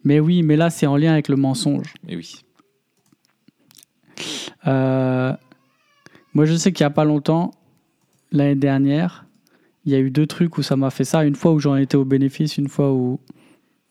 Mais 0.04 0.20
oui, 0.20 0.42
mais 0.42 0.56
là, 0.56 0.70
c'est 0.70 0.86
en 0.86 0.96
lien 0.96 1.12
avec 1.12 1.28
le 1.28 1.36
mensonge. 1.36 1.92
Et 2.08 2.16
oui. 2.16 2.42
moi, 4.64 5.36
je 6.44 6.54
sais 6.56 6.72
qu'il 6.72 6.84
n'y 6.84 6.88
a 6.88 6.94
pas 6.94 7.04
longtemps, 7.04 7.52
l'année 8.32 8.54
dernière, 8.54 9.26
il 9.84 9.92
y 9.92 9.94
a 9.94 9.98
eu 9.98 10.10
deux 10.10 10.26
trucs 10.26 10.58
où 10.58 10.62
ça 10.62 10.76
m'a 10.76 10.90
fait 10.90 11.04
ça. 11.04 11.24
Une 11.24 11.34
fois 11.34 11.52
où 11.52 11.58
j'en 11.58 11.76
étais 11.76 11.96
au 11.96 12.04
bénéfice, 12.04 12.58
une 12.58 12.68
fois 12.68 12.92
où, 12.92 13.20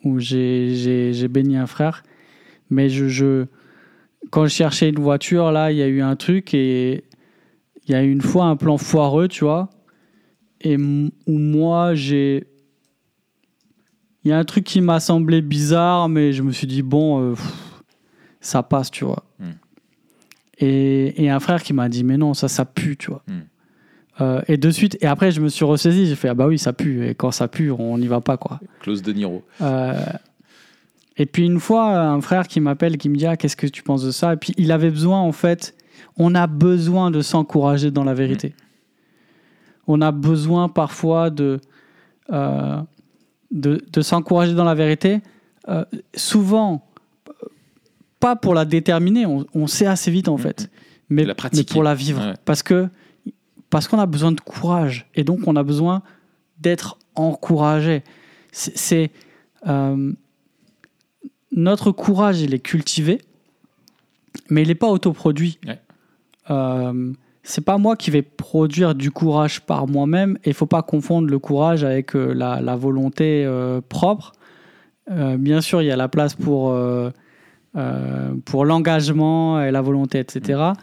où 0.04 0.20
j'ai 0.20 1.28
béni 1.30 1.58
un 1.58 1.68
frère. 1.68 2.04
Mais 2.70 2.90
je, 2.90 3.08
je, 3.08 3.46
quand 4.30 4.46
je 4.46 4.52
cherchais 4.52 4.90
une 4.90 5.00
voiture, 5.00 5.52
là, 5.52 5.72
il 5.72 5.78
y 5.78 5.82
a 5.82 5.88
eu 5.88 6.02
un 6.02 6.16
truc 6.16 6.54
et 6.54 7.04
il 7.86 7.92
y 7.92 7.96
a 7.96 8.04
eu 8.04 8.12
une 8.12 8.22
fois 8.22 8.46
un 8.46 8.56
plan 8.56 8.78
foireux, 8.78 9.28
tu 9.28 9.44
vois. 9.44 9.70
Et 10.62 10.78
où 10.78 11.38
moi, 11.38 11.96
j'ai. 11.96 12.46
Il 14.24 14.30
y 14.30 14.34
a 14.34 14.38
un 14.38 14.44
truc 14.44 14.66
qui 14.66 14.82
m'a 14.82 15.00
semblé 15.00 15.42
bizarre, 15.42 16.10
mais 16.10 16.34
je 16.34 16.44
me 16.44 16.52
suis 16.52 16.68
dit, 16.68 16.82
bon, 16.82 17.22
euh, 17.22 17.36
ça 18.42 18.62
passe, 18.64 18.92
tu 18.92 19.06
vois. 19.06 19.24
Mm. 19.40 19.46
Et, 20.60 21.24
et 21.24 21.30
un 21.30 21.40
frère 21.40 21.64
qui 21.64 21.72
m'a 21.72 21.88
dit, 21.88 22.04
mais 22.04 22.18
non, 22.18 22.34
ça, 22.34 22.50
ça 22.50 22.66
pue, 22.66 22.98
tu 22.98 23.12
vois. 23.12 23.24
Mm. 23.28 23.40
Euh, 24.22 24.42
et 24.48 24.58
de 24.58 24.70
suite, 24.70 24.98
et 25.02 25.08
après, 25.08 25.32
je 25.32 25.42
me 25.42 25.50
suis 25.50 25.66
ressaisi, 25.66 26.08
j'ai 26.08 26.16
fait, 26.16 26.30
ah 26.30 26.34
bah 26.34 26.48
oui, 26.48 26.58
ça 26.58 26.74
pue. 26.74 27.08
Et 27.08 27.16
quand 27.16 27.32
ça 27.32 27.48
pue, 27.48 27.72
on 27.72 27.98
n'y 27.98 28.08
va 28.08 28.22
pas, 28.22 28.38
quoi. 28.38 28.60
Clause 28.82 29.02
de 29.02 29.14
Niro. 29.14 29.44
Euh, 29.62 29.94
et 31.18 31.26
puis 31.26 31.46
une 31.46 31.60
fois, 31.60 31.98
un 31.98 32.22
frère 32.22 32.48
qui 32.48 32.60
m'appelle, 32.60 32.98
qui 32.98 33.10
me 33.10 33.16
dit, 33.16 33.26
ah, 33.26 33.38
qu'est-ce 33.38 33.56
que 33.56 33.68
tu 33.68 33.84
penses 33.84 34.04
de 34.04 34.12
ça? 34.12 34.34
Et 34.34 34.38
puis 34.38 34.54
il 34.58 34.72
avait 34.72 34.90
besoin, 34.90 35.20
en 35.20 35.32
fait, 35.32 35.76
on 36.18 36.36
a 36.36 36.48
besoin 36.48 37.12
de 37.12 37.22
s'encourager 37.22 37.92
dans 37.92 38.04
la 38.04 38.14
vérité. 38.14 38.54
On 39.88 40.02
a 40.02 40.12
besoin 40.12 40.70
parfois 40.70 41.30
de, 41.30 41.60
euh, 42.32 42.82
de, 43.52 43.82
de 43.92 44.02
s'encourager 44.02 44.54
dans 44.54 44.66
la 44.66 44.76
vérité. 44.76 45.22
Souvent, 46.16 46.84
pas 48.20 48.36
pour 48.36 48.54
la 48.54 48.66
déterminer, 48.66 49.26
on, 49.26 49.46
on 49.54 49.68
sait 49.68 49.86
assez 49.86 50.12
vite 50.12 50.28
en 50.28 50.38
fait, 50.38 50.70
mais, 51.10 51.24
la 51.24 51.30
mais 51.30 51.36
pratiquer. 51.36 51.72
pour 51.74 51.84
la 51.84 51.96
vivre. 51.96 52.22
Ouais. 52.22 52.34
Parce 52.44 52.64
que 52.64 52.88
parce 53.70 53.88
qu'on 53.88 54.00
a 54.00 54.06
besoin 54.06 54.32
de 54.32 54.42
courage 54.42 55.08
et 55.16 55.24
donc 55.24 55.48
on 55.48 55.56
a 55.56 55.64
besoin 55.64 56.02
d'être 56.60 56.98
encouragé. 57.16 58.04
C'est 58.52 59.12
euh, 59.68 60.12
notre 61.52 61.92
courage, 61.92 62.42
il 62.42 62.54
est 62.54 62.60
cultivé, 62.60 63.22
mais 64.50 64.64
il 64.64 64.68
n'est 64.68 64.76
pas 64.76 64.90
autoproduit. 64.90 65.60
Ouais. 65.66 65.80
Euh, 66.50 67.14
c'est 67.44 67.66
pas 67.66 67.80
moi 67.80 67.96
qui 67.96 68.12
vais 68.12 68.22
produire 68.22 68.94
du 68.94 69.10
courage 69.10 69.62
par 69.62 69.88
moi-même. 69.88 70.38
Et 70.44 70.50
il 70.50 70.54
faut 70.54 70.68
pas 70.68 70.84
confondre 70.84 71.28
le 71.28 71.40
courage 71.40 71.84
avec 71.84 72.16
euh, 72.16 72.32
la, 72.34 72.62
la 72.62 72.76
volonté 72.76 73.44
euh, 73.44 73.82
propre. 73.90 74.34
Euh, 75.10 75.36
bien 75.38 75.60
sûr, 75.60 75.82
il 75.82 75.86
y 75.86 75.92
a 75.92 75.96
la 75.96 76.08
place 76.08 76.36
pour, 76.36 76.78
pour 78.46 78.66
l'engagement 78.66 79.62
et 79.64 79.72
la 79.72 79.82
volonté, 79.82 80.20
etc. 80.20 80.74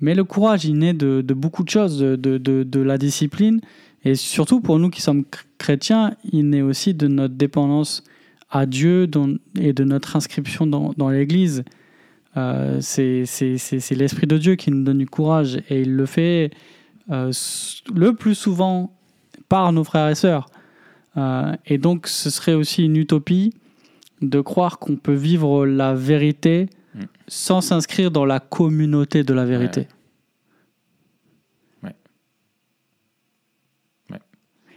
Mais 0.00 0.14
le 0.14 0.24
courage, 0.24 0.64
il 0.64 0.78
naît 0.78 0.94
de, 0.94 1.22
beaucoup 1.34 1.64
de 1.64 1.70
choses, 1.70 1.98
de, 1.98 2.16
de, 2.16 2.62
de- 2.62 2.80
la 2.80 2.98
discipline. 2.98 3.60
Et 4.04 4.14
surtout 4.14 4.60
pour 4.60 4.78
nous 4.78 4.90
qui 4.90 5.02
sommes 5.02 5.22
chr- 5.22 5.44
chrétiens, 5.58 6.14
il 6.32 6.48
naît 6.48 6.62
aussi 6.62 6.94
de 6.94 7.08
notre 7.08 7.34
dépendance 7.34 8.04
à 8.50 8.64
Dieu 8.64 9.08
et 9.60 9.72
de 9.72 9.84
notre 9.84 10.16
inscription 10.16 10.66
dans, 10.66 10.94
dans 10.96 11.10
l'Église. 11.10 11.64
Euh, 12.36 12.78
c'est 12.80 13.24
l'Esprit 13.90 14.26
de 14.26 14.38
Dieu 14.38 14.54
qui 14.54 14.70
nous 14.70 14.84
donne 14.84 14.98
du 14.98 15.06
courage 15.06 15.56
et 15.68 15.80
il 15.82 15.96
le 15.96 16.06
fait 16.06 16.50
euh, 17.10 17.32
le 17.94 18.12
plus 18.14 18.34
souvent 18.36 18.92
par 19.48 19.72
nos 19.72 19.82
frères 19.82 20.08
et 20.08 20.14
sœurs. 20.14 20.46
Euh, 21.16 21.52
et 21.66 21.78
donc 21.78 22.06
ce 22.06 22.30
serait 22.30 22.54
aussi 22.54 22.84
une 22.84 22.96
utopie 22.96 23.52
de 24.22 24.40
croire 24.40 24.78
qu'on 24.78 24.96
peut 24.96 25.14
vivre 25.14 25.66
la 25.66 25.94
vérité. 25.94 26.68
Sans 27.28 27.60
s'inscrire 27.60 28.10
dans 28.10 28.24
la 28.24 28.40
communauté 28.40 29.22
de 29.22 29.32
la 29.34 29.44
vérité. 29.44 29.86
Ouais. 31.82 31.94
Ouais. 34.10 34.20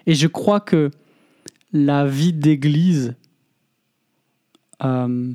Et 0.05 0.13
je 0.13 0.27
crois 0.27 0.59
que 0.59 0.91
la 1.73 2.05
vie 2.05 2.33
d'église 2.33 3.15
euh, 4.83 5.33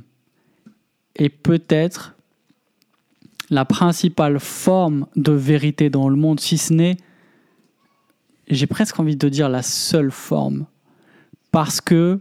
est 1.15 1.29
peut-être 1.29 2.15
la 3.49 3.65
principale 3.65 4.41
forme 4.41 5.07
de 5.17 5.33
vérité 5.33 5.89
dans 5.89 6.09
le 6.09 6.17
monde, 6.17 6.41
si 6.41 6.59
ce 6.59 6.73
n'est, 6.73 6.97
j'ai 8.49 8.67
presque 8.67 8.99
envie 8.99 9.17
de 9.17 9.29
dire, 9.29 9.49
la 9.49 9.63
seule 9.63 10.11
forme. 10.11 10.67
Parce 11.51 11.81
que 11.81 12.21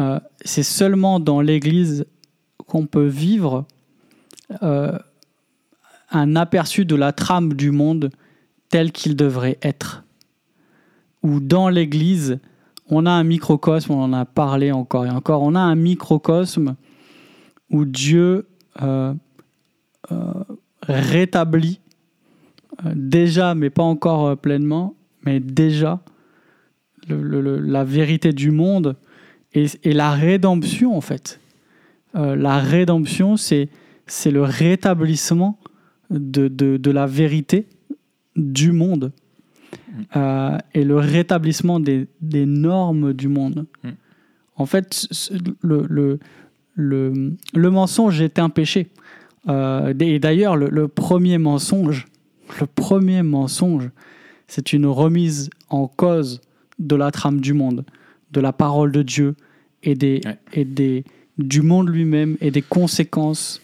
euh, 0.00 0.18
c'est 0.44 0.62
seulement 0.62 1.20
dans 1.20 1.40
l'Église 1.40 2.06
qu'on 2.66 2.86
peut 2.86 3.06
vivre 3.06 3.66
euh, 4.62 4.98
un 6.10 6.36
aperçu 6.36 6.84
de 6.84 6.94
la 6.94 7.12
trame 7.12 7.54
du 7.54 7.70
monde 7.70 8.10
tel 8.68 8.92
qu'il 8.92 9.16
devrait 9.16 9.58
être. 9.62 10.04
Ou 11.22 11.40
dans 11.40 11.68
l'Église, 11.68 12.38
on 12.88 13.06
a 13.06 13.10
un 13.10 13.24
microcosme, 13.24 13.92
on 13.92 14.02
en 14.02 14.12
a 14.12 14.24
parlé 14.24 14.72
encore 14.72 15.06
et 15.06 15.10
encore, 15.10 15.42
on 15.42 15.54
a 15.54 15.60
un 15.60 15.74
microcosme 15.74 16.76
où 17.70 17.84
Dieu 17.84 18.46
euh, 18.82 19.14
euh, 20.12 20.32
rétablit 20.82 21.80
déjà, 22.94 23.54
mais 23.54 23.70
pas 23.70 23.82
encore 23.82 24.36
pleinement, 24.36 24.94
mais 25.24 25.40
déjà 25.40 26.00
la 27.08 27.84
vérité 27.84 28.32
du 28.32 28.50
monde 28.50 28.96
et, 29.52 29.68
la 29.84 30.10
rédemption 30.10 30.96
en 30.96 31.00
fait. 31.00 31.40
La 32.14 32.58
rédemption, 32.58 33.36
c'est 33.36 33.68
c'est 34.06 34.30
le 34.30 34.42
rétablissement 34.42 35.58
de, 36.10 36.48
de, 36.48 36.76
de 36.76 36.90
la 36.90 37.06
vérité 37.06 37.66
du 38.36 38.72
monde 38.72 39.12
euh, 40.16 40.58
et 40.74 40.84
le 40.84 40.96
rétablissement 40.96 41.80
des, 41.80 42.06
des 42.20 42.46
normes 42.46 43.12
du 43.12 43.28
monde. 43.28 43.66
Mm. 43.82 43.88
En 44.56 44.66
fait, 44.66 45.08
le, 45.62 45.86
le, 45.88 46.18
le, 46.74 47.32
le 47.54 47.70
mensonge 47.70 48.20
est 48.20 48.38
un 48.38 48.50
péché. 48.50 48.88
Euh, 49.48 49.92
et 49.98 50.18
d'ailleurs, 50.18 50.56
le, 50.56 50.68
le 50.68 50.88
premier 50.88 51.38
mensonge, 51.38 52.06
le 52.60 52.66
premier 52.66 53.22
mensonge, 53.22 53.90
c'est 54.46 54.72
une 54.72 54.86
remise 54.86 55.50
en 55.70 55.86
cause 55.86 56.40
de 56.78 56.96
la 56.96 57.10
trame 57.10 57.40
du 57.40 57.52
monde, 57.52 57.84
de 58.32 58.40
la 58.40 58.52
parole 58.52 58.92
de 58.92 59.02
Dieu 59.02 59.34
et, 59.82 59.94
des, 59.94 60.20
Ouais. 60.24 60.38
et 60.52 60.64
des, 60.64 61.04
du 61.38 61.62
monde 61.62 61.88
lui-même 61.88 62.36
et 62.40 62.50
des 62.50 62.62
conséquences. 62.62 63.60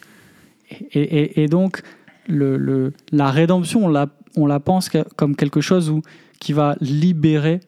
Et, 0.92 1.01
et- 1.01 1.42
et 1.42 1.47
donc, 1.48 1.82
le, 2.28 2.56
le- 2.56 2.92
la 3.12 3.30
rédemption, 3.30 3.86
on 3.86 3.88
la, 3.88 4.09
on 4.36 4.47
la 4.47 4.60
pense 4.60 4.88
comme 5.16 5.36
quelque 5.36 5.60
chose 5.60 5.90
où, 5.90 6.02
qui 6.38 6.52
va 6.52 6.76
libérer 6.80 7.60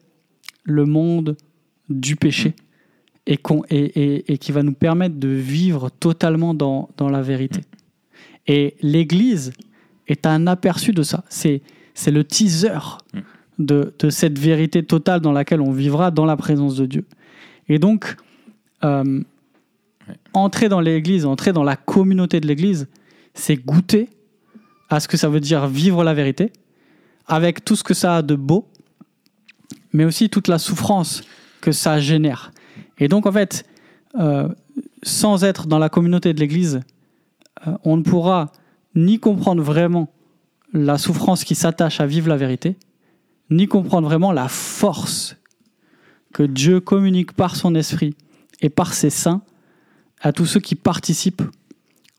le 0.64 0.84
monde 0.84 1.36
du 1.88 2.16
péché 2.16 2.54
et, 3.26 3.36
qu'on- 3.36 3.64
et, 3.70 4.38
qui 4.38 4.52
va 4.52 4.62
nous 4.62 4.72
permettre 4.72 5.16
de 5.16 5.28
vivre 5.28 5.90
totalement 5.90 6.54
dans, 6.54 6.88
dans 6.96 7.08
la 7.08 7.22
vérité. 7.22 7.60
Et 8.46 8.74
l'Église 8.82 9.52
est 10.08 10.26
un 10.26 10.46
aperçu 10.46 10.92
de 10.92 11.02
ça. 11.02 11.24
C'est, 11.28 11.62
c'est 11.94 12.10
le 12.10 12.24
teaser 12.24 12.78
de, 13.58 13.92
de 13.98 14.10
cette 14.10 14.38
vérité 14.38 14.82
totale 14.82 15.20
dans 15.20 15.32
laquelle 15.32 15.60
on 15.60 15.70
vivra 15.72 16.10
dans 16.10 16.24
la 16.24 16.36
présence 16.36 16.76
de 16.76 16.86
Dieu. 16.86 17.04
Et 17.68 17.78
donc, 17.78 18.16
euh, 18.84 19.20
entrer 20.32 20.68
dans 20.68 20.80
l'Église, 20.80 21.26
entrer 21.26 21.52
dans 21.52 21.62
la 21.62 21.76
communauté 21.76 22.40
de 22.40 22.46
l'Église, 22.46 22.88
c'est 23.34 23.56
goûter 23.56 24.08
à 24.88 25.00
ce 25.00 25.08
que 25.08 25.16
ça 25.16 25.28
veut 25.28 25.40
dire 25.40 25.66
vivre 25.66 26.04
la 26.04 26.14
vérité, 26.14 26.52
avec 27.26 27.64
tout 27.64 27.76
ce 27.76 27.84
que 27.84 27.94
ça 27.94 28.16
a 28.16 28.22
de 28.22 28.34
beau, 28.34 28.68
mais 29.92 30.04
aussi 30.04 30.28
toute 30.28 30.48
la 30.48 30.58
souffrance 30.58 31.22
que 31.60 31.72
ça 31.72 32.00
génère. 32.00 32.52
Et 32.98 33.08
donc, 33.08 33.26
en 33.26 33.32
fait, 33.32 33.64
euh, 34.18 34.48
sans 35.02 35.44
être 35.44 35.66
dans 35.66 35.78
la 35.78 35.88
communauté 35.88 36.34
de 36.34 36.40
l'Église, 36.40 36.80
euh, 37.66 37.76
on 37.84 37.96
ne 37.96 38.02
pourra 38.02 38.52
ni 38.94 39.18
comprendre 39.18 39.62
vraiment 39.62 40.12
la 40.72 40.98
souffrance 40.98 41.44
qui 41.44 41.54
s'attache 41.54 42.00
à 42.00 42.06
vivre 42.06 42.28
la 42.28 42.36
vérité, 42.36 42.76
ni 43.50 43.66
comprendre 43.66 44.08
vraiment 44.08 44.32
la 44.32 44.48
force 44.48 45.36
que 46.32 46.42
Dieu 46.42 46.80
communique 46.80 47.32
par 47.32 47.56
son 47.56 47.74
esprit 47.74 48.14
et 48.60 48.70
par 48.70 48.94
ses 48.94 49.10
saints 49.10 49.42
à 50.22 50.32
tous 50.32 50.46
ceux 50.46 50.60
qui 50.60 50.74
participent 50.76 51.42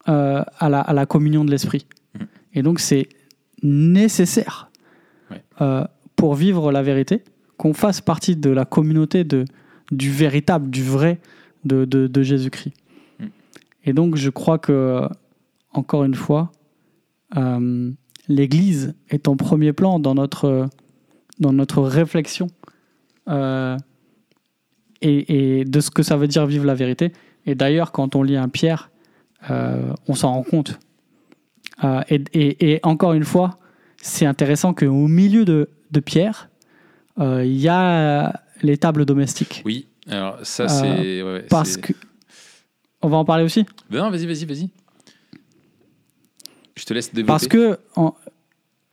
euh, 0.10 0.44
à, 0.60 0.70
la, 0.70 0.82
à 0.82 0.94
la 0.94 1.06
communion 1.06 1.44
de 1.46 1.50
l'esprit. 1.52 1.86
Mhm. 2.20 2.28
Et 2.54 2.62
donc 2.62 2.80
c'est 2.80 3.08
nécessaire 3.64 4.70
Ouais. 5.32 5.42
euh, 5.62 5.84
pour 6.16 6.36
vivre 6.36 6.72
la 6.72 6.84
vérité 6.84 7.24
qu'on 7.58 7.74
fasse 7.74 8.02
partie 8.02 8.36
de 8.36 8.50
la 8.50 8.66
communauté 8.66 9.24
de, 9.24 9.46
du 9.92 10.12
véritable, 10.12 10.70
du 10.70 10.84
vrai 10.84 11.20
de, 11.64 11.86
de- 11.86 12.08
de 12.08 12.22
Jésus-Christ. 12.24 12.74
Mhm. 13.20 13.30
Et 13.86 13.94
donc 13.94 14.16
je 14.18 14.30
crois 14.30 14.60
que, 14.60 15.08
encore 15.72 16.04
une 16.04 16.14
fois, 16.16 16.52
euh, 17.38 17.90
l'Église 18.28 18.94
est 19.10 19.28
en 19.30 19.36
premier 19.38 19.72
plan 19.74 19.98
dans 20.00 20.14
notre, 20.14 20.68
dans 21.40 21.54
notre 21.54 21.82
réflexion 21.82 22.48
euh, 23.30 23.78
et, 25.02 25.60
et 25.62 25.66
de 25.66 25.80
ce 25.80 25.90
que 25.90 26.04
ça 26.04 26.18
veut 26.18 26.28
dire 26.28 26.46
vivre 26.46 26.66
la 26.66 26.76
vérité. 26.76 27.12
Et 27.45 27.56
d'ailleurs, 27.56 27.91
quand 27.91 28.15
on 28.15 28.24
lit 28.24 28.38
un 28.38 28.49
Pierre, 28.49 28.90
euh, 29.49 29.94
on 30.07 30.15
s'en 30.15 30.32
rend 30.34 30.44
compte. 30.44 30.80
Euh, 31.84 32.02
et, 32.10 32.22
et- 32.34 32.72
et 32.74 32.80
encore 32.84 33.14
une 33.14 33.26
fois, 33.26 33.60
c'est 34.02 34.26
intéressant 34.26 34.74
qu'au 34.74 35.07
milieu 35.07 35.44
de, 35.45 35.70
de 35.91 35.99
Pierre, 35.99 36.49
euh, 37.20 37.44
il 37.45 37.60
y 37.60 37.68
a 37.68 38.41
les 38.61 38.78
tables 38.78 39.06
domestiques. 39.06 39.61
Oui, 39.65 39.88
alors 40.07 40.40
ça, 40.44 40.68
c'est. 40.68 41.22
ouais, 41.22 41.45
Parce 41.49 41.78
que. 41.78 41.94
On 43.02 43.10
va 43.10 43.18
en 43.18 43.26
parler 43.26 43.44
aussi? 43.44 43.65
Ben 43.90 43.99
non, 43.99 44.10
vas-y, 44.10 44.26
vas-y, 44.26 44.45
vas-y. 44.45 44.70
Je 46.76 46.86
te 46.86 46.94
laisse 46.94 47.10
développer. 47.14 47.28
Parce 47.28 47.48
que, 47.48 47.78
en- 47.95 48.15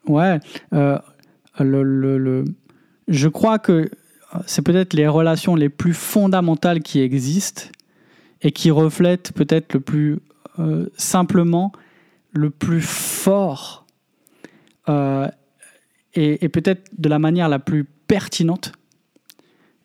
ouais, 0.07 0.39
le, 0.73 1.83
le- 1.83 2.19
le- 2.19 2.45
je 3.09 3.29
crois 3.29 3.59
que 3.59 3.89
c'est 4.47 4.63
peut-être 4.63 4.95
les 4.95 5.07
relations 5.09 5.55
les 5.55 5.69
plus 5.69 5.95
fondamentales 5.95 6.83
qui 6.83 7.01
existent 7.01 7.63
et 8.43 8.53
qui 8.53 8.71
reflètent 8.71 9.33
peut-être 9.33 9.75
le 9.75 9.81
plus 9.81 10.19
simplement 10.97 11.73
le 12.33 12.51
plus 12.51 12.83
fort 12.83 13.87
et, 16.15 16.49
peut-être 16.49 16.91
de 16.99 17.09
la 17.09 17.19
manière 17.19 17.49
la 17.49 17.59
plus 17.59 17.85
pertinente 17.85 18.73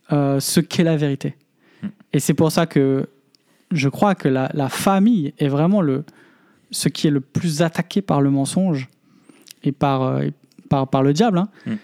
ce 0.09 0.59
qu'est 0.59 0.83
la 0.83 0.97
vérité. 0.97 1.35
Et 2.11 2.19
c'est 2.19 2.33
pour 2.33 2.51
ça 2.51 2.65
que 2.65 3.07
je 3.71 3.89
crois 3.89 4.15
que 4.15 4.27
la, 4.27 4.69
famille 4.69 5.33
est 5.37 5.47
vraiment 5.47 5.81
le, 5.81 6.03
ce 6.71 6.89
qui 6.89 7.07
est 7.07 7.11
le 7.11 7.21
plus 7.21 7.61
attaqué 7.61 8.01
par 8.01 8.21
le 8.21 8.29
mensonge 8.31 8.89
et 9.63 9.71
par, 9.71 10.19
par, 10.69 10.87
par 10.89 11.03
le 11.03 11.13
diable. 11.13 11.37
Hein. 11.37 11.49
Hmm 11.65 11.75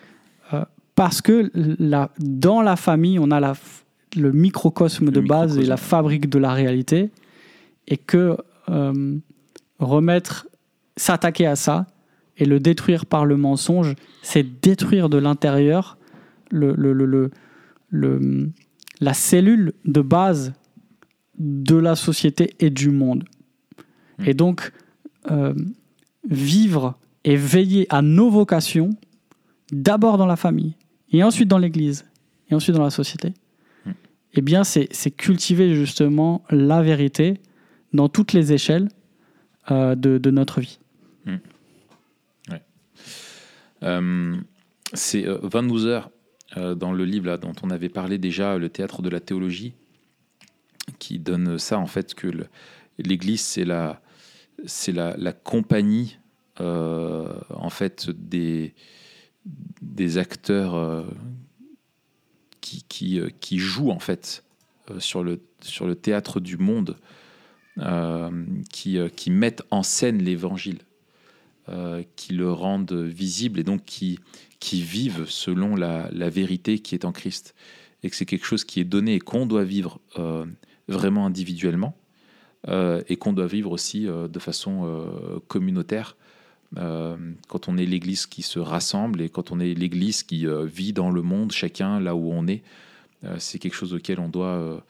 parce 1.01 1.21
que 1.21 1.49
la, 1.55 2.11
dans 2.19 2.61
la 2.61 2.75
famille, 2.75 3.17
on 3.17 3.31
a 3.31 3.39
la, 3.39 3.53
le 4.15 4.31
microcosme 4.31 5.09
de 5.09 5.21
base 5.21 5.57
et 5.57 5.65
la 5.65 5.77
fabrique 5.77 6.29
de 6.29 6.39
la 6.39 6.53
réalité, 6.53 7.11
et 7.87 7.97
que 7.97 8.37
euh, 8.69 9.17
remettre, 9.79 10.47
s'attaquer 10.97 11.45
à 11.47 11.55
ça 11.55 11.87
et 12.37 12.45
le 12.45 12.59
détruire 12.59 13.05
par 13.05 13.25
le 13.25 13.37
mensonge, 13.37 13.95
c'est 14.21 14.61
détruire 14.61 15.09
de 15.09 15.17
l'intérieur 15.17 15.97
le, 16.49 16.73
le, 16.73 18.51
la 18.99 19.13
cellule 19.13 19.73
de 19.85 20.01
base 20.01 20.53
de 21.37 21.75
la 21.75 21.95
société 21.95 22.55
et 22.59 22.69
du 22.69 22.89
monde. 22.89 23.23
Hmm. 24.17 24.27
Et 24.27 24.33
donc, 24.33 24.71
euh, 25.29 25.53
vivre 26.29 26.97
et 27.23 27.35
veiller 27.35 27.87
à 27.89 28.01
nos 28.01 28.29
vocations, 28.29 28.91
d'abord 29.71 30.17
dans 30.17 30.25
la 30.25 30.35
famille, 30.35 30.75
et 31.11 31.23
ensuite 31.23 31.47
dans 31.47 31.57
l'Église, 31.57 32.05
et 32.49 32.55
ensuite 32.55 32.75
dans 32.75 32.83
la 32.83 32.89
société. 32.89 33.33
Eh 34.33 34.41
bien, 34.41 34.63
c'est 34.63 35.11
cultiver 35.11 35.75
justement 35.75 36.43
la 36.49 36.81
vérité 36.81 37.39
dans 37.93 38.07
toutes 38.07 38.33
les 38.33 38.53
échelles 38.53 38.87
euh, 39.69 39.95
de, 39.95 40.31
notre 40.31 40.61
vie. 40.61 40.79
Hmm. 41.25 41.35
Euh, 43.83 44.37
c'est 44.93 45.27
euh, 45.27 45.39
Van 45.43 45.67
Hooser, 45.67 46.01
dans 46.55 46.91
le 46.91 47.05
livre 47.05 47.37
dont 47.37 47.53
on 47.63 47.69
avait 47.69 47.89
parlé 47.89 48.17
déjà, 48.17 48.57
Le 48.57 48.67
théâtre 48.67 49.01
de 49.01 49.09
la 49.09 49.21
théologie, 49.21 49.73
qui 50.99 51.17
donne 51.17 51.57
ça, 51.57 51.79
en 51.79 51.85
fait, 51.85 52.13
que 52.13 52.27
l'Église, 52.97 53.39
c'est 53.39 53.63
la, 53.63 54.01
la, 54.89 55.15
la 55.15 55.31
compagnie, 55.33 56.19
en 56.59 57.69
fait, 57.69 58.09
des 58.09 58.73
des 59.81 60.17
acteurs 60.17 61.05
qui, 62.61 63.19
euh, 63.19 63.29
qui, 63.39 63.59
jouent 63.59 63.91
en 63.91 63.99
fait 63.99 64.43
euh, 64.89 64.99
sur, 64.99 65.23
le, 65.23 65.39
théâtre 65.95 66.39
du 66.39 66.57
monde, 66.57 66.97
qui, 68.71 68.97
qui 69.15 69.31
mettent 69.31 69.63
en 69.71 69.81
scène 69.81 70.21
l'évangile, 70.21 70.79
qui 72.15 72.33
le 72.33 72.51
rendent 72.51 72.93
visible 72.93 73.59
et 73.59 73.63
donc 73.63 73.85
qui, 73.85 74.19
qui 74.59 74.81
vivent 74.81 75.25
selon 75.27 75.75
la, 75.75 76.29
vérité 76.29 76.79
qui 76.79 76.95
est 76.95 77.05
en 77.05 77.11
Christ. 77.11 77.55
Et 78.03 78.09
que 78.09 78.15
c'est 78.15 78.25
quelque 78.25 78.45
chose 78.45 78.65
qui 78.65 78.79
est 78.79 78.85
donné 78.85 79.15
et 79.15 79.19
qu'on 79.19 79.45
doit 79.45 79.63
vivre 79.63 79.99
vraiment 80.87 81.25
individuellement 81.25 81.95
et 82.67 83.15
qu'on 83.15 83.33
doit 83.33 83.47
vivre 83.47 83.71
aussi 83.71 84.05
de 84.05 84.39
façon 84.39 85.41
communautaire 85.47 86.17
euh, 86.17 86.30
quand 86.75 87.67
on 87.67 87.77
est 87.77 87.85
l'Église 87.85 88.25
qui 88.25 88.41
se 88.41 88.59
rassemble 88.59 89.21
et 89.21 89.29
quand 89.29 89.51
on 89.51 89.59
est 89.59 89.73
l'Église 89.73 90.23
qui 90.23 90.47
euh, 90.47 90.65
vit 90.65 90.93
dans 90.93 91.09
le 91.09 91.21
monde, 91.21 91.51
chacun 91.51 91.99
là 91.99 92.15
où 92.15 92.31
on 92.31 92.47
est, 92.47 92.63
euh, 93.23 93.35
c'est 93.39 93.59
quelque 93.59 93.73
chose 93.73 93.93
auquel 93.93 94.19
on 94.19 94.29
doit, 94.29 94.83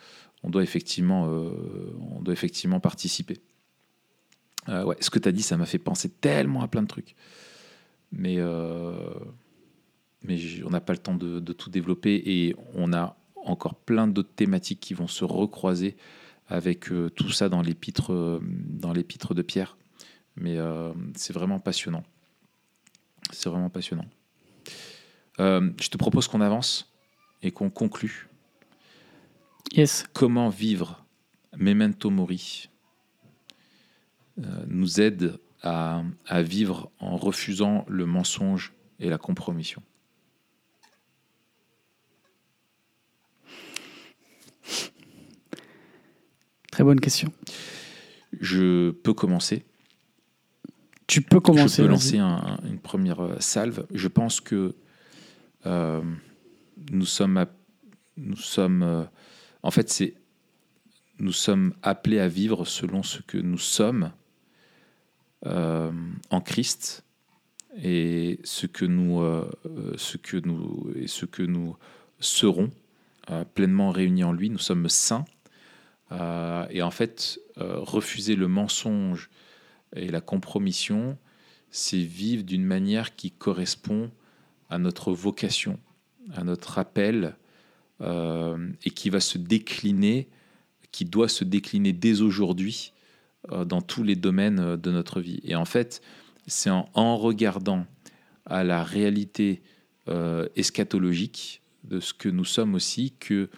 on 0.44 0.50
doit, 0.50 0.64
effectivement, 0.64 1.24
on 1.26 2.22
doit 2.22 2.34
effectivement 2.34 2.80
participer. 2.80 3.40
ouais, 4.68 4.96
ce 5.00 5.10
que 5.10 5.20
tu 5.20 5.28
as 5.28 5.32
dit, 5.32 5.42
ça 5.42 5.58
m'a 5.58 5.66
fait 5.66 5.80
penser 5.80 6.10
tellement 6.10 6.62
à 6.62 6.68
plein 6.68 6.84
de 6.84 6.88
trucs. 6.88 7.16
Mais, 8.12 8.38
mais 10.24 10.38
on 10.66 10.70
n'a 10.70 10.82
pas 10.82 10.94
le 10.94 11.00
temps 11.00 11.16
de, 11.16 11.54
tout 11.54 11.70
développer 11.70 12.22
et 12.26 12.56
on 12.76 12.94
a 12.94 13.18
encore 13.44 13.76
plein 13.76 14.08
d'autres 14.08 14.34
thématiques 14.36 14.80
qui 14.80 14.94
vont 14.94 15.08
se 15.08 15.26
recroiser 15.26 15.98
avec 16.48 16.90
tout 17.16 17.32
ça 17.32 17.50
dans 17.50 17.64
dans 17.64 18.94
l'épître 18.94 19.34
de 19.34 19.42
Pierre. 19.42 19.78
Mais 20.36 20.58
euh, 20.58 20.94
c'est 21.16 21.34
vraiment 21.34 21.60
passionnant. 21.60 22.04
C'est 23.32 23.50
vraiment 23.50 23.70
passionnant. 23.70 24.06
Euh, 25.40 25.72
je 25.80 25.90
te 25.90 25.98
propose 25.98 26.28
qu'on 26.28 26.42
avance 26.42 26.94
et 27.42 27.52
qu'on 27.52 27.70
conclue. 27.70 28.28
Yes. 29.72 30.06
Comment 30.14 30.50
vivre 30.50 31.06
Memento 31.58 32.10
Mori 32.10 32.70
euh, 34.40 34.66
nous 34.68 35.02
aide 35.02 35.40
à, 35.62 36.04
à 36.28 36.42
vivre 36.42 36.92
en 37.00 37.18
refusant 37.18 37.86
le 37.88 38.06
mensonge 38.06 38.74
et 39.00 39.10
la 39.10 39.18
compromission. 39.18 39.82
Très 46.72 46.84
bonne 46.84 47.02
question. 47.02 47.32
Je 48.40 48.92
peux 48.92 49.14
commencer. 49.14 49.66
Tu 51.12 51.22
peux 51.22 51.42
commencer. 51.42 51.82
Je 51.82 51.88
peux 51.88 51.92
lancer 51.92 52.20
une 52.20 52.80
première 52.82 53.20
euh, 53.20 53.36
salve. 53.40 53.86
Je 53.94 54.08
pense 54.08 54.40
que 54.40 54.76
euh, 55.66 56.02
nous 56.90 57.06
sommes, 57.06 57.46
nous 58.16 58.38
sommes, 58.38 58.82
euh, 58.82 59.04
en 59.62 59.72
fait, 59.72 59.90
c'est, 59.90 60.14
nous 61.20 61.34
sommes 61.34 61.74
appelés 61.84 62.20
à 62.20 62.30
vivre 62.30 62.64
selon 62.64 63.04
ce 63.04 63.22
que 63.22 63.38
nous 63.38 63.58
sommes 63.58 64.12
en 65.44 66.42
Christ 66.46 67.04
et 67.84 68.40
ce 68.46 68.68
que 68.68 68.86
nous, 68.86 69.22
ce 69.98 70.18
que 70.18 70.38
nous 70.38 70.94
et 70.96 71.08
ce 71.08 71.26
que 71.26 71.42
nous 71.42 71.76
serons 72.20 72.70
pleinement 73.54 73.92
réunis 73.92 74.24
en 74.24 74.32
lui. 74.34 74.50
Nous 74.50 74.60
sommes 74.60 74.88
saints 74.88 75.26
et 76.12 76.82
en 76.82 76.92
fait, 76.92 77.40
refuser 77.58 78.36
le 78.36 78.48
mensonge 78.48 79.30
et 79.96 80.08
la 80.08 80.22
compromission, 80.22 81.18
c'est 81.70 81.98
vivre 81.98 82.44
d'une 82.44 82.66
manière 82.66 83.16
qui 83.16 83.32
correspond 83.32 84.12
à 84.70 84.78
notre 84.78 85.12
vocation, 85.12 85.80
à 86.34 86.44
notre 86.44 86.78
appel, 86.78 87.36
euh, 88.02 88.58
et 88.84 88.90
qui 88.90 89.10
va 89.10 89.20
se 89.20 89.38
décliner, 89.38 90.28
qui 90.92 91.06
doit 91.06 91.30
se 91.30 91.44
décliner 91.44 91.94
dès 91.94 92.22
aujourd'hui 92.22 92.94
euh, 93.52 93.64
dans 93.64 93.82
tous 93.82 94.02
les 94.02 94.16
domaines 94.16 94.60
euh, 94.60 94.78
de 94.78 94.90
notre 94.92 95.22
vie. 95.22 95.40
Et 95.44 95.56
en 95.56 95.66
fait, 95.66 96.02
c'est 96.48 96.72
en, 96.72 97.18
regardant 97.18 97.86
à 98.46 98.64
la 98.64 98.84
réalité 98.84 99.62
eschatologique 100.56 101.62
de 101.84 102.00
ce 102.00 102.14
que 102.14 102.28
nous 102.28 102.44
sommes 102.44 102.74
aussi 102.74 103.14
que 103.20 103.50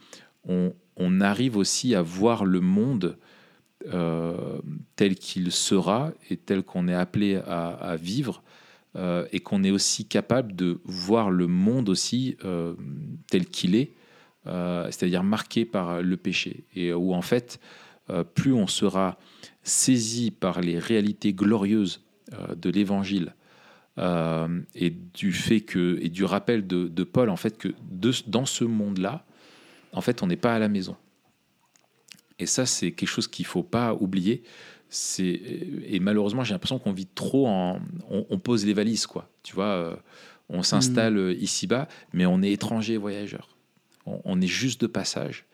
on, 0.45 0.73
on 0.97 1.21
arrive 1.21 1.55
aussi 1.55 1.95
à 1.95 2.01
voir 2.01 2.45
le 2.45 2.59
monde 2.59 3.17
euh, 3.91 4.59
tel 4.95 5.15
qu'il 5.15 5.51
sera 5.51 6.13
et 6.29 6.37
tel 6.37 6.63
qu'on 6.63 6.87
est 6.87 6.93
appelé 6.93 7.35
à, 7.35 7.95
vivre, 7.99 8.41
euh, 8.95 9.25
et 9.31 9.39
qu'on 9.39 9.63
est 9.63 9.71
aussi 9.71 10.05
capable 10.05 10.55
de 10.55 10.79
voir 10.85 11.31
le 11.31 11.47
monde 11.47 11.89
aussi 11.89 12.37
euh, 12.45 12.75
tel 13.29 13.45
qu'il 13.45 13.75
est, 13.75 13.91
c'est-à-dire 14.45 15.23
marqué 15.23 15.65
par 15.65 16.01
le 16.01 16.17
péché, 16.17 16.65
et 16.75 16.93
où 16.93 17.13
en 17.13 17.21
fait, 17.21 17.61
plus 18.35 18.51
on 18.51 18.67
sera 18.67 19.17
saisi 19.63 20.31
par 20.31 20.59
les 20.59 20.77
réalités 20.77 21.33
glorieuses 21.33 22.03
de 22.53 22.69
l'Évangile, 22.69 23.35
et 23.97 24.89
du 24.89 25.31
fait 25.31 25.61
que 25.61 25.97
et 26.01 26.09
du 26.09 26.25
rappel 26.25 26.67
de, 26.67 27.03
Paul 27.03 27.29
en 27.29 27.37
fait 27.37 27.57
que 27.57 27.69
dans 28.27 28.45
ce 28.45 28.65
monde-là, 28.65 29.25
en 29.93 30.01
fait, 30.01 30.23
on 30.23 30.27
n'est 30.27 30.35
pas 30.35 30.53
à 30.53 30.59
la 30.59 30.67
maison. 30.67 30.97
Et 32.39 32.45
ça, 32.45 32.65
c'est 32.65 32.91
quelque 32.91 33.09
chose 33.09 33.27
qu'il 33.27 33.45
faut 33.45 33.63
pas 33.63 33.93
oublier. 33.93 34.43
Et 35.17 35.99
malheureusement, 35.99 36.43
j'ai 36.43 36.53
l'impression 36.53 36.79
qu'on 36.79 36.91
vit 36.91 37.07
trop 37.07 37.47
en. 37.47 37.79
On, 38.09 38.39
pose 38.39 38.65
les 38.65 38.73
valises, 38.73 39.07
quoi. 39.07 39.29
Tu 39.41 39.55
vois, 39.55 39.65
euh, 39.65 39.95
on 40.49 40.61
s'installe 40.61 41.15
mm. 41.15 41.31
ici-bas, 41.39 41.87
mais 42.13 42.25
on 42.25 42.41
est 42.41 42.51
étranger 42.51 42.97
voyageur. 42.97 43.49
On, 44.05 44.41
est 44.41 44.47
juste 44.47 44.81
de 44.81 44.87
passage. 44.87 45.45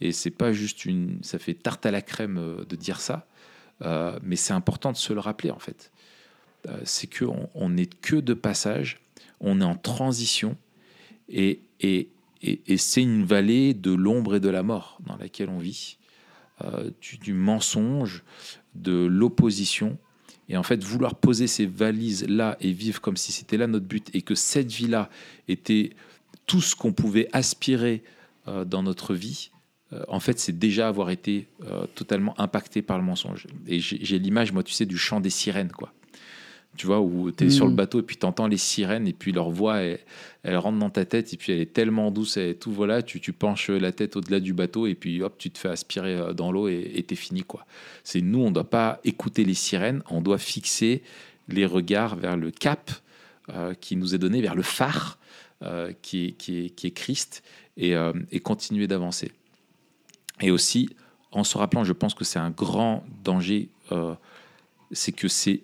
Et 0.00 0.12
c'est 0.12 0.30
pas 0.30 0.52
juste 0.52 0.84
une. 0.84 1.18
Ça 1.22 1.38
fait 1.38 1.54
tarte 1.54 1.84
à 1.84 1.90
la 1.90 2.00
crème 2.00 2.38
euh, 2.38 2.64
de 2.64 2.76
dire 2.76 3.00
ça, 3.00 3.26
euh, 3.82 4.18
mais 4.22 4.36
c'est 4.36 4.54
important 4.54 4.92
de 4.92 4.96
se 4.96 5.12
le 5.12 5.20
rappeler, 5.20 5.50
en 5.50 5.58
fait. 5.58 5.90
c'est 6.84 7.12
qu'on 7.12 7.50
on 7.54 7.68
n'est 7.70 7.86
que 7.86 8.16
de 8.16 8.34
passage, 8.34 9.00
on 9.40 9.60
est 9.60 9.64
en 9.64 9.76
transition, 9.76 10.56
et, 11.28 11.60
et, 11.80 12.08
et 12.42 12.76
c'est 12.78 13.02
une 13.02 13.24
vallée 13.24 13.74
de 13.74 13.92
l'ombre 13.92 14.36
et 14.36 14.40
de 14.40 14.48
la 14.48 14.62
mort 14.62 14.98
dans 15.06 15.16
laquelle 15.16 15.50
on 15.50 15.58
vit. 15.58 15.97
Euh, 16.64 16.90
du, 17.22 17.34
mensonge, 17.34 18.24
de 18.74 19.06
l'opposition. 19.06 19.96
Et 20.48 20.56
en 20.56 20.64
fait, 20.64 20.82
vouloir 20.82 21.14
poser 21.14 21.46
ces 21.46 21.66
valises-là 21.66 22.56
et 22.60 22.72
vivre 22.72 23.00
comme 23.00 23.16
si 23.16 23.30
c'était 23.30 23.56
là 23.56 23.68
notre 23.68 23.86
but 23.86 24.10
et 24.12 24.22
que 24.22 24.34
cette 24.34 24.72
vie-là 24.72 25.08
était 25.46 25.90
tout 26.46 26.60
ce 26.60 26.74
qu'on 26.74 26.92
pouvait 26.92 27.28
aspirer 27.32 28.02
euh, 28.48 28.64
dans 28.64 28.82
notre 28.82 29.14
vie, 29.14 29.50
en 30.08 30.20
fait, 30.20 30.38
c'est 30.38 30.58
déjà 30.58 30.86
avoir 30.86 31.08
été 31.08 31.48
totalement 31.94 32.38
impacté 32.38 32.82
par 32.82 32.98
le 32.98 33.04
mensonge. 33.04 33.46
Et 33.66 33.80
j'ai 33.80 34.18
l'image, 34.18 34.52
moi, 34.52 34.62
tu 34.62 34.74
sais, 34.74 34.84
du 34.84 34.98
chant 34.98 35.18
des 35.18 35.30
sirènes, 35.30 35.72
quoi 35.72 35.94
tu 36.76 36.86
vois, 36.86 37.00
où 37.00 37.30
tu 37.32 37.44
es 37.44 37.50
sur 37.50 37.66
le 37.66 37.72
mm. 37.72 37.76
bateau 37.76 37.98
et 38.00 38.02
puis 38.02 38.16
tu 38.16 38.24
entends 38.24 38.46
les 38.46 38.56
sirènes 38.56 39.08
et 39.08 39.12
puis 39.12 39.32
leur 39.32 39.50
voix, 39.50 39.78
elle, 39.78 39.98
elle, 40.44 40.56
rentre 40.56 40.78
dans 40.78 40.90
ta 40.90 41.04
tête 41.04 41.34
et 41.34 41.36
puis 41.36 41.52
elle 41.52 41.60
est 41.60 41.72
tellement 41.72 42.10
douce 42.10 42.36
et 42.36 42.54
tout, 42.54 42.70
voilà, 42.70 43.02
tu, 43.02 43.20
tu 43.20 43.32
penches 43.32 43.70
la 43.70 43.90
tête 43.90 44.16
au-delà 44.16 44.38
du 44.38 44.52
bateau 44.52 44.86
et 44.86 44.94
puis 44.94 45.20
hop, 45.20 45.36
tu 45.38 45.50
te 45.50 45.58
fais 45.58 45.68
aspirer 45.68 46.14
euh, 46.14 46.32
dans 46.32 46.52
l'eau 46.52 46.68
et 46.68 47.04
t'es 47.06 47.16
fini, 47.16 47.42
quoi. 47.42 47.66
C'est 48.04 48.20
nous, 48.20 48.40
on 48.40 48.50
doit 48.50 48.70
pas 48.70 49.00
écouter 49.04 49.44
les 49.44 49.54
sirènes, 49.54 50.02
on 50.08 50.20
doit 50.20 50.38
fixer 50.38 51.02
les 51.48 51.66
regards 51.66 52.16
vers 52.16 52.36
le 52.36 52.50
cap 52.50 52.90
euh, 53.50 53.74
qui 53.74 53.96
nous 53.96 54.14
est 54.14 54.18
donné, 54.18 54.40
vers 54.40 54.54
le 54.54 54.62
phare 54.62 55.18
euh, 55.62 55.92
qui, 56.00 56.26
est, 56.26 56.32
qui, 56.32 56.66
est, 56.66 56.70
qui, 56.70 56.86
est, 56.86 56.92
Christ 56.92 57.42
et, 57.76 57.94
et 58.30 58.40
continuer 58.40 58.86
d'avancer. 58.86 59.32
Et 60.40 60.50
aussi, 60.50 60.90
en 61.32 61.42
se 61.42 61.58
rappelant, 61.58 61.82
je 61.82 61.92
pense 61.92 62.14
que 62.14 62.24
c'est 62.24 62.38
un 62.38 62.50
grand 62.50 63.04
danger, 63.24 63.68
c'est 64.92 65.12
que 65.12 65.28
c'est 65.28 65.62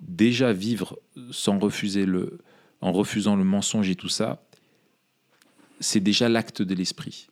déjà 0.00 0.52
vivre 0.52 0.98
sans 1.30 1.58
refuser 1.58 2.06
le, 2.06 2.38
en 2.80 2.92
refusant 2.92 3.36
le 3.36 3.44
mensonge 3.44 3.88
et 3.88 3.96
tout 3.96 4.08
ça, 4.08 4.42
c'est 5.80 6.00
déjà 6.00 6.28
l'acte 6.28 6.62
de 6.62 6.74
l'esprit. 6.74 7.28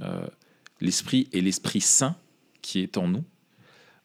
Euh, 0.00 0.26
l'esprit 0.80 1.28
est 1.32 1.40
l'esprit 1.40 1.80
saint 1.80 2.16
qui 2.62 2.80
est 2.80 2.96
en 2.96 3.08
nous, 3.08 3.24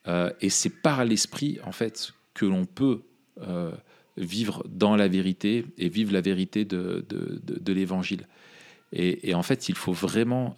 euh, 0.08 0.32
et 0.42 0.50
c'est 0.50 0.70
par 0.70 1.04
l'esprit 1.06 1.60
en 1.64 1.72
fait 1.72 2.14
que 2.34 2.46
l'on 2.46 2.66
peut 2.66 3.02
euh, 3.42 3.72
vivre 4.18 4.64
dans 4.70 4.96
la 4.96 5.08
vérité 5.08 5.66
et 5.78 5.90
vivre 5.90 6.14
la 6.14 6.22
vérité 6.22 6.66
de, 6.66 7.06
de, 7.10 7.74
l'évangile. 7.74 8.28
Et, 8.94 9.34
en 9.34 9.42
fait, 9.42 9.70
il 9.70 9.76
faut 9.76 9.94
vraiment 9.94 10.58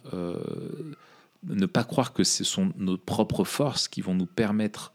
ne 1.44 1.66
pas 1.66 1.84
croire 1.84 2.12
que 2.12 2.24
ce 2.24 2.42
sont 2.42 2.72
nos 2.76 2.98
propres 2.98 3.44
forces 3.44 3.86
qui 3.86 4.00
vont 4.00 4.14
nous 4.14 4.26
permettre 4.26 4.92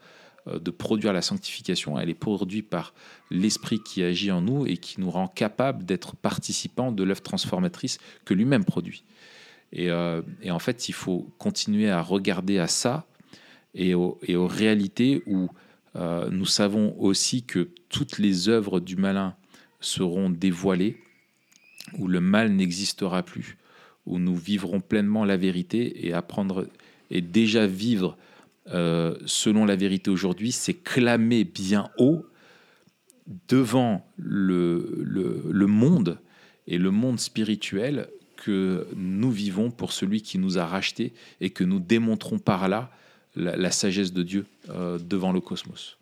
de 0.57 0.71
produire 0.71 1.13
la 1.13 1.21
sanctification. 1.21 1.99
Elle 1.99 2.09
est 2.09 2.15
produite 2.15 2.69
par 2.69 2.93
l'Esprit 3.29 3.79
qui 3.83 4.03
agit 4.03 4.31
en 4.31 4.41
nous 4.41 4.65
et 4.65 4.77
qui 4.77 4.99
nous 4.99 5.11
rend 5.11 5.27
capable 5.27 5.85
d'être 5.85 6.15
participants 6.15 6.91
de 6.91 7.03
l'œuvre 7.03 7.21
transformatrice 7.21 7.99
que 8.25 8.33
lui-même 8.33 8.65
produit. 8.65 9.03
Et, 9.71 9.89
euh, 9.89 10.21
en 10.49 10.59
fait, 10.59 10.89
il 10.89 10.93
faut 10.93 11.29
continuer 11.37 11.89
à 11.89 12.01
regarder 12.01 12.59
à 12.59 12.67
ça 12.67 13.05
et 13.75 13.93
aux, 13.93 14.17
réalités 14.47 15.21
où 15.27 15.49
euh, 15.95 16.29
nous 16.31 16.45
savons 16.45 16.95
aussi 16.99 17.43
que 17.43 17.69
toutes 17.89 18.17
les 18.17 18.49
œuvres 18.49 18.79
du 18.79 18.95
malin 18.95 19.35
seront 19.79 20.29
dévoilées, 20.29 20.97
où 21.97 22.07
le 22.07 22.19
mal 22.19 22.51
n'existera 22.51 23.23
plus, 23.23 23.57
où 24.05 24.19
nous 24.19 24.35
vivrons 24.35 24.81
pleinement 24.81 25.23
la 25.23 25.37
vérité 25.37 26.07
et 26.07 26.13
apprendre 26.13 26.67
et 27.11 27.21
déjà 27.21 27.67
vivre 27.67 28.17
euh, 28.71 29.15
selon 29.25 29.65
la 29.65 29.75
vérité 29.75 30.09
aujourd'hui, 30.09 30.51
c'est 30.51 30.73
clamer 30.73 31.43
bien 31.43 31.89
haut 31.97 32.25
devant 33.47 34.07
le, 34.17 35.03
le, 35.03 35.67
monde 35.67 36.19
et 36.67 36.77
le 36.77 36.91
monde 36.91 37.19
spirituel 37.19 38.09
que 38.37 38.87
nous 38.95 39.31
vivons 39.31 39.69
pour 39.69 39.91
celui 39.91 40.21
qui 40.21 40.39
nous 40.39 40.57
a 40.57 40.65
rachetés 40.65 41.13
et 41.41 41.49
que 41.51 41.63
nous 41.63 41.79
démontrons 41.79 42.39
par 42.39 42.67
là 42.69 42.91
la, 43.35 43.71
sagesse 43.71 44.13
de 44.13 44.23
Dieu 44.23 44.45
euh, 44.69 44.97
devant 44.97 45.31
le 45.31 45.41
cosmos. 45.41 45.97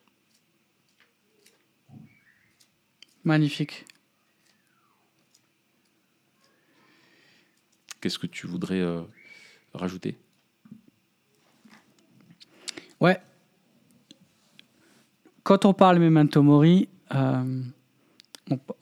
Magnifique. 3.24 3.86
Qu'est-ce 8.00 8.20
que 8.20 8.28
tu 8.28 8.48
voudrais 8.48 8.80
euh, 8.80 9.02
rajouter? 9.74 10.18
Ouais. 13.00 13.20
Quand 15.44 15.66
on 15.66 15.74
parle 15.74 16.00
Memento 16.00 16.42
Mori, 16.42 16.90
euh, 17.16 17.62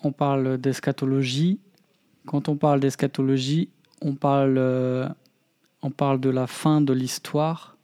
on, 0.04 0.12
parle 0.12 0.58
d'eschatologie. 0.58 1.60
Quand 2.26 2.50
on 2.50 2.56
parle 2.56 2.80
d'eschatologie, 2.80 3.70
on 4.02 4.16
parle, 4.16 4.56
euh, 4.58 5.08
on 5.82 5.92
parle 5.92 6.20
de 6.20 6.30
la 6.30 6.48
fin 6.48 6.82
de 6.82 6.94
l'histoire. 6.94 7.78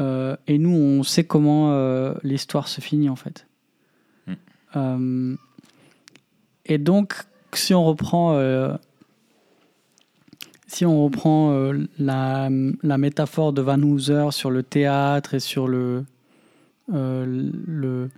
Euh, 0.00 0.36
et 0.46 0.58
nous, 0.58 0.70
on 0.70 1.02
sait 1.02 1.24
comment 1.24 2.14
l'histoire 2.22 2.68
se 2.68 2.80
finit 2.80 3.08
en 3.08 3.16
fait. 3.16 3.46
Hmm. 4.74 5.34
et 6.64 6.78
donc, 6.78 7.14
si 7.52 7.74
on 7.74 7.84
reprend 7.84 8.38
si 10.72 10.86
on 10.86 11.04
reprend 11.04 11.52
euh, 11.52 11.86
la, 11.98 12.48
métaphore 12.48 13.52
de 13.52 13.60
Van 13.60 13.80
Hooser 13.80 14.28
sur 14.30 14.50
le 14.50 14.62
théâtre 14.62 15.34
et 15.34 15.40
sur 15.40 15.68
le, 15.68 16.04
euh, 16.94 18.08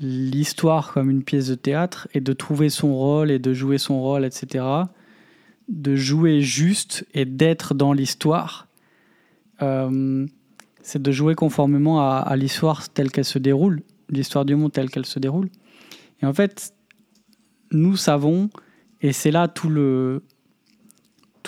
l'histoire 0.00 0.92
comme 0.92 1.10
une 1.10 1.24
pièce 1.24 1.48
de 1.48 1.56
théâtre 1.56 2.06
et 2.14 2.20
de 2.20 2.32
trouver 2.32 2.68
son 2.68 2.94
rôle 2.94 3.32
et 3.32 3.40
de 3.40 3.52
jouer 3.52 3.78
son 3.78 4.00
rôle, 4.00 4.24
etc., 4.24 4.64
de 5.68 5.96
jouer 5.96 6.40
juste 6.40 7.04
et 7.12 7.24
d'être 7.24 7.74
dans 7.74 7.92
l'histoire, 7.92 8.68
euh, 9.60 10.26
c'est 10.80 11.02
de 11.02 11.10
jouer 11.10 11.34
conformément 11.34 12.00
à 12.00 12.36
l'histoire 12.36 12.88
telle 12.88 13.10
qu'elle 13.10 13.24
se 13.24 13.38
déroule, 13.38 13.82
l'histoire 14.08 14.44
du 14.44 14.54
monde 14.54 14.72
telle 14.72 14.90
qu'elle 14.90 15.04
se 15.04 15.18
déroule. 15.18 15.50
Et 16.22 16.26
en 16.26 16.32
fait, 16.32 16.72
nous 17.72 17.96
savons, 17.96 18.48
et 19.02 19.12
c'est 19.12 19.30
là 19.30 19.48
tout 19.48 19.68
le, 19.68 20.22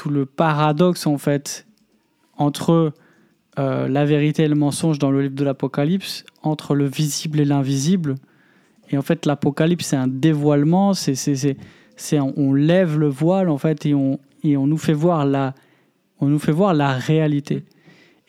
tout 0.00 0.08
le 0.08 0.24
paradoxe 0.24 1.06
en 1.06 1.18
fait 1.18 1.66
entre 2.38 2.94
euh, 3.58 3.86
la 3.86 4.06
vérité 4.06 4.44
et 4.44 4.48
le 4.48 4.54
mensonge 4.54 4.98
dans 4.98 5.10
le 5.10 5.20
livre 5.20 5.34
de 5.34 5.44
l'Apocalypse, 5.44 6.24
entre 6.42 6.74
le 6.74 6.86
visible 6.86 7.38
et 7.38 7.44
l'invisible. 7.44 8.14
Et 8.88 8.96
en 8.96 9.02
fait, 9.02 9.26
l'Apocalypse, 9.26 9.88
c'est 9.88 9.96
un 9.96 10.08
dévoilement, 10.08 10.94
c'est, 10.94 11.14
c'est, 11.14 11.58
c'est, 11.96 12.18
on 12.18 12.54
lève 12.54 12.98
le 12.98 13.08
voile 13.08 13.50
en 13.50 13.58
fait 13.58 13.84
et 13.84 13.92
on, 13.92 14.18
et 14.42 14.56
on 14.56 14.66
nous 14.66 14.78
fait 14.78 14.94
voir 14.94 15.26
la, 15.26 15.54
on 16.18 16.28
nous 16.28 16.38
fait 16.38 16.50
voir 16.50 16.72
la 16.72 16.94
réalité. 16.94 17.66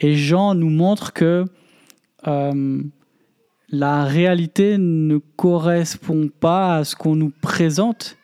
Et 0.02 0.16
Jean 0.16 0.56
nous 0.56 0.70
montre 0.70 1.14
que 1.14 1.46
euh, 2.28 2.84
la 3.70 4.04
réalité 4.04 4.76
ne 4.78 5.20
correspond 5.38 6.30
pas 6.38 6.76
à 6.76 6.84
ce 6.84 6.98
qu'on 6.98 7.16
nous 7.16 7.32
présente 7.42 8.18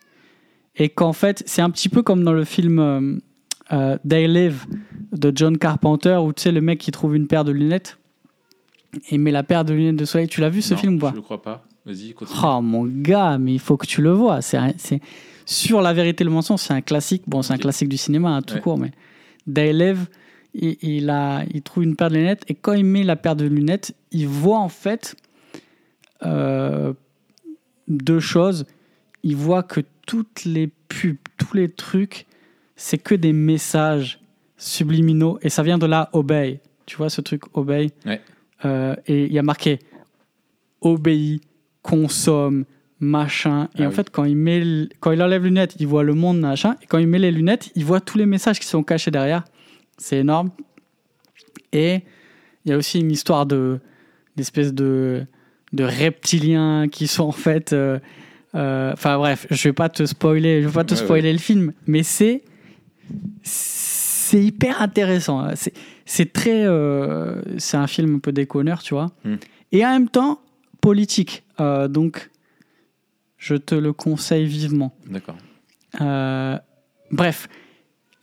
et 0.76 0.90
qu'en 0.90 1.14
fait, 1.14 1.44
c'est 1.46 1.62
un 1.62 1.70
petit 1.70 1.88
peu 1.88 2.04
comme 2.04 2.26
dans 2.26 2.34
le 2.34 2.44
film 2.44 3.22
euh, 3.72 3.98
They 4.08 4.28
Live 4.28 4.66
de 5.12 5.32
John 5.36 5.58
Carpenter, 5.58 6.18
où 6.18 6.34
tu 6.34 6.44
sais, 6.44 6.52
le 6.52 6.62
mec 6.62 6.80
qui 6.80 6.92
trouve 6.92 7.16
une 7.16 7.28
paire 7.28 7.44
de 7.44 7.52
lunettes 7.52 7.98
et 9.10 9.18
met 9.18 9.32
la 9.32 9.44
paire 9.44 9.66
de 9.66 9.74
lunettes 9.74 9.98
de 9.98 10.06
soleil. 10.06 10.28
Tu 10.28 10.42
l'as 10.42 10.50
vu 10.50 10.62
ce 10.62 10.76
film 10.76 10.96
ou 10.96 11.00
pas 11.00 11.12
Je 11.12 11.18
ne 11.18 11.22
crois 11.22 11.42
pas. 11.42 11.66
Vas-y, 11.86 12.14
continue. 12.14 12.40
Oh 12.44 12.62
mon 12.62 12.86
gars, 12.86 13.38
mais 13.38 13.54
il 13.54 13.60
faut 13.60 13.78
que 13.78 13.88
tu 13.88 14.02
le 14.02 14.12
vois. 14.12 14.42
C'est, 14.42 14.60
sur 15.46 15.82
la 15.82 15.94
vérité 15.94 16.24
le 16.24 16.30
mensonge, 16.30 16.60
c'est 16.60 16.74
un 16.74 16.82
classique. 16.82 17.24
Bon, 17.28 17.42
c'est 17.42 17.54
un 17.54 17.58
classique 17.58 17.90
du 17.90 17.98
cinéma, 17.98 18.30
hein, 18.30 18.42
tout 18.42 18.60
court, 18.60 18.78
mais 18.78 18.92
They 19.52 19.72
Live, 19.72 20.08
il, 20.54 21.10
a, 21.10 21.44
il 21.54 21.62
trouve 21.62 21.84
une 21.84 21.96
paire 21.96 22.10
de 22.10 22.16
lunettes 22.16 22.44
et 22.48 22.56
quand 22.56 22.74
il 22.74 22.86
met 22.86 23.04
la 23.04 23.16
paire 23.16 23.36
de 23.36 23.46
lunettes, 23.46 23.96
il 24.12 24.28
voit 24.28 24.60
en 24.60 24.70
fait 24.70 25.16
euh, 26.26 26.94
deux 27.88 28.20
choses. 28.20 28.66
Il 29.24 29.36
voit 29.36 29.64
que 29.64 29.82
toutes 30.06 30.46
les 30.46 30.68
pubs, 30.68 31.18
tous 31.38 31.56
les 31.56 31.70
trucs 31.70 32.26
c'est 32.78 33.00
que 33.00 33.16
des 33.16 33.34
messages 33.34 34.20
subliminaux 34.56 35.38
et 35.42 35.50
ça 35.50 35.64
vient 35.64 35.78
de 35.78 35.86
là 35.86 36.10
obey. 36.14 36.62
Tu 36.86 36.96
vois 36.96 37.10
ce 37.10 37.20
truc 37.20 37.42
obey 37.58 37.92
euh, 38.64 38.96
Et 39.08 39.26
il 39.26 39.34
y 39.34 39.40
a 39.40 39.44
marqué 39.44 39.80
obéis, 40.80 41.42
consomme, 41.82 42.64
machin. 43.00 43.68
Et 43.78 43.84
ah 43.84 43.88
en 43.88 43.92
fait, 43.92 44.10
quand 44.10 44.24
il, 44.24 44.38
met, 44.38 44.88
quand 45.00 45.12
il 45.12 45.22
enlève 45.22 45.44
les 45.44 45.50
lunettes, 45.50 45.76
il 45.80 45.88
voit 45.88 46.04
le 46.04 46.14
monde, 46.14 46.40
machin. 46.40 46.76
Et 46.82 46.86
quand 46.86 47.00
il 47.00 47.08
met 47.08 47.20
les 47.20 47.32
lunettes, 47.32 47.72
il 47.76 47.84
voit 47.84 48.00
tous 48.00 48.18
les 48.18 48.26
messages 48.26 48.60
qui 48.60 48.68
sont 48.68 48.84
cachés 48.84 49.12
derrière. 49.12 49.44
C'est 49.98 50.18
énorme. 50.18 50.52
Et 51.74 52.04
il 52.64 52.72
y 52.72 52.74
a 52.74 52.78
aussi 52.78 53.00
une 53.00 53.12
histoire 53.12 53.46
de 53.46 53.80
d'espèces 54.36 54.72
de, 54.72 55.26
de 55.74 55.84
reptiliens 55.84 56.88
qui 56.88 57.08
sont 57.08 57.24
en 57.24 57.32
fait. 57.32 57.74
Euh, 57.74 57.98
euh, 58.56 58.94
enfin 58.94 59.18
bref, 59.18 59.48
je 59.50 59.68
vais 59.68 59.74
pas 59.74 59.90
te 59.90 60.06
spoiler, 60.06 60.62
je 60.62 60.68
vais 60.68 60.74
pas 60.74 60.84
te 60.84 60.96
spoiler 60.96 61.34
le 61.34 61.40
film, 61.40 61.74
mais 61.86 62.04
c'est 62.04 62.44
c'est 64.28 64.44
hyper 64.44 64.82
intéressant. 64.82 65.48
C'est 66.06 66.34
très. 66.34 66.66
Euh, 66.66 67.42
c'est 67.58 67.78
un 67.78 67.88
film 67.88 68.16
un 68.16 68.20
peu 68.20 68.34
déconneur, 68.34 68.84
tu 68.84 68.94
vois. 68.94 69.12
Hmm. 69.24 69.36
Et 69.72 69.86
en 69.86 69.92
même 69.92 70.10
temps, 70.10 70.42
politique. 70.82 71.46
Euh, 71.62 71.88
donc, 71.88 72.30
je 73.38 73.56
te 73.56 73.74
le 73.74 73.94
conseille 73.94 74.46
vivement. 74.46 74.94
D'accord. 75.10 75.38
Euh, 76.02 76.58
bref, 77.12 77.48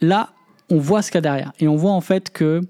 là, 0.02 0.35
on 0.69 0.78
voit 0.78 1.01
ce 1.01 1.11
qu'il 1.11 1.16
y 1.16 1.19
a 1.19 1.23
derrière. 1.23 1.52
Et 1.59 1.69
on 1.69 1.77
voit 1.77 1.93
en 1.93 2.02
fait 2.02 2.31
que 2.31 2.61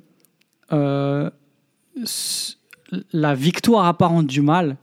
la 3.12 3.34
victoire 3.34 3.86
apparente 3.86 4.26
du 4.26 4.42
mal 4.42 4.76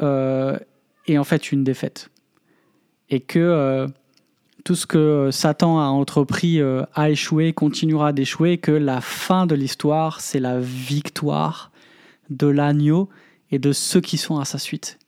est 0.00 1.18
en 1.18 1.24
fait 1.24 1.52
une 1.52 1.64
défaite. 1.64 2.10
Et 3.08 3.20
que 3.20 3.86
tout 4.64 4.74
ce 4.74 4.86
que 4.86 5.30
Satan 5.30 5.80
a 5.80 5.84
entrepris 5.84 6.60
a 6.60 7.10
échoué, 7.10 7.52
continuera 7.52 8.12
d'échouer, 8.12 8.58
que 8.58 8.72
la 8.72 9.00
fin 9.00 9.46
de 9.46 9.54
l'histoire, 9.54 10.20
c'est 10.20 10.40
la 10.40 10.60
victoire 10.60 11.70
de 12.28 12.46
l'agneau 12.46 13.08
et 13.50 13.58
de 13.58 13.72
ceux 13.72 14.00
qui 14.00 14.18
sont 14.18 14.38
à 14.38 14.44
sa 14.44 14.58
suite. 14.58 14.98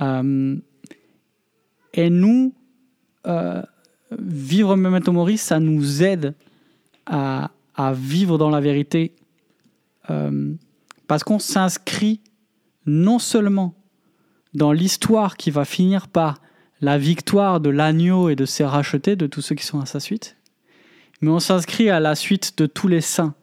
et 0.00 2.10
nous, 2.10 2.54
vivre 4.18 4.76
Memento 4.76 5.12
Mori, 5.12 5.38
ça 5.38 5.60
nous 5.60 6.02
aide 6.02 6.34
à, 7.06 7.50
vivre 7.94 8.38
dans 8.38 8.50
la 8.50 8.60
vérité 8.60 9.14
euh, 10.10 10.54
parce 11.06 11.24
qu'on 11.24 11.38
s'inscrit 11.38 12.20
non 12.86 13.18
seulement 13.18 13.74
dans 14.52 14.72
l'histoire 14.72 15.36
qui 15.36 15.50
va 15.50 15.64
finir 15.64 16.08
par 16.08 16.40
la 16.84 16.98
victoire 16.98 17.60
de 17.60 17.70
l'agneau 17.70 18.28
et 18.28 18.36
de 18.36 18.44
ses 18.44 18.64
rachetés, 18.64 19.16
de 19.16 19.26
tous 19.26 19.40
ceux 19.40 19.54
qui 19.54 19.64
sont 19.64 19.80
à 19.80 19.86
sa 19.86 20.00
suite, 20.00 20.36
mais 21.22 21.30
on 21.30 21.40
s'inscrit 21.40 21.88
à 21.88 21.98
la 21.98 22.14
suite 22.14 22.58
de 22.58 22.66
tous 22.66 22.88
les 22.88 23.00
saints 23.00 23.34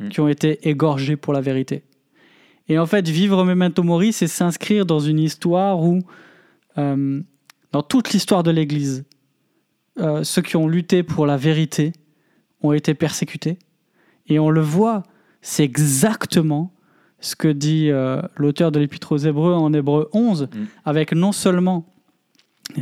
hmm. 0.00 0.08
qui 0.08 0.20
ont 0.20 0.28
été 0.28 0.66
égorgés 0.68 1.16
pour 1.16 1.34
la 1.34 1.42
vérité. 1.42 1.82
Et 2.68 2.78
en 2.78 2.86
fait, 2.86 3.06
vivre 3.06 3.44
Memento 3.44 3.82
Mori, 3.82 4.12
c'est 4.12 4.26
s'inscrire 4.26 4.86
dans 4.86 4.98
une 4.98 5.20
histoire 5.20 5.82
où, 5.82 6.00
euh, 6.78 7.20
dans 7.72 7.82
toute 7.82 8.12
l'histoire 8.12 8.42
de 8.42 8.50
l'Église, 8.50 9.04
euh, 10.00 10.24
ceux 10.24 10.42
qui 10.42 10.56
ont 10.56 10.66
lutté 10.66 11.02
pour 11.02 11.26
la 11.26 11.36
vérité 11.36 11.92
ont 12.62 12.72
été 12.72 12.94
persécutés. 12.94 13.58
Et 14.26 14.38
on 14.38 14.48
le 14.48 14.62
voit, 14.62 15.02
c'est 15.42 15.64
exactement 15.64 16.72
ce 17.20 17.36
que 17.36 17.48
dit 17.48 17.90
euh, 17.90 18.22
l'auteur 18.36 18.72
de 18.72 18.80
l'Épître 18.80 19.12
aux 19.12 19.18
Hébreux 19.18 19.52
en 19.52 19.72
Hébreu 19.72 20.08
11, 20.12 20.44
mm. 20.44 20.64
avec 20.84 21.12
non 21.12 21.32
seulement 21.32 21.86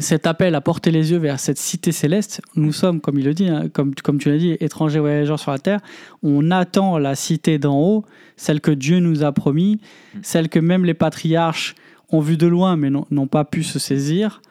cet 0.01 0.27
appel 0.27 0.55
à 0.55 0.61
porter 0.61 0.91
les 0.91 1.13
yeux 1.13 1.19
vers 1.19 1.39
cette 1.39 1.59
cité 1.59 1.93
céleste, 1.93 2.41
nous 2.57 2.73
sommes, 2.73 3.01
comme 3.01 3.19
il 3.19 3.25
le 3.25 3.35
dit, 3.35 3.49
hein, 3.49 3.69
comme, 3.73 3.95
comme 3.95 4.19
tu 4.19 4.31
l'as 4.31 4.39
dit, 4.39 4.57
étrangers 4.61 4.99
voyageurs 4.99 5.39
sur 5.39 5.51
la 5.51 5.59
terre, 5.59 5.81
on 6.23 6.51
attend 6.51 6.99
la 6.99 7.15
cité 7.15 7.59
d'en 7.59 7.79
haut, 7.79 8.05
celle 8.37 8.61
que 8.61 8.71
Dieu 8.71 8.99
nous 8.99 9.23
a 9.23 9.33
promis, 9.33 9.81
mm. 10.15 10.19
celle 10.23 10.49
que 10.49 10.59
même 10.59 10.85
les 10.85 10.95
patriarches 10.95 11.75
ont 12.11 12.21
vue 12.21 12.37
de 12.37 12.47
loin 12.47 12.77
mais 12.77 12.91
n'ont 12.91 13.27
pas 13.27 13.45
pu 13.45 13.63
se 13.63 13.79
saisir. 13.79 14.43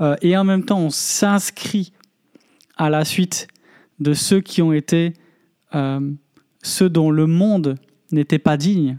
Euh, 0.00 0.16
et 0.20 0.36
en 0.36 0.44
même 0.44 0.64
temps, 0.64 0.80
on 0.80 0.90
s'inscrit 0.90 1.92
à 2.76 2.90
la 2.90 3.04
suite 3.04 3.48
de 4.00 4.14
ceux 4.14 4.40
qui 4.40 4.62
ont 4.62 4.72
été 4.72 5.12
euh, 5.74 6.00
ceux 6.62 6.90
dont 6.90 7.10
le 7.10 7.26
monde 7.26 7.76
n'était 8.10 8.38
pas 8.38 8.56
digne 8.56 8.98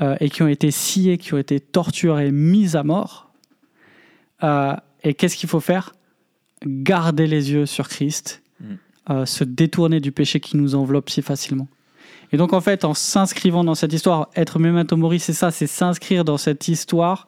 euh, 0.00 0.16
et 0.20 0.30
qui 0.30 0.42
ont 0.42 0.48
été 0.48 0.70
sciés, 0.70 1.18
qui 1.18 1.34
ont 1.34 1.38
été 1.38 1.60
torturés, 1.60 2.30
mis 2.30 2.76
à 2.76 2.82
mort. 2.82 3.30
Euh, 5.04 5.08
et 5.10 5.14
qu'est-ce 5.14 5.36
qu'il 5.36 5.48
faut 5.48 5.60
faire? 5.60 5.94
Garder 6.66 7.26
les 7.26 7.52
yeux 7.52 7.66
sur 7.66 7.88
Christ, 7.88 8.42
mm. 8.60 9.26
se 9.26 9.44
détourner 9.44 10.00
du 10.00 10.12
péché 10.12 10.40
qui 10.40 10.56
nous 10.56 10.74
enveloppe 10.74 11.10
si 11.10 11.22
facilement. 11.22 11.68
Et 12.32 12.36
donc 12.36 12.52
en 12.52 12.60
fait, 12.60 12.84
en 12.84 12.94
s'inscrivant 12.94 13.64
dans 13.64 13.74
cette 13.74 13.92
histoire, 13.92 14.30
être 14.36 14.58
memento 14.58 14.96
mori, 14.96 15.18
c'est 15.20 15.32
ça, 15.32 15.50
c'est 15.50 15.66
s'inscrire 15.66 16.24
dans 16.24 16.38
cette 16.38 16.66
histoire 16.68 17.26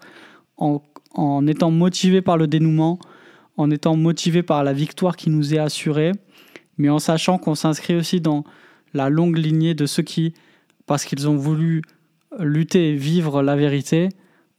en, 0.57 0.83
en 1.15 1.47
étant 1.47 1.71
motivé 1.71 2.23
par 2.23 2.37
le 2.37 2.47
dénouement, 2.47 2.99
en 3.57 3.71
étant 3.71 3.97
motivé 3.97 4.43
par 4.43 4.65
la 4.65 4.73
victoire 4.73 5.17
qui 5.17 5.31
nous 5.31 5.55
est 5.55 5.59
assurée, 5.59 6.13
mais 6.79 6.89
en 6.89 6.99
sachant 6.99 7.39
qu'on 7.39 7.55
s'inscrit 7.55 7.97
aussi 7.97 8.21
dans 8.21 8.45
la 8.95 9.11
longue 9.11 9.37
lignée 9.37 9.75
de 9.75 9.87
ceux 9.87 10.03
qui, 10.03 10.35
parce 10.87 11.05
qu'ils 11.05 11.29
ont 11.29 11.37
voulu 11.37 11.83
lutter 12.39 12.91
et 12.91 12.97
vivre 12.97 13.43
la 13.43 13.57
vérité, 13.57 14.09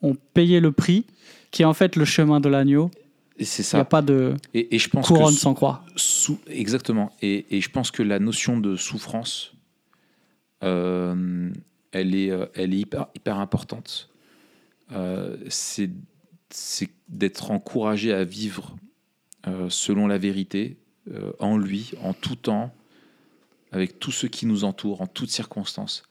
ont 0.02 0.16
payé 0.34 0.60
le 0.60 0.72
prix, 0.72 1.06
qui 1.52 1.64
est 1.64 1.66
en 1.66 1.74
fait 1.74 1.96
le 1.96 2.06
chemin 2.06 2.40
de 2.40 2.50
l'agneau. 2.50 2.92
Et 3.38 3.45
c'est 3.45 3.64
ça. 3.64 3.78
Il 3.78 3.80
n'y 3.80 3.82
a 3.82 3.86
pas 3.86 4.02
de 4.02 4.36
et, 4.53 4.80
je 4.80 4.90
pense 4.90 5.07
couronne 5.07 5.34
sans 5.34 5.53
croix. 5.53 5.84
exactement. 6.48 7.12
Et, 7.22 7.57
et, 7.57 7.62
je 7.62 7.70
pense 7.70 7.91
que 7.91 8.02
la 8.02 8.20
notion 8.20 8.57
de 8.57 8.76
souffrance, 8.76 9.53
euh, 10.64 11.52
elle 11.95 12.14
est, 12.14 12.30
euh, 12.30 12.45
elle 12.53 12.74
est 12.74 12.80
hyper, 12.80 13.07
hyper 13.16 13.40
importante. 13.40 14.10
Euh, 14.91 15.38
c'est 15.49 15.90
d'être 17.07 17.52
encouragé 17.52 18.14
à 18.14 18.24
vivre 18.24 18.76
euh, 19.48 19.70
selon 19.70 20.07
la 20.07 20.18
vérité, 20.18 20.78
en 21.38 21.56
lui, 21.56 21.91
en 22.02 22.14
tout 22.14 22.36
temps, 22.36 22.74
avec 23.72 23.99
tous 23.99 24.12
ceux 24.12 24.28
qui 24.28 24.48
nous 24.48 24.64
entourent, 24.64 25.02
en 25.02 25.07
toutes 25.07 25.30
circonstances, 25.30 26.02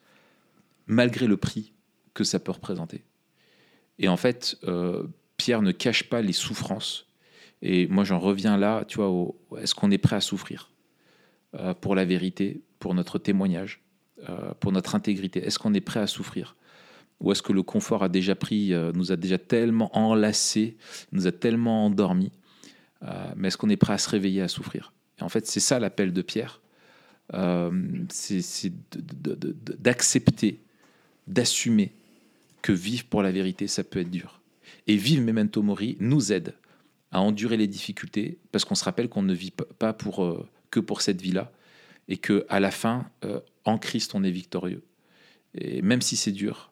malgré 0.87 1.27
le 1.27 1.37
prix 1.37 1.73
que 2.15 2.23
ça 2.23 2.39
peut 2.39 2.53
représenter. 2.53 3.03
Et 3.99 4.07
en 4.07 4.17
fait, 4.17 4.57
Pierre 5.37 5.63
ne 5.63 5.73
cache 5.73 6.05
pas 6.05 6.23
les 6.23 6.33
souffrances. 6.33 7.09
Et 7.65 7.89
moi, 7.89 8.05
j'en 8.05 8.21
reviens 8.21 8.57
là, 8.57 8.85
tu 8.87 9.01
vois, 9.01 9.35
est-ce 9.61 9.75
qu'on 9.75 9.91
est 9.91 9.99
prêt 9.99 10.17
à 10.17 10.21
souffrir 10.21 10.71
pour 11.81 11.95
la 11.95 12.05
vérité, 12.05 12.61
pour 12.79 12.95
notre 12.95 13.19
témoignage, 13.19 13.83
pour 14.61 14.71
notre 14.71 14.95
intégrité? 14.95 15.45
Est-ce 15.45 15.59
qu'on 15.59 15.75
est 15.75 15.81
prêt 15.81 16.01
à 16.01 16.07
souffrir? 16.07 16.57
Ou 17.21 17.33
est-ce 17.33 17.43
que 17.43 17.53
le 17.53 17.63
confort 17.63 18.05
a 18.05 18.09
déjà 18.09 18.35
pris, 18.35 18.73
nous 18.95 19.11
a 19.11 19.17
déjà 19.17 19.39
tellement 19.39 19.97
enlacés, 19.97 20.77
nous 21.11 21.27
a 21.27 21.33
tellement 21.33 21.87
endormis 21.87 22.33
euh, 23.07 23.33
mais 23.37 23.49
est-ce 23.49 23.57
qu'on 23.57 23.69
est 23.71 23.77
prêt 23.77 23.93
à 23.93 23.99
se 23.99 24.09
réveiller 24.09 24.43
à 24.43 24.49
souffrir? 24.49 24.93
Et 25.19 25.23
en 25.23 25.29
fait, 25.29 25.47
c'est 25.47 25.61
ça 25.61 25.79
l'appel 25.79 26.13
de 26.13 26.23
Pierre. 26.23 26.61
Euh, 27.33 27.71
c'est 28.11 28.73
d'accepter, 29.81 30.61
d'assumer 31.27 31.93
que 32.63 32.73
vivre 32.73 33.05
pour 33.05 33.23
la 33.23 33.33
vérité, 33.33 33.67
ça 33.67 33.85
peut 33.85 34.01
être 34.01 34.11
dur. 34.11 34.41
Et 34.87 34.97
vivre 34.97 35.23
Memento 35.23 35.63
Mori 35.63 35.97
nous 36.01 36.33
aide 36.33 36.55
à 37.15 37.21
endurer 37.21 37.57
les 37.57 37.67
difficultés, 37.67 38.39
parce 38.53 38.65
qu'on 38.65 38.75
se 38.75 38.85
rappelle 38.85 39.09
qu'on 39.09 39.23
ne 39.23 39.33
vit 39.33 39.53
pas 39.53 39.93
pour, 39.93 40.25
euh, 40.25 40.47
que 40.71 40.81
pour 40.81 41.01
cette 41.01 41.23
vie-là, 41.23 41.51
et 42.09 42.19
que 42.19 42.45
à 42.51 42.61
la 42.61 42.71
fin, 42.71 43.07
en 43.65 43.79
Christ, 43.79 44.15
on 44.15 44.23
est 44.25 44.31
victorieux. 44.31 44.83
Et 45.55 45.81
même 45.81 46.03
si 46.03 46.17
c'est 46.17 46.33
dur, 46.33 46.71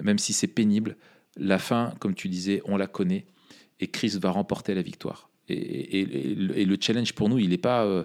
même 0.00 0.18
si 0.18 0.32
c'est 0.32 0.46
pénible, 0.46 0.96
la 1.36 1.58
fin, 1.58 1.94
comme 1.98 2.14
tu 2.14 2.28
disais, 2.28 2.62
on 2.64 2.76
la 2.76 2.86
connaît, 2.86 3.26
et 3.80 3.88
Christ 3.88 4.18
va 4.20 4.30
remporter 4.30 4.74
la 4.74 4.82
victoire. 4.82 5.30
Et, 5.48 6.04
le 6.64 6.76
challenge 6.80 7.12
pour 7.12 7.28
nous, 7.28 7.38
il 7.38 7.50
n'est 7.50 7.58
pas, 7.58 7.84
euh, 7.84 8.04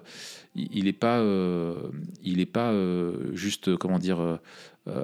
il 0.54 0.88
est 0.88 0.92
pas, 0.92 1.18
euh, 1.20 1.90
il 2.22 2.40
est 2.40 2.46
pas 2.46 2.72
euh, 2.72 3.34
juste, 3.34 3.76
comment 3.76 3.98
dire, 3.98 4.40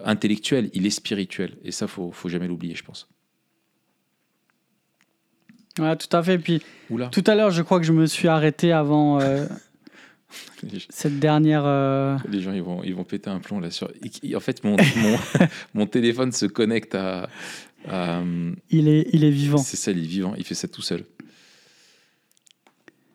intellectuel, 0.04 0.70
il 0.74 0.86
est 0.86 0.90
spirituel. 0.90 1.56
Et 1.64 1.72
ça, 1.72 1.86
faut, 1.86 2.10
faut 2.10 2.28
jamais 2.28 2.48
l'oublier, 2.48 2.74
je 2.74 2.84
pense. 2.84 3.08
Ouais, 5.78 5.96
tout 5.96 6.14
à 6.16 6.22
fait. 6.22 6.38
Puis 6.38 6.62
tout 7.10 7.24
à 7.26 7.34
l'heure, 7.34 7.50
je 7.50 7.62
crois 7.62 7.78
que 7.80 7.86
je 7.86 7.92
me 7.92 8.06
suis 8.06 8.28
arrêté 8.28 8.72
avant 8.72 9.18
cette 10.90 11.18
dernière. 11.18 11.64
Les 12.28 12.40
gens, 12.40 12.52
ils 12.52 12.62
vont, 12.62 12.82
ils 12.84 12.94
vont 12.94 13.04
péter 13.04 13.30
un 13.30 13.40
plomb 13.40 13.60
là 13.60 13.70
sur. 13.70 13.90
En 14.34 14.40
fait, 14.40 14.64
mon, 14.64 14.76
mon, 14.96 15.18
mon 15.74 15.86
téléphone 15.86 16.32
se 16.32 16.46
connecte 16.46 16.94
à, 16.94 17.28
euh, 17.88 18.54
il, 18.70 18.88
est, 18.88 19.08
il 19.12 19.24
est 19.24 19.30
vivant. 19.30 19.58
C'est 19.58 19.76
ça, 19.76 19.90
il 19.90 19.98
est 19.98 20.06
vivant. 20.06 20.34
Il 20.36 20.44
fait 20.44 20.54
ça 20.54 20.68
tout 20.68 20.82
seul. 20.82 21.04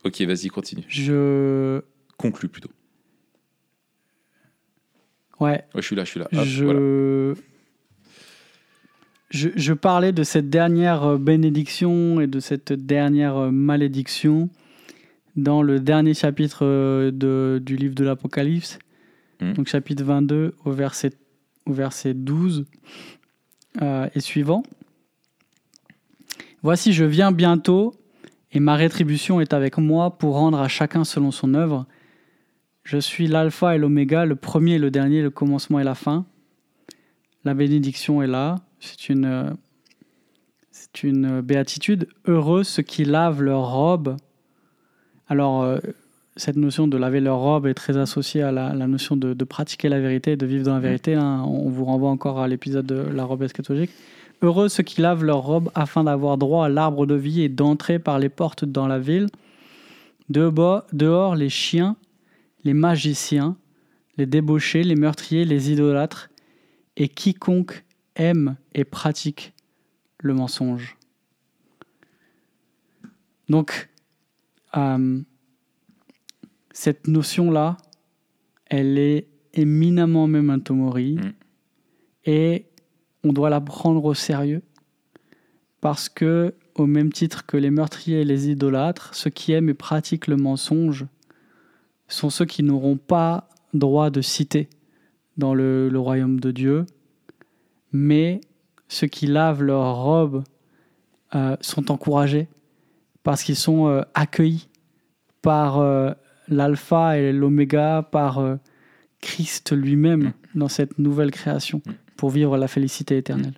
Ok, 0.03 0.21
vas-y, 0.21 0.47
continue. 0.49 0.85
Je. 0.87 1.81
Conclue 2.17 2.49
plutôt. 2.49 2.71
Ouais. 5.39 5.63
je 5.75 5.81
suis 5.81 5.95
là, 5.95 6.03
je 6.03 6.09
suis 6.09 6.19
là. 6.19 6.27
je... 6.31 7.35
je... 9.29 9.49
je. 9.55 9.73
parlais 9.73 10.11
de 10.11 10.23
cette 10.23 10.49
dernière 10.49 11.17
bénédiction 11.17 12.19
et 12.19 12.27
de 12.27 12.39
cette 12.39 12.73
dernière 12.73 13.51
malédiction 13.51 14.49
dans 15.35 15.61
le 15.61 15.79
dernier 15.79 16.13
chapitre 16.13 16.65
de, 17.11 17.61
du 17.63 17.77
livre 17.77 17.95
de 17.95 18.03
l'Apocalypse, 18.03 18.79
hmm. 19.39 19.53
donc 19.53 19.67
chapitre 19.67 20.03
22 20.03 20.55
au 20.65 20.71
verset, 20.71 21.11
au 21.65 21.73
verset 21.73 22.13
12 22.13 22.65
euh, 23.81 24.09
et 24.15 24.19
suivant. 24.19 24.63
Voici, 26.63 26.91
je 26.91 27.05
viens 27.05 27.31
bientôt, 27.31 27.93
et 28.51 28.59
ma 28.59 28.75
rétribution 28.75 29.39
est 29.39 29.53
avec 29.53 29.77
moi 29.77 30.17
pour 30.17 30.35
rendre 30.35 30.59
à 30.59 30.67
chacun 30.67 31.03
selon 31.03 31.31
son 31.31 31.53
œuvre. 31.53 31.85
Je 32.83 32.97
suis 32.97 33.27
l'alpha 33.27 33.75
et 33.75 33.77
l'oméga, 33.77 34.25
le 34.25 34.35
premier 34.35 34.73
et 34.73 34.79
le 34.79 34.89
dernier, 34.89 35.21
le 35.21 35.29
commencement 35.29 35.79
et 35.79 35.83
la 35.83 35.95
fin. 35.95 36.25
La 37.43 37.53
bénédiction 37.53 38.23
est 38.23 38.27
là. 38.27 38.55
C'est 38.79 39.09
une, 39.09 39.55
c'est 40.71 41.03
une 41.03 41.41
béatitude. 41.41 42.07
Heureux 42.25 42.63
ceux 42.63 42.83
qui 42.83 43.05
lavent 43.05 43.41
leur 43.41 43.71
robe. 43.71 44.17
Alors, 45.27 45.63
euh, 45.63 45.79
cette 46.37 46.55
notion 46.55 46.87
de 46.87 46.97
laver 46.97 47.19
leur 47.19 47.39
robe 47.39 47.65
est 47.65 47.73
très 47.73 47.97
associée 47.97 48.43
à 48.43 48.51
la, 48.51 48.73
notion 48.87 49.17
de, 49.17 49.43
pratiquer 49.43 49.89
la 49.89 49.99
vérité, 49.99 50.37
de 50.37 50.45
vivre 50.45 50.65
dans 50.65 50.75
la 50.75 50.79
vérité. 50.79 51.15
Hein. 51.15 51.43
On 51.45 51.69
vous 51.69 51.83
renvoie 51.85 52.09
encore 52.09 52.39
à 52.39 52.47
l'épisode 52.47 52.85
de 52.85 52.95
la 52.95 53.23
robe 53.23 53.43
eschatologique. 53.43 53.91
Heureux 54.41 54.69
ceux 54.69 54.83
qui 54.83 55.01
lavent 55.01 55.23
leur 55.23 55.39
robe 55.39 55.71
afin 55.73 56.03
d'avoir 56.03 56.37
droit 56.37 56.65
à 56.65 56.69
l'arbre 56.69 57.07
de 57.07 57.15
vie 57.15 57.41
et 57.41 57.49
d'entrer 57.49 57.97
par 57.97 58.19
les 58.19 58.29
portes 58.29 58.65
dans 58.65 58.87
la 58.87 58.99
ville. 58.99 59.27
Dehors, 60.29 61.35
les 61.35 61.49
chiens, 61.49 61.95
les 62.63 62.73
magiciens, 62.73 63.57
les 64.17 64.27
débauchés, 64.27 64.83
les 64.83 64.95
meurtriers, 64.95 65.45
les 65.45 65.71
idolâtres, 65.71 66.29
et 66.97 67.07
quiconque 67.07 67.83
aime 68.17 68.57
et 68.73 68.83
pratique 68.83 69.53
le 70.19 70.33
mensonge. 70.33 70.97
Donc, 73.49 73.89
euh, 74.75 75.21
cette 76.71 77.07
notion-là, 77.07 77.77
elle 78.65 78.97
est 78.97 79.27
éminemment 79.53 80.27
memento 80.27 80.73
mori 80.73 81.15
Mm. 81.15 81.33
et 82.25 82.65
on 83.23 83.33
doit 83.33 83.49
la 83.49 83.61
prendre 83.61 84.03
au 84.03 84.13
sérieux 84.13 84.61
parce 85.81 86.09
que, 86.09 86.53
au 86.75 86.85
même 86.85 87.11
titre 87.11 87.45
que 87.45 87.57
les 87.57 87.71
meurtriers 87.71 88.21
et 88.21 88.25
les 88.25 88.49
idolâtres, 88.49 89.15
ceux 89.15 89.29
qui 89.29 89.53
aiment 89.53 89.69
et 89.69 89.73
pratiquent 89.73 90.27
le 90.27 90.35
mensonge 90.35 91.05
sont 92.07 92.29
ceux 92.29 92.45
qui 92.45 92.63
n'auront 92.63 92.97
pas 92.97 93.49
droit 93.73 94.09
de 94.09 94.21
citer 94.21 94.69
dans 95.37 95.53
le, 95.53 95.89
le 95.89 95.99
royaume 95.99 96.39
de 96.39 96.51
Dieu, 96.51 96.85
mais 97.97 98.41
ceux 98.87 99.07
qui 99.07 99.25
lavent 99.27 99.63
leurs 99.63 99.95
robes 99.95 100.43
euh, 101.35 101.57
sont 101.61 101.91
encouragés 101.91 102.47
parce 103.23 103.43
qu'ils 103.43 103.57
sont 103.57 103.87
euh, 103.87 104.01
accueillis 104.13 104.69
par 105.41 105.79
euh, 105.79 106.11
l'alpha 106.47 107.17
et 107.17 107.33
l'oméga, 107.33 108.07
par 108.09 108.39
Christ 109.19 109.75
lui-même 109.75 110.25
Mm. 110.25 110.33
dans 110.59 110.67
cette 110.69 110.99
nouvelle 110.99 111.31
création 111.31 111.81
Mm. 111.85 111.91
pour 112.15 112.29
vivre 112.29 112.57
la 112.57 112.67
félicité 112.67 113.17
éternelle. 113.17 113.57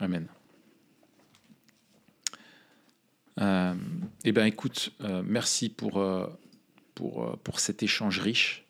Amen. 0.00 0.26
Euh, 3.40 3.74
eh 4.24 4.32
bien, 4.32 4.44
écoute, 4.44 4.92
merci 5.24 5.68
pour, 5.68 6.04
pour, 6.94 7.38
pour 7.38 7.60
cet 7.60 7.82
échange 7.82 8.18
riche. 8.20 8.64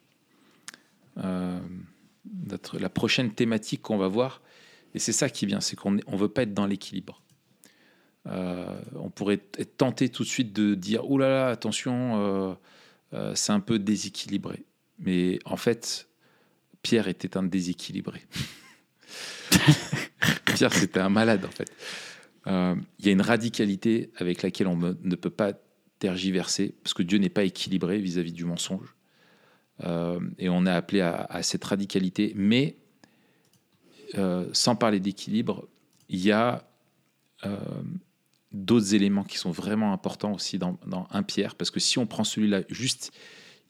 Euh, 1.18 1.58
la 2.78 2.88
prochaine 2.88 3.32
thématique 3.32 3.82
qu'on 3.82 3.98
va 3.98 4.08
voir, 4.08 4.42
et 4.94 4.98
c'est 4.98 5.12
ça 5.12 5.28
qui 5.28 5.46
bien, 5.46 5.60
c'est 5.60 5.76
qu'on 5.76 5.92
ne 5.92 6.16
veut 6.16 6.28
pas 6.28 6.42
être 6.42 6.54
dans 6.54 6.66
l'équilibre. 6.66 7.24
Euh, 8.26 8.80
on 8.94 9.10
pourrait 9.10 9.40
être 9.58 9.76
tenté 9.76 10.08
tout 10.08 10.22
de 10.22 10.28
suite 10.28 10.52
de 10.52 10.74
dire 10.74 11.02
Oh 11.10 11.18
là 11.18 11.28
là, 11.28 11.48
attention, 11.48 12.16
euh, 12.16 12.54
euh, 13.12 13.34
c'est 13.34 13.52
un 13.52 13.60
peu 13.60 13.78
déséquilibré. 13.78 14.64
Mais 14.98 15.38
en 15.44 15.56
fait, 15.56 16.08
Pierre 16.82 17.08
était 17.08 17.36
un 17.36 17.42
déséquilibré. 17.42 18.22
Pierre, 20.54 20.72
c'était 20.72 21.00
un 21.00 21.08
malade, 21.08 21.44
en 21.44 21.50
fait. 21.50 21.70
Il 22.46 23.06
y 23.06 23.08
a 23.08 23.12
une 23.12 23.22
radicalité 23.22 24.10
avec 24.16 24.42
laquelle 24.42 24.66
on 24.66 24.76
ne 24.76 25.16
peut 25.16 25.30
pas 25.30 25.52
tergiverser, 25.98 26.74
parce 26.82 26.94
que 26.94 27.02
Dieu 27.02 27.18
n'est 27.18 27.30
pas 27.30 27.44
équilibré 27.44 27.98
vis-à-vis 27.98 28.32
du 28.32 28.44
mensonge. 28.44 28.94
Euh, 29.82 30.20
et 30.38 30.48
on 30.48 30.66
est 30.66 30.70
appelé 30.70 31.00
à, 31.00 31.42
cette 31.42 31.64
radicalité. 31.64 32.32
Mais, 32.36 32.76
euh, 34.16 34.48
sans 34.52 34.76
parler 34.76 35.00
d'équilibre, 35.00 35.68
il 36.08 36.20
y 36.20 36.32
a 36.32 36.68
euh, 37.44 37.56
d'autres 38.52 38.94
éléments 38.94 39.24
qui 39.24 39.38
sont 39.38 39.50
vraiment 39.50 39.92
importants 39.92 40.32
aussi 40.32 40.58
dans, 40.58 40.78
un 41.10 41.22
Pierre, 41.22 41.54
parce 41.56 41.70
que 41.70 41.80
si 41.80 41.98
on 41.98 42.06
prend 42.06 42.24
celui-là 42.24 42.62
juste 42.68 43.12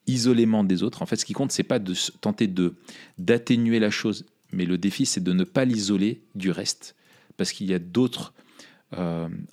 isolément 0.06 0.64
des 0.64 0.82
autres, 0.82 1.00
en 1.00 1.06
fait, 1.06 1.16
ce 1.16 1.24
qui 1.24 1.32
compte, 1.32 1.52
c'est 1.52 1.62
pas 1.62 1.78
de 1.78 1.94
tenter 2.20 2.46
de 2.46 2.74
d'atténuer 3.18 3.78
la 3.78 3.90
chose, 3.90 4.26
mais 4.52 4.66
le 4.66 4.76
défi, 4.76 5.06
c'est 5.06 5.22
de 5.22 5.32
ne 5.32 5.44
pas 5.44 5.64
l'isoler 5.64 6.22
du 6.34 6.50
reste, 6.50 6.94
parce 7.38 7.52
qu'il 7.52 7.68
y 7.68 7.74
a 7.74 7.78
d'autres 7.78 8.34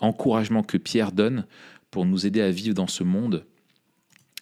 encouragements 0.01 0.61
que 0.61 0.77
Pierre 0.77 1.11
donne 1.11 1.47
pour 1.89 2.05
nous 2.05 2.27
aider 2.27 2.41
à 2.41 2.51
vivre 2.51 2.75
dans 2.75 2.85
ce 2.85 3.03
monde 3.03 3.43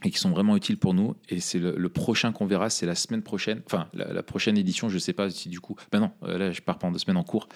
et 0.04 0.12
qui 0.12 0.18
sont 0.18 0.30
vraiment 0.30 0.56
utiles 0.56 0.78
pour 0.78 0.94
nous. 0.94 1.16
Et 1.28 1.40
c'est 1.40 1.60
le, 1.60 1.76
le 1.76 1.90
prochain 1.90 2.32
qu'on 2.32 2.46
verra, 2.46 2.70
c'est 2.70 2.86
la 2.86 2.96
semaine 2.96 3.22
prochaine, 3.22 3.62
enfin 3.66 3.88
la, 3.94 4.14
la 4.14 4.24
prochaine 4.24 4.58
édition, 4.58 4.90
je 4.90 4.98
sais 4.98 5.14
pas 5.14 5.30
si 5.30 5.50
du 5.50 5.60
coup, 5.60 5.76
ben 5.92 6.00
non, 6.00 6.12
euh, 6.24 6.38
là 6.38 6.52
je 6.52 6.62
pars 6.62 6.78
pendant 6.78 6.94
deux 6.94 7.00
semaines 7.00 7.18
en 7.18 7.24
cours. 7.24 7.50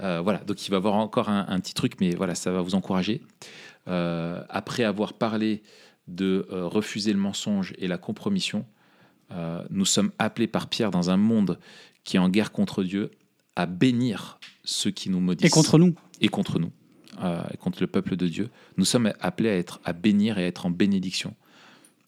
Euh, 0.00 0.20
voilà, 0.20 0.38
donc 0.38 0.66
il 0.66 0.70
va 0.70 0.76
y 0.76 0.78
avoir 0.78 0.94
encore 0.94 1.28
un, 1.28 1.46
un 1.48 1.60
petit 1.60 1.74
truc, 1.74 1.94
mais 2.00 2.14
voilà, 2.14 2.34
ça 2.34 2.50
va 2.50 2.62
vous 2.62 2.74
encourager. 2.74 3.20
Euh, 3.88 4.42
après 4.48 4.84
avoir 4.84 5.12
parlé 5.12 5.62
de 6.08 6.46
euh, 6.50 6.66
refuser 6.66 7.12
le 7.12 7.18
mensonge 7.18 7.74
et 7.78 7.88
la 7.88 7.98
compromission, 7.98 8.64
nous 9.70 9.86
sommes 9.86 10.12
appelés 10.18 10.46
par 10.46 10.66
Pierre 10.66 10.90
dans 10.90 11.08
un 11.08 11.16
monde 11.16 11.58
qui 12.04 12.16
est 12.16 12.20
en 12.20 12.28
guerre 12.28 12.52
contre 12.52 12.84
Dieu 12.84 13.10
à 13.56 13.64
bénir 13.64 14.38
ceux 14.62 14.90
qui 14.90 15.08
nous 15.08 15.20
maudissent 15.20 15.46
Et 15.46 15.48
contre 15.50 15.78
nous. 15.78 15.94
et 16.20 16.28
contre 16.28 16.58
nous, 16.58 16.70
et 17.50 17.56
contre 17.56 17.80
le 17.80 17.86
peuple 17.86 18.16
de 18.16 18.28
Dieu. 18.28 18.50
Nous 18.76 18.84
sommes 18.84 19.10
appelés 19.20 19.48
à 19.48 19.56
être 19.56 19.80
à 19.86 19.94
bénir 19.94 20.36
et 20.38 20.44
à 20.44 20.46
être 20.46 20.66
en 20.66 20.70
bénédiction 20.70 21.34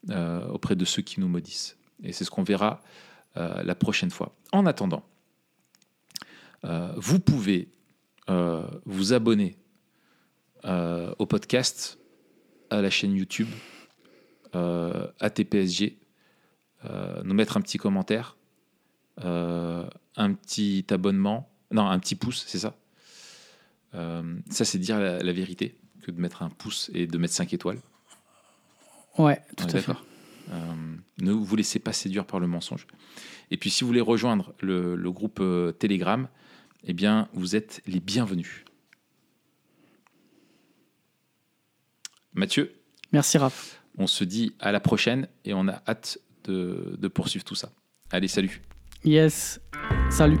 euh, 0.09 0.47
auprès 0.47 0.75
de 0.75 0.85
ceux 0.85 1.01
qui 1.01 1.19
nous 1.19 1.27
maudissent. 1.27 1.77
Et 2.03 2.11
c'est 2.11 2.23
ce 2.23 2.31
qu'on 2.31 2.43
verra 2.43 2.81
euh, 3.37 3.63
la 3.63 3.75
prochaine 3.75 4.11
fois. 4.11 4.33
En 4.53 4.65
attendant, 4.65 5.03
euh, 6.63 6.93
vous 6.95 7.19
pouvez 7.19 7.69
vous 8.85 9.13
abonner 9.13 9.55
au 10.63 11.25
podcast, 11.27 11.99
à 12.71 12.81
la 12.81 12.89
chaîne 12.89 13.13
YouTube, 13.13 13.49
ATPSG, 14.51 15.99
euh, 16.85 17.21
nous 17.23 17.35
mettre 17.35 17.57
un 17.57 17.61
petit 17.61 17.77
commentaire, 17.77 18.35
un 19.17 20.33
petit 20.33 20.87
abonnement, 20.89 21.51
non, 21.69 21.87
un 21.87 21.99
petit 21.99 22.15
pouce, 22.15 22.45
c'est 22.47 22.57
ça. 22.57 22.75
Ça, 23.91 24.65
c'est 24.65 24.79
dire 24.79 24.99
la, 24.99 25.19
la 25.19 25.31
vérité 25.31 25.77
que 26.01 26.09
de 26.09 26.19
mettre 26.19 26.41
un 26.41 26.49
pouce 26.49 26.89
et 26.95 27.05
de 27.05 27.17
mettre 27.19 27.35
5 27.35 27.53
étoiles. 27.53 27.79
Ouais, 29.17 29.39
tout 29.57 29.65
à 29.65 29.79
fait. 29.79 29.91
Euh, 30.51 30.73
ne 31.21 31.31
vous 31.31 31.55
laissez 31.55 31.79
pas 31.79 31.93
séduire 31.93 32.25
par 32.25 32.39
le 32.39 32.47
mensonge. 32.47 32.85
Et 33.51 33.57
puis, 33.57 33.69
si 33.69 33.83
vous 33.83 33.87
voulez 33.87 34.01
rejoindre 34.01 34.53
le, 34.61 34.95
le 34.95 35.11
groupe 35.11 35.39
euh, 35.41 35.71
Telegram, 35.71 36.27
eh 36.83 36.93
bien, 36.93 37.29
vous 37.33 37.55
êtes 37.55 37.81
les 37.87 37.99
bienvenus. 37.99 38.63
Mathieu, 42.33 42.75
Merci 43.11 43.37
Raph. 43.37 43.81
on 43.97 44.07
se 44.07 44.23
dit 44.23 44.53
à 44.59 44.71
la 44.71 44.79
prochaine 44.81 45.27
et 45.45 45.53
on 45.53 45.67
a 45.67 45.81
hâte 45.87 46.19
de, 46.43 46.95
de 46.99 47.07
poursuivre 47.07 47.45
tout 47.45 47.55
ça. 47.55 47.71
Allez, 48.11 48.27
salut. 48.27 48.61
Yes. 49.05 49.61
Salut. 50.09 50.39